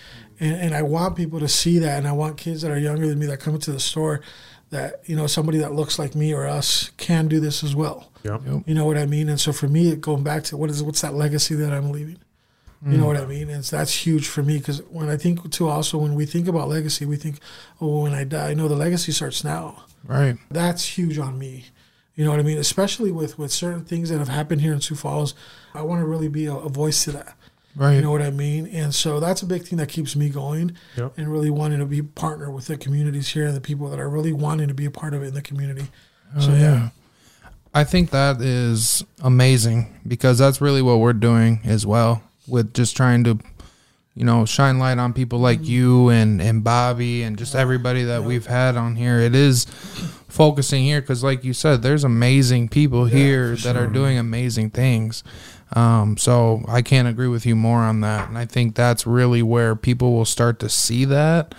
and, 0.40 0.54
and 0.54 0.74
I 0.74 0.82
want 0.82 1.16
people 1.16 1.40
to 1.40 1.48
see 1.48 1.78
that. 1.80 1.98
And 1.98 2.08
I 2.08 2.12
want 2.12 2.36
kids 2.36 2.62
that 2.62 2.70
are 2.70 2.78
younger 2.78 3.06
than 3.06 3.18
me 3.18 3.26
that 3.26 3.40
come 3.40 3.54
into 3.54 3.72
the 3.72 3.80
store 3.80 4.20
that 4.70 5.00
you 5.04 5.14
know 5.14 5.26
somebody 5.26 5.58
that 5.58 5.74
looks 5.74 5.98
like 5.98 6.14
me 6.14 6.32
or 6.32 6.46
us 6.46 6.90
can 6.96 7.28
do 7.28 7.40
this 7.40 7.62
as 7.62 7.76
well. 7.76 8.10
Yep. 8.24 8.42
Yep. 8.46 8.62
You 8.66 8.74
know 8.74 8.84
what 8.84 8.98
I 8.98 9.06
mean? 9.06 9.28
And 9.28 9.40
so 9.40 9.52
for 9.52 9.68
me, 9.68 9.94
going 9.96 10.22
back 10.22 10.44
to 10.44 10.56
what 10.56 10.70
is 10.70 10.82
what's 10.82 11.02
that 11.02 11.14
legacy 11.14 11.54
that 11.56 11.72
I'm 11.72 11.90
leaving? 11.90 12.18
You 12.86 12.98
know 12.98 13.04
mm. 13.04 13.06
what 13.08 13.16
I 13.16 13.26
mean? 13.26 13.50
And 13.50 13.64
that's 13.64 14.06
huge 14.06 14.28
for 14.28 14.44
me 14.44 14.58
because 14.58 14.80
when 14.90 15.08
I 15.08 15.16
think 15.16 15.50
too, 15.50 15.68
also 15.68 15.98
when 15.98 16.14
we 16.14 16.24
think 16.24 16.46
about 16.46 16.68
legacy, 16.68 17.04
we 17.04 17.16
think, 17.16 17.40
oh, 17.80 18.02
when 18.02 18.14
I 18.14 18.22
die, 18.22 18.54
no, 18.54 18.68
the 18.68 18.76
legacy 18.76 19.10
starts 19.10 19.42
now 19.42 19.82
Right. 20.04 20.36
that's 20.52 20.96
huge 20.96 21.18
on 21.18 21.36
me. 21.36 21.64
You 22.14 22.24
know 22.24 22.30
what 22.30 22.38
I 22.38 22.44
mean? 22.44 22.58
Especially 22.58 23.10
with 23.10 23.38
with 23.38 23.50
certain 23.52 23.84
things 23.84 24.08
that 24.10 24.18
have 24.18 24.28
happened 24.28 24.60
here 24.60 24.72
in 24.72 24.80
Sioux 24.80 24.94
Falls, 24.94 25.34
I 25.74 25.82
want 25.82 26.00
to 26.00 26.06
really 26.06 26.28
be 26.28 26.46
a, 26.46 26.54
a 26.54 26.68
voice 26.68 27.02
to 27.04 27.12
that. 27.12 27.36
Right. 27.74 27.94
You 27.94 28.02
know 28.02 28.12
what 28.12 28.22
I 28.22 28.30
mean? 28.30 28.68
And 28.68 28.94
so 28.94 29.18
that's 29.18 29.42
a 29.42 29.46
big 29.46 29.64
thing 29.64 29.78
that 29.78 29.88
keeps 29.88 30.14
me 30.14 30.28
going, 30.28 30.76
Yep. 30.96 31.18
and 31.18 31.30
really 31.30 31.50
wanting 31.50 31.80
to 31.80 31.86
be 31.86 32.02
partner 32.02 32.50
with 32.52 32.68
the 32.68 32.76
communities 32.78 33.28
here 33.28 33.46
and 33.46 33.56
the 33.56 33.60
people 33.60 33.90
that 33.90 33.98
are 33.98 34.08
really 34.08 34.32
wanting 34.32 34.68
to 34.68 34.74
be 34.74 34.86
a 34.86 34.90
part 34.90 35.12
of 35.12 35.22
it 35.24 35.26
in 35.26 35.34
the 35.34 35.42
community. 35.42 35.88
Oh, 36.36 36.40
so 36.40 36.52
Oh, 36.52 36.54
yeah, 36.54 36.88
I 37.74 37.84
think 37.84 38.10
that 38.10 38.40
is 38.40 39.04
amazing 39.22 39.94
because 40.06 40.38
that's 40.38 40.60
really 40.60 40.80
what 40.82 41.00
we're 41.00 41.12
doing 41.12 41.60
as 41.64 41.84
well 41.84 42.22
with 42.48 42.74
just 42.74 42.96
trying 42.96 43.24
to, 43.24 43.38
you 44.14 44.24
know, 44.24 44.44
shine 44.44 44.78
light 44.78 44.98
on 44.98 45.12
people 45.12 45.38
like 45.38 45.64
you 45.64 46.08
and, 46.08 46.40
and 46.40 46.64
Bobby 46.64 47.22
and 47.22 47.36
just 47.36 47.54
everybody 47.54 48.04
that 48.04 48.22
we've 48.22 48.46
had 48.46 48.76
on 48.76 48.96
here. 48.96 49.20
It 49.20 49.34
is 49.34 49.64
focusing 50.28 50.84
here 50.84 51.00
because, 51.00 51.24
like 51.24 51.44
you 51.44 51.52
said, 51.52 51.82
there's 51.82 52.04
amazing 52.04 52.68
people 52.68 53.06
here 53.06 53.56
that 53.56 53.76
are 53.76 53.86
doing 53.86 54.18
amazing 54.18 54.70
things. 54.70 55.22
Um, 55.72 56.16
so 56.16 56.62
I 56.68 56.82
can't 56.82 57.08
agree 57.08 57.28
with 57.28 57.44
you 57.44 57.56
more 57.56 57.80
on 57.80 58.00
that. 58.02 58.28
And 58.28 58.38
I 58.38 58.44
think 58.44 58.74
that's 58.74 59.06
really 59.06 59.42
where 59.42 59.74
people 59.74 60.12
will 60.12 60.24
start 60.24 60.60
to 60.60 60.68
see 60.68 61.04
that. 61.06 61.54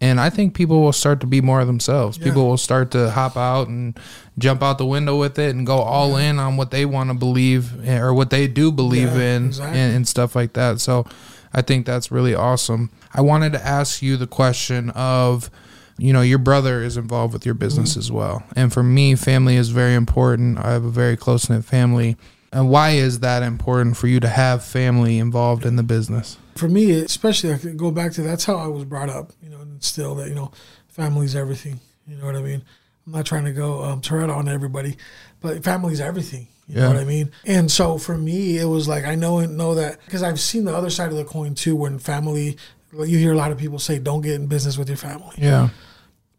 And 0.00 0.20
I 0.20 0.30
think 0.30 0.54
people 0.54 0.80
will 0.80 0.92
start 0.92 1.20
to 1.20 1.26
be 1.26 1.40
more 1.40 1.60
of 1.60 1.66
themselves. 1.66 2.18
Yeah. 2.18 2.24
People 2.24 2.46
will 2.48 2.56
start 2.56 2.92
to 2.92 3.10
hop 3.10 3.36
out 3.36 3.66
and 3.66 3.98
jump 4.38 4.62
out 4.62 4.78
the 4.78 4.86
window 4.86 5.18
with 5.18 5.38
it 5.40 5.54
and 5.56 5.66
go 5.66 5.78
all 5.78 6.16
in 6.16 6.38
on 6.38 6.56
what 6.56 6.70
they 6.70 6.84
want 6.86 7.10
to 7.10 7.14
believe 7.14 7.88
or 7.88 8.14
what 8.14 8.30
they 8.30 8.46
do 8.46 8.70
believe 8.70 9.16
Yeah, 9.16 9.36
in 9.36 9.46
exactly. 9.46 9.78
and, 9.80 9.96
and 9.96 10.08
stuff 10.08 10.36
like 10.36 10.52
that. 10.52 10.80
So 10.80 11.04
I 11.52 11.62
think 11.62 11.84
that's 11.84 12.12
really 12.12 12.34
awesome. 12.34 12.90
I 13.12 13.22
wanted 13.22 13.52
to 13.54 13.66
ask 13.66 14.00
you 14.00 14.16
the 14.16 14.28
question 14.28 14.90
of, 14.90 15.50
you 15.96 16.12
know, 16.12 16.20
your 16.22 16.38
brother 16.38 16.80
is 16.80 16.96
involved 16.96 17.32
with 17.32 17.44
your 17.44 17.54
business 17.56 17.90
Mm-hmm. 17.92 17.98
as 17.98 18.12
well. 18.12 18.44
And 18.54 18.72
for 18.72 18.84
me, 18.84 19.16
family 19.16 19.56
is 19.56 19.70
very 19.70 19.94
important. 19.94 20.58
I 20.58 20.70
have 20.70 20.84
a 20.84 20.90
very 20.90 21.16
close 21.16 21.50
knit 21.50 21.64
family. 21.64 22.16
And 22.52 22.70
why 22.70 22.90
is 22.90 23.20
that 23.20 23.42
important 23.42 23.96
for 23.96 24.06
you 24.06 24.20
to 24.20 24.28
have 24.28 24.64
family 24.64 25.18
involved 25.18 25.64
in 25.66 25.76
the 25.76 25.82
business? 25.82 26.36
for 26.56 26.68
me, 26.68 26.90
especially, 26.90 27.52
I 27.52 27.58
could 27.58 27.76
go 27.76 27.92
back 27.92 28.10
to 28.14 28.22
that's 28.22 28.44
how 28.44 28.56
I 28.56 28.66
was 28.66 28.84
brought 28.84 29.08
up. 29.08 29.32
You 29.40 29.48
know, 29.50 29.60
and 29.60 29.80
still 29.82 30.16
that 30.16 30.28
you 30.28 30.34
know, 30.34 30.50
family's 30.88 31.36
everything. 31.36 31.78
You 32.08 32.16
know 32.16 32.24
what 32.26 32.34
I 32.34 32.42
mean? 32.42 32.62
I'm 33.06 33.12
not 33.12 33.26
trying 33.26 33.44
to 33.44 33.52
go 33.52 33.84
um, 33.84 34.00
Toretto 34.00 34.34
on 34.36 34.48
everybody, 34.48 34.96
but 35.40 35.62
family's 35.62 36.00
everything. 36.00 36.48
You 36.66 36.74
know 36.76 36.80
Yeah. 36.82 36.88
what 36.88 36.96
I 36.96 37.04
mean? 37.04 37.30
And 37.46 37.70
so 37.70 37.96
for 37.96 38.18
me, 38.18 38.58
it 38.58 38.64
was 38.64 38.88
like 38.88 39.04
I 39.04 39.14
know 39.14 39.38
and 39.38 39.56
know 39.56 39.76
that 39.76 40.00
because 40.04 40.22
I've 40.24 40.40
seen 40.40 40.64
the 40.64 40.76
other 40.76 40.90
side 40.90 41.10
of 41.10 41.16
the 41.16 41.24
coin 41.24 41.54
too. 41.54 41.76
When 41.76 41.98
family, 42.00 42.56
you 42.92 43.18
hear 43.18 43.32
a 43.32 43.36
lot 43.36 43.52
of 43.52 43.58
people 43.58 43.78
say, 43.78 43.98
"Don't 44.00 44.22
get 44.22 44.34
in 44.34 44.46
business 44.48 44.76
with 44.76 44.88
your 44.88 44.96
family." 44.98 45.36
Yeah. 45.38 45.68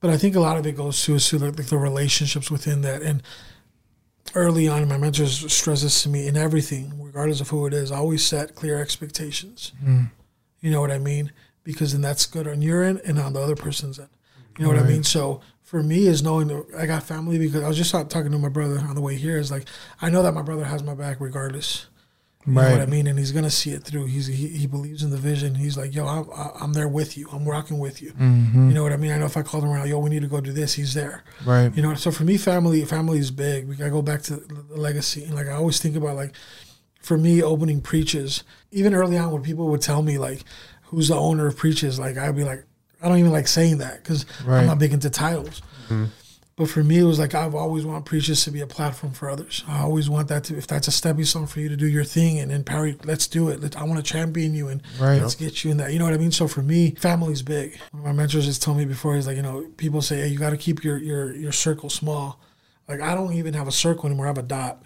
But 0.01 0.09
I 0.09 0.17
think 0.17 0.35
a 0.35 0.39
lot 0.41 0.57
of 0.57 0.67
it 0.67 0.75
goes 0.75 1.01
to 1.03 1.15
is 1.15 1.27
to 1.29 1.39
like 1.39 1.55
the 1.55 1.77
relationships 1.77 2.51
within 2.51 2.81
that. 2.81 3.01
And 3.03 3.23
early 4.35 4.67
on, 4.67 4.87
my 4.87 4.97
mentors 4.97 5.51
stress 5.51 5.81
this 5.81 6.03
to 6.03 6.09
me 6.09 6.27
in 6.27 6.37
everything, 6.37 7.01
regardless 7.01 7.41
of 7.41 7.49
who 7.49 7.65
it 7.65 7.73
is. 7.73 7.91
Always 7.91 8.25
set 8.25 8.55
clear 8.55 8.81
expectations. 8.81 9.71
Mm-hmm. 9.81 10.05
You 10.61 10.71
know 10.71 10.81
what 10.81 10.91
I 10.91 10.97
mean? 10.97 11.31
Because 11.63 11.93
then 11.93 12.01
that's 12.01 12.25
good 12.25 12.47
on 12.47 12.61
your 12.61 12.83
end 12.83 13.01
and 13.05 13.19
on 13.19 13.33
the 13.33 13.39
other 13.39 13.55
person's 13.55 13.99
end. 13.99 14.09
You 14.57 14.65
know 14.65 14.71
what 14.71 14.79
I 14.79 14.87
mean? 14.87 15.03
So 15.03 15.39
for 15.61 15.81
me, 15.81 16.07
is 16.07 16.21
knowing 16.21 16.47
that 16.47 16.65
I 16.77 16.85
got 16.85 17.03
family 17.03 17.37
because 17.37 17.63
I 17.63 17.67
was 17.67 17.77
just 17.77 17.91
talking 17.91 18.31
to 18.31 18.37
my 18.37 18.49
brother 18.49 18.79
on 18.79 18.95
the 18.95 19.01
way 19.01 19.15
here. 19.15 19.37
Is 19.37 19.51
like 19.51 19.67
I 20.01 20.09
know 20.09 20.21
that 20.23 20.33
my 20.33 20.41
brother 20.41 20.65
has 20.65 20.83
my 20.83 20.95
back 20.95 21.21
regardless. 21.21 21.87
You 22.47 22.53
know 22.53 22.71
what 22.71 22.81
I 22.81 22.85
mean? 22.85 23.05
And 23.07 23.19
he's 23.19 23.33
gonna 23.33 23.49
see 23.49 23.71
it 23.71 23.83
through. 23.83 24.05
He's 24.05 24.27
he, 24.27 24.47
he 24.47 24.65
believes 24.65 25.03
in 25.03 25.09
the 25.09 25.17
vision. 25.17 25.55
He's 25.55 25.77
like, 25.77 25.93
yo, 25.93 26.07
I'm 26.07 26.25
I'm 26.61 26.73
there 26.73 26.87
with 26.87 27.17
you. 27.17 27.27
I'm 27.33 27.45
rocking 27.45 27.79
with 27.79 28.01
you. 28.01 28.11
Mm-hmm. 28.13 28.69
You 28.69 28.73
know 28.73 28.81
what 28.81 28.93
I 28.93 28.97
mean? 28.97 29.11
I 29.11 29.17
know 29.17 29.25
if 29.25 29.35
I 29.35 29.41
called 29.41 29.63
him 29.65 29.69
around, 29.71 29.89
yo, 29.89 29.99
we 29.99 30.09
need 30.09 30.21
to 30.21 30.27
go 30.27 30.39
do 30.39 30.53
this. 30.53 30.73
He's 30.73 30.93
there. 30.93 31.23
Right. 31.45 31.75
You 31.75 31.81
know, 31.83 31.93
so 31.95 32.11
for 32.11 32.23
me, 32.23 32.37
family 32.37 32.83
family 32.85 33.19
is 33.19 33.29
big. 33.29 33.67
We 33.67 33.75
gotta 33.75 33.91
go 33.91 34.01
back 34.01 34.21
to 34.23 34.37
the 34.37 34.77
legacy. 34.77 35.25
And 35.25 35.35
like 35.35 35.47
I 35.47 35.51
always 35.53 35.79
think 35.81 35.97
about 35.97 36.15
like, 36.15 36.33
for 37.01 37.17
me, 37.17 37.43
opening 37.43 37.81
preaches. 37.81 38.43
Even 38.71 38.93
early 38.93 39.17
on, 39.17 39.31
when 39.31 39.43
people 39.43 39.67
would 39.67 39.81
tell 39.81 40.01
me 40.01 40.17
like, 40.17 40.43
who's 40.83 41.09
the 41.09 41.15
owner 41.15 41.47
of 41.47 41.57
Preaches, 41.57 41.99
like 41.99 42.17
I'd 42.17 42.35
be 42.37 42.43
like, 42.45 42.63
I 43.01 43.09
don't 43.09 43.17
even 43.19 43.31
like 43.33 43.47
saying 43.47 43.77
that 43.79 44.01
because 44.01 44.25
Right. 44.45 44.59
I'm 44.59 44.65
not 44.65 44.79
big 44.79 44.93
into 44.93 45.09
titles. 45.09 45.61
But 46.59 46.69
for 46.69 46.83
me, 46.83 46.99
it 46.99 47.03
was 47.03 47.19
like 47.19 47.33
I've 47.33 47.55
always 47.55 47.85
wanted 47.85 48.03
Preaches 48.03 48.43
to 48.43 48.51
be 48.51 48.59
a 48.59 48.67
platform 48.67 49.13
for 49.13 49.29
others. 49.29 49.63
I 49.65 49.79
always 49.79 50.09
want 50.09 50.27
that 50.27 50.43
to, 50.45 50.57
if 50.57 50.67
that's 50.67 50.89
a 50.89 50.91
stepping 50.91 51.23
stone 51.23 51.47
for 51.47 51.61
you 51.61 51.69
to 51.69 51.77
do 51.77 51.87
your 51.87 52.03
thing, 52.03 52.37
and 52.37 52.51
then 52.51 52.65
Perry, 52.65 52.97
let's 53.05 53.27
do 53.27 53.47
it. 53.47 53.61
Let, 53.61 53.77
I 53.77 53.83
want 53.85 53.95
to 53.95 54.03
champion 54.03 54.53
you, 54.53 54.67
and 54.67 54.81
Right. 54.99 55.21
let's 55.21 55.35
get 55.35 55.63
you 55.63 55.71
in 55.71 55.77
that. 55.77 55.93
You 55.93 55.99
know 55.99 56.03
what 56.05 56.13
I 56.13 56.17
mean? 56.17 56.33
So 56.33 56.49
for 56.49 56.61
me, 56.61 56.95
family's 56.99 57.41
big. 57.41 57.79
My 57.93 58.11
mentors 58.11 58.45
has 58.45 58.59
told 58.59 58.75
me 58.75 58.83
before, 58.83 59.15
he's 59.15 59.25
like, 59.25 59.37
you 59.37 59.41
know, 59.41 59.67
people 59.77 60.01
say, 60.01 60.17
hey, 60.17 60.27
you 60.27 60.37
got 60.37 60.49
to 60.49 60.57
keep 60.57 60.83
your 60.83 60.97
your 60.97 61.33
your 61.33 61.53
circle 61.53 61.89
small. 61.89 62.41
Like 62.89 62.99
I 62.99 63.15
don't 63.15 63.31
even 63.35 63.53
have 63.53 63.69
a 63.69 63.71
circle 63.71 64.07
anymore. 64.07 64.25
I 64.25 64.29
have 64.29 64.37
a 64.37 64.41
dot. 64.43 64.83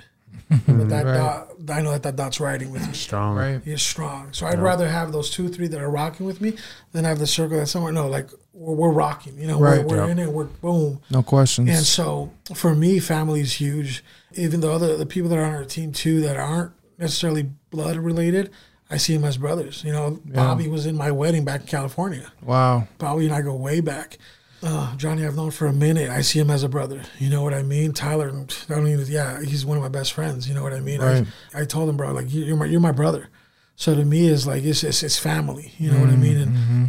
Mm-hmm. 0.52 0.78
but 0.80 0.90
that 0.90 1.06
Right. 1.06 1.18
dot, 1.18 1.48
I 1.70 1.82
know 1.82 1.92
that 1.92 2.04
that 2.04 2.16
dot's 2.16 2.40
riding 2.40 2.70
with 2.72 2.86
me. 2.88 2.94
Strong. 2.94 3.36
Right. 3.38 3.62
He 3.64 3.72
is 3.72 3.82
strong. 3.82 4.30
So 4.34 4.46
I'd 4.46 4.60
rather 4.60 4.88
have 4.90 5.12
those 5.12 5.30
two, 5.30 5.50
three 5.50 5.68
that 5.68 5.82
are 5.82 5.90
rocking 5.90 6.26
with 6.26 6.42
me 6.42 6.56
than 6.92 7.06
have 7.06 7.20
the 7.20 7.28
circle 7.28 7.58
that's 7.58 7.72
somewhere. 7.72 7.92
No, 7.92 8.08
like 8.08 8.30
we're, 8.54 8.76
we're 8.76 8.92
rocking. 8.92 9.38
You 9.40 9.48
know, 9.48 9.60
Right. 9.60 9.80
we're, 9.84 9.98
we're 9.98 10.02
Yep. 10.08 10.10
in 10.10 10.20
it. 10.20 10.32
We're 10.32 10.44
boom. 10.46 11.00
No 11.10 11.24
questions. 11.24 11.70
And 11.70 11.80
so 11.86 12.32
for 12.54 12.76
me, 12.76 13.00
family 13.00 13.42
is 13.42 13.54
huge. 13.54 14.04
Even 14.34 14.60
though 14.62 14.74
other 14.74 14.96
the 14.98 15.06
people 15.06 15.30
that 15.30 15.38
are 15.40 15.44
on 15.46 15.54
our 15.56 15.66
team 15.66 15.92
too 15.92 16.22
that 16.22 16.38
aren't 16.38 16.72
necessarily 16.98 17.50
blood 17.72 17.98
related, 17.98 18.52
I 18.90 18.98
see 18.98 19.16
them 19.16 19.24
as 19.26 19.38
brothers. 19.38 19.84
You 19.84 19.92
know, 19.94 20.20
Bobby 20.26 20.68
was 20.68 20.86
in 20.86 20.96
my 20.96 21.10
wedding 21.12 21.46
back 21.46 21.62
in 21.62 21.68
California. 21.68 22.32
wow. 22.44 22.88
Bobby 23.00 23.26
and 23.26 23.34
I 23.34 23.42
go 23.42 23.56
way 23.56 23.80
back. 23.80 24.18
Uh, 24.64 24.96
Johnny, 24.96 25.26
I've 25.26 25.36
known 25.36 25.52
for 25.52 25.68
a 25.68 25.74
minute. 25.74 26.10
I 26.10 26.22
see 26.22 26.40
him 26.40 26.50
as 26.50 26.64
a 26.64 26.70
brother. 26.70 27.02
You 27.20 27.30
know 27.30 27.42
what 27.42 27.54
I 27.54 27.64
mean? 27.64 27.92
Tyler, 27.92 28.30
I 28.30 28.32
don't. 28.32 29.10
Yeah, 29.10 29.42
he's 29.42 29.66
one 29.66 29.76
of 29.78 29.84
my 29.84 29.90
best 29.90 30.14
friends. 30.14 30.48
You 30.48 30.56
know 30.56 30.64
what 30.64 30.74
I 30.74 30.80
mean? 30.80 31.02
Right. 31.02 31.26
I, 31.54 31.62
I 31.62 31.66
told 31.66 31.90
him, 31.90 31.98
bro, 31.98 32.14
like 32.14 32.34
you- 32.34 32.46
you're 32.46 32.56
my 32.56 32.66
you're 32.66 32.80
my 32.80 32.94
brother. 32.94 33.30
So 33.76 33.94
to 33.96 34.06
me, 34.06 34.28
it's 34.28 34.48
like 34.48 34.64
it's 34.64 34.84
it's, 34.84 35.04
it's 35.04 35.20
family. 35.20 35.74
You 35.78 35.92
know 35.92 36.00
what 36.00 36.10
I 36.10 36.16
mean? 36.16 36.38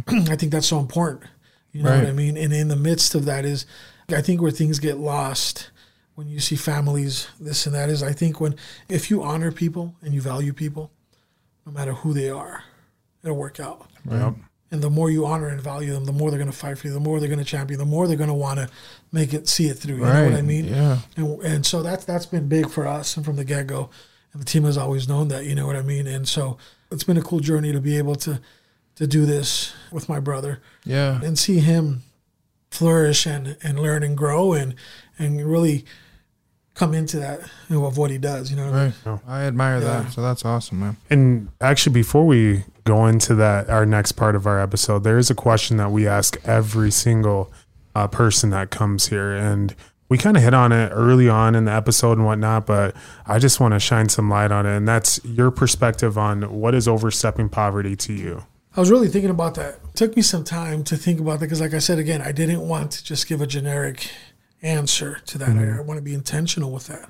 And 0.07 0.29
I 0.29 0.35
think 0.37 0.51
that's 0.53 0.67
so 0.67 0.79
important. 0.79 1.23
You 1.73 1.83
know 1.83 1.89
what 1.99 2.07
I 2.07 2.13
mean? 2.13 2.37
And 2.37 2.53
in 2.53 2.69
the 2.69 2.75
midst 2.77 3.13
of 3.15 3.25
that 3.25 3.43
is, 3.43 3.65
I 4.09 4.21
think 4.21 4.41
where 4.41 4.51
things 4.51 4.79
get 4.79 4.97
lost 4.97 5.71
when 6.13 6.27
you 6.29 6.39
see 6.39 6.55
families, 6.55 7.27
this 7.41 7.65
and 7.65 7.75
that 7.75 7.89
is, 7.89 8.01
I 8.01 8.13
think 8.13 8.39
when 8.39 8.55
if 8.87 9.09
you 9.11 9.21
honor 9.21 9.51
people 9.51 9.95
and 10.01 10.13
you 10.13 10.21
value 10.21 10.53
people, 10.53 10.91
no 11.65 11.73
matter 11.73 11.91
who 11.91 12.13
they 12.13 12.29
are, 12.29 12.63
it'll 13.21 13.35
work 13.35 13.59
out. 13.59 13.89
Yep. 14.09 14.35
And 14.75 14.83
the 14.83 14.89
more 14.89 15.09
you 15.09 15.25
honor 15.25 15.47
and 15.47 15.61
value 15.61 15.93
them, 15.93 16.03
the 16.05 16.11
more 16.11 16.29
they're 16.29 16.37
going 16.37 16.51
to 16.51 16.57
fight 16.57 16.77
for 16.77 16.87
you, 16.87 16.93
the 16.93 16.99
more 16.99 17.19
they're 17.19 17.29
going 17.29 17.39
to 17.39 17.45
champion, 17.45 17.79
the 17.79 17.85
more 17.85 18.07
they're 18.07 18.17
going 18.17 18.27
to 18.29 18.33
want 18.35 18.59
to 18.59 18.69
make 19.11 19.33
it, 19.33 19.47
see 19.47 19.67
it 19.67 19.75
through. 19.75 19.95
You 19.97 20.01
know 20.05 20.25
what 20.25 20.33
I 20.33 20.41
mean? 20.41 20.65
Yeah. 20.65 20.99
And, 21.15 21.41
and 21.43 21.65
so 21.65 21.81
that's 21.81 22.03
that's 22.05 22.25
been 22.25 22.47
big 22.49 22.69
for 22.69 22.85
us 22.85 23.15
and 23.15 23.25
from 23.25 23.37
the 23.37 23.45
get 23.45 23.67
go. 23.67 23.89
And 24.33 24.41
the 24.41 24.45
team 24.45 24.65
has 24.65 24.77
always 24.77 25.07
known 25.07 25.29
that. 25.29 25.45
You 25.45 25.55
know 25.55 25.65
what 25.65 25.77
I 25.77 25.81
mean? 25.81 26.07
And 26.07 26.27
so 26.27 26.57
it's 26.91 27.03
been 27.05 27.17
a 27.17 27.21
cool 27.21 27.39
journey 27.39 27.71
to 27.71 27.79
be 27.79 27.97
able 27.97 28.15
to 28.15 28.41
to 28.95 29.07
do 29.07 29.25
this 29.25 29.73
with 29.91 30.07
my 30.09 30.19
brother 30.19 30.61
Yeah. 30.85 31.21
and 31.21 31.37
see 31.39 31.59
him 31.59 32.03
flourish 32.71 33.25
and, 33.25 33.57
and 33.63 33.79
learn 33.79 34.03
and 34.03 34.17
grow 34.17 34.53
and 34.53 34.75
and 35.17 35.45
really 35.49 35.85
come 36.75 36.93
into 36.93 37.17
that 37.19 37.39
you 37.69 37.77
know, 37.77 37.85
of 37.85 37.97
what 37.97 38.11
he 38.11 38.17
does. 38.17 38.51
You 38.51 38.57
know 38.57 38.65
what 38.69 38.75
I 38.75 38.83
mean? 38.85 38.93
Right. 39.05 39.19
I 39.27 39.41
admire 39.43 39.79
Yeah. 39.79 40.01
that. 40.03 40.11
So 40.11 40.21
that's 40.21 40.45
awesome, 40.45 40.79
man. 40.81 40.97
And 41.09 41.47
actually, 41.61 41.93
before 41.93 42.27
we 42.27 42.65
go 42.83 43.07
into 43.07 43.33
that, 43.35 43.69
our 43.69 43.85
next 43.85 44.11
part 44.13 44.35
of 44.35 44.45
our 44.45 44.59
episode, 44.61 45.03
there 45.03 45.17
is 45.17 45.29
a 45.31 45.35
question 45.35 45.77
that 45.77 45.91
we 45.91 46.07
ask 46.07 46.37
every 46.45 46.91
single 46.91 47.51
uh, 47.95 48.07
person 48.07 48.49
that 48.51 48.69
comes 48.71 49.07
here, 49.07 49.33
and 49.33 49.73
we 50.09 50.17
kind 50.17 50.35
of 50.37 50.43
hit 50.43 50.53
on 50.53 50.71
it 50.73 50.89
early 50.93 51.29
on 51.29 51.55
in 51.55 51.63
the 51.65 51.71
episode 51.71 52.17
and 52.17 52.25
whatnot. 52.25 52.65
But 52.67 52.93
I 53.25 53.39
just 53.39 53.59
want 53.61 53.73
to 53.73 53.79
shine 53.79 54.09
some 54.09 54.29
light 54.29 54.51
on 54.51 54.65
it, 54.65 54.75
and 54.75 54.85
that's 54.87 55.23
your 55.23 55.49
perspective 55.51 56.17
on 56.17 56.59
what 56.59 56.75
is 56.75 56.87
overstepping 56.89 57.49
poverty 57.49 57.95
to 57.95 58.13
you. 58.13 58.43
I 58.75 58.81
was 58.81 58.91
really 58.91 59.07
thinking 59.07 59.31
about 59.31 59.55
that. 59.55 59.75
It 59.75 59.95
took 59.95 60.17
me 60.17 60.21
some 60.21 60.43
time 60.43 60.83
to 60.83 60.97
think 60.97 61.21
about 61.21 61.39
that 61.39 61.45
because, 61.45 61.61
like 61.61 61.73
I 61.73 61.79
said 61.79 61.97
again, 61.99 62.21
I 62.21 62.33
didn't 62.33 62.59
want 62.67 62.91
to 62.91 63.03
just 63.05 63.25
give 63.27 63.39
a 63.39 63.47
generic 63.47 64.11
answer 64.61 65.19
to 65.25 65.37
that. 65.37 65.49
I, 65.49 65.53
mm-hmm. 65.53 65.79
I 65.79 65.81
want 65.81 65.97
to 65.97 66.03
be 66.03 66.13
intentional 66.13 66.71
with 66.71 66.87
that. 66.87 67.09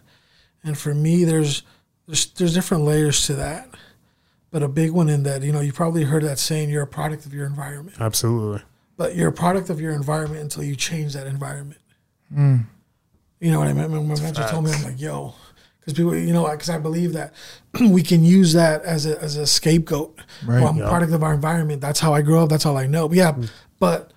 And 0.63 0.77
for 0.77 0.93
me, 0.93 1.23
there's 1.23 1.63
there's 2.07 2.27
there's 2.33 2.53
different 2.53 2.83
layers 2.83 3.25
to 3.27 3.33
that. 3.35 3.69
But 4.51 4.63
a 4.63 4.67
big 4.69 4.91
one 4.91 5.09
in 5.09 5.23
that, 5.23 5.43
you 5.43 5.51
know, 5.51 5.59
you 5.59 5.73
probably 5.73 6.03
heard 6.03 6.23
that 6.23 6.39
saying, 6.39 6.69
"You're 6.69 6.83
a 6.83 6.87
product 6.87 7.25
of 7.25 7.33
your 7.33 7.45
environment." 7.45 7.97
Absolutely. 7.99 8.61
But 8.97 9.15
you're 9.15 9.27
a 9.27 9.33
product 9.33 9.69
of 9.69 9.81
your 9.81 9.91
environment 9.91 10.41
until 10.41 10.63
you 10.63 10.75
change 10.75 11.13
that 11.13 11.27
environment. 11.27 11.81
Mm. 12.33 12.65
You 13.41 13.51
know 13.51 13.59
what 13.59 13.67
I 13.67 13.73
mean? 13.73 13.91
My 13.91 13.99
my 13.99 14.21
mentor 14.21 14.47
told 14.47 14.63
me, 14.63 14.71
I'm 14.71 14.83
like, 14.83 15.01
yo, 15.01 15.35
because 15.79 15.93
people, 15.93 16.15
you 16.15 16.33
know, 16.33 16.49
because 16.49 16.69
I 16.69 16.77
believe 16.77 17.13
that 17.13 17.33
we 17.81 18.01
can 18.01 18.23
use 18.23 18.53
that 18.53 18.83
as 18.83 19.05
a 19.05 19.21
as 19.21 19.35
a 19.35 19.45
scapegoat. 19.45 20.17
Right. 20.45 20.61
Well, 20.61 20.69
I'm 20.69 20.81
a 20.81 20.87
product 20.87 21.13
of 21.13 21.21
our 21.21 21.33
environment. 21.33 21.81
That's 21.81 21.99
how 21.99 22.13
I 22.13 22.21
grew 22.21 22.39
up. 22.39 22.49
That's 22.49 22.65
all 22.65 22.77
I 22.77 22.87
know. 22.87 23.07
But 23.07 23.17
yeah, 23.17 23.33
mm. 23.33 23.49
but 23.77 24.13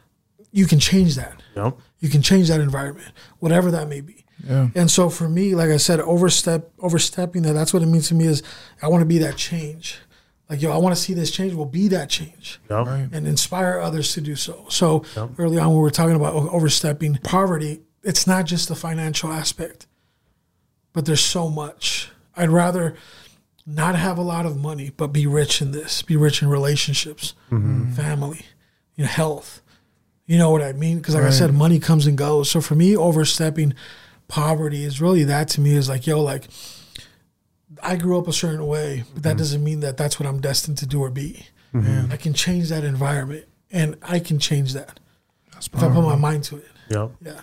you 0.52 0.66
can 0.66 0.78
change 0.78 1.16
that. 1.16 1.42
Yep. 1.56 1.78
You 2.00 2.08
can 2.08 2.22
change 2.22 2.48
that 2.48 2.60
environment, 2.60 3.12
whatever 3.38 3.70
that 3.72 3.88
may 3.88 4.00
be. 4.00 4.24
Yeah. 4.46 4.68
And 4.74 4.90
so 4.90 5.10
for 5.10 5.28
me, 5.28 5.54
like 5.54 5.70
I 5.70 5.78
said, 5.78 6.00
overstep 6.00 6.70
overstepping 6.78 7.42
that, 7.42 7.54
that's 7.54 7.74
what 7.74 7.82
it 7.82 7.86
means 7.86 8.08
to 8.08 8.14
me 8.14 8.26
is 8.26 8.42
I 8.80 8.88
want 8.88 9.02
to 9.02 9.06
be 9.06 9.18
that 9.18 9.36
change. 9.36 9.98
Like, 10.48 10.62
yo, 10.62 10.72
I 10.72 10.78
want 10.78 10.96
to 10.96 11.00
see 11.00 11.12
this 11.12 11.30
change. 11.30 11.54
Will 11.54 11.66
be 11.66 11.88
that 11.88 12.08
change 12.08 12.58
Yep. 12.70 12.86
Right. 12.86 13.08
and 13.12 13.26
inspire 13.26 13.80
others 13.80 14.14
to 14.14 14.20
do 14.20 14.34
so. 14.36 14.64
So 14.70 15.04
early 15.38 15.58
on, 15.58 15.68
when 15.68 15.76
we 15.76 15.82
were 15.82 15.90
talking 15.90 16.16
about 16.16 16.34
overstepping 16.34 17.16
poverty, 17.16 17.82
it's 18.02 18.26
not 18.26 18.46
just 18.46 18.68
the 18.68 18.76
financial 18.76 19.30
aspect, 19.32 19.86
but 20.92 21.04
there's 21.04 21.20
so 21.20 21.50
much. 21.50 22.10
I'd 22.36 22.48
rather 22.48 22.94
not 23.66 23.96
have 23.96 24.16
a 24.16 24.22
lot 24.22 24.46
of 24.46 24.56
money, 24.56 24.90
but 24.96 25.08
be 25.08 25.26
rich 25.26 25.60
in 25.60 25.72
this, 25.72 26.00
be 26.00 26.16
rich 26.16 26.40
in 26.40 26.48
relationships, 26.48 27.34
mm-hmm. 27.50 27.92
family, 27.92 28.46
you 28.94 29.04
know, 29.04 29.10
health. 29.10 29.60
You 30.28 30.36
know 30.36 30.50
what 30.50 30.62
I 30.62 30.74
mean? 30.74 30.98
Because 30.98 31.14
like 31.14 31.24
I 31.24 31.30
said, 31.30 31.54
money 31.54 31.80
comes 31.80 32.06
and 32.06 32.16
goes. 32.16 32.50
So 32.50 32.60
for 32.60 32.74
me, 32.74 32.94
overstepping 32.94 33.72
poverty 34.28 34.84
is 34.84 35.00
really 35.00 35.24
that 35.24 35.48
to 35.48 35.60
me 35.62 35.74
is 35.74 35.88
like, 35.88 36.06
yo, 36.06 36.22
like 36.22 36.44
I 37.82 37.96
grew 37.96 38.18
up 38.18 38.28
a 38.28 38.32
certain 38.34 38.66
way, 38.66 39.04
but 39.14 39.22
that 39.22 39.30
mm-hmm. 39.30 39.38
doesn't 39.38 39.64
mean 39.64 39.80
that 39.80 39.96
that's 39.96 40.20
what 40.20 40.28
I'm 40.28 40.38
destined 40.38 40.76
to 40.78 40.86
do 40.86 41.02
or 41.02 41.08
be. 41.10 41.46
Mm-hmm. 41.74 42.12
I 42.12 42.18
can 42.18 42.34
change 42.34 42.68
that 42.68 42.84
environment, 42.84 43.46
and 43.70 43.96
I 44.02 44.18
can 44.18 44.38
change 44.38 44.74
that 44.74 45.00
if 45.56 45.82
I 45.82 45.88
put 45.88 46.02
my 46.02 46.16
mind 46.16 46.44
to 46.44 46.58
it. 46.58 46.70
Yep. 46.90 47.10
Yeah. 47.22 47.40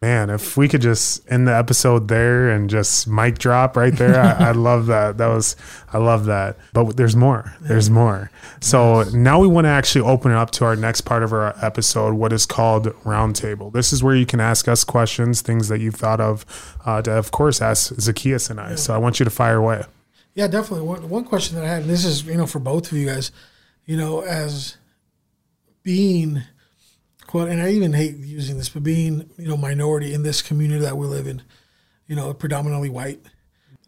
Man, 0.00 0.30
if 0.30 0.56
we 0.56 0.68
could 0.68 0.80
just 0.80 1.28
end 1.30 1.48
the 1.48 1.56
episode 1.56 2.06
there 2.06 2.50
and 2.50 2.70
just 2.70 3.08
mic 3.08 3.38
drop 3.38 3.76
right 3.76 3.92
there, 3.92 4.20
I, 4.20 4.50
I 4.50 4.52
love 4.52 4.86
that. 4.86 5.18
That 5.18 5.26
was, 5.26 5.56
I 5.92 5.98
love 5.98 6.26
that. 6.26 6.56
But 6.72 6.96
there's 6.96 7.16
more. 7.16 7.56
There's 7.60 7.90
more. 7.90 8.30
So 8.60 9.02
now 9.12 9.40
we 9.40 9.48
want 9.48 9.64
to 9.64 9.70
actually 9.70 10.02
open 10.02 10.30
it 10.30 10.36
up 10.36 10.52
to 10.52 10.64
our 10.64 10.76
next 10.76 11.00
part 11.00 11.24
of 11.24 11.32
our 11.32 11.52
episode, 11.64 12.14
what 12.14 12.32
is 12.32 12.46
called 12.46 12.86
Roundtable. 13.02 13.72
This 13.72 13.92
is 13.92 14.00
where 14.00 14.14
you 14.14 14.24
can 14.24 14.38
ask 14.38 14.68
us 14.68 14.84
questions, 14.84 15.42
things 15.42 15.66
that 15.66 15.80
you've 15.80 15.96
thought 15.96 16.20
of, 16.20 16.76
uh, 16.86 17.02
to, 17.02 17.12
of 17.12 17.32
course, 17.32 17.60
ask 17.60 17.92
Zacchaeus 18.00 18.50
and 18.50 18.60
I. 18.60 18.76
So 18.76 18.94
I 18.94 18.98
want 18.98 19.18
you 19.18 19.24
to 19.24 19.30
fire 19.30 19.56
away. 19.56 19.82
Yeah, 20.34 20.46
definitely. 20.46 20.86
One, 20.86 21.08
one 21.08 21.24
question 21.24 21.56
that 21.56 21.64
I 21.64 21.68
had, 21.68 21.82
and 21.82 21.90
this 21.90 22.04
is, 22.04 22.24
you 22.24 22.36
know, 22.36 22.46
for 22.46 22.60
both 22.60 22.92
of 22.92 22.96
you 22.96 23.06
guys, 23.06 23.32
you 23.84 23.96
know, 23.96 24.20
as 24.20 24.76
being, 25.82 26.42
quote, 27.28 27.50
and 27.50 27.60
I 27.60 27.70
even 27.72 27.92
hate 27.92 28.16
using 28.16 28.56
this, 28.56 28.70
but 28.70 28.82
being, 28.82 29.28
you 29.36 29.46
know, 29.46 29.56
minority 29.56 30.14
in 30.14 30.22
this 30.22 30.40
community 30.40 30.80
that 30.80 30.96
we 30.96 31.06
live 31.06 31.26
in, 31.26 31.42
you 32.06 32.16
know, 32.16 32.32
predominantly 32.32 32.88
white, 32.88 33.20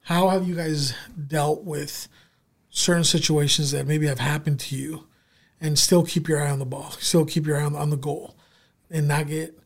how 0.03 0.29
have 0.29 0.47
you 0.47 0.55
guys 0.55 0.95
dealt 1.27 1.65
with 1.65 2.07
certain 2.69 3.03
situations 3.03 3.71
that 3.71 3.87
maybe 3.87 4.07
have 4.07 4.19
happened 4.19 4.61
to 4.61 4.77
you 4.77 5.07
and 5.59 5.79
still 5.79 6.05
keep 6.05 6.29
your 6.29 6.41
eye 6.43 6.51
on 6.51 6.59
the 6.59 6.67
ball, 6.67 6.91
still 6.93 7.25
keep 7.25 7.47
your 7.47 7.59
eye 7.59 7.65
on, 7.65 7.75
on 7.75 7.89
the 7.89 7.97
goal 7.97 8.37
and 8.91 9.09
not 9.09 9.27
get 9.27 9.59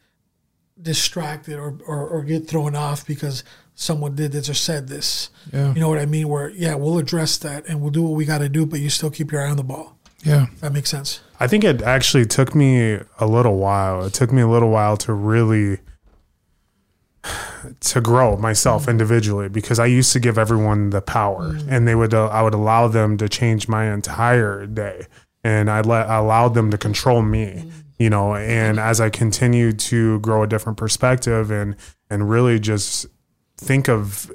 distracted 0.80 1.58
or, 1.58 1.76
or, 1.84 2.06
or 2.08 2.22
get 2.22 2.46
thrown 2.46 2.76
off 2.76 3.04
because 3.04 3.42
someone 3.74 4.14
did 4.14 4.30
this 4.30 4.48
or 4.48 4.54
said 4.54 4.86
this. 4.86 5.30
Yeah. 5.52 5.74
You 5.74 5.80
know 5.80 5.88
what 5.88 5.98
I 5.98 6.06
mean? 6.06 6.28
Where, 6.28 6.50
yeah, 6.50 6.76
we'll 6.76 6.98
address 6.98 7.38
that 7.38 7.66
and 7.66 7.80
we'll 7.80 7.90
do 7.90 8.04
what 8.04 8.12
we 8.12 8.24
got 8.24 8.38
to 8.38 8.48
do, 8.48 8.66
but 8.66 8.78
you 8.78 8.88
still 8.88 9.10
keep 9.10 9.32
your 9.32 9.44
eye 9.44 9.50
on 9.50 9.56
the 9.56 9.64
ball. 9.64 9.98
Yeah. 10.22 10.44
If 10.44 10.60
that 10.60 10.72
makes 10.72 10.90
sense. 10.90 11.20
I 11.40 11.46
think 11.46 11.64
it 11.64 11.82
actually 11.82 12.26
took 12.26 12.54
me 12.54 12.98
a 13.18 13.26
little 13.26 13.58
while. 13.58 14.04
It 14.04 14.14
took 14.14 14.32
me 14.32 14.42
a 14.42 14.48
little 14.48 14.70
while 14.70 14.96
to 14.98 15.12
really 15.12 15.78
to 17.80 18.00
grow 18.00 18.36
myself 18.36 18.86
mm. 18.86 18.90
individually 18.90 19.48
because 19.48 19.78
I 19.78 19.86
used 19.86 20.12
to 20.12 20.20
give 20.20 20.38
everyone 20.38 20.90
the 20.90 21.00
power 21.00 21.52
mm. 21.52 21.66
and 21.68 21.88
they 21.88 21.94
would 21.94 22.14
uh, 22.14 22.26
I 22.26 22.42
would 22.42 22.54
allow 22.54 22.88
them 22.88 23.16
to 23.18 23.28
change 23.28 23.68
my 23.68 23.92
entire 23.92 24.66
day 24.66 25.06
and 25.42 25.70
I 25.70 25.80
let 25.80 26.08
I 26.08 26.16
allowed 26.16 26.54
them 26.54 26.70
to 26.70 26.78
control 26.78 27.22
me 27.22 27.46
mm. 27.46 27.72
you 27.98 28.10
know 28.10 28.34
and 28.34 28.78
as 28.78 29.00
I 29.00 29.10
continued 29.10 29.78
to 29.80 30.20
grow 30.20 30.42
a 30.42 30.46
different 30.46 30.78
perspective 30.78 31.50
and 31.50 31.76
and 32.10 32.28
really 32.28 32.58
just 32.58 33.06
think 33.56 33.88
of 33.88 34.30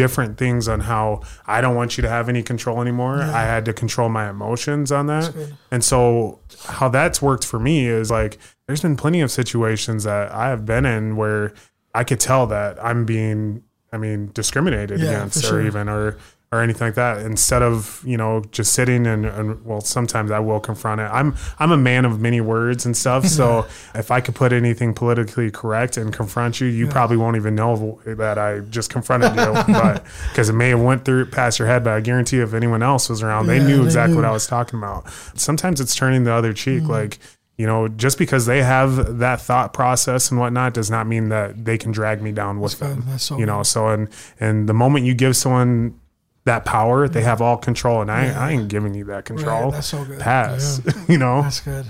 different 0.00 0.38
things 0.38 0.66
on 0.66 0.80
how 0.80 1.20
I 1.46 1.60
don't 1.60 1.74
want 1.76 1.96
you 1.98 2.02
to 2.02 2.08
have 2.08 2.28
any 2.30 2.42
control 2.42 2.80
anymore. 2.80 3.20
I 3.22 3.42
had 3.42 3.64
to 3.66 3.72
control 3.74 4.08
my 4.08 4.30
emotions 4.30 4.90
on 4.90 5.06
that. 5.08 5.34
And 5.70 5.84
so 5.84 6.40
how 6.66 6.88
that's 6.88 7.20
worked 7.20 7.44
for 7.44 7.58
me 7.60 7.86
is 7.86 8.10
like 8.10 8.38
there's 8.66 8.80
been 8.80 8.96
plenty 8.96 9.20
of 9.20 9.30
situations 9.30 10.04
that 10.04 10.32
I 10.32 10.48
have 10.48 10.64
been 10.64 10.86
in 10.86 11.16
where 11.16 11.52
I 11.94 12.04
could 12.04 12.18
tell 12.20 12.46
that 12.46 12.82
I'm 12.82 13.04
being 13.04 13.62
I 13.92 13.98
mean 13.98 14.30
discriminated 14.32 15.00
Yeah, 15.00 15.08
against 15.10 15.44
or 15.44 15.48
sure. 15.48 15.66
even 15.66 15.88
or 15.88 16.16
or 16.52 16.60
anything 16.60 16.88
like 16.88 16.96
that 16.96 17.18
instead 17.24 17.62
of 17.62 18.02
you 18.04 18.16
know 18.16 18.42
just 18.50 18.72
sitting 18.72 19.06
and, 19.06 19.24
and 19.24 19.64
well 19.64 19.80
sometimes 19.80 20.32
i 20.32 20.38
will 20.40 20.58
confront 20.58 21.00
it. 21.00 21.04
I'm 21.04 21.36
i'm 21.60 21.70
a 21.70 21.76
man 21.76 22.04
of 22.04 22.20
many 22.20 22.40
words 22.40 22.84
and 22.84 22.96
stuff 22.96 23.24
so 23.26 23.66
if 23.94 24.10
i 24.10 24.20
could 24.20 24.34
put 24.34 24.52
anything 24.52 24.92
politically 24.92 25.52
correct 25.52 25.96
and 25.96 26.12
confront 26.12 26.60
you 26.60 26.66
you 26.66 26.88
probably 26.88 27.16
won't 27.16 27.36
even 27.36 27.54
know 27.54 28.00
that 28.04 28.36
i 28.36 28.58
just 28.60 28.90
confronted 28.90 29.34
you. 29.36 29.40
But 29.80 30.04
because 30.30 30.48
it 30.48 30.54
may 30.54 30.70
have 30.70 30.80
went 30.80 31.04
through 31.04 31.26
past 31.26 31.60
your 31.60 31.68
head 31.68 31.84
but 31.84 31.92
i 31.92 32.00
guarantee 32.00 32.40
if 32.40 32.52
anyone 32.52 32.82
else 32.82 33.08
was 33.08 33.22
around 33.22 33.46
they 33.46 33.58
Yeah, 33.58 33.68
knew 33.68 33.78
they 33.78 33.84
exactly 33.84 34.16
what 34.16 34.24
i 34.24 34.32
was 34.32 34.48
talking 34.48 34.78
about. 34.80 35.08
Sometimes 35.36 35.80
it's 35.80 35.94
turning 35.94 36.24
the 36.24 36.32
other 36.32 36.52
cheek 36.52 36.82
Mm-hmm. 36.82 36.90
like 36.90 37.18
you 37.56 37.66
know, 37.66 37.88
just 37.88 38.16
because 38.16 38.46
they 38.46 38.62
have 38.62 39.18
that 39.18 39.38
thought 39.42 39.74
process 39.74 40.30
and 40.30 40.40
whatnot 40.40 40.72
does 40.72 40.90
not 40.90 41.06
mean 41.06 41.28
that 41.28 41.62
they 41.62 41.76
can 41.76 41.92
drag 41.92 42.22
me 42.22 42.32
down 42.32 42.58
with 42.58 42.78
That's 42.78 42.94
them. 43.04 43.18
So 43.18 43.36
you 43.38 43.44
know, 43.44 43.62
so 43.62 43.88
and 43.88 44.08
and 44.40 44.66
the 44.66 44.72
moment 44.72 45.04
you 45.04 45.12
give 45.12 45.36
someone 45.36 45.99
that 46.44 46.64
power, 46.64 47.08
they 47.08 47.22
have 47.22 47.40
all 47.42 47.56
control, 47.56 48.00
and 48.00 48.10
I, 48.10 48.28
I 48.30 48.50
ain't 48.52 48.68
giving 48.68 48.94
you 48.94 49.04
that 49.04 49.24
control. 49.24 49.70
that's 49.70 49.86
so 49.88 50.04
good. 50.04 50.20
Pass. 50.20 50.80
you 51.08 51.18
know, 51.18 51.42
That's 51.42 51.60
good. 51.60 51.86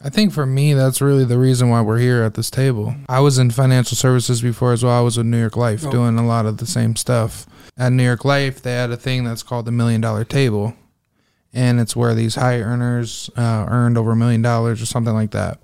I 0.00 0.10
think 0.10 0.32
for 0.32 0.46
me, 0.46 0.74
that's 0.74 1.00
really 1.00 1.24
the 1.24 1.38
reason 1.38 1.70
why 1.70 1.80
we're 1.80 1.98
here 1.98 2.22
at 2.22 2.34
this 2.34 2.50
table. 2.52 2.94
I 3.08 3.18
was 3.18 3.36
in 3.38 3.50
financial 3.50 3.96
services 3.96 4.40
before 4.40 4.72
as 4.72 4.84
well. 4.84 4.96
I 4.96 5.00
was 5.00 5.16
with 5.16 5.26
New 5.26 5.40
York 5.40 5.56
Life 5.56 5.84
Oh. 5.84 5.90
doing 5.90 6.16
a 6.16 6.24
lot 6.24 6.46
of 6.46 6.58
the 6.58 6.66
same 6.66 6.94
stuff. 6.94 7.46
At 7.76 7.90
New 7.92 8.04
York 8.04 8.24
Life, 8.24 8.62
they 8.62 8.72
had 8.74 8.92
a 8.92 8.96
thing 8.96 9.24
that's 9.24 9.42
called 9.42 9.64
the 9.66 9.72
Million 9.72 10.00
Dollar 10.00 10.24
Table. 10.24 10.74
And 11.52 11.80
it's 11.80 11.96
where 11.96 12.14
these 12.14 12.36
high 12.36 12.60
earners 12.60 13.28
uh, 13.36 13.66
earned 13.68 13.98
over 13.98 14.12
a 14.12 14.16
million 14.16 14.40
dollars 14.42 14.80
or 14.80 14.86
something 14.86 15.14
like 15.14 15.32
that. 15.32 15.58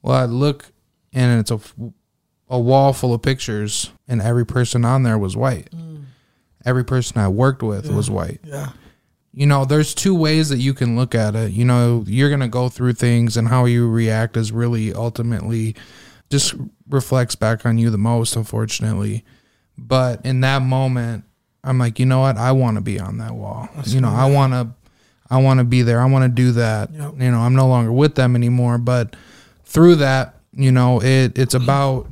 Well, 0.00 0.16
I 0.16 0.24
look 0.24 0.72
and 1.12 1.38
it's 1.38 1.50
a, 1.50 1.60
a 2.48 2.58
wall 2.58 2.92
full 2.94 3.12
of 3.12 3.20
pictures, 3.20 3.90
and 4.08 4.22
every 4.22 4.46
person 4.46 4.84
on 4.86 5.02
there 5.02 5.18
was 5.18 5.36
white. 5.36 5.68
Every 6.64 6.84
person 6.84 7.18
I 7.18 7.28
worked 7.28 7.62
with 7.62 7.90
was 7.90 8.10
white 8.10 8.40
Yeah. 8.44 8.70
you 9.32 9.46
know, 9.46 9.64
there's 9.64 9.94
two 9.94 10.14
ways 10.14 10.48
that 10.48 10.58
you 10.58 10.72
can 10.74 10.96
look 10.96 11.14
at 11.14 11.34
it. 11.34 11.52
You 11.52 11.64
know, 11.64 12.04
you're 12.06 12.28
going 12.30 12.40
to 12.40 12.48
go 12.48 12.68
through 12.68 12.94
things 12.94 13.36
and 13.36 13.48
how 13.48 13.64
you 13.66 13.88
react 13.88 14.36
is 14.36 14.50
really 14.52 14.92
ultimately 14.92 15.74
just 16.30 16.54
reflects 16.88 17.34
back 17.34 17.66
on 17.66 17.76
you 17.78 17.90
the 17.90 17.98
most, 17.98 18.36
unfortunately. 18.36 19.24
But 19.76 20.24
in 20.24 20.40
that 20.40 20.62
moment, 20.62 21.24
I'm 21.62 21.78
like, 21.78 21.98
you 21.98 22.06
know 22.06 22.20
what? 22.20 22.36
I 22.36 22.52
want 22.52 22.76
to 22.76 22.80
be 22.80 22.98
on 23.00 23.18
that 23.18 23.34
wall. 23.34 23.68
you 23.86 24.00
know, 24.00 24.08
I 24.08 24.30
want 24.30 24.52
to, 24.52 24.68
I 25.30 25.38
want 25.42 25.58
to 25.58 25.64
be 25.64 25.82
there. 25.82 26.00
I 26.00 26.06
want 26.06 26.22
to 26.24 26.28
do 26.28 26.52
that. 26.52 26.92
Yep. 26.92 27.14
You 27.18 27.30
know, 27.30 27.40
I'm 27.40 27.54
no 27.54 27.66
longer 27.66 27.90
with 27.92 28.14
them 28.14 28.36
anymore. 28.36 28.78
But 28.78 29.16
through 29.64 29.96
that, 29.96 30.36
you 30.52 30.70
know, 30.70 31.00
it 31.02 31.36
it's 31.38 31.54
about 31.62 32.08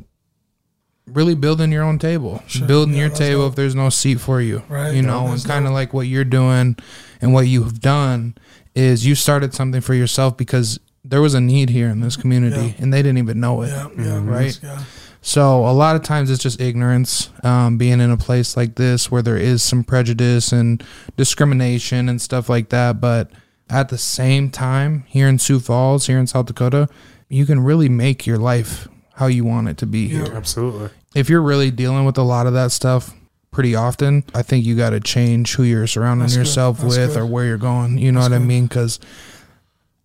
really 1.07 1.35
building 1.35 1.73
your 1.73 1.83
own 1.83 1.99
table, 1.99 2.43
building 2.67 2.95
Yeah, 2.95 3.07
your 3.07 3.11
table 3.11 3.47
if 3.47 3.55
there's 3.55 3.75
no 3.75 3.89
seat 3.91 4.21
for 4.21 4.41
you. 4.41 4.63
Right. 4.69 4.95
You 4.95 5.03
know, 5.03 5.27
and 5.27 5.45
kind 5.45 5.67
of 5.67 5.73
like 5.73 5.93
what 5.93 6.07
you're 6.07 6.25
doing 6.25 6.77
and 7.21 7.33
what 7.35 7.47
you've 7.49 7.81
done 7.81 8.37
is 8.75 9.05
you 9.05 9.15
started 9.15 9.53
something 9.55 9.81
for 9.81 9.95
yourself 9.95 10.37
because 10.37 10.79
there 11.05 11.21
was 11.21 11.35
a 11.35 11.41
need 11.41 11.71
here 11.71 11.89
in 11.89 12.01
this 12.01 12.17
community 12.17 12.69
Yeah. 12.69 12.75
and 12.79 12.93
they 12.93 13.03
didn't 13.03 13.19
even 13.19 13.41
know 13.41 13.63
it. 13.63 13.69
Yeah. 13.69 13.89
Yeah. 13.99 14.21
Right. 14.25 14.59
Yeah. 14.63 14.85
So 15.21 15.67
a 15.67 15.73
lot 15.73 15.95
of 15.97 16.03
times 16.03 16.31
it's 16.31 16.43
just 16.43 16.61
ignorance, 16.61 17.31
um, 17.45 17.77
being 17.79 18.01
in 18.01 18.11
a 18.11 18.17
place 18.17 18.57
like 18.57 18.75
this 18.77 19.11
where 19.11 19.23
there 19.23 19.37
is 19.37 19.63
some 19.63 19.85
prejudice 19.85 20.51
and 20.53 20.83
discrimination 21.17 22.09
and 22.09 22.21
stuff 22.21 22.49
like 22.49 22.69
that. 22.71 23.01
But 23.01 23.31
at 23.71 23.89
the 23.89 23.99
same 23.99 24.51
time, 24.51 25.05
here 25.09 25.29
in 25.29 25.39
Sioux 25.39 25.61
Falls, 25.61 26.07
here 26.07 26.19
in 26.19 26.27
South 26.27 26.47
Dakota, 26.47 26.89
you 27.29 27.47
can 27.47 27.61
really 27.61 27.89
make 27.89 28.27
your 28.27 28.37
life 28.39 28.89
how 29.15 29.27
you 29.27 29.45
want 29.45 29.69
it 29.69 29.77
to 29.79 29.87
be 29.87 30.09
here. 30.09 30.25
absolutely. 30.35 30.91
If 31.15 31.29
you're 31.29 31.43
really 31.43 31.71
dealing 31.71 32.05
with 32.05 32.17
a 32.19 32.23
lot 32.23 32.47
of 32.47 32.55
that 32.55 32.73
stuff 32.73 33.15
pretty 33.51 33.75
often, 33.75 34.25
I 34.35 34.43
think 34.43 34.65
you 34.65 34.75
got 34.77 34.91
to 34.91 35.01
change 35.01 35.55
who 35.55 35.63
you're 35.63 35.87
surrounding 35.87 36.23
That's 36.27 36.37
yourself 36.37 36.83
with 36.83 36.97
good. 37.15 37.17
or 37.19 37.27
where 37.27 37.45
you're 37.45 37.59
going. 37.59 37.99
You 37.99 38.11
know 38.13 38.21
That's 38.21 38.31
what 38.31 38.37
I 38.41 38.45
mean? 38.45 38.67
Because 38.67 38.99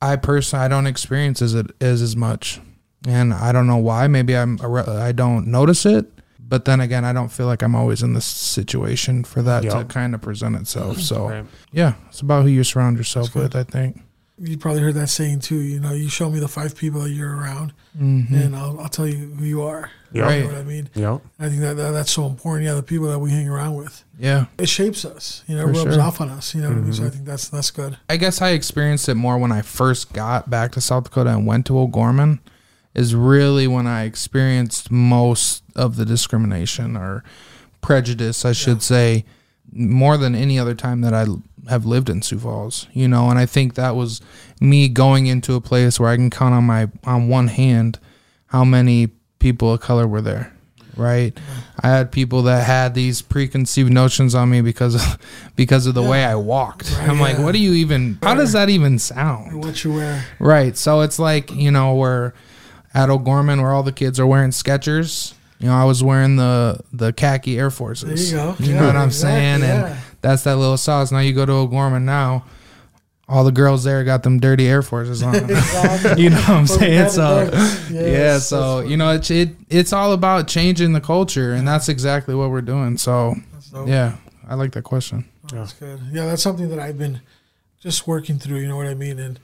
I 0.01 0.15
personally 0.17 0.65
I 0.65 0.67
don't 0.67 0.85
experience 0.87 1.41
as 1.41 1.53
it 1.55 1.67
as 1.81 2.01
as 2.01 2.15
much, 2.15 2.59
and 3.07 3.33
I 3.33 3.51
don't 3.51 3.67
know 3.67 3.77
why. 3.77 4.07
Maybe 4.07 4.35
I'm 4.35 4.59
I 4.61 5.11
don't 5.13 5.47
notice 5.47 5.85
it, 5.85 6.05
but 6.39 6.65
then 6.65 6.81
again, 6.81 7.03
I 7.05 7.13
don't 7.13 7.29
feel 7.31 7.45
like 7.47 7.63
I'm 7.63 7.73
always 7.75 8.03
in 8.03 8.13
this 8.13 8.25
situation 8.25 9.23
for 9.23 9.41
that 9.43 9.63
to 9.63 9.85
kind 9.85 10.13
of 10.13 10.21
present 10.21 10.55
itself. 10.57 10.99
So 10.99 11.29
Right. 11.29 11.45
yeah, 11.71 11.93
it's 12.09 12.19
about 12.21 12.43
who 12.43 12.49
you 12.49 12.63
surround 12.63 12.97
yourself 12.97 13.33
with. 13.33 13.55
I 13.55 13.63
think. 13.63 14.01
You 14.39 14.57
probably 14.57 14.81
heard 14.83 14.93
that 14.95 15.07
saying 15.07 15.39
too. 15.39 15.57
You 15.59 15.79
know, 15.79 15.93
you 15.93 16.09
show 16.09 16.29
me 16.29 16.39
the 16.39 16.47
five 16.47 16.75
people 16.75 17.01
that 17.01 17.09
you're 17.11 17.35
around, 17.35 17.73
Mm-hmm. 17.97 18.35
and 18.35 18.55
I'll, 18.55 18.79
I'll 18.79 18.89
tell 18.89 19.07
you 19.07 19.17
who 19.33 19.43
you 19.43 19.63
are. 19.63 19.89
Yep. 20.13 20.23
Right. 20.23 20.35
You 20.38 20.43
know 20.43 20.49
what 20.49 20.57
I 20.57 20.63
mean? 20.63 20.89
Yep. 20.93 21.21
I 21.39 21.49
think 21.49 21.61
that, 21.61 21.77
that 21.77 21.91
that's 21.91 22.11
so 22.11 22.27
important. 22.27 22.67
Yeah, 22.67 22.75
the 22.75 22.83
people 22.83 23.07
that 23.07 23.17
we 23.17 23.31
hang 23.31 23.49
around 23.49 23.73
with, 23.73 24.03
Yeah. 24.19 24.45
it 24.59 24.69
shapes 24.69 25.03
us. 25.03 25.43
You 25.47 25.55
know, 25.55 25.63
For 25.63 25.69
it 25.71 25.77
rubs 25.77 25.93
sure. 25.95 26.03
off 26.03 26.21
on 26.21 26.29
us. 26.29 26.53
You 26.53 26.61
know 26.61 26.69
what 26.69 26.77
I 26.77 26.81
mean? 26.81 26.93
So 26.93 27.05
I 27.05 27.09
think 27.09 27.25
that's 27.25 27.49
that's 27.49 27.71
good. 27.71 27.97
I 28.07 28.17
guess 28.17 28.39
I 28.41 28.49
experienced 28.51 29.09
it 29.09 29.15
more 29.15 29.39
when 29.39 29.51
I 29.51 29.63
first 29.63 30.13
got 30.13 30.49
back 30.49 30.71
to 30.73 30.81
South 30.81 31.05
Dakota 31.05 31.31
and 31.31 31.47
went 31.47 31.65
to 31.67 31.79
O'Gorman. 31.79 32.39
Is 32.93 33.13
really 33.15 33.67
when 33.67 33.85
I 33.88 34.03
experienced 34.03 34.89
most 34.91 35.63
of 35.75 35.95
the 35.97 36.05
discrimination 36.05 36.95
or 36.97 37.23
prejudice, 37.81 38.43
I 38.45 38.53
should 38.53 38.81
say, 38.81 39.25
more 39.71 40.17
than 40.17 40.33
any 40.35 40.57
other 40.59 40.73
time 40.75 41.01
that 41.01 41.13
I 41.13 41.21
l- 41.23 41.41
have 41.70 41.86
lived 41.86 42.09
in 42.09 42.22
Sioux 42.22 42.39
Falls. 42.39 42.88
You 42.93 43.07
know, 43.07 43.30
and 43.30 43.38
I 43.39 43.45
think 43.45 43.76
that 43.76 43.95
was 43.95 44.22
me 44.59 44.88
going 44.89 45.28
into 45.28 45.55
a 45.55 45.61
place 45.61 45.99
where 45.99 46.09
I 46.09 46.15
can 46.15 46.30
count 46.30 46.53
on 46.53 46.63
my 46.63 46.89
on 47.05 47.28
one 47.28 47.47
hand 47.47 47.99
how 48.47 48.63
many 48.63 49.07
people 49.39 49.74
of 49.74 49.82
color 49.82 50.07
were 50.07 50.22
there. 50.22 50.53
Right, 50.95 51.36
mm-hmm. 51.36 51.59
I 51.86 51.89
had 51.89 52.11
people 52.11 52.41
that 52.43 52.65
had 52.65 52.95
these 52.95 53.22
preconceived 53.22 53.93
notions 53.93 54.34
on 54.34 54.49
me 54.49 54.61
because 54.61 54.95
of 54.95 55.20
because 55.55 55.86
of 55.86 55.93
the 55.93 56.01
way 56.01 56.26
I 56.26 56.34
walked. 56.34 56.91
Right, 56.97 57.07
I'm 57.07 57.20
like, 57.20 57.38
what 57.38 57.51
do 57.51 57.59
you 57.59 57.74
even? 57.74 58.18
How 58.24 58.34
does 58.34 58.53
that 58.53 58.70
even 58.70 58.97
sound? 58.97 59.63
What 59.63 59.84
you 59.84 59.93
wear, 59.93 60.26
Right. 60.39 60.76
So 60.76 61.01
it's 61.01 61.20
like 61.20 61.51
you 61.53 61.70
know 61.70 61.93
we're 61.93 62.34
at 62.95 63.11
O'Gorman 63.11 63.61
where 63.61 63.74
all 63.74 63.84
the 63.84 63.91
kids 63.91 64.20
are 64.20 64.26
wearing 64.26 64.49
Skechers. 64.49 65.36
You 65.59 65.68
know, 65.68 65.76
I 65.76 65.84
was 65.86 66.03
wearing 66.03 66.36
the 66.38 66.80
the 66.91 67.13
khaki 67.13 67.59
Air 67.59 67.70
Forces. 67.70 68.32
There 68.32 68.41
you 68.47 68.55
go. 68.57 68.63
You 68.63 68.74
Yeah, 68.74 68.80
know 68.80 68.88
what 68.88 68.95
I'm 68.95 69.07
exactly, 69.09 69.39
saying? 69.39 69.61
yeah. 69.61 69.88
And 69.88 69.97
that's 70.28 70.43
that 70.43 70.57
little 70.57 70.78
sauce. 70.78 71.11
Now 71.11 71.19
you 71.19 71.34
go 71.34 71.45
to 71.45 71.53
O'Gorman 71.53 72.05
now. 72.05 72.45
All 73.30 73.43
the 73.43 73.51
girls 73.51 73.84
there 73.84 74.03
got 74.03 74.23
them 74.23 74.39
dirty 74.39 74.67
Air 74.67 74.82
Forces 74.82 75.21
on. 75.23 75.36
Exactly. 75.49 76.23
you 76.23 76.30
know 76.30 76.38
what 76.38 76.49
I'm 76.49 76.67
saying? 76.67 77.09
So 77.09 77.39
events. 77.39 77.91
yeah, 77.91 78.38
so 78.39 78.80
you 78.82 78.97
know 78.97 79.11
it's 79.11 79.32
it 79.32 79.49
it's 79.69 79.91
all 79.91 80.13
about 80.13 80.47
changing 80.47 80.93
the 80.93 81.01
culture, 81.01 81.53
and 81.53 81.67
that's 81.67 81.89
exactly 81.89 82.36
what 82.36 82.51
we're 82.51 82.61
doing. 82.61 82.97
So 82.97 83.36
yeah, 83.86 84.17
I 84.47 84.55
like 84.55 84.71
that 84.73 84.84
question. 84.84 85.25
Oh, 85.45 85.55
that's 85.55 85.73
good. 85.73 85.99
Yeah, 86.11 86.25
that's 86.25 86.41
something 86.41 86.69
that 86.69 86.80
I've 86.80 86.97
been 86.97 87.21
just 87.80 88.07
working 88.07 88.39
through. 88.39 88.59
You 88.59 88.67
know 88.67 88.78
what 88.78 88.88
I 88.88 88.93
mean, 88.93 89.19
and 89.19 89.39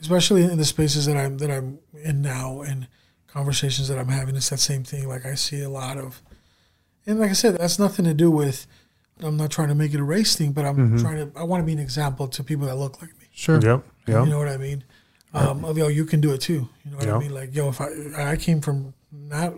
especially 0.00 0.42
in 0.44 0.58
the 0.58 0.64
spaces 0.64 1.06
that 1.06 1.16
I'm 1.16 1.38
that 1.38 1.50
I'm 1.50 1.78
in 2.02 2.20
now, 2.22 2.60
and 2.62 2.88
conversations 3.26 3.88
that 3.88 3.98
I'm 3.98 4.08
having, 4.08 4.36
it's 4.36 4.50
that 4.50 4.60
same 4.60 4.84
thing. 4.84 5.08
Like 5.08 5.24
I 5.24 5.34
see 5.34 5.62
a 5.62 5.70
lot 5.70 5.96
of, 5.96 6.22
and 7.06 7.20
like 7.20 7.30
I 7.30 7.34
said, 7.34 7.56
that's 7.58 7.78
nothing 7.78 8.04
to 8.06 8.14
do 8.14 8.30
with. 8.30 8.66
I'm 9.22 9.36
not 9.36 9.50
trying 9.50 9.68
to 9.68 9.74
make 9.74 9.94
it 9.94 10.00
a 10.00 10.04
race 10.04 10.34
thing, 10.36 10.52
but 10.52 10.64
I'm 10.64 10.98
trying 10.98 11.16
to. 11.30 11.38
I 11.38 11.44
want 11.44 11.60
to 11.62 11.66
be 11.66 11.72
an 11.72 11.78
example 11.78 12.26
to 12.28 12.42
people 12.42 12.66
that 12.66 12.76
look 12.76 13.00
like 13.00 13.10
me. 13.18 13.26
Sure. 13.32 13.60
Yep. 13.60 13.84
Yep. 14.06 14.24
You 14.26 14.30
know 14.30 14.38
what 14.38 14.48
I 14.48 14.56
mean? 14.56 14.84
Um, 15.32 15.64
of 15.64 15.76
yo, 15.78 15.88
you 15.88 16.04
can 16.04 16.20
do 16.20 16.32
it 16.32 16.40
too. 16.40 16.68
You 16.84 16.90
know 16.90 16.96
what 16.98 17.06
Yeah. 17.06 17.16
I 17.16 17.18
mean? 17.18 17.34
Like 17.34 17.54
yo, 17.54 17.68
if 17.68 17.80
I 17.80 18.32
I 18.32 18.36
came 18.36 18.60
from 18.60 18.94
not 19.12 19.52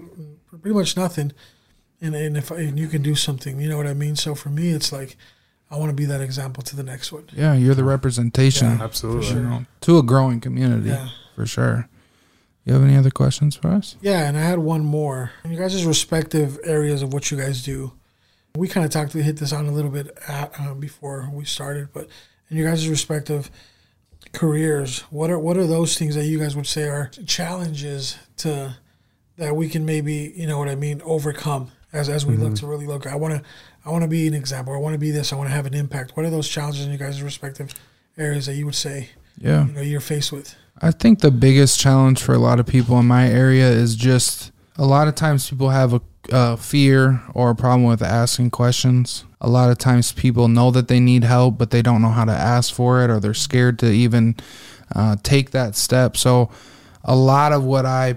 pretty 0.60 0.74
much 0.74 0.96
nothing, 0.96 1.32
and 2.00 2.14
and 2.14 2.36
if 2.36 2.50
I, 2.52 2.56
and 2.56 2.78
you 2.78 2.88
can 2.88 3.02
do 3.02 3.14
something, 3.14 3.60
you 3.60 3.68
know 3.68 3.76
what 3.76 3.86
I 3.86 3.94
mean? 3.94 4.16
So 4.16 4.34
for 4.34 4.48
me, 4.50 4.70
it's 4.70 4.92
like 4.92 5.16
I 5.70 5.76
want 5.76 5.90
to 5.90 5.94
be 5.96 6.04
that 6.06 6.20
example 6.20 6.62
to 6.62 6.76
the 6.76 6.82
next 6.82 7.10
one. 7.12 7.24
Yeah, 7.32 7.54
you're 7.54 7.74
the 7.74 7.84
representation. 7.84 8.80
Absolutely. 8.80 9.28
you 9.28 9.40
know, 9.42 9.66
to 9.82 9.98
a 9.98 10.02
growing 10.02 10.40
community 10.40 10.90
Yeah. 10.90 11.08
for 11.34 11.44
sure. 11.46 11.88
You 12.64 12.72
have 12.74 12.82
any 12.82 12.96
other 12.96 13.10
questions 13.10 13.54
for 13.56 13.68
us? 13.68 13.96
Yeah, 14.00 14.26
and 14.28 14.36
I 14.36 14.40
had 14.42 14.58
one 14.58 14.84
more. 14.84 15.30
In 15.44 15.52
you 15.52 15.58
guys' 15.58 15.84
respective 15.84 16.58
areas 16.64 17.00
of 17.02 17.12
what 17.12 17.30
you 17.30 17.36
guys 17.38 17.62
do, 17.62 17.92
we 18.56 18.68
kind 18.68 18.84
of 18.84 18.90
talked, 18.90 19.12
to 19.12 19.22
hit 19.22 19.36
this 19.36 19.52
on 19.52 19.66
a 19.66 19.72
little 19.72 19.90
bit 19.90 20.16
at, 20.28 20.52
uh, 20.58 20.74
before 20.74 21.28
we 21.32 21.44
started, 21.44 21.88
but 21.92 22.08
in 22.50 22.56
your 22.56 22.68
guys' 22.68 22.88
respective 22.88 23.50
careers, 24.32 25.00
what 25.10 25.30
are 25.30 25.38
what 25.38 25.56
are 25.56 25.66
those 25.66 25.96
things 25.98 26.14
that 26.14 26.24
you 26.26 26.38
guys 26.38 26.56
would 26.56 26.66
say 26.66 26.84
are 26.88 27.10
challenges 27.26 28.18
to 28.38 28.76
that 29.36 29.54
we 29.54 29.68
can 29.68 29.84
maybe, 29.84 30.32
you 30.36 30.46
know 30.46 30.58
what 30.58 30.68
I 30.68 30.74
mean, 30.74 31.00
overcome 31.04 31.70
as 31.92 32.08
as 32.08 32.24
we 32.26 32.36
look 32.36 32.54
to 32.56 32.66
really 32.66 32.86
look. 32.86 33.06
I 33.06 33.16
want 33.16 33.34
to 33.34 33.42
I 33.84 33.90
want 33.90 34.02
to 34.02 34.08
be 34.08 34.26
an 34.26 34.34
example. 34.34 34.74
I 34.74 34.78
want 34.78 34.94
to 34.94 34.98
be 34.98 35.10
this. 35.10 35.32
I 35.32 35.36
want 35.36 35.48
to 35.48 35.54
have 35.54 35.66
an 35.66 35.74
impact. 35.74 36.16
What 36.16 36.26
are 36.26 36.30
those 36.30 36.48
challenges 36.48 36.84
in 36.86 36.92
you 36.92 36.98
guys' 36.98 37.22
respective 37.22 37.72
areas 38.18 38.46
that 38.46 38.54
you 38.54 38.66
would 38.66 38.74
say 38.74 39.10
Yeah. 39.38 39.66
you 39.66 39.72
know 39.72 39.80
you're 39.80 40.00
faced 40.00 40.32
with? 40.32 40.54
I 40.80 40.90
think 40.90 41.20
the 41.20 41.30
biggest 41.30 41.80
challenge 41.80 42.22
for 42.22 42.34
a 42.34 42.38
lot 42.38 42.60
of 42.60 42.66
people 42.66 42.98
in 42.98 43.06
my 43.06 43.28
area 43.28 43.70
is 43.70 43.96
just 43.96 44.52
a 44.76 44.84
lot 44.84 45.08
of 45.08 45.14
times 45.14 45.48
people 45.48 45.70
have 45.70 45.94
a, 45.94 46.02
a 46.32 46.56
fear 46.56 47.22
or 47.34 47.50
a 47.50 47.54
problem 47.54 47.84
with 47.84 48.02
asking 48.02 48.50
questions. 48.50 49.24
A 49.40 49.48
lot 49.48 49.70
of 49.70 49.78
times 49.78 50.12
people 50.12 50.48
know 50.48 50.70
that 50.70 50.88
they 50.88 51.00
need 51.00 51.24
help, 51.24 51.58
but 51.58 51.70
they 51.70 51.82
don't 51.82 52.02
know 52.02 52.10
how 52.10 52.24
to 52.24 52.32
ask 52.32 52.72
for 52.72 53.02
it 53.02 53.10
or 53.10 53.20
they're 53.20 53.34
scared 53.34 53.78
to 53.80 53.90
even 53.90 54.36
uh, 54.94 55.16
take 55.22 55.50
that 55.50 55.76
step. 55.76 56.16
So, 56.16 56.50
a 57.08 57.14
lot 57.14 57.52
of 57.52 57.62
what 57.62 57.86
I 57.86 58.16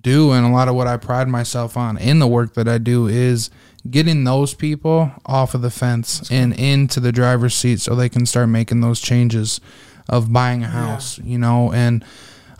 do 0.00 0.32
and 0.32 0.44
a 0.44 0.50
lot 0.50 0.68
of 0.68 0.74
what 0.74 0.86
I 0.86 0.96
pride 0.96 1.28
myself 1.28 1.76
on 1.76 1.96
in 1.96 2.18
the 2.18 2.26
work 2.26 2.54
that 2.54 2.68
I 2.68 2.78
do 2.78 3.06
is 3.06 3.50
getting 3.90 4.24
those 4.24 4.54
people 4.54 5.12
off 5.24 5.54
of 5.54 5.62
the 5.62 5.70
fence 5.70 6.30
and 6.30 6.52
into 6.58 7.00
the 7.00 7.12
driver's 7.12 7.54
seat 7.54 7.80
so 7.80 7.94
they 7.94 8.08
can 8.08 8.26
start 8.26 8.48
making 8.48 8.80
those 8.80 9.00
changes 9.00 9.60
of 10.08 10.32
buying 10.32 10.62
a 10.62 10.68
house, 10.68 11.18
you 11.18 11.38
know, 11.38 11.72
and 11.72 12.04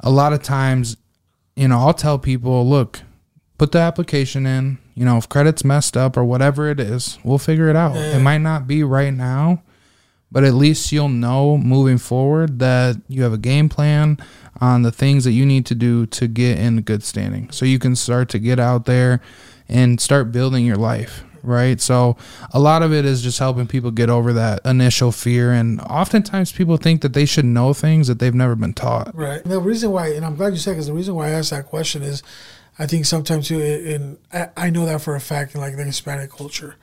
a 0.01 0.11
lot 0.11 0.33
of 0.33 0.43
times, 0.43 0.97
you 1.57 1.69
know, 1.69 1.79
I'll 1.79 1.95
tell 1.95 2.19
people, 2.19 2.69
look, 2.69 3.01
put 3.59 3.73
the 3.73 3.79
application 3.79 4.47
in, 4.47 4.79
you 4.95 5.05
know, 5.05 5.17
if 5.17 5.29
credit's 5.29 5.65
messed 5.65 5.97
up 5.97 6.17
or 6.17 6.25
whatever 6.25 6.71
it 6.71 6.79
is, 6.81 7.19
we'll 7.25 7.39
figure 7.39 7.69
it 7.69 7.77
out. 7.77 7.97
It 7.97 8.21
might 8.21 8.39
not 8.39 8.67
be 8.67 8.85
right 8.85 9.13
now, 9.13 9.63
but 10.31 10.45
at 10.45 10.55
least 10.55 10.93
you'll 10.93 11.09
know 11.09 11.59
moving 11.59 11.99
forward 11.99 12.61
that 12.61 12.97
you 13.09 13.23
have 13.25 13.33
a 13.33 13.39
game 13.39 13.69
plan 13.69 14.17
on 14.61 14.83
the 14.83 14.93
things 14.93 15.25
that 15.25 15.33
you 15.33 15.45
need 15.45 15.67
to 15.67 15.75
do 15.75 16.07
to 16.07 16.29
get 16.29 16.59
in 16.59 16.83
good 16.83 17.03
standing 17.03 17.51
so 17.51 17.65
you 17.65 17.79
can 17.79 17.97
start 17.97 18.29
to 18.29 18.39
get 18.39 18.59
out 18.59 18.87
there 18.87 19.21
and 19.69 20.01
start 20.01 20.33
building 20.33 20.67
your 20.67 20.77
life 20.77 21.25
right 21.45 21.81
so 21.81 22.17
a 22.53 22.59
lot 22.59 22.83
of 22.83 22.93
it 22.93 23.05
is 23.05 23.23
just 23.23 23.39
helping 23.39 23.69
people 23.69 23.93
get 23.93 24.11
over 24.11 24.33
that 24.33 24.61
initial 24.65 25.13
fear 25.13 25.53
and 25.53 25.81
oftentimes 25.83 26.51
people 26.51 26.77
think 26.77 27.01
that 27.03 27.13
they 27.13 27.25
should 27.25 27.45
know 27.45 27.73
things 27.73 28.09
that 28.09 28.19
they've 28.19 28.35
never 28.35 28.57
been 28.57 28.75
taught 28.75 29.15
Right. 29.15 29.43
The 29.45 29.61
reason 29.61 29.93
why, 29.93 30.09
and 30.09 30.27
I'm 30.27 30.35
glad 30.35 30.53
you 30.53 30.59
said, 30.59 30.73
because 30.73 30.89
the 30.89 30.93
reason 30.93 31.15
why 31.15 31.29
I 31.29 31.31
asked 31.31 31.51
that 31.51 31.67
question 31.67 32.03
is, 32.03 32.25
I 32.79 32.87
think 32.87 33.07
sometimes 33.07 33.49
too, 33.49 33.61
and 33.61 34.19
I, 34.33 34.67
I 34.67 34.71
know 34.71 34.87
that 34.87 35.01
for 35.03 35.15
a 35.17 35.21
fact 35.21 35.55
in 35.55 35.61
like 35.61 35.77
the 35.77 35.85
Hispanic 35.85 36.31
culture, 36.31 36.77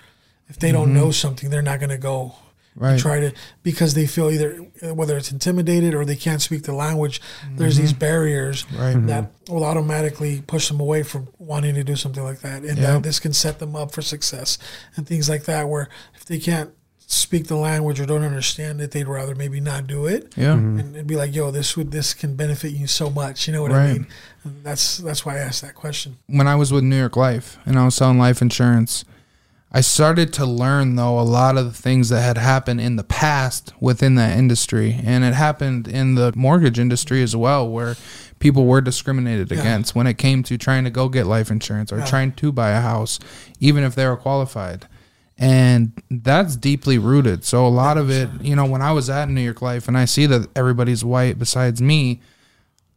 if 0.49 0.59
they 0.59 0.71
don't 0.71 0.93
know 0.93 1.11
something, 1.11 1.49
they're 1.49 1.61
not 1.61 1.79
going 1.79 1.89
to 1.91 1.97
go 1.97 2.35
Mm-hmm. 2.77 2.83
Right. 2.83 2.99
try 2.99 3.19
to 3.21 3.31
because 3.63 3.93
they 3.93 4.05
feel 4.05 4.29
either 4.29 4.55
whether 4.93 5.15
it's 5.15 5.31
intimidated 5.31 5.93
or 5.93 6.03
they 6.03 6.17
can't 6.17 6.41
speak 6.41 6.63
the 6.63 6.73
language. 6.73 7.21
There's 7.55 7.77
these 7.77 7.93
barriers 7.93 8.65
Mm-hmm. 8.65 9.05
That 9.07 9.31
will 9.47 9.63
automatically 9.63 10.41
push 10.45 10.67
them 10.67 10.81
away 10.81 11.03
from 11.03 11.29
wanting 11.39 11.75
to 11.75 11.85
do 11.85 11.95
something 11.95 12.21
like 12.21 12.41
that, 12.41 12.63
and 12.63 12.77
Yeah. 12.77 12.95
that 12.95 13.03
this 13.03 13.21
can 13.21 13.31
set 13.31 13.59
them 13.59 13.77
up 13.77 13.93
for 13.93 14.01
success 14.01 14.57
and 14.97 15.07
things 15.07 15.29
like 15.29 15.45
that. 15.45 15.69
Where 15.69 15.87
if 16.15 16.25
they 16.25 16.37
can't 16.37 16.71
speak 17.07 17.47
the 17.47 17.55
language 17.55 17.99
or 17.99 18.05
don't 18.05 18.23
understand 18.23 18.81
it, 18.81 18.91
they'd 18.91 19.07
rather 19.07 19.35
maybe 19.35 19.59
not 19.59 19.87
do 19.87 20.05
it 20.05 20.33
yeah 20.35 20.53
mm-hmm. 20.53 20.79
and 20.79 20.95
it'd 20.95 21.07
be 21.07 21.15
like, 21.15 21.35
yo, 21.35 21.51
this 21.51 21.77
would 21.77 21.91
this 21.91 22.13
can 22.13 22.35
benefit 22.35 22.71
you 22.71 22.87
so 22.87 23.09
much. 23.09 23.47
You 23.47 23.53
know 23.53 23.61
what 23.61 23.71
I 23.71 23.93
mean? 23.93 24.07
And 24.43 24.63
that's 24.63 24.97
that's 24.97 25.25
why 25.25 25.35
I 25.35 25.39
asked 25.39 25.61
that 25.61 25.75
question. 25.75 26.17
when 26.27 26.47
I 26.47 26.55
was 26.55 26.71
with 26.71 26.83
New 26.83 26.97
York 26.97 27.15
Life 27.15 27.57
and 27.65 27.77
I 27.77 27.85
was 27.85 27.95
selling 27.95 28.17
life 28.17 28.41
insurance, 28.41 29.05
I 29.71 29.81
started 29.81 30.31
to 30.33 30.45
learn 30.45 30.95
though 30.95 31.19
a 31.19 31.21
lot 31.21 31.57
of 31.57 31.65
the 31.65 31.81
things 31.81 32.07
that 32.09 32.21
had 32.21 32.37
happened 32.37 32.79
in 32.79 32.95
the 32.95 33.03
past 33.03 33.73
within 33.81 34.15
that 34.15 34.37
industry, 34.37 34.99
and 35.03 35.23
it 35.25 35.33
happened 35.33 35.87
in 35.87 36.15
the 36.15 36.31
mortgage 36.35 36.79
industry 36.79 37.21
as 37.21 37.35
well, 37.35 37.67
where 37.67 37.95
people 38.39 38.65
were 38.65 38.79
discriminated 38.79 39.51
against 39.51 39.93
when 39.93 40.07
it 40.07 40.17
came 40.17 40.43
to 40.43 40.57
trying 40.57 40.85
to 40.85 40.89
go 40.89 41.09
get 41.09 41.25
life 41.25 41.51
insurance 41.51 41.91
or 41.91 42.01
trying 42.05 42.31
to 42.33 42.51
buy 42.51 42.69
a 42.69 42.79
house, 42.79 43.19
even 43.59 43.83
if 43.83 43.95
they 43.95 44.07
were 44.07 44.15
qualified. 44.15 44.87
And 45.37 45.91
that's 46.09 46.55
deeply 46.55 46.97
rooted. 46.97 47.43
So 47.43 47.65
a 47.65 47.69
lot 47.69 47.97
of 47.97 48.09
it, 48.09 48.29
you 48.41 48.55
know, 48.55 48.65
when 48.65 48.81
I 48.81 48.93
was 48.93 49.09
at 49.09 49.27
New 49.29 49.41
York 49.41 49.61
Life 49.61 49.87
and 49.89 49.97
I 49.97 50.05
see 50.05 50.25
that 50.27 50.47
everybody's 50.55 51.03
white 51.03 51.37
besides 51.37 51.81
me, 51.81 52.21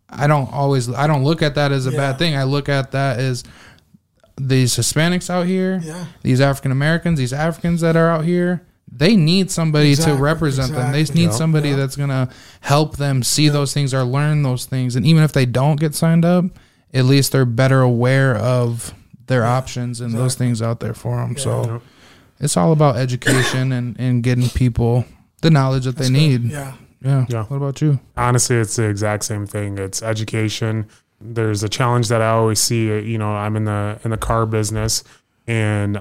I 0.09 0.27
don't 0.29 0.51
always 0.53 0.89
I 0.89 1.07
don't 1.09 1.25
look 1.25 1.43
at 1.43 1.57
that 1.57 1.73
as 1.73 1.87
a 1.87 1.91
Yeah. 1.91 1.97
bad 1.97 2.19
thing. 2.19 2.37
I 2.37 2.45
look 2.45 2.69
at 2.69 2.93
that 2.93 3.19
as 3.19 3.43
these 4.41 4.77
Hispanics 4.77 5.29
out 5.29 5.47
here, 5.47 5.81
Yeah. 5.83 6.05
these 6.23 6.41
African 6.41 6.71
Americans, 6.71 7.19
these 7.19 7.33
Africans 7.33 7.81
that 7.81 7.97
are 7.97 8.09
out 8.09 8.25
here, 8.25 8.63
they 8.91 9.17
need 9.17 9.51
somebody 9.51 9.91
Exactly, 9.91 10.17
to 10.17 10.23
represent 10.23 10.73
them. 10.73 10.93
They 10.93 11.01
exactly. 11.01 11.27
need 11.27 11.33
somebody 11.35 11.71
Yeah. 11.71 11.77
that's 11.77 11.97
gonna 11.97 12.29
help 12.61 12.99
them 12.99 13.25
see 13.25 13.49
those 13.49 13.75
things 13.75 13.93
or 13.93 14.05
learn 14.05 14.45
those 14.45 14.65
things. 14.65 14.95
And 14.95 15.05
even 15.05 15.25
if 15.25 15.33
they 15.33 15.45
don't 15.45 15.79
get 15.81 15.95
signed 15.97 16.25
up, 16.25 16.45
at 16.95 17.05
least 17.05 17.33
they're 17.33 17.45
better 17.45 17.81
aware 17.81 18.35
of 18.37 18.95
their 19.27 19.45
options 19.45 20.01
and 20.01 20.15
those 20.15 20.37
things 20.37 20.63
out 20.63 20.79
there 20.81 20.95
for 20.95 21.17
them. 21.17 21.37
So 21.37 21.83
it's 22.41 22.57
all 22.57 22.73
about 22.73 22.97
education 22.97 23.73
and, 23.73 23.99
and 23.99 24.23
getting 24.23 24.49
people 24.51 25.05
the 25.43 25.51
knowledge 25.51 25.85
that 25.85 25.97
they 25.97 26.11
need. 26.11 26.45
Yeah. 26.45 26.75
Yeah. 27.01 27.27
Yeah. 27.29 27.45
What 27.45 27.57
about 27.59 27.81
you? 27.81 28.01
honestly 28.17 28.57
it's 28.57 28.77
the 28.77 28.89
exact 28.89 29.25
same 29.25 29.47
thing 29.47 29.79
it's 29.79 30.03
education 30.03 30.89
there's 31.21 31.63
a 31.63 31.69
challenge 31.69 32.09
that 32.09 32.21
i 32.21 32.29
always 32.31 32.61
see 32.61 32.91
uh, 32.91 32.97
you 32.97 33.19
know 33.19 33.31
i'm 33.35 33.55
in 33.57 33.65
the 33.65 34.01
in 34.05 34.11
the 34.11 34.17
car 34.17 34.47
business 34.47 35.05
and 35.47 36.01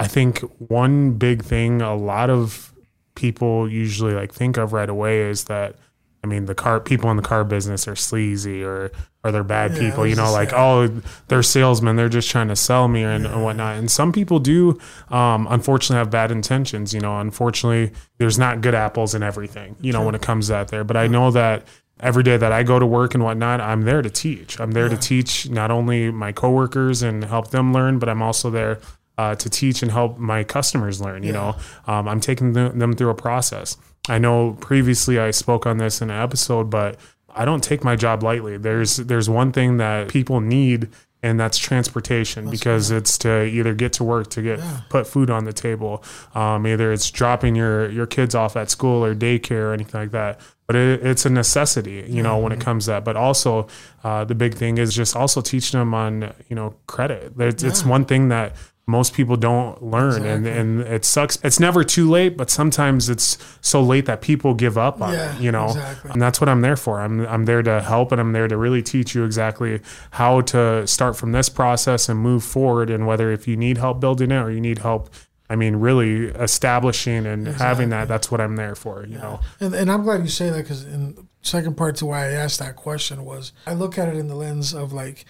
i 0.00 0.06
think 0.06 0.38
one 0.68 1.12
big 1.12 1.42
thing 1.44 1.82
a 1.82 1.94
lot 1.94 2.30
of 2.30 2.72
people 3.14 3.68
usually 3.68 4.14
like 4.14 4.32
think 4.32 4.56
of 4.56 4.72
right 4.72 4.88
away 4.88 5.20
is 5.20 5.44
that 5.44 5.76
i 6.24 6.26
mean 6.26 6.46
the 6.46 6.54
car 6.54 6.80
people 6.80 7.10
in 7.10 7.16
the 7.16 7.22
car 7.22 7.44
business 7.44 7.86
are 7.88 7.96
sleazy 7.96 8.62
or 8.62 8.90
or 9.24 9.32
they're 9.32 9.42
bad 9.44 9.72
Yeah, 9.72 9.78
people 9.90 10.06
you 10.06 10.14
know 10.14 10.30
like 10.32 10.50
saying. 10.50 10.62
oh 10.62 11.02
they're 11.28 11.42
salesmen 11.42 11.96
they're 11.96 12.08
just 12.08 12.30
trying 12.30 12.48
to 12.48 12.56
sell 12.56 12.86
me 12.88 13.02
and, 13.02 13.26
and 13.26 13.42
whatnot. 13.42 13.76
And 13.76 13.90
some 13.90 14.12
people 14.12 14.38
do 14.38 14.78
um, 15.10 15.46
unfortunately 15.50 15.98
have 15.98 16.10
bad 16.10 16.30
intentions 16.30 16.94
you 16.94 17.00
know. 17.00 17.18
Unfortunately 17.20 17.92
there's 18.18 18.38
not 18.38 18.60
good 18.60 18.74
apples 18.74 19.14
in 19.14 19.22
everything 19.22 19.76
you 19.80 19.92
know 19.92 20.04
when 20.04 20.14
it 20.14 20.22
comes 20.22 20.46
to 20.46 20.52
that 20.52 20.68
there. 20.68 20.84
But 20.84 20.96
i 20.96 21.06
know 21.08 21.30
that 21.32 21.64
every 22.00 22.22
day 22.22 22.36
that 22.36 22.52
i 22.52 22.62
go 22.62 22.78
to 22.78 22.86
work 22.86 23.14
and 23.14 23.24
whatnot 23.24 23.60
i'm 23.60 23.82
there 23.82 24.02
to 24.02 24.10
teach. 24.10 24.60
I'm 24.60 24.70
there 24.70 24.88
to 24.88 24.96
teach 24.96 25.50
not 25.50 25.72
only 25.72 26.12
my 26.12 26.30
coworkers 26.30 27.02
and 27.02 27.24
help 27.24 27.50
them 27.50 27.72
learn 27.72 27.98
but 27.98 28.08
i'm 28.08 28.22
also 28.22 28.50
there 28.50 28.78
uh, 29.18 29.34
to 29.34 29.50
teach 29.50 29.82
and 29.82 29.90
help 29.90 30.16
my 30.18 30.42
customers 30.42 31.00
learn 31.00 31.22
you 31.22 31.32
know 31.32 31.54
um, 31.86 32.08
i'm 32.08 32.20
taking 32.20 32.52
them, 32.54 32.94
through 32.94 33.10
a 33.10 33.14
process 33.14 33.76
i 34.08 34.18
know 34.18 34.56
previously 34.60 35.18
i 35.18 35.30
spoke 35.30 35.66
on 35.66 35.76
this 35.76 36.00
in 36.00 36.10
an 36.10 36.22
episode 36.22 36.70
but 36.70 36.98
I 37.30 37.44
don't 37.44 37.62
take 37.62 37.84
my 37.84 37.94
job 37.94 38.22
lightly. 38.22 38.56
There's 38.56 38.96
there's 38.96 39.30
one 39.30 39.52
thing 39.52 39.76
that 39.76 40.08
people 40.08 40.40
need 40.40 40.88
and 41.22 41.38
that's 41.38 41.58
transportation 41.58 42.48
because 42.48 42.90
it's 42.90 43.18
to 43.18 43.44
either 43.44 43.74
get 43.74 43.92
to 43.94 44.04
work 44.04 44.30
to 44.30 44.42
get 44.42 44.60
put 44.88 45.06
food 45.06 45.30
on 45.30 45.44
the 45.44 45.52
table. 45.52 46.02
Um, 46.34 46.66
either 46.66 46.92
it's 46.92 47.10
dropping 47.10 47.56
your 47.56 47.90
your 47.90 48.06
kids 48.06 48.34
off 48.34 48.56
at 48.56 48.70
school 48.70 49.04
or 49.04 49.14
daycare 49.14 49.70
or 49.70 49.72
anything 49.72 50.00
like 50.00 50.10
that. 50.12 50.40
But 50.66 50.76
it, 50.76 51.04
it's 51.06 51.24
a 51.26 51.30
necessity, 51.30 52.04
you 52.08 52.22
know, 52.22 52.38
when 52.38 52.52
it 52.52 52.60
comes 52.60 52.84
to 52.84 52.90
that. 52.92 53.04
But 53.04 53.16
also, 53.16 53.68
uh, 54.04 54.24
the 54.24 54.34
big 54.34 54.54
thing 54.54 54.76
is 54.76 54.94
just 54.94 55.16
also 55.16 55.40
teaching 55.40 55.80
them 55.80 55.94
on, 55.94 56.34
you 56.48 56.56
know, 56.56 56.74
credit. 56.86 57.32
It's, 57.38 57.62
it's 57.62 57.84
one 57.86 58.04
thing 58.04 58.28
that 58.28 58.54
most 58.88 59.12
people 59.14 59.36
don't 59.36 59.82
learn 59.82 60.24
and, 60.24 60.46
and 60.46 60.80
it 60.80 61.04
sucks. 61.04 61.38
It's 61.44 61.60
never 61.60 61.84
too 61.84 62.08
late 62.10 62.36
but 62.36 62.48
sometimes 62.50 63.08
it's 63.08 63.36
so 63.60 63.82
late 63.82 64.06
that 64.06 64.20
people 64.22 64.54
give 64.54 64.76
up 64.78 65.00
on 65.02 65.12
Yeah, 65.12 65.36
it 65.36 65.40
you 65.42 65.52
know? 65.52 65.66
exactly. 65.66 66.10
and 66.10 66.22
that's 66.22 66.40
what 66.40 66.48
i'm 66.48 66.62
there 66.62 66.76
for. 66.76 67.00
I'm 67.00 67.26
i'm 67.26 67.44
there 67.44 67.62
to 67.62 67.80
help 67.82 68.10
and 68.12 68.20
i'm 68.20 68.32
there 68.32 68.48
to 68.48 68.56
really 68.56 68.82
teach 68.82 69.14
you 69.14 69.24
exactly 69.24 69.80
how 70.12 70.40
to 70.40 70.86
start 70.86 71.16
from 71.16 71.32
this 71.32 71.48
process 71.48 72.08
and 72.08 72.18
move 72.18 72.42
forward 72.42 72.88
and 72.90 73.06
whether 73.06 73.30
if 73.30 73.46
you 73.46 73.56
need 73.56 73.76
help 73.78 74.00
building 74.00 74.30
it 74.30 74.36
or 74.42 74.50
you 74.50 74.60
need 74.60 74.78
help 74.78 75.10
i 75.50 75.56
mean 75.56 75.76
really 75.76 76.26
establishing 76.26 77.26
and 77.26 77.46
having 77.46 77.90
that 77.90 78.08
that's 78.08 78.30
what 78.30 78.40
i'm 78.40 78.56
there 78.56 78.74
for 78.74 79.04
you 79.06 79.18
know? 79.18 79.40
And, 79.60 79.74
and 79.74 79.90
I'm 79.92 80.02
glad 80.02 80.22
you 80.22 80.28
say 80.28 80.50
that 80.50 80.62
because 80.62 80.84
in 80.84 81.14
the 81.14 81.24
second 81.42 81.76
part 81.76 81.96
to 81.96 82.06
why 82.06 82.26
I 82.26 82.30
asked 82.32 82.58
that 82.58 82.76
question 82.76 83.24
was 83.24 83.52
I 83.66 83.74
look 83.74 83.96
at 83.98 84.08
it 84.08 84.16
in 84.16 84.28
the 84.28 84.34
lens 84.34 84.74
of 84.74 84.92
like 84.92 85.24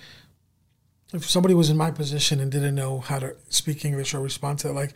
if 1.12 1.28
somebody 1.28 1.54
was 1.54 1.70
in 1.70 1.76
my 1.76 1.90
position 1.90 2.40
and 2.40 2.50
didn't 2.50 2.74
know 2.74 3.00
how 3.00 3.18
to 3.18 3.34
speak 3.48 3.84
English 3.84 4.14
or 4.14 4.20
respond 4.20 4.58
to 4.60 4.68
it, 4.68 4.72
like 4.72 4.92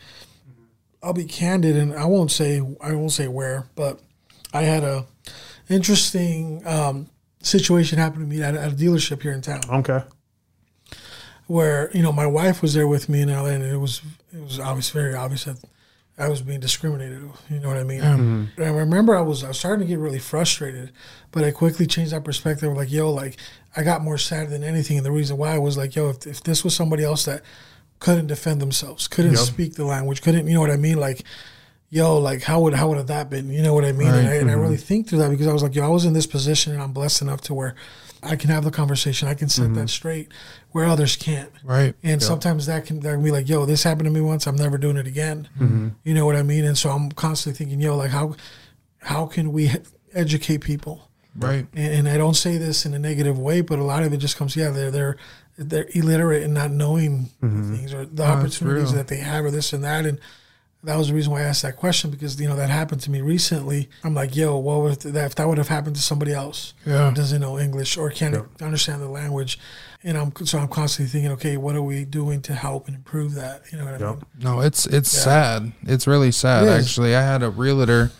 I'll 1.01 1.13
be 1.13 1.25
candid 1.25 1.75
and 1.75 1.93
I 1.93 2.05
won't 2.05 2.31
say 2.31 2.61
I 2.81 2.93
won't 2.93 3.11
say 3.11 3.27
where, 3.27 3.67
but 3.75 3.99
I 4.53 4.63
had 4.63 4.83
a 4.83 5.05
interesting 5.69 6.65
um, 6.65 7.09
situation 7.41 7.97
happen 7.97 8.19
to 8.19 8.25
me 8.25 8.41
at, 8.43 8.55
at 8.55 8.71
a 8.73 8.75
dealership 8.75 9.21
here 9.21 9.31
in 9.31 9.41
town. 9.41 9.61
Okay. 9.69 10.03
Where 11.47 11.91
you 11.93 12.01
know 12.01 12.11
my 12.11 12.27
wife 12.27 12.61
was 12.61 12.73
there 12.73 12.87
with 12.87 13.09
me 13.09 13.21
in 13.21 13.29
LA, 13.29 13.45
and 13.47 13.63
it 13.63 13.77
was 13.77 14.01
it 14.31 14.41
was 14.41 14.59
obvious, 14.59 14.89
very 14.91 15.13
obvious 15.13 15.43
that 15.45 15.57
I 16.17 16.29
was 16.29 16.41
being 16.41 16.59
discriminated. 16.59 17.21
You 17.49 17.59
know 17.59 17.69
what 17.69 17.77
I 17.77 17.83
mean? 17.83 18.01
Um, 18.01 18.19
mm-hmm. 18.19 18.61
And 18.61 18.69
I 18.69 18.77
remember 18.77 19.15
I 19.15 19.21
was 19.21 19.43
I 19.43 19.49
was 19.49 19.59
starting 19.59 19.85
to 19.85 19.91
get 19.91 19.99
really 19.99 20.19
frustrated, 20.19 20.91
but 21.31 21.43
I 21.43 21.51
quickly 21.51 21.87
changed 21.87 22.11
that 22.11 22.23
perspective. 22.23 22.71
Like, 22.75 22.91
yo, 22.91 23.11
like 23.11 23.37
I 23.75 23.83
got 23.83 24.01
more 24.01 24.17
sad 24.17 24.49
than 24.49 24.63
anything, 24.63 24.97
and 24.97 25.05
the 25.05 25.11
reason 25.11 25.37
why 25.37 25.57
was 25.57 25.77
like, 25.77 25.95
yo, 25.95 26.09
if 26.09 26.27
if 26.27 26.43
this 26.43 26.63
was 26.63 26.75
somebody 26.75 27.03
else 27.03 27.25
that 27.25 27.41
couldn't 27.99 28.27
defend 28.27 28.61
themselves, 28.61 29.07
couldn't 29.07 29.37
speak 29.37 29.75
the 29.75 29.85
language, 29.85 30.21
couldn't, 30.21 30.45
you 30.45 30.53
know 30.53 30.59
what 30.59 30.69
I 30.69 30.77
mean? 30.77 30.99
Like, 30.99 31.23
yo, 31.89 32.17
like 32.17 32.43
how 32.43 32.61
would 32.61 32.75
how 32.75 32.89
would 32.89 32.97
have 32.97 33.07
that 33.07 33.29
been? 33.29 33.49
You 33.49 33.63
know 33.63 33.73
what 33.73 33.85
I 33.85 33.91
mean? 33.91 34.09
And, 34.09 34.27
I, 34.27 34.35
and 34.35 34.49
I 34.49 34.53
mm-hmm. 34.53 34.61
really 34.61 34.77
think 34.77 35.07
through 35.07 35.19
that 35.19 35.31
because 35.31 35.47
I 35.47 35.53
was 35.53 35.63
like, 35.63 35.73
yo, 35.73 35.83
I 35.83 35.87
was 35.87 36.05
in 36.05 36.13
this 36.13 36.27
position, 36.27 36.73
and 36.73 36.81
I'm 36.81 36.93
blessed 36.93 37.23
enough 37.23 37.41
to 37.41 37.55
where 37.55 37.75
I 38.23 38.35
can 38.35 38.49
have 38.49 38.63
the 38.63 38.71
conversation, 38.71 39.27
I 39.27 39.33
can 39.33 39.49
set 39.49 39.73
that 39.73 39.79
mm-hmm. 39.79 39.85
straight, 39.87 40.31
where 40.71 40.85
others 40.85 41.15
can't. 41.15 41.51
Right. 41.63 41.93
And 42.03 42.21
sometimes 42.21 42.65
that 42.67 42.85
can, 42.85 42.99
that 43.01 43.11
can 43.11 43.23
be 43.23 43.31
like, 43.31 43.49
yo, 43.49 43.65
this 43.65 43.83
happened 43.83 44.05
to 44.05 44.11
me 44.11 44.21
once. 44.21 44.47
I'm 44.47 44.55
never 44.55 44.77
doing 44.77 44.97
it 44.97 45.07
again. 45.07 45.49
Mm-hmm. 45.59 45.89
You 46.03 46.13
know 46.13 46.25
what 46.25 46.35
I 46.35 46.43
mean? 46.43 46.65
And 46.65 46.77
so 46.77 46.89
I'm 46.89 47.11
constantly 47.11 47.57
thinking, 47.57 47.79
yo, 47.79 47.95
like 47.97 48.11
how 48.11 48.35
how 48.99 49.25
can 49.25 49.51
we 49.51 49.71
educate 50.13 50.59
people? 50.59 51.09
Right. 51.35 51.65
And, 51.73 51.93
and 51.93 52.09
I 52.09 52.17
don't 52.17 52.35
say 52.35 52.57
this 52.57 52.85
in 52.85 52.93
a 52.93 52.99
negative 52.99 53.39
way, 53.39 53.61
but 53.61 53.79
a 53.79 53.83
lot 53.83 54.03
of 54.03 54.13
it 54.13 54.17
just 54.17 54.37
comes, 54.37 54.55
yeah, 54.55 54.69
they're 54.69 54.91
they're 54.91 55.17
they're 55.57 55.87
illiterate 55.93 56.43
and 56.43 56.53
not 56.53 56.71
knowing 56.71 57.29
mm-hmm. 57.41 57.75
things 57.75 57.93
or 57.93 58.05
the 58.05 58.23
opportunities 58.23 58.93
that 58.93 59.07
they 59.07 59.17
have 59.17 59.45
or 59.45 59.51
this 59.51 59.73
and 59.73 59.83
that. 59.83 60.05
And 60.05 60.19
that 60.83 60.97
was 60.97 61.07
the 61.07 61.13
reason 61.13 61.31
why 61.31 61.39
I 61.39 61.43
asked 61.43 61.61
that 61.61 61.77
question 61.77 62.11
because 62.11 62.39
you 62.41 62.47
know 62.47 62.55
that 62.57 62.69
happened 62.69 63.01
to 63.01 63.11
me 63.11 63.21
recently. 63.21 63.89
I'm 64.03 64.13
like, 64.13 64.35
yo, 64.35 64.57
what 64.57 64.91
if 64.91 64.99
that 65.13 65.25
if 65.25 65.35
that 65.35 65.47
would 65.47 65.57
have 65.57 65.69
happened 65.69 65.95
to 65.95 66.01
somebody 66.01 66.33
else 66.33 66.73
Yeah. 66.85 67.09
who 67.09 67.15
doesn't 67.15 67.39
know 67.41 67.57
English 67.57 67.97
or 67.97 68.09
can't 68.09 68.35
understand 68.61 69.01
the 69.01 69.07
language? 69.09 69.57
And 70.03 70.17
I'm 70.17 70.33
so 70.45 70.57
I'm 70.59 70.67
constantly 70.67 71.09
thinking, 71.09 71.31
okay, 71.31 71.55
what 71.55 71.75
are 71.75 71.81
we 71.81 72.03
doing 72.03 72.41
to 72.43 72.53
help 72.53 72.87
and 72.87 72.95
improve 72.97 73.35
that? 73.35 73.63
You 73.71 73.77
know 73.77 73.85
what 73.85 74.01
I 74.01 74.05
mean? 74.05 74.21
No, 74.41 74.59
it's 74.59 74.85
it's 74.85 75.09
sad. 75.09 75.71
It's 75.83 76.05
really 76.07 76.31
sad 76.31 76.63
It 76.63 76.69
is. 76.71 76.85
actually. 76.85 77.15
I 77.15 77.21
had 77.21 77.41
a 77.43 77.49
realtor 77.49 78.11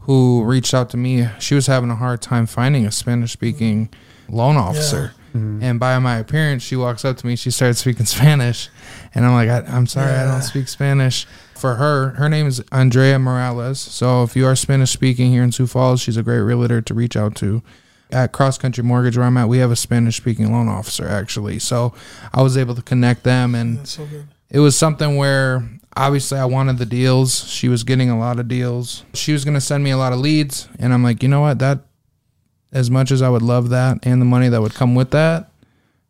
who 0.00 0.44
reached 0.44 0.74
out 0.74 0.90
to 0.90 0.96
me. 0.98 1.28
She 1.38 1.54
was 1.54 1.66
having 1.66 1.90
a 1.90 1.96
hard 1.96 2.20
time 2.20 2.46
finding 2.46 2.84
a 2.86 2.90
Spanish 2.92 3.32
speaking 3.32 3.88
loan 4.28 4.56
officer. 4.56 5.12
Mm-hmm. 5.34 5.62
And 5.64 5.80
by 5.80 5.98
my 5.98 6.18
appearance, 6.18 6.62
she 6.62 6.76
walks 6.76 7.04
up 7.04 7.16
to 7.16 7.26
me. 7.26 7.34
She 7.36 7.50
starts 7.50 7.80
speaking 7.80 8.06
Spanish, 8.18 8.68
and 9.14 9.24
I'm 9.24 9.32
like, 9.32 9.48
I, 9.48 9.66
"I'm 9.74 9.86
sorry, 9.86 10.12
I 10.12 10.24
don't 10.30 10.42
speak 10.42 10.68
Spanish." 10.68 11.26
For 11.64 11.76
her, 11.76 12.10
her 12.18 12.28
name 12.28 12.46
is 12.46 12.62
Andrea 12.72 13.18
Morales. 13.18 13.80
So 13.80 14.22
if 14.22 14.36
you 14.36 14.44
are 14.44 14.54
Spanish 14.54 14.90
speaking 14.90 15.32
here 15.32 15.42
in 15.42 15.50
Sioux 15.50 15.66
Falls, 15.66 16.02
she's 16.02 16.18
a 16.18 16.22
great 16.22 16.40
realtor 16.40 16.82
to 16.82 16.92
reach 16.92 17.16
out 17.16 17.34
to. 17.36 17.62
At 18.10 18.32
Cross 18.32 18.58
Country 18.58 18.84
Mortgage, 18.84 19.16
where 19.16 19.24
I'm 19.24 19.38
at, 19.38 19.48
we 19.48 19.56
have 19.60 19.70
a 19.70 19.76
Spanish 19.76 20.18
speaking 20.18 20.52
loan 20.52 20.68
officer 20.68 21.08
actually. 21.08 21.58
So 21.58 21.94
I 22.34 22.42
was 22.42 22.58
able 22.58 22.74
to 22.74 22.82
connect 22.82 23.22
them, 23.22 23.54
and 23.54 23.88
so 23.88 24.06
it 24.50 24.58
was 24.58 24.76
something 24.76 25.16
where 25.16 25.66
obviously 25.96 26.38
I 26.38 26.44
wanted 26.44 26.76
the 26.76 26.84
deals. 26.84 27.48
She 27.48 27.70
was 27.70 27.82
getting 27.82 28.10
a 28.10 28.18
lot 28.18 28.38
of 28.38 28.46
deals. 28.46 29.06
She 29.14 29.32
was 29.32 29.42
going 29.42 29.54
to 29.54 29.60
send 29.62 29.82
me 29.82 29.90
a 29.90 29.96
lot 29.96 30.12
of 30.12 30.18
leads, 30.18 30.68
and 30.78 30.92
I'm 30.92 31.02
like, 31.02 31.22
you 31.22 31.30
know 31.30 31.40
what? 31.40 31.60
That 31.60 31.78
as 32.72 32.90
much 32.90 33.10
as 33.10 33.22
I 33.22 33.30
would 33.30 33.40
love 33.40 33.70
that 33.70 34.00
and 34.02 34.20
the 34.20 34.26
money 34.26 34.50
that 34.50 34.60
would 34.60 34.74
come 34.74 34.94
with 34.94 35.12
that, 35.12 35.50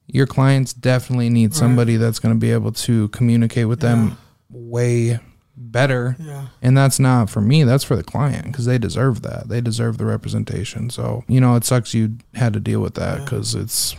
your 0.09 0.27
clients 0.27 0.73
definitely 0.73 1.31
need 1.31 1.55
somebody 1.55 1.97
that's 1.97 2.19
going 2.19 2.35
to 2.35 2.41
be 2.41 2.51
able 2.51 2.73
to 2.73 3.07
communicate 3.11 3.69
with 3.69 3.79
them 3.79 4.19
way 4.51 5.21
better. 5.57 6.17
Yeah. 6.19 6.47
And 6.63 6.77
that's 6.77 6.99
not 6.99 7.31
for 7.31 7.41
me, 7.41 7.65
that's 7.65 7.85
for 7.85 7.97
the 7.97 8.05
client 8.05 8.47
because 8.47 8.67
they 8.67 8.79
deserve 8.79 9.23
that. 9.23 9.49
They 9.49 9.61
deserve 9.61 9.99
the 9.99 10.05
representation. 10.05 10.91
So, 10.91 11.25
you 11.29 11.41
know, 11.41 11.55
it 11.57 11.65
sucks 11.65 11.95
you 11.95 12.19
had 12.35 12.53
to 12.55 12.61
deal 12.61 12.81
with 12.81 12.95
that 12.95 13.25
because 13.25 13.55
it's 13.55 13.97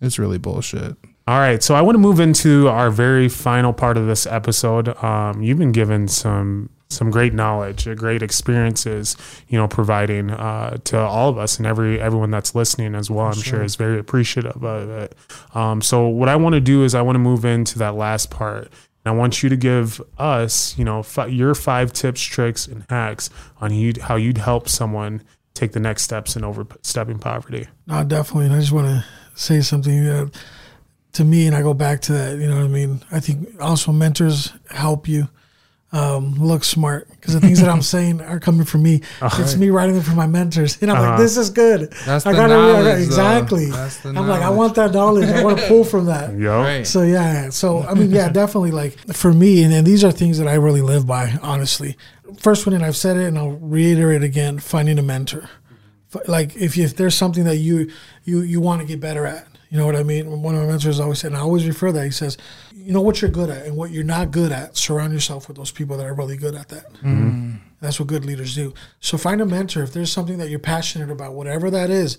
it's 0.00 0.18
really 0.18 0.38
bullshit. 0.38 0.96
All 1.28 1.40
right, 1.40 1.60
so 1.60 1.74
I 1.74 1.82
want 1.82 1.96
to 1.96 2.00
move 2.00 2.20
into 2.20 2.68
our 2.68 2.88
very 2.88 3.28
final 3.28 3.72
part 3.72 3.96
of 3.96 4.06
this 4.06 4.26
episode. 4.26 4.96
Um, 5.02 5.42
you've 5.42 5.58
been 5.58 5.72
given 5.72 6.06
some 6.06 6.70
some 6.88 7.10
great 7.10 7.34
knowledge, 7.34 7.88
uh, 7.88 7.94
great 7.94 8.22
experiences, 8.22 9.16
you 9.48 9.58
know, 9.58 9.66
providing 9.66 10.30
uh, 10.30 10.76
to 10.84 10.96
all 10.96 11.28
of 11.28 11.36
us 11.36 11.58
and 11.58 11.66
every 11.66 12.00
everyone 12.00 12.30
that's 12.30 12.54
listening 12.54 12.94
as 12.94 13.10
well. 13.10 13.26
I'm 13.26 13.32
sure 13.32 13.64
is 13.64 13.74
very 13.74 13.98
appreciative 13.98 14.62
of 14.62 14.88
it. 14.88 15.16
Um, 15.52 15.82
so 15.82 16.06
what 16.06 16.28
I 16.28 16.36
want 16.36 16.54
to 16.54 16.60
do 16.60 16.84
is 16.84 16.94
I 16.94 17.02
want 17.02 17.16
to 17.16 17.20
move 17.20 17.44
into 17.44 17.76
that 17.80 17.96
last 17.96 18.30
part. 18.30 18.70
And 19.06 19.14
I 19.14 19.16
want 19.16 19.40
you 19.40 19.48
to 19.48 19.56
give 19.56 20.02
us, 20.18 20.76
you 20.76 20.84
know, 20.84 21.00
fi- 21.00 21.26
your 21.26 21.54
five 21.54 21.92
tips, 21.92 22.20
tricks, 22.20 22.66
and 22.66 22.84
hacks 22.90 23.30
on 23.60 23.72
you, 23.72 23.92
how 24.02 24.16
you'd 24.16 24.38
help 24.38 24.68
someone 24.68 25.22
take 25.54 25.70
the 25.70 25.78
next 25.78 26.02
steps 26.02 26.34
in 26.34 26.42
overstepping 26.42 27.20
poverty. 27.20 27.68
No, 27.86 28.02
definitely. 28.02 28.46
And 28.46 28.56
I 28.56 28.58
just 28.58 28.72
want 28.72 28.88
to 28.88 29.04
say 29.36 29.60
something 29.60 30.32
to 31.12 31.24
me, 31.24 31.46
and 31.46 31.54
I 31.54 31.62
go 31.62 31.72
back 31.72 32.00
to 32.02 32.14
that. 32.14 32.36
You 32.36 32.48
know 32.48 32.56
what 32.56 32.64
I 32.64 32.68
mean? 32.68 33.00
I 33.12 33.20
think 33.20 33.48
also 33.60 33.92
mentors 33.92 34.52
help 34.70 35.06
you 35.06 35.28
um, 35.92 36.34
look 36.34 36.64
smart 36.64 37.08
because 37.10 37.32
the 37.34 37.40
things 37.40 37.60
that 37.60 37.68
I'm 37.70 37.80
saying 37.94 38.20
are 38.20 38.40
coming 38.40 38.64
from 38.66 38.82
me. 38.82 39.02
It's 39.22 39.56
me 39.56 39.70
writing 39.70 39.94
them 39.94 40.04
for 40.04 40.14
my 40.14 40.26
mentors, 40.26 40.80
and 40.82 40.90
I'm 40.90 40.96
like, 40.98 41.08
Uh-huh. 41.12 41.22
this 41.22 41.36
is 41.36 41.50
good. 41.50 41.92
That's 42.04 42.26
I 42.26 42.32
the 42.32 42.38
gotta 42.38 42.54
knowledge, 42.54 42.84
though. 42.84 43.02
exactly. 43.04 43.66
That's 43.70 43.98
the 43.98 44.08
I'm 44.10 44.28
like, 44.28 44.42
I 44.42 44.50
want 44.50 44.74
that 44.74 44.92
knowledge. 44.92 45.28
I 45.28 45.42
want 45.44 45.58
to 45.58 45.66
pull 45.68 45.84
from 45.84 46.06
that. 46.06 46.34
Yo, 46.38 46.60
Right. 46.60 46.86
So 46.86 47.02
yeah, 47.02 47.50
so 47.50 47.82
I 47.82 47.94
mean, 47.94 48.10
yeah, 48.10 48.28
definitely. 48.28 48.72
Like 48.72 48.98
for 49.14 49.32
me, 49.32 49.62
and, 49.62 49.72
and 49.72 49.86
these 49.86 50.02
are 50.04 50.10
things 50.12 50.38
that 50.38 50.48
I 50.48 50.54
really 50.54 50.82
live 50.82 51.06
by. 51.06 51.38
Honestly, 51.40 51.96
first 52.38 52.66
one, 52.66 52.74
and 52.74 52.84
I've 52.84 52.96
said 52.96 53.16
it, 53.16 53.24
and 53.24 53.38
I'll 53.38 53.52
reiterate 53.52 54.22
again: 54.24 54.58
finding 54.58 54.98
a 54.98 55.02
mentor. 55.02 55.48
Like 56.26 56.56
if, 56.56 56.76
you, 56.76 56.84
if 56.84 56.96
there's 56.96 57.14
something 57.14 57.44
that 57.44 57.56
you 57.56 57.90
you 58.24 58.40
you 58.40 58.60
want 58.60 58.80
to 58.80 58.86
get 58.86 59.00
better 59.00 59.24
at, 59.26 59.46
you 59.76 59.82
know 59.82 59.86
what 59.88 59.96
I 59.96 60.04
mean. 60.04 60.40
One 60.40 60.54
of 60.54 60.62
my 60.62 60.68
mentors 60.68 61.00
always 61.00 61.18
said, 61.18 61.32
and 61.32 61.36
I 61.36 61.40
always 61.40 61.66
refer 61.66 61.92
that. 61.92 62.02
He 62.02 62.10
says, 62.10 62.38
you 62.74 62.94
know 62.94 63.02
what 63.02 63.20
you're 63.20 63.30
good 63.30 63.50
at 63.50 63.66
and 63.66 63.76
what 63.76 63.90
you're 63.90 64.04
not 64.04 64.30
good 64.30 64.50
at. 64.50 64.74
Surround 64.74 65.12
yourself 65.12 65.48
with 65.48 65.58
those 65.58 65.70
people 65.70 65.98
that 65.98 66.06
are 66.06 66.14
really 66.14 66.38
good 66.38 66.54
at 66.54 66.70
that. 66.70 66.90
Mm-hmm. 66.94 67.56
That's 67.82 68.00
what 68.00 68.08
good 68.08 68.24
leaders 68.24 68.54
do. 68.54 68.72
So 69.00 69.18
find 69.18 69.42
a 69.42 69.44
mentor. 69.44 69.82
If 69.82 69.92
there's 69.92 70.10
something 70.10 70.38
that 70.38 70.48
you're 70.48 70.60
passionate 70.60 71.10
about, 71.10 71.34
whatever 71.34 71.70
that 71.70 71.90
is, 71.90 72.16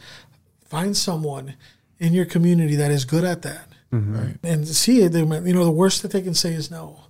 find 0.65 0.95
someone 0.95 1.55
in 1.97 2.13
your 2.13 2.25
community 2.25 2.75
that 2.75 2.91
is 2.91 3.05
good 3.05 3.23
at 3.23 3.41
that 3.41 3.69
mm-hmm. 3.91 4.33
and 4.43 4.67
see 4.67 5.01
it. 5.01 5.13
They, 5.13 5.21
you 5.21 5.53
know, 5.53 5.65
the 5.65 5.71
worst 5.71 6.03
that 6.03 6.11
they 6.11 6.21
can 6.21 6.35
say 6.35 6.53
is 6.53 6.69
no. 6.69 7.05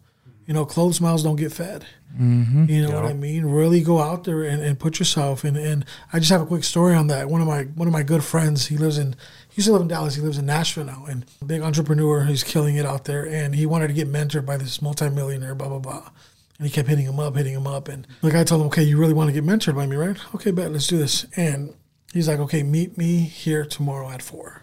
You 0.46 0.54
know, 0.54 0.66
closed 0.66 1.02
mouths 1.02 1.24
don't 1.24 1.36
get 1.36 1.52
fed. 1.52 1.86
Mm-hmm. 2.18 2.68
You 2.70 2.88
know 2.88 2.96
what 2.96 3.04
I 3.04 3.12
mean? 3.12 3.46
Really 3.46 3.82
go 3.82 4.00
out 4.00 4.24
there 4.24 4.44
and, 4.44 4.62
and 4.62 4.80
put 4.80 4.98
yourself 4.98 5.44
in. 5.44 5.58
And 5.58 5.84
I 6.14 6.20
just 6.20 6.32
have 6.32 6.42
a 6.42 6.46
quick 6.46 6.64
story 6.64 6.96
on 6.96 7.08
that. 7.08 7.30
One 7.30 7.42
of 7.42 7.48
my 7.48 7.64
one 7.64 7.86
of 7.86 7.92
my 7.92 8.04
good 8.04 8.24
friends, 8.24 8.68
he 8.68 8.78
lives 8.78 8.98
in 8.98 9.12
he 9.12 9.16
used 9.58 9.68
to 9.68 9.74
live 9.74 9.82
in 9.82 9.88
Dallas. 9.88 10.16
He 10.16 10.22
lives 10.22 10.38
in 10.38 10.46
Nashville 10.46 10.86
now, 10.86 11.06
and 11.10 11.26
big 11.46 11.62
entrepreneur. 11.62 12.24
He's 12.24 12.44
killing 12.44 12.76
it 12.76 12.86
out 12.86 13.06
there. 13.06 13.26
And 13.26 13.56
he 13.56 13.66
wanted 13.66 13.88
to 13.88 13.94
get 13.94 14.08
mentored 14.08 14.46
by 14.46 14.58
this 14.58 14.82
multimillionaire. 14.82 15.56
Blah 15.56 15.70
blah 15.70 15.80
blah. 15.80 16.10
And 16.58 16.68
he 16.68 16.74
kept 16.74 16.88
hitting 16.88 17.06
him 17.06 17.20
up, 17.20 17.36
hitting 17.36 17.54
him 17.54 17.68
up. 17.68 17.88
And 17.88 18.08
the 18.22 18.32
guy 18.32 18.44
told 18.44 18.62
him, 18.62 18.68
"Okay, 18.68 18.84
you 18.84 18.98
really 18.98 19.14
want 19.14 19.30
to 19.30 19.34
get 19.34 19.44
mentored 19.44 19.76
by 19.76 19.86
me, 19.86 19.96
right? 19.96 20.18
Okay, 20.36 20.52
bet. 20.52 20.72
Let's 20.72 20.88
do 20.88 20.98
this." 20.98 21.26
And 21.36 21.74
he's 22.14 22.28
like, 22.28 22.40
"Okay, 22.40 22.64
meet 22.64 22.98
me 22.98 23.20
here 23.20 23.66
tomorrow 23.66 24.10
at 24.10 24.22
four. 24.22 24.62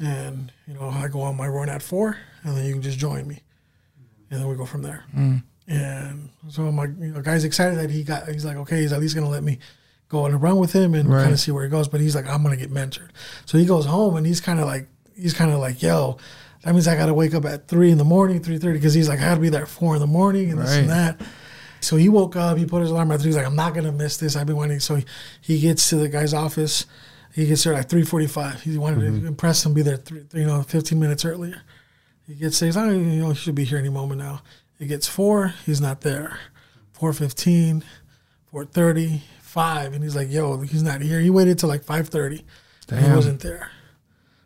And 0.00 0.52
you 0.66 0.74
know, 0.74 0.88
I 0.88 1.08
go 1.08 1.22
on 1.22 1.36
my 1.36 1.48
run 1.48 1.68
at 1.68 1.82
four, 1.82 2.18
and 2.42 2.56
then 2.56 2.64
you 2.66 2.72
can 2.72 2.82
just 2.82 2.98
join 2.98 3.26
me, 3.28 3.42
and 4.30 4.40
then 4.40 4.48
we 4.48 4.56
go 4.56 4.66
from 4.66 4.82
there." 4.82 5.04
Mm. 5.16 5.42
And 5.66 6.30
so 6.48 6.70
my 6.70 6.84
you 6.84 7.12
know, 7.14 7.22
guy's 7.22 7.44
excited 7.44 7.78
that 7.78 7.90
he 7.90 8.02
got. 8.02 8.28
He's 8.28 8.44
like, 8.44 8.56
okay, 8.56 8.82
he's 8.82 8.92
at 8.92 9.00
least 9.00 9.14
gonna 9.14 9.30
let 9.30 9.42
me 9.42 9.58
go 10.14 10.24
on 10.24 10.32
a 10.32 10.38
run 10.38 10.56
with 10.56 10.72
him 10.72 10.94
and 10.94 11.08
Right. 11.08 11.22
kind 11.22 11.32
of 11.32 11.40
see 11.40 11.50
where 11.50 11.64
he 11.64 11.70
goes. 11.70 11.88
But 11.88 12.00
he's 12.00 12.14
like, 12.14 12.26
I'm 12.28 12.42
gonna 12.42 12.56
get 12.56 12.72
mentored. 12.72 13.10
So 13.44 13.58
he 13.58 13.66
goes 13.66 13.84
home 13.86 14.16
and 14.16 14.26
he's 14.26 14.40
kind 14.40 14.60
of 14.60 14.66
like, 14.66 14.88
he's 15.14 15.34
kind 15.34 15.50
of 15.50 15.58
like, 15.58 15.82
yo, 15.82 16.16
that 16.62 16.72
means 16.72 16.88
I 16.88 16.96
gotta 16.96 17.12
wake 17.12 17.34
up 17.34 17.44
at 17.44 17.68
three 17.68 17.90
in 17.90 17.98
the 17.98 18.04
morning, 18.04 18.42
three 18.42 18.58
thirty, 18.58 18.78
because 18.78 18.94
he's 18.94 19.08
like, 19.08 19.20
I 19.20 19.24
gotta 19.24 19.40
be 19.40 19.50
there 19.50 19.62
at 19.62 19.68
four 19.68 19.94
in 19.94 20.00
the 20.00 20.06
morning 20.06 20.50
and 20.50 20.60
this 20.60 20.74
and 20.74 20.88
that. 20.88 21.20
So 21.80 21.96
he 21.96 22.08
woke 22.08 22.36
up, 22.36 22.56
he 22.56 22.64
put 22.64 22.80
his 22.80 22.90
alarm 22.90 23.12
at 23.12 23.20
three. 23.20 23.28
He's 23.28 23.36
like, 23.36 23.46
I'm 23.46 23.56
not 23.56 23.74
gonna 23.74 23.92
miss 23.92 24.16
this. 24.16 24.36
I've 24.36 24.46
been 24.46 24.56
waiting. 24.56 24.80
So 24.80 24.96
he, 24.96 25.04
he 25.42 25.60
gets 25.60 25.90
to 25.90 25.96
the 25.96 26.08
guy's 26.08 26.32
office. 26.32 26.86
He 27.34 27.46
gets 27.46 27.64
there 27.64 27.74
at 27.74 27.90
three 27.90 28.04
forty-five. 28.04 28.62
He 28.62 28.78
wanted 28.78 29.00
to 29.00 29.06
mm-hmm. 29.10 29.26
impress 29.26 29.66
him, 29.66 29.74
be 29.74 29.82
there, 29.82 29.96
three, 29.96 30.24
you 30.32 30.46
know, 30.46 30.62
fifteen 30.62 31.00
minutes 31.00 31.24
earlier. 31.24 31.60
He 32.26 32.34
gets 32.34 32.58
there. 32.58 32.68
He's 32.68 32.76
like, 32.76 32.86
oh, 32.86 32.92
you 32.92 33.20
know, 33.20 33.30
he 33.30 33.34
should 33.34 33.54
be 33.54 33.64
here 33.64 33.76
any 33.78 33.90
moment 33.90 34.20
now. 34.20 34.40
It 34.78 34.86
gets 34.86 35.06
four. 35.06 35.54
He's 35.66 35.80
not 35.80 36.00
there. 36.00 36.38
Four 36.92 37.12
fifteen, 37.12 37.84
four 38.50 38.64
thirty, 38.64 39.22
five, 39.54 39.94
and 39.94 40.02
he's 40.02 40.16
like, 40.16 40.30
yo, 40.30 40.58
he's 40.62 40.82
not 40.82 41.00
here. 41.00 41.20
He 41.20 41.30
waited 41.30 41.58
till 41.58 41.68
like 41.68 41.84
five 41.84 42.08
thirty. 42.08 42.44
He 42.90 43.10
wasn't 43.14 43.40
there. 43.40 43.70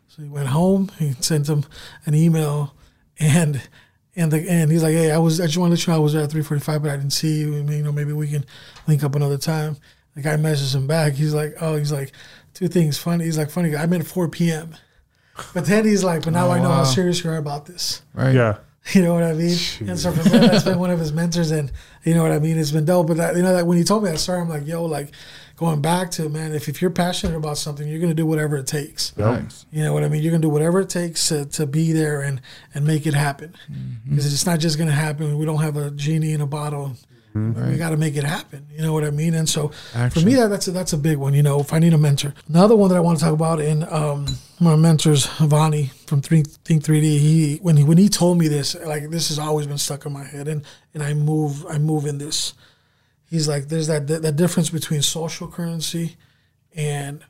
So 0.07 0.21
he 0.21 0.29
went 0.29 0.47
home. 0.47 0.91
He 0.99 1.13
sent 1.13 1.49
him 1.49 1.65
an 2.05 2.13
email, 2.13 2.75
and 3.19 3.61
and 4.15 4.31
the 4.31 4.47
and 4.47 4.71
he's 4.71 4.83
like, 4.83 4.93
hey, 4.93 5.11
I 5.11 5.17
was 5.17 5.41
I 5.41 5.47
just 5.47 5.57
want 5.57 5.71
to 5.71 5.73
let 5.73 5.87
you 5.87 5.91
know 5.91 5.99
I 5.99 6.03
was 6.03 6.13
there 6.13 6.23
at 6.23 6.31
three 6.31 6.43
forty 6.43 6.61
five, 6.61 6.83
but 6.83 6.91
I 6.91 6.95
didn't 6.95 7.13
see 7.13 7.39
you. 7.39 7.55
You 7.55 7.83
know, 7.83 7.91
maybe 7.91 8.13
we 8.13 8.29
can 8.29 8.45
link 8.87 9.03
up 9.03 9.15
another 9.15 9.37
time. 9.37 9.77
The 10.15 10.21
guy 10.21 10.37
messages 10.37 10.75
him 10.75 10.87
back. 10.87 11.13
He's 11.13 11.33
like, 11.33 11.55
oh, 11.61 11.75
he's 11.75 11.91
like, 11.91 12.11
two 12.53 12.67
things 12.67 12.97
funny. 12.97 13.25
He's 13.25 13.37
like, 13.37 13.49
funny. 13.49 13.75
I 13.75 13.87
meant 13.87 14.05
four 14.05 14.27
p.m. 14.29 14.75
But 15.53 15.65
then 15.65 15.85
he's 15.85 16.03
like, 16.03 16.23
but 16.23 16.33
now 16.33 16.47
oh, 16.47 16.51
I 16.51 16.59
know 16.59 16.71
how 16.71 16.83
serious 16.83 17.23
you 17.23 17.29
are 17.29 17.37
about 17.37 17.65
this. 17.65 18.01
Right. 18.13 18.35
yeah. 18.35 18.57
You 18.93 19.03
know 19.03 19.13
what 19.13 19.23
I 19.23 19.33
mean? 19.33 19.57
And 19.81 19.99
so 19.99 20.11
for 20.11 20.23
me, 20.29 20.47
that's 20.47 20.63
been 20.63 20.79
one 20.79 20.89
of 20.89 20.99
his 20.99 21.13
mentors, 21.13 21.51
and 21.51 21.71
you 22.03 22.15
know 22.15 22.23
what 22.23 22.31
I 22.31 22.39
mean. 22.39 22.57
It's 22.57 22.71
been 22.71 22.85
dope. 22.85 23.07
But 23.07 23.17
that, 23.17 23.35
you 23.35 23.43
know 23.43 23.53
that 23.53 23.67
when 23.67 23.77
he 23.77 23.83
told 23.83 24.03
me 24.03 24.09
that 24.09 24.17
story, 24.17 24.39
I'm 24.39 24.49
like, 24.49 24.65
yo, 24.65 24.83
like 24.85 25.11
going 25.57 25.81
back 25.81 26.09
to 26.11 26.29
man, 26.29 26.53
if, 26.53 26.69
if 26.69 26.81
you're 26.81 26.89
passionate 26.89 27.35
about 27.35 27.57
something, 27.57 27.87
you're 27.87 27.99
gonna 27.99 28.13
do 28.13 28.25
whatever 28.25 28.57
it 28.57 28.65
takes. 28.65 29.15
Nice. 29.17 29.65
You 29.71 29.83
know 29.83 29.93
what 29.93 30.03
I 30.03 30.09
mean? 30.09 30.23
You're 30.23 30.31
gonna 30.31 30.41
do 30.41 30.49
whatever 30.49 30.79
it 30.79 30.89
takes 30.89 31.27
to, 31.27 31.45
to 31.45 31.67
be 31.67 31.91
there 31.91 32.21
and 32.21 32.41
and 32.73 32.87
make 32.87 33.05
it 33.05 33.13
happen. 33.13 33.53
Mm-hmm. 33.71 34.15
Because 34.15 34.33
it's 34.33 34.45
not 34.45 34.59
just 34.59 34.79
gonna 34.79 34.91
happen. 34.91 35.37
We 35.37 35.45
don't 35.45 35.61
have 35.61 35.77
a 35.77 35.91
genie 35.91 36.31
in 36.31 36.41
a 36.41 36.47
bottle. 36.47 36.93
We 37.33 37.77
got 37.77 37.91
to 37.91 37.97
make 37.97 38.17
it 38.17 38.23
happen. 38.23 38.65
You 38.71 38.81
know 38.81 38.91
what 38.91 39.03
I 39.03 39.11
mean? 39.11 39.33
And 39.35 39.47
so 39.47 39.71
for 40.11 40.19
me, 40.21 40.33
that, 40.35 40.47
that's 40.49 40.67
a, 40.67 40.71
that's 40.71 40.93
a 40.93 40.97
big 40.97 41.17
one. 41.17 41.33
You 41.33 41.43
know, 41.43 41.61
finding 41.63 41.93
a 41.93 41.97
mentor. 41.97 42.33
Another 42.47 42.75
one 42.75 42.89
that 42.89 42.95
I 42.95 43.01
want 43.01 43.19
to 43.19 43.25
talk 43.25 43.33
about, 43.33 43.59
and 43.61 43.83
um, 43.85 44.25
my 44.59 44.75
mentor's 44.75 45.27
Vani 45.27 45.91
from 46.07 46.21
Think 46.21 46.49
Think 46.49 46.83
3D. 46.83 47.03
He 47.03 47.59
when 47.61 47.77
he 47.77 47.83
when 47.83 47.97
he 47.97 48.09
told 48.09 48.37
me 48.39 48.47
this, 48.47 48.75
like 48.75 49.09
this 49.09 49.29
has 49.29 49.37
always 49.37 49.67
been 49.67 49.77
stuck 49.77 50.05
in 50.05 50.13
my 50.13 50.23
head, 50.23 50.47
and 50.47 50.63
and 50.93 51.03
I 51.03 51.13
move 51.13 51.65
I 51.67 51.77
move 51.77 52.05
in 52.05 52.17
this. 52.17 52.53
He's 53.29 53.47
like, 53.47 53.67
there's 53.67 53.87
that 53.87 54.07
that 54.07 54.35
difference 54.35 54.69
between 54.71 55.01
social 55.03 55.47
currency 55.47 56.17
and 56.75 57.23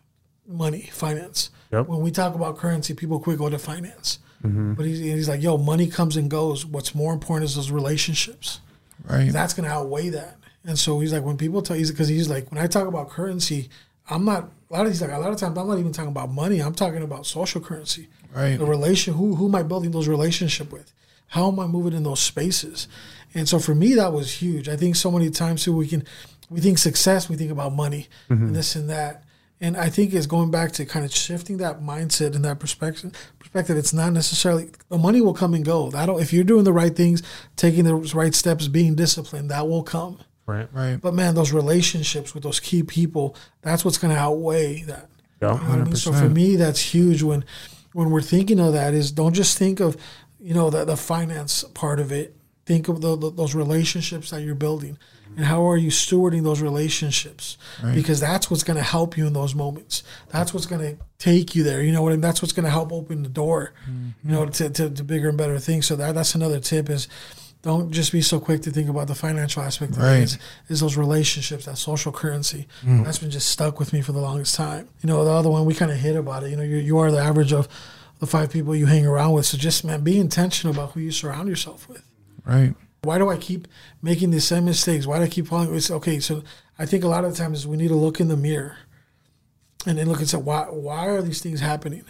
money, 0.47 0.89
finance. 0.93 1.49
Yep. 1.71 1.87
When 1.87 1.99
we 1.99 2.11
talk 2.11 2.35
about 2.35 2.57
currency, 2.57 2.93
people 2.93 3.19
quick 3.19 3.37
go 3.37 3.49
to 3.49 3.59
finance. 3.59 4.19
But 4.41 4.85
he's, 4.85 4.99
he's 4.99 5.27
like, 5.27 5.41
yo, 5.41 5.57
money 5.57 5.87
comes 5.87 6.15
and 6.15 6.29
goes. 6.29 6.65
What's 6.65 6.95
more 6.95 7.13
important 7.13 7.49
is 7.49 7.55
those 7.55 7.71
relationships. 7.71 8.61
Right. 9.05 9.31
That's 9.31 9.53
going 9.53 9.67
to 9.67 9.73
outweigh 9.73 10.09
that. 10.09 10.37
And 10.65 10.77
so 10.77 10.99
he's 10.99 11.13
like, 11.13 11.23
when 11.23 11.37
people 11.37 11.61
tell 11.61 11.77
he's 11.77 11.91
because 11.91 12.07
he's 12.07 12.29
like, 12.29 12.51
when 12.51 12.61
I 12.61 12.67
talk 12.67 12.87
about 12.87 13.09
currency, 13.09 13.69
I'm 14.09 14.25
not 14.25 14.49
a 14.69 14.73
lot 14.73 14.85
of 14.85 14.91
these 14.91 15.01
like 15.01 15.11
a 15.11 15.17
lot 15.17 15.31
of 15.31 15.37
times 15.37 15.57
I'm 15.57 15.67
not 15.67 15.79
even 15.79 15.91
talking 15.91 16.11
about 16.11 16.31
money. 16.31 16.59
I'm 16.59 16.73
talking 16.75 17.01
about 17.01 17.25
social 17.25 17.61
currency. 17.61 18.07
Right. 18.33 18.57
The 18.57 18.65
relation 18.65 19.13
who 19.13 19.35
who 19.35 19.47
am 19.47 19.55
I 19.55 19.63
building 19.63 19.91
those 19.91 20.07
relationship 20.07 20.71
with? 20.71 20.93
How 21.27 21.51
am 21.51 21.59
I 21.59 21.67
moving 21.67 21.93
in 21.93 22.03
those 22.03 22.19
spaces? 22.19 22.87
And 23.33 23.47
so 23.47 23.59
for 23.59 23.75
me, 23.75 23.93
that 23.95 24.11
was 24.11 24.41
huge. 24.41 24.67
I 24.67 24.75
think 24.75 24.95
so 24.95 25.11
many 25.11 25.29
times 25.29 25.63
too 25.63 25.75
we 25.75 25.87
can 25.87 26.03
we 26.49 26.59
think 26.59 26.77
success, 26.77 27.29
we 27.29 27.35
think 27.35 27.51
about 27.51 27.73
money 27.73 28.07
mm-hmm. 28.29 28.47
and 28.47 28.55
this 28.55 28.75
and 28.75 28.89
that. 28.89 29.23
And 29.61 29.75
I 29.75 29.89
think 29.89 30.13
it's 30.13 30.25
going 30.25 30.51
back 30.51 30.71
to 30.73 30.85
kind 30.85 31.03
of 31.05 31.13
shifting 31.13 31.57
that 31.57 31.81
mindset 31.81 32.33
and 32.35 32.45
that 32.45 32.59
perspective. 32.59 33.11
Perspective. 33.39 33.77
It's 33.77 33.93
not 33.93 34.13
necessarily 34.13 34.69
the 34.87 34.97
money 34.97 35.19
will 35.19 35.33
come 35.33 35.53
and 35.53 35.65
go. 35.65 35.89
That 35.89 36.05
don't, 36.05 36.21
if 36.21 36.31
you're 36.31 36.45
doing 36.45 36.63
the 36.63 36.73
right 36.73 36.95
things, 36.95 37.23
taking 37.57 37.83
the 37.83 37.95
right 37.95 38.33
steps, 38.33 38.67
being 38.67 38.95
disciplined, 38.95 39.51
that 39.51 39.67
will 39.67 39.83
come. 39.83 40.19
Right. 40.45 40.67
Right. 40.71 40.95
But 40.95 41.13
man, 41.13 41.35
those 41.35 41.51
relationships 41.51 42.33
with 42.33 42.43
those 42.43 42.59
key 42.59 42.83
people, 42.83 43.35
that's 43.61 43.85
what's 43.85 43.97
going 43.97 44.13
to 44.13 44.19
outweigh 44.19 44.83
that. 44.83 45.09
Yeah. 45.41 45.61
You 45.61 45.67
know 45.67 45.73
I 45.73 45.83
mean? 45.83 45.95
So 45.95 46.11
for 46.11 46.29
me, 46.29 46.55
that's 46.55 46.81
huge. 46.81 47.21
When 47.21 47.45
when 47.93 48.09
we're 48.09 48.21
thinking 48.21 48.59
of 48.59 48.73
that, 48.73 48.93
is 48.93 49.11
don't 49.11 49.33
just 49.33 49.57
think 49.57 49.79
of 49.79 49.97
you 50.39 50.53
know 50.53 50.69
the 50.69 50.85
the 50.85 50.97
finance 50.97 51.63
part 51.73 51.99
of 51.99 52.11
it. 52.11 52.35
Think 52.65 52.87
of 52.87 53.01
the, 53.01 53.15
the, 53.15 53.31
those 53.31 53.55
relationships 53.55 54.29
that 54.29 54.41
you're 54.41 54.53
building, 54.53 54.97
and 55.39 55.47
how 55.47 55.65
are 55.69 55.77
you 55.77 55.89
stewarding 55.89 56.43
those 56.43 56.59
relationships? 56.59 57.57
Because 57.95 58.19
that's 58.19 58.51
what's 58.51 58.63
going 58.63 58.75
to 58.75 58.83
help 58.83 59.15
you 59.17 59.25
in 59.25 59.31
those 59.31 59.55
moments. 59.55 60.03
That's 60.27 60.53
what's 60.53 60.65
going 60.65 60.81
to 60.81 61.01
take 61.17 61.55
you 61.55 61.63
there. 61.63 61.81
You 61.81 61.93
know 61.93 62.01
what 62.01 62.09
I 62.09 62.15
mean? 62.15 62.21
That's 62.21 62.41
what's 62.41 62.51
going 62.51 62.65
to 62.65 62.69
help 62.69 62.91
open 62.91 63.23
the 63.23 63.29
door. 63.29 63.71
Mm-hmm. 63.89 64.29
You 64.29 64.35
know, 64.35 64.45
to, 64.47 64.69
to, 64.69 64.89
to 64.89 65.03
bigger 65.05 65.29
and 65.29 65.37
better 65.37 65.57
things. 65.57 65.85
So 65.85 65.95
that 65.95 66.13
that's 66.13 66.35
another 66.35 66.59
tip 66.59 66.89
is. 66.89 67.07
Don't 67.61 67.91
just 67.91 68.11
be 68.13 68.21
so 68.21 68.39
quick 68.39 68.61
to 68.63 68.71
think 68.71 68.89
about 68.89 69.07
the 69.07 69.15
financial 69.15 69.61
aspect 69.63 69.91
of 69.93 69.97
Right. 69.97 70.17
things. 70.19 70.37
Is 70.69 70.79
those 70.81 70.95
relationships, 70.95 71.65
that 71.65 71.77
social 71.77 72.11
currency. 72.11 72.67
Mm. 72.83 73.03
That's 73.05 73.19
been 73.19 73.31
just 73.31 73.49
stuck 73.49 73.79
with 73.79 73.91
me 73.93 74.01
for 74.01 74.13
the 74.13 74.21
longest 74.21 74.55
time. 74.55 74.87
You 75.01 75.07
know, 75.07 75.23
the 75.25 75.31
other 75.31 75.49
one 75.49 75.65
we 75.65 75.73
kind 75.73 75.91
of 75.91 75.97
hit 75.97 76.15
about 76.15 76.43
it. 76.43 76.51
You 76.51 76.55
know, 76.57 76.63
you 76.63 76.77
you 76.77 76.97
are 76.99 77.11
the 77.11 77.19
average 77.19 77.51
of 77.53 77.67
the 78.19 78.27
five 78.27 78.49
people 78.49 78.75
you 78.75 78.85
hang 78.85 79.05
around 79.05 79.33
with. 79.33 79.45
So 79.45 79.57
just 79.57 79.83
man, 79.83 80.01
be 80.05 80.17
intentional 80.19 80.73
about 80.73 80.91
who 80.93 81.01
you 81.01 81.11
surround 81.11 81.49
yourself 81.49 81.87
with. 81.89 82.03
Right. 82.45 82.75
Why 83.01 83.17
do 83.17 83.29
I 83.29 83.37
keep 83.37 83.67
making 84.01 84.31
the 84.31 84.41
same 84.41 84.65
mistakes? 84.65 85.05
Why 85.05 85.17
do 85.19 85.23
I 85.23 85.29
keep 85.29 85.47
falling? 85.47 85.73
It's 85.73 85.89
okay. 85.89 86.19
So 86.19 86.43
I 86.77 86.85
think 86.85 87.03
a 87.03 87.07
lot 87.07 87.23
of 87.23 87.31
the 87.31 87.37
times 87.37 87.65
we 87.65 87.77
need 87.77 87.87
to 87.89 87.95
look 87.95 88.19
in 88.19 88.27
the 88.27 88.37
mirror 88.37 88.77
and 89.85 89.97
then 89.97 90.07
look 90.07 90.19
and 90.19 90.29
say, 90.29 90.37
why 90.37 90.63
why 90.63 91.07
are 91.07 91.21
these 91.21 91.41
things 91.41 91.61
happening? 91.61 92.03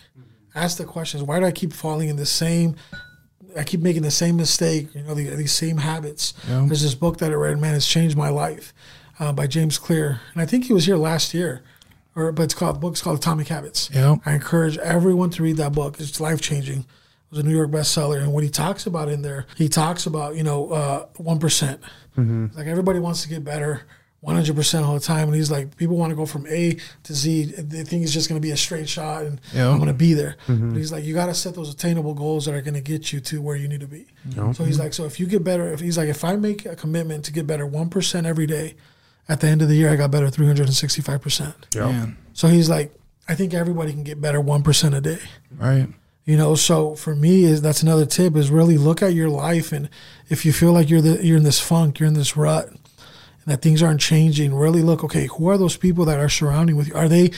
Ask 0.55 0.77
the 0.77 0.85
questions. 0.85 1.23
Why 1.23 1.39
do 1.39 1.45
I 1.45 1.51
keep 1.51 1.73
falling 1.73 2.09
in 2.09 2.15
the 2.15 2.25
same? 2.25 2.75
I 3.57 3.63
keep 3.63 3.81
making 3.81 4.01
the 4.01 4.11
same 4.11 4.35
mistake. 4.37 4.93
You 4.95 5.03
know, 5.03 5.13
the, 5.13 5.35
these 5.35 5.53
same 5.53 5.77
habits. 5.77 6.33
Yeah. 6.47 6.65
There's 6.67 6.81
this 6.81 6.95
book 6.95 7.17
that 7.19 7.31
I 7.31 7.35
read, 7.35 7.59
man, 7.59 7.75
it's 7.75 7.87
changed 7.87 8.17
my 8.17 8.29
life, 8.29 8.73
uh, 9.19 9.31
by 9.31 9.47
James 9.47 9.77
Clear, 9.77 10.21
and 10.33 10.41
I 10.41 10.45
think 10.45 10.65
he 10.65 10.73
was 10.73 10.85
here 10.85 10.97
last 10.97 11.33
year, 11.33 11.61
or 12.15 12.31
but 12.31 12.43
it's 12.43 12.53
called 12.53 12.75
the 12.75 12.79
book's 12.79 13.01
called 13.01 13.17
Atomic 13.19 13.47
Habits. 13.47 13.89
Yeah. 13.93 14.17
I 14.25 14.33
encourage 14.33 14.77
everyone 14.79 15.29
to 15.31 15.43
read 15.43 15.57
that 15.57 15.73
book. 15.73 15.99
It's 15.99 16.19
life 16.19 16.41
changing. 16.41 16.85
It 17.31 17.35
was 17.35 17.39
a 17.39 17.47
New 17.47 17.55
York 17.55 17.69
bestseller, 17.69 18.19
and 18.19 18.33
what 18.33 18.43
he 18.43 18.49
talks 18.49 18.87
about 18.87 19.07
in 19.07 19.21
there, 19.21 19.45
he 19.55 19.69
talks 19.69 20.05
about 20.07 20.35
you 20.35 20.43
know 20.43 20.71
uh, 20.71 21.05
one 21.17 21.39
Like 22.55 22.67
everybody 22.67 22.99
wants 22.99 23.21
to 23.23 23.29
get 23.29 23.43
better. 23.43 23.81
100% 24.25 24.83
all 24.83 24.95
the 24.95 24.99
time. 24.99 25.29
And 25.29 25.35
he's 25.35 25.49
like, 25.49 25.77
people 25.77 25.95
want 25.95 26.09
to 26.09 26.15
go 26.15 26.25
from 26.25 26.45
A 26.47 26.77
to 27.03 27.13
Z. 27.13 27.53
They 27.57 27.83
think 27.83 28.03
it's 28.03 28.11
just 28.11 28.27
going 28.27 28.39
to 28.39 28.45
be 28.45 28.51
a 28.51 28.57
straight 28.57 28.89
shot 28.89 29.23
and 29.23 29.39
Yeah. 29.53 29.69
I'm 29.69 29.77
going 29.77 29.87
to 29.87 29.93
be 29.93 30.13
there. 30.13 30.35
But 30.45 30.75
he's 30.75 30.91
like, 30.91 31.05
you 31.05 31.13
got 31.13 31.27
to 31.27 31.33
set 31.33 31.55
those 31.55 31.73
attainable 31.73 32.13
goals 32.13 32.45
that 32.45 32.53
are 32.53 32.61
going 32.61 32.73
to 32.73 32.81
get 32.81 33.13
you 33.13 33.21
to 33.21 33.41
where 33.41 33.55
you 33.55 33.69
need 33.69 33.79
to 33.79 33.87
be. 33.87 34.07
So 34.53 34.65
he's 34.65 34.77
like, 34.77 34.93
so 34.93 35.05
if 35.05 35.21
you 35.21 35.25
get 35.25 35.45
better, 35.45 35.71
if 35.71 35.79
he's 35.79 35.97
like, 35.97 36.09
if 36.09 36.25
I 36.25 36.35
make 36.35 36.65
a 36.65 36.75
commitment 36.75 37.23
to 37.25 37.31
get 37.31 37.47
better 37.47 37.65
1% 37.65 38.25
every 38.25 38.45
day, 38.45 38.75
at 39.29 39.39
the 39.41 39.47
end 39.47 39.61
of 39.61 39.69
the 39.69 39.75
year, 39.75 39.89
I 39.91 39.95
got 39.95 40.11
better 40.11 40.27
365%. 40.27 41.53
Yeah. 41.75 41.85
Man. 41.87 42.17
So 42.33 42.47
he's 42.47 42.69
like, 42.69 42.93
I 43.27 43.35
think 43.35 43.53
everybody 43.53 43.93
can 43.93 44.03
get 44.03 44.19
better 44.19 44.41
1% 44.41 44.95
a 44.95 45.01
day. 45.01 45.19
Right. 45.55 45.87
You 46.29 46.37
know, 46.37 46.53
so 46.53 46.93
for 46.93 47.15
me 47.15 47.43
is 47.43 47.59
that's 47.59 47.81
another 47.81 48.05
tip 48.05 48.35
is 48.35 48.51
really 48.51 48.77
look 48.77 49.01
at 49.01 49.15
your 49.15 49.29
life 49.29 49.71
and 49.71 49.89
if 50.29 50.45
you 50.45 50.53
feel 50.53 50.71
like 50.71 50.87
you're 50.87 51.01
the 51.01 51.25
you're 51.25 51.37
in 51.37 51.43
this 51.43 51.59
funk, 51.59 51.99
you're 51.99 52.05
in 52.05 52.13
this 52.13 52.37
rut, 52.37 52.67
and 52.67 52.77
that 53.47 53.63
things 53.63 53.81
aren't 53.81 53.99
changing, 53.99 54.53
really 54.53 54.83
look, 54.83 55.03
okay, 55.03 55.25
who 55.25 55.49
are 55.49 55.57
those 55.57 55.75
people 55.75 56.05
that 56.05 56.19
are 56.19 56.29
surrounding 56.29 56.75
with 56.75 56.89
you? 56.89 56.93
Are 56.93 57.09
they 57.09 57.31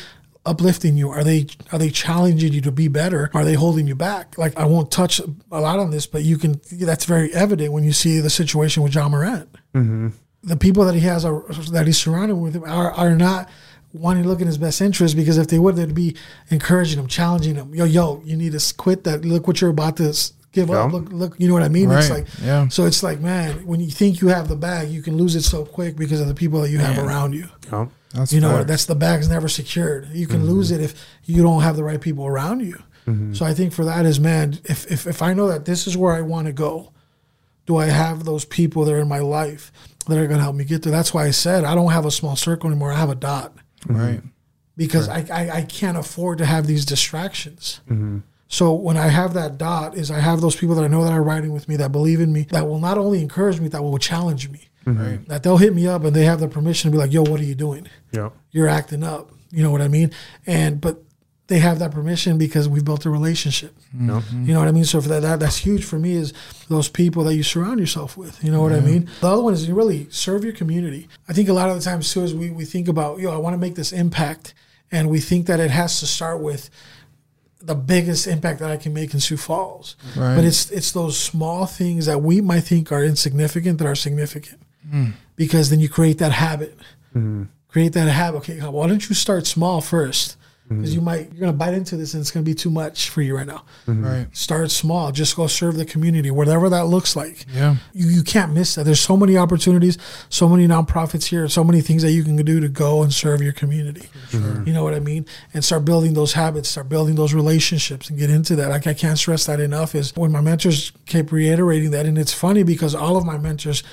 uplifting 0.46 0.98
you? 0.98 1.10
Are 1.10 1.24
they 1.24 1.48
are 1.72 1.80
they 1.80 1.90
challenging 1.90 2.52
you 2.52 2.60
to 2.60 2.72
be 2.74 2.90
better? 2.90 3.32
Are 3.34 3.46
they 3.46 3.54
holding 3.54 3.88
you 3.88 3.96
back? 3.96 4.38
Like 4.38 4.58
I 4.58 4.66
won't 4.66 4.92
touch 4.92 5.22
a 5.22 5.62
lot 5.62 5.80
on 5.80 5.92
this, 5.92 6.06
but 6.06 6.24
you 6.24 6.38
can 6.38 6.60
that's 6.74 7.06
very 7.06 7.34
evident 7.34 7.72
when 7.72 7.86
you 7.86 7.94
see 7.94 8.20
the 8.20 8.30
situation 8.30 8.84
with 8.84 8.94
Ja 8.94 9.08
Morant. 9.08 9.56
Mm-hmm. 9.74 10.10
The 10.44 10.58
people 10.58 10.84
that 10.84 10.96
he 10.96 11.02
has 11.02 11.24
are, 11.24 11.44
that 11.72 11.88
he's 11.88 11.98
surrounded 11.98 12.36
with 12.36 12.58
are 12.58 12.92
are 12.92 13.16
not 13.16 13.50
wanting 13.94 14.24
to 14.24 14.30
look 14.30 14.42
in 14.42 14.48
his 14.48 14.58
best 14.58 14.82
interest 14.82 15.16
because 15.16 15.38
if 15.38 15.48
they 15.48 15.60
would, 15.60 15.76
they'd 15.76 15.94
be 15.96 16.16
encouraging 16.50 17.00
him, 17.00 17.08
challenging 17.08 17.56
him. 17.56 17.74
Yo, 17.76 17.86
yo, 17.86 18.22
you 18.26 18.36
need 18.38 18.58
to 18.58 18.74
quit 18.76 19.04
that. 19.04 19.26
Look 19.26 19.48
what 19.48 19.62
you're 19.62 19.70
about 19.70 19.98
to 19.98 20.10
s- 20.10 20.34
give 20.52 20.70
up. 20.72 20.92
Look, 20.92 21.12
look. 21.12 21.36
You 21.40 21.48
know 21.48 21.54
what 21.54 21.64
I 21.64 21.70
mean? 21.70 21.92
It's 21.92 22.10
Right. 22.10 22.20
like, 22.26 22.28
Yeah. 22.44 22.68
So 22.70 22.86
it's 22.86 23.04
like, 23.04 23.20
man, 23.22 23.66
when 23.66 23.80
you 23.80 23.90
think 23.90 24.22
you 24.22 24.28
have 24.30 24.48
the 24.48 24.56
bag, 24.56 24.90
you 24.90 25.02
can 25.02 25.18
lose 25.18 25.36
it 25.36 25.44
so 25.44 25.66
quick 25.66 25.96
because 25.98 26.20
of 26.22 26.28
the 26.28 26.34
people 26.36 26.62
that 26.62 26.70
you 26.70 26.80
have 26.80 26.98
around 26.98 27.34
you. 27.34 27.48
Yeah. 27.72 27.88
That's 28.14 28.34
You 28.34 28.42
know, 28.42 28.58
fact. 28.58 28.68
that's 28.68 28.86
the 28.86 28.96
bag's 28.96 29.30
never 29.30 29.48
secured. 29.48 30.10
You 30.12 30.28
can 30.28 30.46
lose 30.46 30.72
mm-hmm. 30.72 30.82
it 30.82 30.86
if 30.86 31.06
you 31.26 31.42
don't 31.42 31.62
have 31.62 31.78
the 31.78 31.84
right 31.84 32.02
people 32.02 32.26
around 32.26 32.60
you. 32.60 32.78
Mm-hmm. 33.08 33.34
So 33.34 33.46
I 33.46 33.54
think 33.54 33.72
for 33.74 33.86
that 33.86 34.06
is, 34.06 34.20
man, 34.20 34.60
if, 34.66 34.92
if, 34.92 35.08
if 35.08 35.22
I 35.22 35.34
know 35.34 35.48
that 35.48 35.64
this 35.66 35.88
is 35.88 35.96
where 35.98 36.14
I 36.14 36.22
want 36.22 36.48
to 36.48 36.54
go, 36.54 36.92
do 37.66 37.78
I 37.78 37.86
have 37.86 38.26
those 38.26 38.44
people 38.44 38.84
that 38.86 38.94
are 38.94 39.00
in 39.00 39.08
my 39.08 39.20
life 39.20 39.72
that 40.08 40.18
are 40.18 40.28
going 40.28 40.38
to 40.38 40.44
help 40.44 40.56
me 40.56 40.66
get 40.66 40.82
there? 40.84 40.92
That's 40.92 41.14
why 41.14 41.26
I 41.26 41.32
said 41.32 41.64
I 41.64 41.74
don't 41.74 41.92
have 41.92 42.06
a 42.06 42.12
small 42.12 42.36
circle 42.36 42.70
anymore. 42.70 42.92
I 42.92 42.98
have 42.98 43.10
a 43.10 43.16
dot 43.16 43.54
Mm-hmm. 43.82 43.96
right. 43.96 44.22
because 44.78 45.10
I, 45.10 45.26
I, 45.32 45.50
I 45.58 45.62
can't 45.64 45.98
afford 45.98 46.38
to 46.38 46.46
have 46.46 46.68
these 46.68 46.86
distractions. 46.86 47.82
Mm-hmm. 47.90 48.20
So 48.48 48.74
when 48.74 48.98
I 48.98 49.08
have 49.08 49.34
that 49.34 49.58
dot, 49.58 49.96
is 49.96 50.12
I 50.12 50.20
have 50.20 50.42
those 50.42 50.56
people 50.56 50.76
that 50.76 50.84
I 50.84 50.88
know 50.88 51.04
that 51.04 51.14
are 51.14 51.24
riding 51.24 51.54
with 51.54 51.70
me, 51.70 51.78
that 51.78 51.92
believe 51.92 52.20
in 52.20 52.34
me, 52.34 52.44
that 52.52 52.68
will 52.68 52.80
not 52.80 52.98
only 52.98 53.22
encourage 53.22 53.60
me, 53.60 53.70
that 53.70 53.82
will 53.82 53.98
challenge 53.98 54.50
me. 54.50 54.68
Mm-hmm. 54.86 55.02
Right. 55.02 55.28
That 55.28 55.44
they'll 55.44 55.58
hit 55.58 55.74
me 55.74 55.88
up 55.88 56.04
and 56.04 56.16
they 56.16 56.26
have 56.26 56.40
the 56.40 56.48
permission 56.48 56.90
to 56.90 56.92
be 56.92 56.98
like, 56.98 57.14
"Yo, 57.14 57.22
what 57.22 57.40
are 57.40 57.46
you 57.46 57.56
doing? 57.56 57.88
Yeah. 58.12 58.30
You're 58.52 58.68
acting 58.68 59.04
up." 59.04 59.32
You 59.52 59.64
know 59.64 59.72
what 59.72 59.82
I 59.82 59.88
mean? 59.88 60.12
And 60.48 60.82
but 60.82 61.04
they 61.52 61.60
have 61.60 61.80
that 61.80 61.92
permission 61.92 62.38
because 62.38 62.70
we've 62.70 62.86
built 62.86 63.06
a 63.06 63.10
relationship. 63.10 63.76
Mm-hmm. 63.94 64.10
Yeah. 64.10 64.22
Mm-hmm. 64.22 64.46
You 64.46 64.54
know 64.54 64.60
what 64.60 64.70
I 64.70 64.72
mean? 64.72 64.86
So 64.86 65.02
for 65.02 65.10
that, 65.10 65.22
that 65.22 65.42
that's 65.42 65.58
huge 65.58 65.84
for 65.84 66.00
me 66.00 66.14
is 66.14 66.32
those 66.70 66.88
people 66.88 67.26
that 67.26 67.36
you 67.36 67.44
surround 67.44 67.78
yourself 67.78 68.16
with. 68.16 68.42
You 68.42 68.54
know 68.54 68.62
what 68.62 68.72
I 68.72 68.80
mean? 68.80 69.10
The 69.20 69.28
other 69.28 69.42
one 69.42 69.54
is 69.54 69.68
you 69.68 69.76
really 69.76 70.08
serve 70.12 70.46
your 70.46 70.54
community. 70.54 71.10
I 71.28 71.34
think 71.34 71.50
a 71.50 71.54
lot 71.54 71.70
of 71.70 71.76
the 71.76 71.82
times 71.82 72.14
too 72.14 72.24
is 72.24 72.34
we, 72.34 72.52
we 72.52 72.64
think 72.64 72.88
about, 72.88 73.20
yo, 73.20 73.34
I 73.34 73.38
want 73.38 73.54
to 73.54 73.58
make 73.58 73.76
this 73.76 73.92
impact. 73.92 74.54
And 74.94 75.10
we 75.10 75.20
think 75.20 75.48
that 75.48 75.60
it 75.60 75.72
has 75.72 76.00
to 76.00 76.08
start 76.08 76.40
with 76.40 76.70
the 77.62 77.76
biggest 77.76 78.28
impact 78.28 78.60
that 78.60 78.72
I 78.72 78.78
can 78.78 78.94
make 78.94 79.14
in 79.14 79.20
Sioux 79.20 79.36
Falls. 79.36 79.98
Right. 80.16 80.36
But 80.36 80.46
it's 80.46 80.72
it's 80.72 80.94
those 80.94 81.20
small 81.20 81.66
things 81.66 82.06
that 82.06 82.22
we 82.22 82.40
might 82.40 82.62
think 82.62 82.94
are 82.94 83.04
insignificant 83.04 83.78
that 83.80 83.88
are 83.88 83.96
significant. 83.96 84.62
Mm. 84.90 85.14
Because 85.36 85.70
then 85.70 85.82
you 85.82 85.90
create 85.90 86.18
that 86.20 86.32
habit. 86.32 86.78
Mm-hmm. 87.10 87.44
Create 87.68 87.92
that 87.92 88.08
habit. 88.10 88.38
Okay, 88.38 88.60
why 88.60 88.88
don't 88.88 89.10
you 89.10 89.16
start 89.16 89.48
small 89.48 89.82
first? 89.82 90.38
Because 90.78 90.92
mm-hmm. 90.92 91.00
you 91.00 91.06
might 91.06 91.32
you're 91.34 91.42
gonna 91.42 91.54
bite 91.54 91.74
into 91.74 91.98
this 91.98 92.14
and 92.14 92.22
it's 92.22 92.32
gonna 92.32 92.46
be 92.46 92.54
too 92.54 92.70
much 92.70 93.10
for 93.10 93.22
you 93.22 93.36
right 93.36 93.46
now. 93.46 93.64
Mm-hmm. 93.88 94.06
Right. 94.06 94.28
Start 94.36 94.72
small. 94.72 95.12
Just 95.12 95.36
go 95.36 95.48
serve 95.48 95.76
the 95.76 95.86
community, 95.86 96.32
whatever 96.32 96.70
that 96.70 96.86
looks 96.86 97.16
like. 97.16 97.46
Yeah. 97.54 97.76
You, 97.94 98.08
you 98.08 98.24
can't 98.24 98.54
miss 98.54 98.76
that. 98.76 98.86
There's 98.86 99.02
so 99.02 99.18
many 99.18 99.38
opportunities, 99.38 99.98
so 100.30 100.48
many 100.48 100.68
nonprofits 100.68 101.26
here, 101.26 101.50
so 101.50 101.64
many 101.64 101.82
things 101.82 102.04
that 102.04 102.12
you 102.12 102.24
can 102.24 102.38
do 102.38 102.60
to 102.62 102.70
go 102.70 103.04
and 103.04 103.14
serve 103.14 103.42
your 103.42 103.54
community. 103.54 104.08
Sure. 104.30 104.64
You 104.64 104.72
know 104.74 104.84
what 104.84 104.94
I 104.94 105.00
mean? 105.00 105.26
And 105.54 105.64
start 105.64 105.84
building 105.84 106.14
those 106.14 106.34
habits, 106.34 106.70
start 106.70 106.88
building 106.88 107.16
those 107.16 107.34
relationships 107.34 108.10
and 108.10 108.18
get 108.18 108.30
into 108.30 108.56
that. 108.56 108.70
Like 108.70 108.88
I 108.88 108.94
can't 108.94 109.18
stress 109.18 109.46
that 109.48 109.60
enough 109.60 109.94
is 109.94 110.16
when 110.16 110.32
my 110.32 110.42
mentors 110.42 110.92
kept 111.06 111.32
reiterating 111.34 111.92
that. 111.92 112.06
And 112.06 112.18
it's 112.18 112.34
funny 112.34 112.64
because 112.64 112.96
all 112.96 113.18
of 113.18 113.26
my 113.26 113.38
mentors 113.38 113.84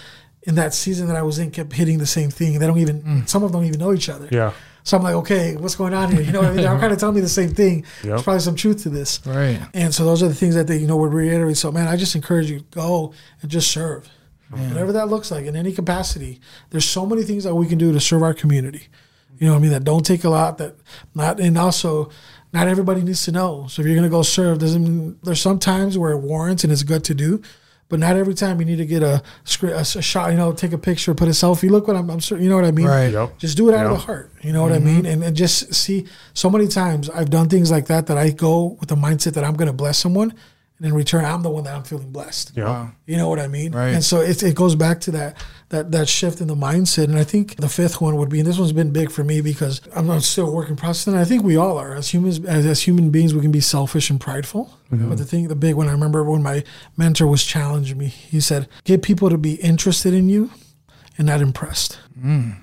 in 0.44 0.55
that 0.55 0.72
season 0.72 1.09
that 1.09 1.16
I 1.16 1.22
was 1.22 1.38
in 1.38 1.50
kept 1.50 1.72
hitting 1.72 1.98
the 1.98 2.06
same 2.06 2.30
thing. 2.30 2.59
They 2.59 2.66
don't 2.66 2.78
even, 2.78 3.02
mm. 3.02 3.28
some 3.28 3.42
of 3.42 3.50
them 3.50 3.60
don't 3.60 3.68
even 3.68 3.80
know 3.80 3.92
each 3.92 4.09
other. 4.09 4.28
Yeah. 4.30 4.52
So 4.89 4.97
I'm 4.97 5.02
like, 5.02 5.16
okay, 5.16 5.55
what's 5.55 5.77
going 5.77 5.93
on 5.93 6.10
here? 6.10 6.23
You 6.23 6.32
know 6.32 6.40
what 6.40 6.48
I 6.48 6.55
mean? 6.55 6.65
They're 6.65 6.78
kind 6.81 6.94
of 6.94 6.98
telling 6.98 7.15
me 7.15 7.20
the 7.20 7.28
same 7.28 7.51
thing. 7.51 7.85
There's 8.02 8.23
probably 8.23 8.40
some 8.40 8.56
truth 8.56 8.85
to 8.85 8.89
this. 8.89 9.20
Right. 9.27 9.60
And 9.74 9.93
so 9.93 10.02
those 10.06 10.23
are 10.23 10.28
the 10.28 10.35
things 10.35 10.55
that 10.55 10.66
they, 10.66 10.78
you 10.78 10.86
know, 10.86 10.97
would 10.97 11.12
reiterate. 11.12 11.59
So 11.59 11.70
man, 11.70 11.86
I 11.86 11.97
just 11.97 12.15
encourage 12.15 12.51
you 12.51 12.65
go 12.70 13.12
and 13.43 13.51
just 13.51 13.70
serve. 13.70 14.09
Whatever 14.48 14.93
that 14.93 15.09
looks 15.09 15.31
like 15.31 15.44
in 15.44 15.56
any 15.56 15.73
capacity. 15.73 16.40
There's 16.70 16.86
so 16.86 17.05
many 17.05 17.23
things 17.23 17.44
that 17.44 17.55
we 17.55 17.66
can 17.66 17.77
do 17.77 17.93
to 17.93 18.01
serve 18.01 18.23
our 18.23 18.32
community. 18.32 18.89
You 19.39 19.47
know 19.47 19.52
what 19.52 19.59
I 19.59 19.62
mean? 19.62 19.73
That 19.73 19.85
don't 19.85 20.06
take 20.06 20.24
a 20.24 20.31
lot, 20.31 20.56
that 20.56 20.77
not 21.15 21.39
and 21.39 21.59
also 21.59 22.09
not 22.55 22.66
everybody 22.66 23.02
needs 23.02 23.27
to 23.27 23.32
know. 23.32 23.66
So 23.69 23.82
if 23.82 23.86
you're 23.86 23.94
gonna 23.94 24.09
go 24.09 24.23
serve, 24.23 24.60
doesn't 24.60 25.23
there's 25.23 25.43
some 25.43 25.59
times 25.59 25.98
where 25.98 26.12
it 26.12 26.20
warrants 26.20 26.65
and 26.65 26.73
it's 26.73 26.82
good 26.82 27.05
to 27.05 27.15
do. 27.15 27.43
But 27.89 28.01
not 28.01 28.16
every 28.16 28.35
time 28.35 28.60
you 28.60 28.66
need 28.66 28.77
to 28.77 28.86
get 28.86 29.02
a, 29.02 29.23
scre- 29.44 29.69
a, 29.69 29.81
a 29.81 29.85
shot, 29.85 30.31
you 30.31 30.36
know, 30.36 30.52
take 30.52 30.73
a 30.73 30.78
picture, 30.78 31.15
put 31.15 31.28
a 31.28 31.31
selfie. 31.31 31.70
Look 31.70 31.89
what 31.89 31.97
I'm, 31.97 32.10
I'm 32.10 32.20
ser- 32.20 32.39
you 32.39 32.51
know 32.51 32.56
what 32.56 32.66
I 32.66 32.70
mean? 32.70 32.86
Right. 32.86 33.12
Yep. 33.12 33.39
Just 33.39 33.56
do 33.56 33.69
it 33.69 33.74
out 33.74 33.86
of 33.86 33.93
the 33.93 33.98
heart. 33.98 34.31
You 34.43 34.52
know 34.52 34.62
what 34.62 34.73
I 34.73 34.77
mm-hmm. 34.77 34.86
mean? 34.86 35.06
And, 35.06 35.24
and 35.24 35.35
just 35.35 35.73
see 35.74 36.06
so 36.35 36.51
many 36.51 36.69
times 36.69 37.09
I've 37.09 37.31
done 37.31 37.48
things 37.48 37.70
like 37.70 37.86
that 37.86 38.06
that 38.09 38.19
I 38.19 38.31
go 38.31 38.77
with 38.78 38.90
the 38.90 38.97
mindset 38.97 39.35
that 39.35 39.44
I'm 39.44 39.55
going 39.55 39.69
to 39.69 39.73
bless 39.73 39.98
someone 39.98 40.35
and 40.78 40.86
in 40.86 40.94
return, 40.94 41.24
I'm 41.24 41.42
the 41.42 41.50
one 41.50 41.64
that 41.64 41.74
I'm 41.74 41.82
feeling 41.82 42.10
blessed. 42.12 42.52
Yeah. 42.55 42.64
Wow. 42.64 42.90
You 43.05 43.16
know 43.16 43.28
what 43.28 43.40
I 43.40 43.48
mean? 43.48 43.72
Right. 43.72 43.88
And 43.88 44.05
so 44.05 44.20
it, 44.20 44.42
it 44.44 44.55
goes 44.55 44.76
back 44.76 45.00
to 45.02 45.10
that 45.10 45.36
that 45.70 45.90
that 45.90 46.09
shift 46.09 46.40
in 46.40 46.46
the 46.46 46.55
mindset. 46.55 47.05
And 47.05 47.18
I 47.18 47.24
think 47.24 47.56
the 47.56 47.68
fifth 47.68 48.00
one 48.00 48.16
would 48.16 48.28
be, 48.28 48.38
and 48.38 48.46
this 48.46 48.59
one's 48.59 48.72
been 48.72 48.92
big 48.92 49.10
for 49.10 49.24
me 49.24 49.40
because 49.40 49.80
I'm 49.94 50.06
not 50.06 50.22
still 50.22 50.55
working 50.55 50.76
process, 50.76 51.09
and 51.09 51.18
I 51.18 51.24
think 51.24 51.42
we 51.42 51.56
all 51.56 51.78
are 51.78 51.94
as 51.94 52.10
humans. 52.10 52.44
As, 52.44 52.64
as 52.64 52.82
human 52.82 53.10
beings, 53.10 53.34
we 53.34 53.40
can 53.40 53.50
be 53.50 53.60
selfish 53.60 54.09
and 54.09 54.20
prideful. 54.20 54.72
Mm-hmm. 54.92 55.09
But 55.09 55.18
the 55.18 55.24
thing, 55.24 55.48
the 55.48 55.56
big 55.56 55.74
one, 55.74 55.88
I 55.88 55.92
remember 55.92 56.22
when 56.22 56.42
my 56.42 56.62
mentor 56.96 57.26
was 57.26 57.44
challenging 57.44 57.98
me. 57.98 58.06
He 58.06 58.40
said, 58.40 58.68
"Get 58.84 59.02
people 59.02 59.30
to 59.30 59.38
be 59.38 59.55
interested 59.56 60.14
in 60.14 60.28
you, 60.28 60.50
and 61.16 61.26
not 61.26 61.40
impressed." 61.40 61.98
Mm. 62.18 62.56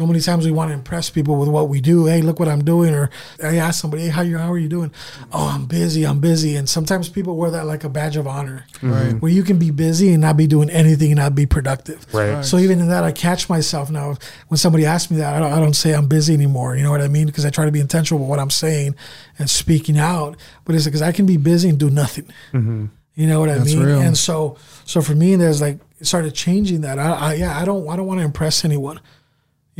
So 0.00 0.06
many 0.06 0.20
times 0.20 0.46
we 0.46 0.50
want 0.50 0.70
to 0.70 0.72
impress 0.72 1.10
people 1.10 1.36
with 1.38 1.50
what 1.50 1.68
we 1.68 1.82
do. 1.82 2.06
Hey, 2.06 2.22
look 2.22 2.40
what 2.40 2.48
I'm 2.48 2.64
doing. 2.64 2.94
Or 2.94 3.10
I 3.44 3.56
ask 3.56 3.82
somebody, 3.82 4.04
hey, 4.04 4.08
how 4.08 4.22
you 4.22 4.38
how 4.38 4.50
are 4.50 4.56
you 4.56 4.66
doing? 4.66 4.90
Oh, 5.30 5.46
I'm 5.46 5.66
busy. 5.66 6.06
I'm 6.06 6.20
busy. 6.20 6.56
And 6.56 6.66
sometimes 6.66 7.10
people 7.10 7.36
wear 7.36 7.50
that 7.50 7.66
like 7.66 7.84
a 7.84 7.90
badge 7.90 8.16
of 8.16 8.26
honor, 8.26 8.64
mm-hmm. 8.76 8.92
Right. 8.92 9.20
where 9.20 9.30
you 9.30 9.42
can 9.42 9.58
be 9.58 9.70
busy 9.70 10.10
and 10.14 10.22
not 10.22 10.38
be 10.38 10.46
doing 10.46 10.70
anything 10.70 11.10
and 11.10 11.18
not 11.18 11.34
be 11.34 11.44
productive. 11.44 12.06
Right. 12.14 12.42
So 12.42 12.56
even 12.56 12.80
in 12.80 12.88
that, 12.88 13.04
I 13.04 13.12
catch 13.12 13.50
myself 13.50 13.90
now. 13.90 14.16
When 14.48 14.56
somebody 14.56 14.86
asks 14.86 15.10
me 15.10 15.18
that, 15.18 15.34
I 15.34 15.38
don't, 15.38 15.52
I 15.52 15.60
don't 15.60 15.76
say 15.76 15.92
I'm 15.92 16.08
busy 16.08 16.32
anymore. 16.32 16.76
You 16.76 16.82
know 16.82 16.90
what 16.90 17.02
I 17.02 17.08
mean? 17.08 17.26
Because 17.26 17.44
I 17.44 17.50
try 17.50 17.66
to 17.66 17.70
be 17.70 17.80
intentional 17.80 18.20
with 18.20 18.30
what 18.30 18.38
I'm 18.38 18.48
saying 18.48 18.96
and 19.38 19.50
speaking 19.50 19.98
out. 19.98 20.38
But 20.64 20.76
it's 20.76 20.86
because 20.86 21.02
I 21.02 21.12
can 21.12 21.26
be 21.26 21.36
busy 21.36 21.68
and 21.68 21.78
do 21.78 21.90
nothing. 21.90 22.24
Mm-hmm. 22.54 22.86
You 23.16 23.26
know 23.26 23.38
what 23.38 23.50
I 23.50 23.58
mean? 23.58 23.80
real. 23.80 24.00
And 24.00 24.16
so, 24.16 24.56
so 24.86 25.02
for 25.02 25.14
me, 25.14 25.36
there's 25.36 25.60
like 25.60 25.78
it 25.98 26.06
started 26.06 26.34
changing 26.34 26.80
that. 26.80 26.98
I, 26.98 27.12
I 27.12 27.34
yeah, 27.34 27.60
I 27.60 27.66
don't, 27.66 27.86
I 27.86 27.96
don't 27.96 28.06
want 28.06 28.20
to 28.20 28.24
impress 28.24 28.64
anyone. 28.64 28.98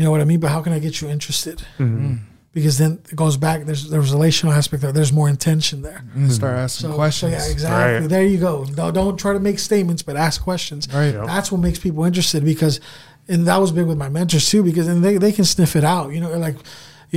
You 0.00 0.06
know 0.06 0.12
what 0.12 0.22
I 0.22 0.24
mean? 0.24 0.40
But 0.40 0.50
how 0.50 0.62
can 0.62 0.72
I 0.72 0.78
get 0.78 1.02
you 1.02 1.10
interested? 1.10 1.58
Mm-hmm. 1.78 2.06
Mm. 2.06 2.18
Because 2.54 2.78
then 2.78 3.00
it 3.10 3.14
goes 3.14 3.36
back. 3.36 3.66
There's 3.66 3.90
there's 3.90 4.12
a 4.12 4.14
relational 4.16 4.54
aspect 4.54 4.80
there. 4.82 4.92
There's 4.92 5.12
more 5.12 5.28
intention 5.28 5.82
there. 5.82 6.02
Mm-hmm. 6.08 6.22
And 6.22 6.32
start 6.32 6.56
asking 6.56 6.88
So, 6.90 6.94
questions. 6.96 7.32
so 7.36 7.38
yeah, 7.46 7.52
exactly. 7.52 8.00
Right. 8.00 8.08
There 8.08 8.24
you 8.24 8.38
go. 8.38 8.64
Don't, 8.64 8.94
don't 8.94 9.18
try 9.18 9.34
to 9.34 9.38
make 9.40 9.58
statements, 9.58 10.02
but 10.02 10.16
ask 10.16 10.42
questions. 10.42 10.88
Right. 10.90 11.10
That's 11.12 11.52
what 11.52 11.60
makes 11.60 11.78
people 11.78 12.02
interested 12.04 12.42
because, 12.42 12.80
and 13.28 13.46
that 13.46 13.58
was 13.58 13.72
big 13.72 13.86
with 13.86 13.98
my 13.98 14.08
mentors 14.08 14.48
too, 14.48 14.62
because 14.62 14.86
then 14.86 15.02
they, 15.02 15.18
they 15.18 15.32
can 15.32 15.44
sniff 15.44 15.76
it 15.76 15.84
out. 15.84 16.12
You 16.14 16.20
know, 16.22 16.36
like 16.38 16.56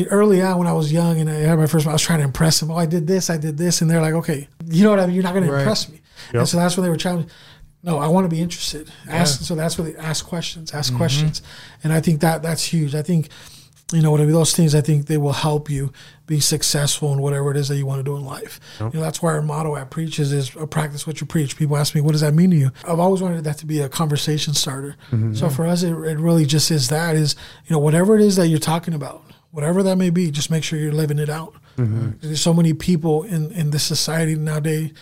early 0.09 0.41
on 0.41 0.57
when 0.57 0.67
I 0.67 0.73
was 0.73 0.91
young 0.91 1.19
and 1.21 1.29
I 1.29 1.35
had 1.35 1.57
my 1.57 1.67
first, 1.67 1.87
I 1.87 1.93
was 1.93 2.01
trying 2.01 2.19
to 2.19 2.25
impress 2.25 2.59
them. 2.59 2.69
Oh, 2.69 2.75
I 2.75 2.85
did 2.85 3.07
this, 3.07 3.29
I 3.29 3.37
did 3.37 3.57
this, 3.57 3.81
and 3.81 3.89
they're 3.89 4.01
like, 4.01 4.13
okay, 4.15 4.49
you 4.67 4.83
know 4.83 4.89
what 4.89 4.99
I 4.99 5.05
mean? 5.05 5.15
You're 5.15 5.23
not 5.23 5.33
going 5.33 5.47
to 5.47 5.55
impress 5.55 5.87
me. 5.89 6.01
Yep. 6.33 6.39
And 6.41 6.49
so 6.49 6.57
that's 6.57 6.75
when 6.75 6.83
they 6.83 6.89
were 6.89 6.97
challenging. 6.97 7.31
No, 7.83 7.97
I 7.99 8.07
want 8.07 8.23
to 8.25 8.29
be 8.29 8.41
interested. 8.41 8.89
Ask. 9.09 9.41
So 9.41 9.55
that's 9.55 9.77
where 9.77 9.91
they 9.91 9.97
ask 9.99 10.25
questions. 10.25 10.73
Ask 10.73 10.89
Mm-hmm. 10.91 10.97
questions, 10.97 11.41
and 11.83 11.91
I 11.93 11.99
think 12.01 12.21
that 12.21 12.41
that's 12.41 12.63
huge. 12.63 12.95
I 12.95 13.01
think 13.01 13.27
you 13.91 14.01
know 14.01 14.09
whatever 14.11 14.31
those 14.31 14.55
things. 14.55 14.73
I 14.73 14.79
think 14.81 15.07
they 15.07 15.17
will 15.17 15.33
help 15.33 15.69
you 15.69 15.91
be 16.25 16.39
successful 16.39 17.11
in 17.13 17.21
whatever 17.21 17.51
it 17.51 17.57
is 17.57 17.67
that 17.67 17.75
you 17.75 17.85
want 17.85 17.99
to 17.99 18.03
do 18.03 18.15
in 18.15 18.23
life. 18.23 18.59
You 18.79 18.89
know 18.93 19.01
that's 19.01 19.21
why 19.21 19.33
our 19.33 19.41
motto 19.41 19.75
at 19.75 19.89
Preach-es 19.89 20.31
is 20.31 20.55
uh, 20.55 20.65
practice 20.65 21.05
what 21.05 21.19
you 21.19 21.27
preach. 21.27 21.57
People 21.57 21.75
ask 21.77 21.93
me, 21.93 21.99
what 22.01 22.13
does 22.13 22.21
that 22.21 22.33
mean 22.33 22.49
to 22.51 22.55
you? 22.55 22.71
I've 22.87 22.99
always 22.99 23.21
wanted 23.21 23.43
that 23.43 23.57
to 23.57 23.65
be 23.65 23.81
a 23.81 23.89
conversation 23.89 24.53
starter. 24.53 24.95
So 25.33 25.49
for 25.49 25.65
us, 25.67 25.83
it, 25.83 25.89
it 25.91 26.17
really 26.17 26.45
just 26.45 26.71
is 26.71 26.87
that 26.87 27.15
is 27.17 27.35
you 27.65 27.73
know 27.73 27.79
whatever 27.79 28.15
it 28.15 28.21
is 28.21 28.37
that 28.37 28.47
you're 28.47 28.59
talking 28.59 28.93
about, 28.93 29.21
whatever 29.51 29.83
that 29.83 29.97
may 29.97 30.09
be, 30.09 30.31
just 30.31 30.49
make 30.49 30.63
sure 30.63 30.79
you're 30.79 30.93
living 30.93 31.19
it 31.19 31.29
out. 31.29 31.53
There's 31.75 32.39
so 32.41 32.53
many 32.53 32.73
people 32.73 33.23
in 33.23 33.51
in 33.51 33.71
this 33.71 33.83
society 33.83 34.35
nowadays 34.35 34.93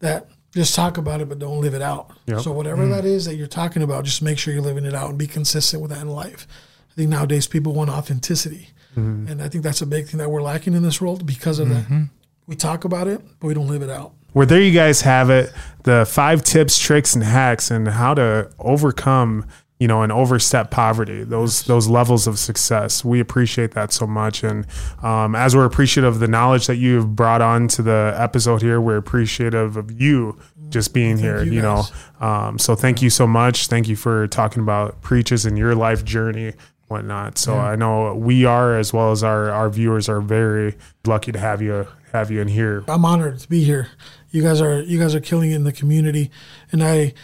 that 0.00 0.28
just 0.54 0.74
talk 0.74 0.98
about 0.98 1.20
it 1.20 1.28
but 1.28 1.38
don't 1.38 1.60
live 1.60 1.74
it 1.74 1.82
out. 1.82 2.10
Yep. 2.26 2.40
So 2.40 2.52
whatever 2.52 2.84
mm. 2.84 2.90
that 2.90 3.04
is 3.04 3.24
that 3.26 3.36
you're 3.36 3.46
talking 3.46 3.82
about, 3.82 4.04
just 4.04 4.22
make 4.22 4.38
sure 4.38 4.52
you're 4.52 4.62
living 4.62 4.84
it 4.84 4.94
out 4.94 5.10
and 5.10 5.18
be 5.18 5.26
consistent 5.26 5.82
with 5.82 5.90
that 5.90 6.02
in 6.02 6.08
life. 6.08 6.46
I 6.90 6.94
think 6.94 7.10
nowadays 7.10 7.46
people 7.46 7.72
want 7.72 7.88
authenticity, 7.88 8.70
mm-hmm. 8.96 9.30
and 9.30 9.42
I 9.42 9.48
think 9.48 9.62
that's 9.62 9.80
a 9.80 9.86
big 9.86 10.08
thing 10.08 10.18
that 10.18 10.28
we're 10.28 10.42
lacking 10.42 10.74
in 10.74 10.82
this 10.82 11.00
world 11.00 11.24
because 11.24 11.60
of 11.60 11.68
that. 11.68 11.84
Mm-hmm. 11.84 12.04
We 12.46 12.56
talk 12.56 12.84
about 12.84 13.06
it, 13.06 13.20
but 13.38 13.46
we 13.46 13.54
don't 13.54 13.68
live 13.68 13.82
it 13.82 13.90
out. 13.90 14.12
Well, 14.34 14.46
there 14.46 14.60
you 14.60 14.72
guys 14.72 15.02
have 15.02 15.30
it. 15.30 15.52
The 15.84 16.04
five 16.04 16.42
tips, 16.42 16.78
tricks, 16.78 17.14
and 17.14 17.22
hacks, 17.22 17.70
and 17.70 17.86
how 17.86 18.14
to 18.14 18.50
overcome, 18.58 19.46
you 19.80 19.88
know, 19.88 20.02
and 20.02 20.12
overstep 20.12 20.70
poverty. 20.70 21.24
Those 21.24 21.62
those 21.62 21.88
levels 21.88 22.26
of 22.26 22.38
success. 22.38 23.04
We 23.04 23.18
appreciate 23.18 23.72
that 23.72 23.92
so 23.92 24.06
much, 24.06 24.44
and 24.44 24.66
um, 25.02 25.34
as 25.34 25.56
we're 25.56 25.64
appreciative 25.64 26.14
of 26.14 26.20
the 26.20 26.28
knowledge 26.28 26.68
that 26.68 26.76
you've 26.76 27.16
brought 27.16 27.40
on 27.40 27.66
to 27.68 27.82
the 27.82 28.14
episode 28.16 28.62
here, 28.62 28.80
we're 28.80 28.98
appreciative 28.98 29.76
of 29.76 29.90
you 30.00 30.38
just 30.68 30.92
being 30.92 31.18
here. 31.18 31.42
you 31.42 31.54
You, 31.54 31.62
know, 31.62 31.84
um, 32.20 32.58
so 32.58 32.76
thank 32.76 33.02
you 33.02 33.10
so 33.10 33.26
much. 33.26 33.66
Thank 33.66 33.88
you 33.88 33.96
for 33.96 34.28
talking 34.28 34.62
about 34.62 35.00
Preach-es 35.00 35.44
and 35.46 35.58
your 35.58 35.74
life 35.74 36.04
journey. 36.04 36.52
Whatnot. 36.88 37.38
So 37.38 37.56
I 37.56 37.76
know 37.76 38.14
we 38.14 38.44
are, 38.44 38.76
as 38.76 38.92
well 38.92 39.12
as 39.12 39.22
our, 39.22 39.48
our 39.50 39.70
viewers, 39.70 40.08
are 40.08 40.20
very 40.20 40.76
lucky 41.06 41.32
to 41.32 41.38
have 41.38 41.62
you 41.62 41.86
have 42.12 42.30
you 42.30 42.40
in 42.40 42.48
here. 42.48 42.84
I'm 42.88 43.04
honored 43.04 43.38
to 43.38 43.48
be 43.48 43.64
here. 43.64 43.88
You 44.30 44.42
guys 44.42 44.60
are 44.60 44.82
you 44.82 44.98
guys 44.98 45.14
are 45.14 45.20
killing 45.20 45.52
it 45.52 45.54
in 45.54 45.64
the 45.64 45.72
community, 45.72 46.30
and 46.70 46.82
I 46.82 47.14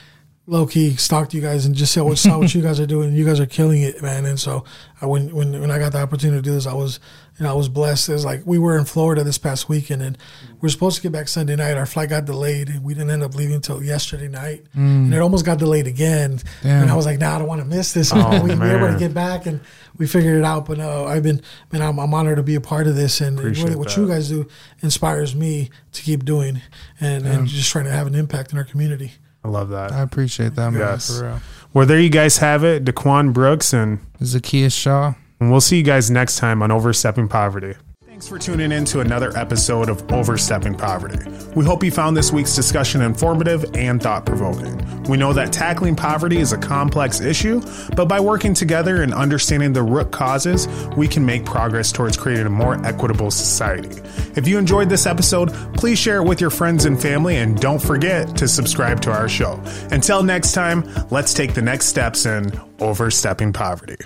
low 0.48 0.64
key 0.64 0.94
stalked 0.94 1.34
you 1.34 1.40
guys 1.40 1.66
and 1.66 1.74
just 1.74 1.92
saw 1.92 2.04
what 2.04 2.18
saw 2.18 2.38
what 2.38 2.54
you 2.54 2.62
guys 2.62 2.78
are 2.78 2.86
doing. 2.86 3.12
You 3.14 3.24
guys 3.24 3.40
are 3.40 3.46
killing 3.46 3.82
it, 3.82 4.00
man. 4.00 4.26
And 4.26 4.38
so 4.38 4.64
I 5.00 5.06
when 5.06 5.34
when 5.34 5.60
when 5.60 5.70
I 5.70 5.78
got 5.78 5.92
the 5.92 5.98
opportunity 5.98 6.38
to 6.38 6.42
do 6.42 6.52
this, 6.52 6.66
I 6.66 6.74
was 6.74 7.00
you 7.36 7.44
know 7.44 7.50
I 7.50 7.54
was 7.54 7.68
blessed. 7.68 8.08
It 8.08 8.12
was 8.12 8.24
like 8.24 8.42
we 8.46 8.58
were 8.58 8.78
in 8.78 8.84
Florida 8.84 9.24
this 9.24 9.38
past 9.38 9.68
weekend, 9.68 10.02
and 10.02 10.16
we 10.60 10.68
are 10.68 10.70
supposed 10.70 10.96
to 10.96 11.02
get 11.02 11.10
back 11.10 11.26
Sunday 11.26 11.56
night. 11.56 11.76
Our 11.76 11.86
flight 11.86 12.10
got 12.10 12.26
delayed, 12.26 12.68
and 12.68 12.84
we 12.84 12.94
didn't 12.94 13.10
end 13.10 13.24
up 13.24 13.34
leaving 13.34 13.56
until 13.56 13.82
yesterday 13.82 14.28
night, 14.28 14.64
mm. 14.76 14.76
and 14.76 15.14
it 15.14 15.18
almost 15.18 15.44
got 15.44 15.58
delayed 15.58 15.88
again. 15.88 16.38
Damn. 16.62 16.82
And 16.82 16.90
I 16.90 16.94
was 16.94 17.06
like, 17.06 17.18
Nah, 17.18 17.34
I 17.34 17.38
don't 17.38 17.48
want 17.48 17.60
to 17.60 17.66
miss 17.66 17.92
this. 17.92 18.12
Oh, 18.14 18.42
we, 18.44 18.50
we 18.50 18.56
were 18.56 18.76
able 18.76 18.92
to 18.92 18.98
get 18.98 19.12
back, 19.12 19.46
and 19.46 19.60
we 19.98 20.06
figured 20.06 20.38
it 20.38 20.44
out. 20.44 20.66
But 20.66 20.78
no, 20.78 21.06
I've 21.06 21.24
been 21.24 21.42
man, 21.72 21.82
I'm, 21.82 21.98
I'm 21.98 22.14
honored 22.14 22.36
to 22.36 22.44
be 22.44 22.54
a 22.54 22.60
part 22.60 22.86
of 22.86 22.94
this, 22.94 23.20
and, 23.20 23.36
Appreciate 23.36 23.64
really 23.64 23.76
what 23.76 23.88
that. 23.88 23.96
you 23.96 24.06
guys 24.06 24.28
do 24.28 24.46
inspires 24.80 25.34
me 25.34 25.70
to 25.92 26.02
keep 26.02 26.24
doing 26.24 26.62
and, 27.00 27.26
and 27.26 27.48
just 27.48 27.70
trying 27.70 27.86
to 27.86 27.90
have 27.90 28.06
an 28.06 28.14
impact 28.14 28.52
in 28.52 28.58
our 28.58 28.64
community. 28.64 29.12
I 29.46 29.48
love 29.48 29.68
that. 29.68 29.92
I 29.92 30.00
appreciate 30.00 30.56
that, 30.56 30.70
man. 30.72 30.80
Yes. 30.80 31.18
For 31.18 31.24
real. 31.24 31.40
Well, 31.72 31.86
there 31.86 32.00
you 32.00 32.08
guys 32.10 32.38
have 32.38 32.64
it, 32.64 32.84
Daquan 32.84 33.32
Brooks, 33.32 33.72
and, 33.72 34.00
Zacchaeus 34.22 34.72
Shaw. 34.72 35.14
and 35.38 35.50
we'll 35.52 35.60
see 35.60 35.76
you 35.76 35.82
guys 35.84 36.10
next 36.10 36.38
time 36.38 36.62
on 36.62 36.72
Overstepping 36.72 37.28
Poverty. 37.28 37.74
Thanks 38.16 38.28
for 38.28 38.38
tuning 38.38 38.72
in 38.72 38.86
to 38.86 39.00
another 39.00 39.36
episode 39.36 39.90
of 39.90 40.10
Overstepping 40.10 40.74
Poverty. 40.74 41.18
We 41.54 41.66
hope 41.66 41.84
you 41.84 41.90
found 41.90 42.16
this 42.16 42.32
week's 42.32 42.56
discussion 42.56 43.02
informative 43.02 43.76
and 43.76 44.02
thought 44.02 44.24
provoking. 44.24 45.02
We 45.02 45.18
know 45.18 45.34
that 45.34 45.52
tackling 45.52 45.96
poverty 45.96 46.38
is 46.38 46.54
a 46.54 46.56
complex 46.56 47.20
issue, 47.20 47.60
but 47.94 48.06
by 48.06 48.18
working 48.20 48.54
together 48.54 49.02
and 49.02 49.12
understanding 49.12 49.74
the 49.74 49.82
root 49.82 50.12
causes, 50.12 50.66
we 50.96 51.08
can 51.08 51.26
make 51.26 51.44
progress 51.44 51.92
towards 51.92 52.16
creating 52.16 52.46
a 52.46 52.48
more 52.48 52.82
equitable 52.86 53.30
society. 53.30 54.00
If 54.34 54.48
you 54.48 54.56
enjoyed 54.56 54.88
this 54.88 55.04
episode, 55.04 55.52
please 55.74 55.98
share 55.98 56.22
it 56.22 56.24
with 56.24 56.40
your 56.40 56.48
friends 56.48 56.86
and 56.86 56.98
family, 56.98 57.36
and 57.36 57.60
don't 57.60 57.82
forget 57.82 58.34
to 58.38 58.48
subscribe 58.48 59.02
to 59.02 59.12
our 59.12 59.28
show. 59.28 59.62
Until 59.90 60.22
next 60.22 60.52
time, 60.52 60.90
let's 61.10 61.34
take 61.34 61.52
the 61.52 61.60
next 61.60 61.88
steps 61.88 62.24
in 62.24 62.50
Overstepping 62.80 63.52
Poverty. 63.52 63.98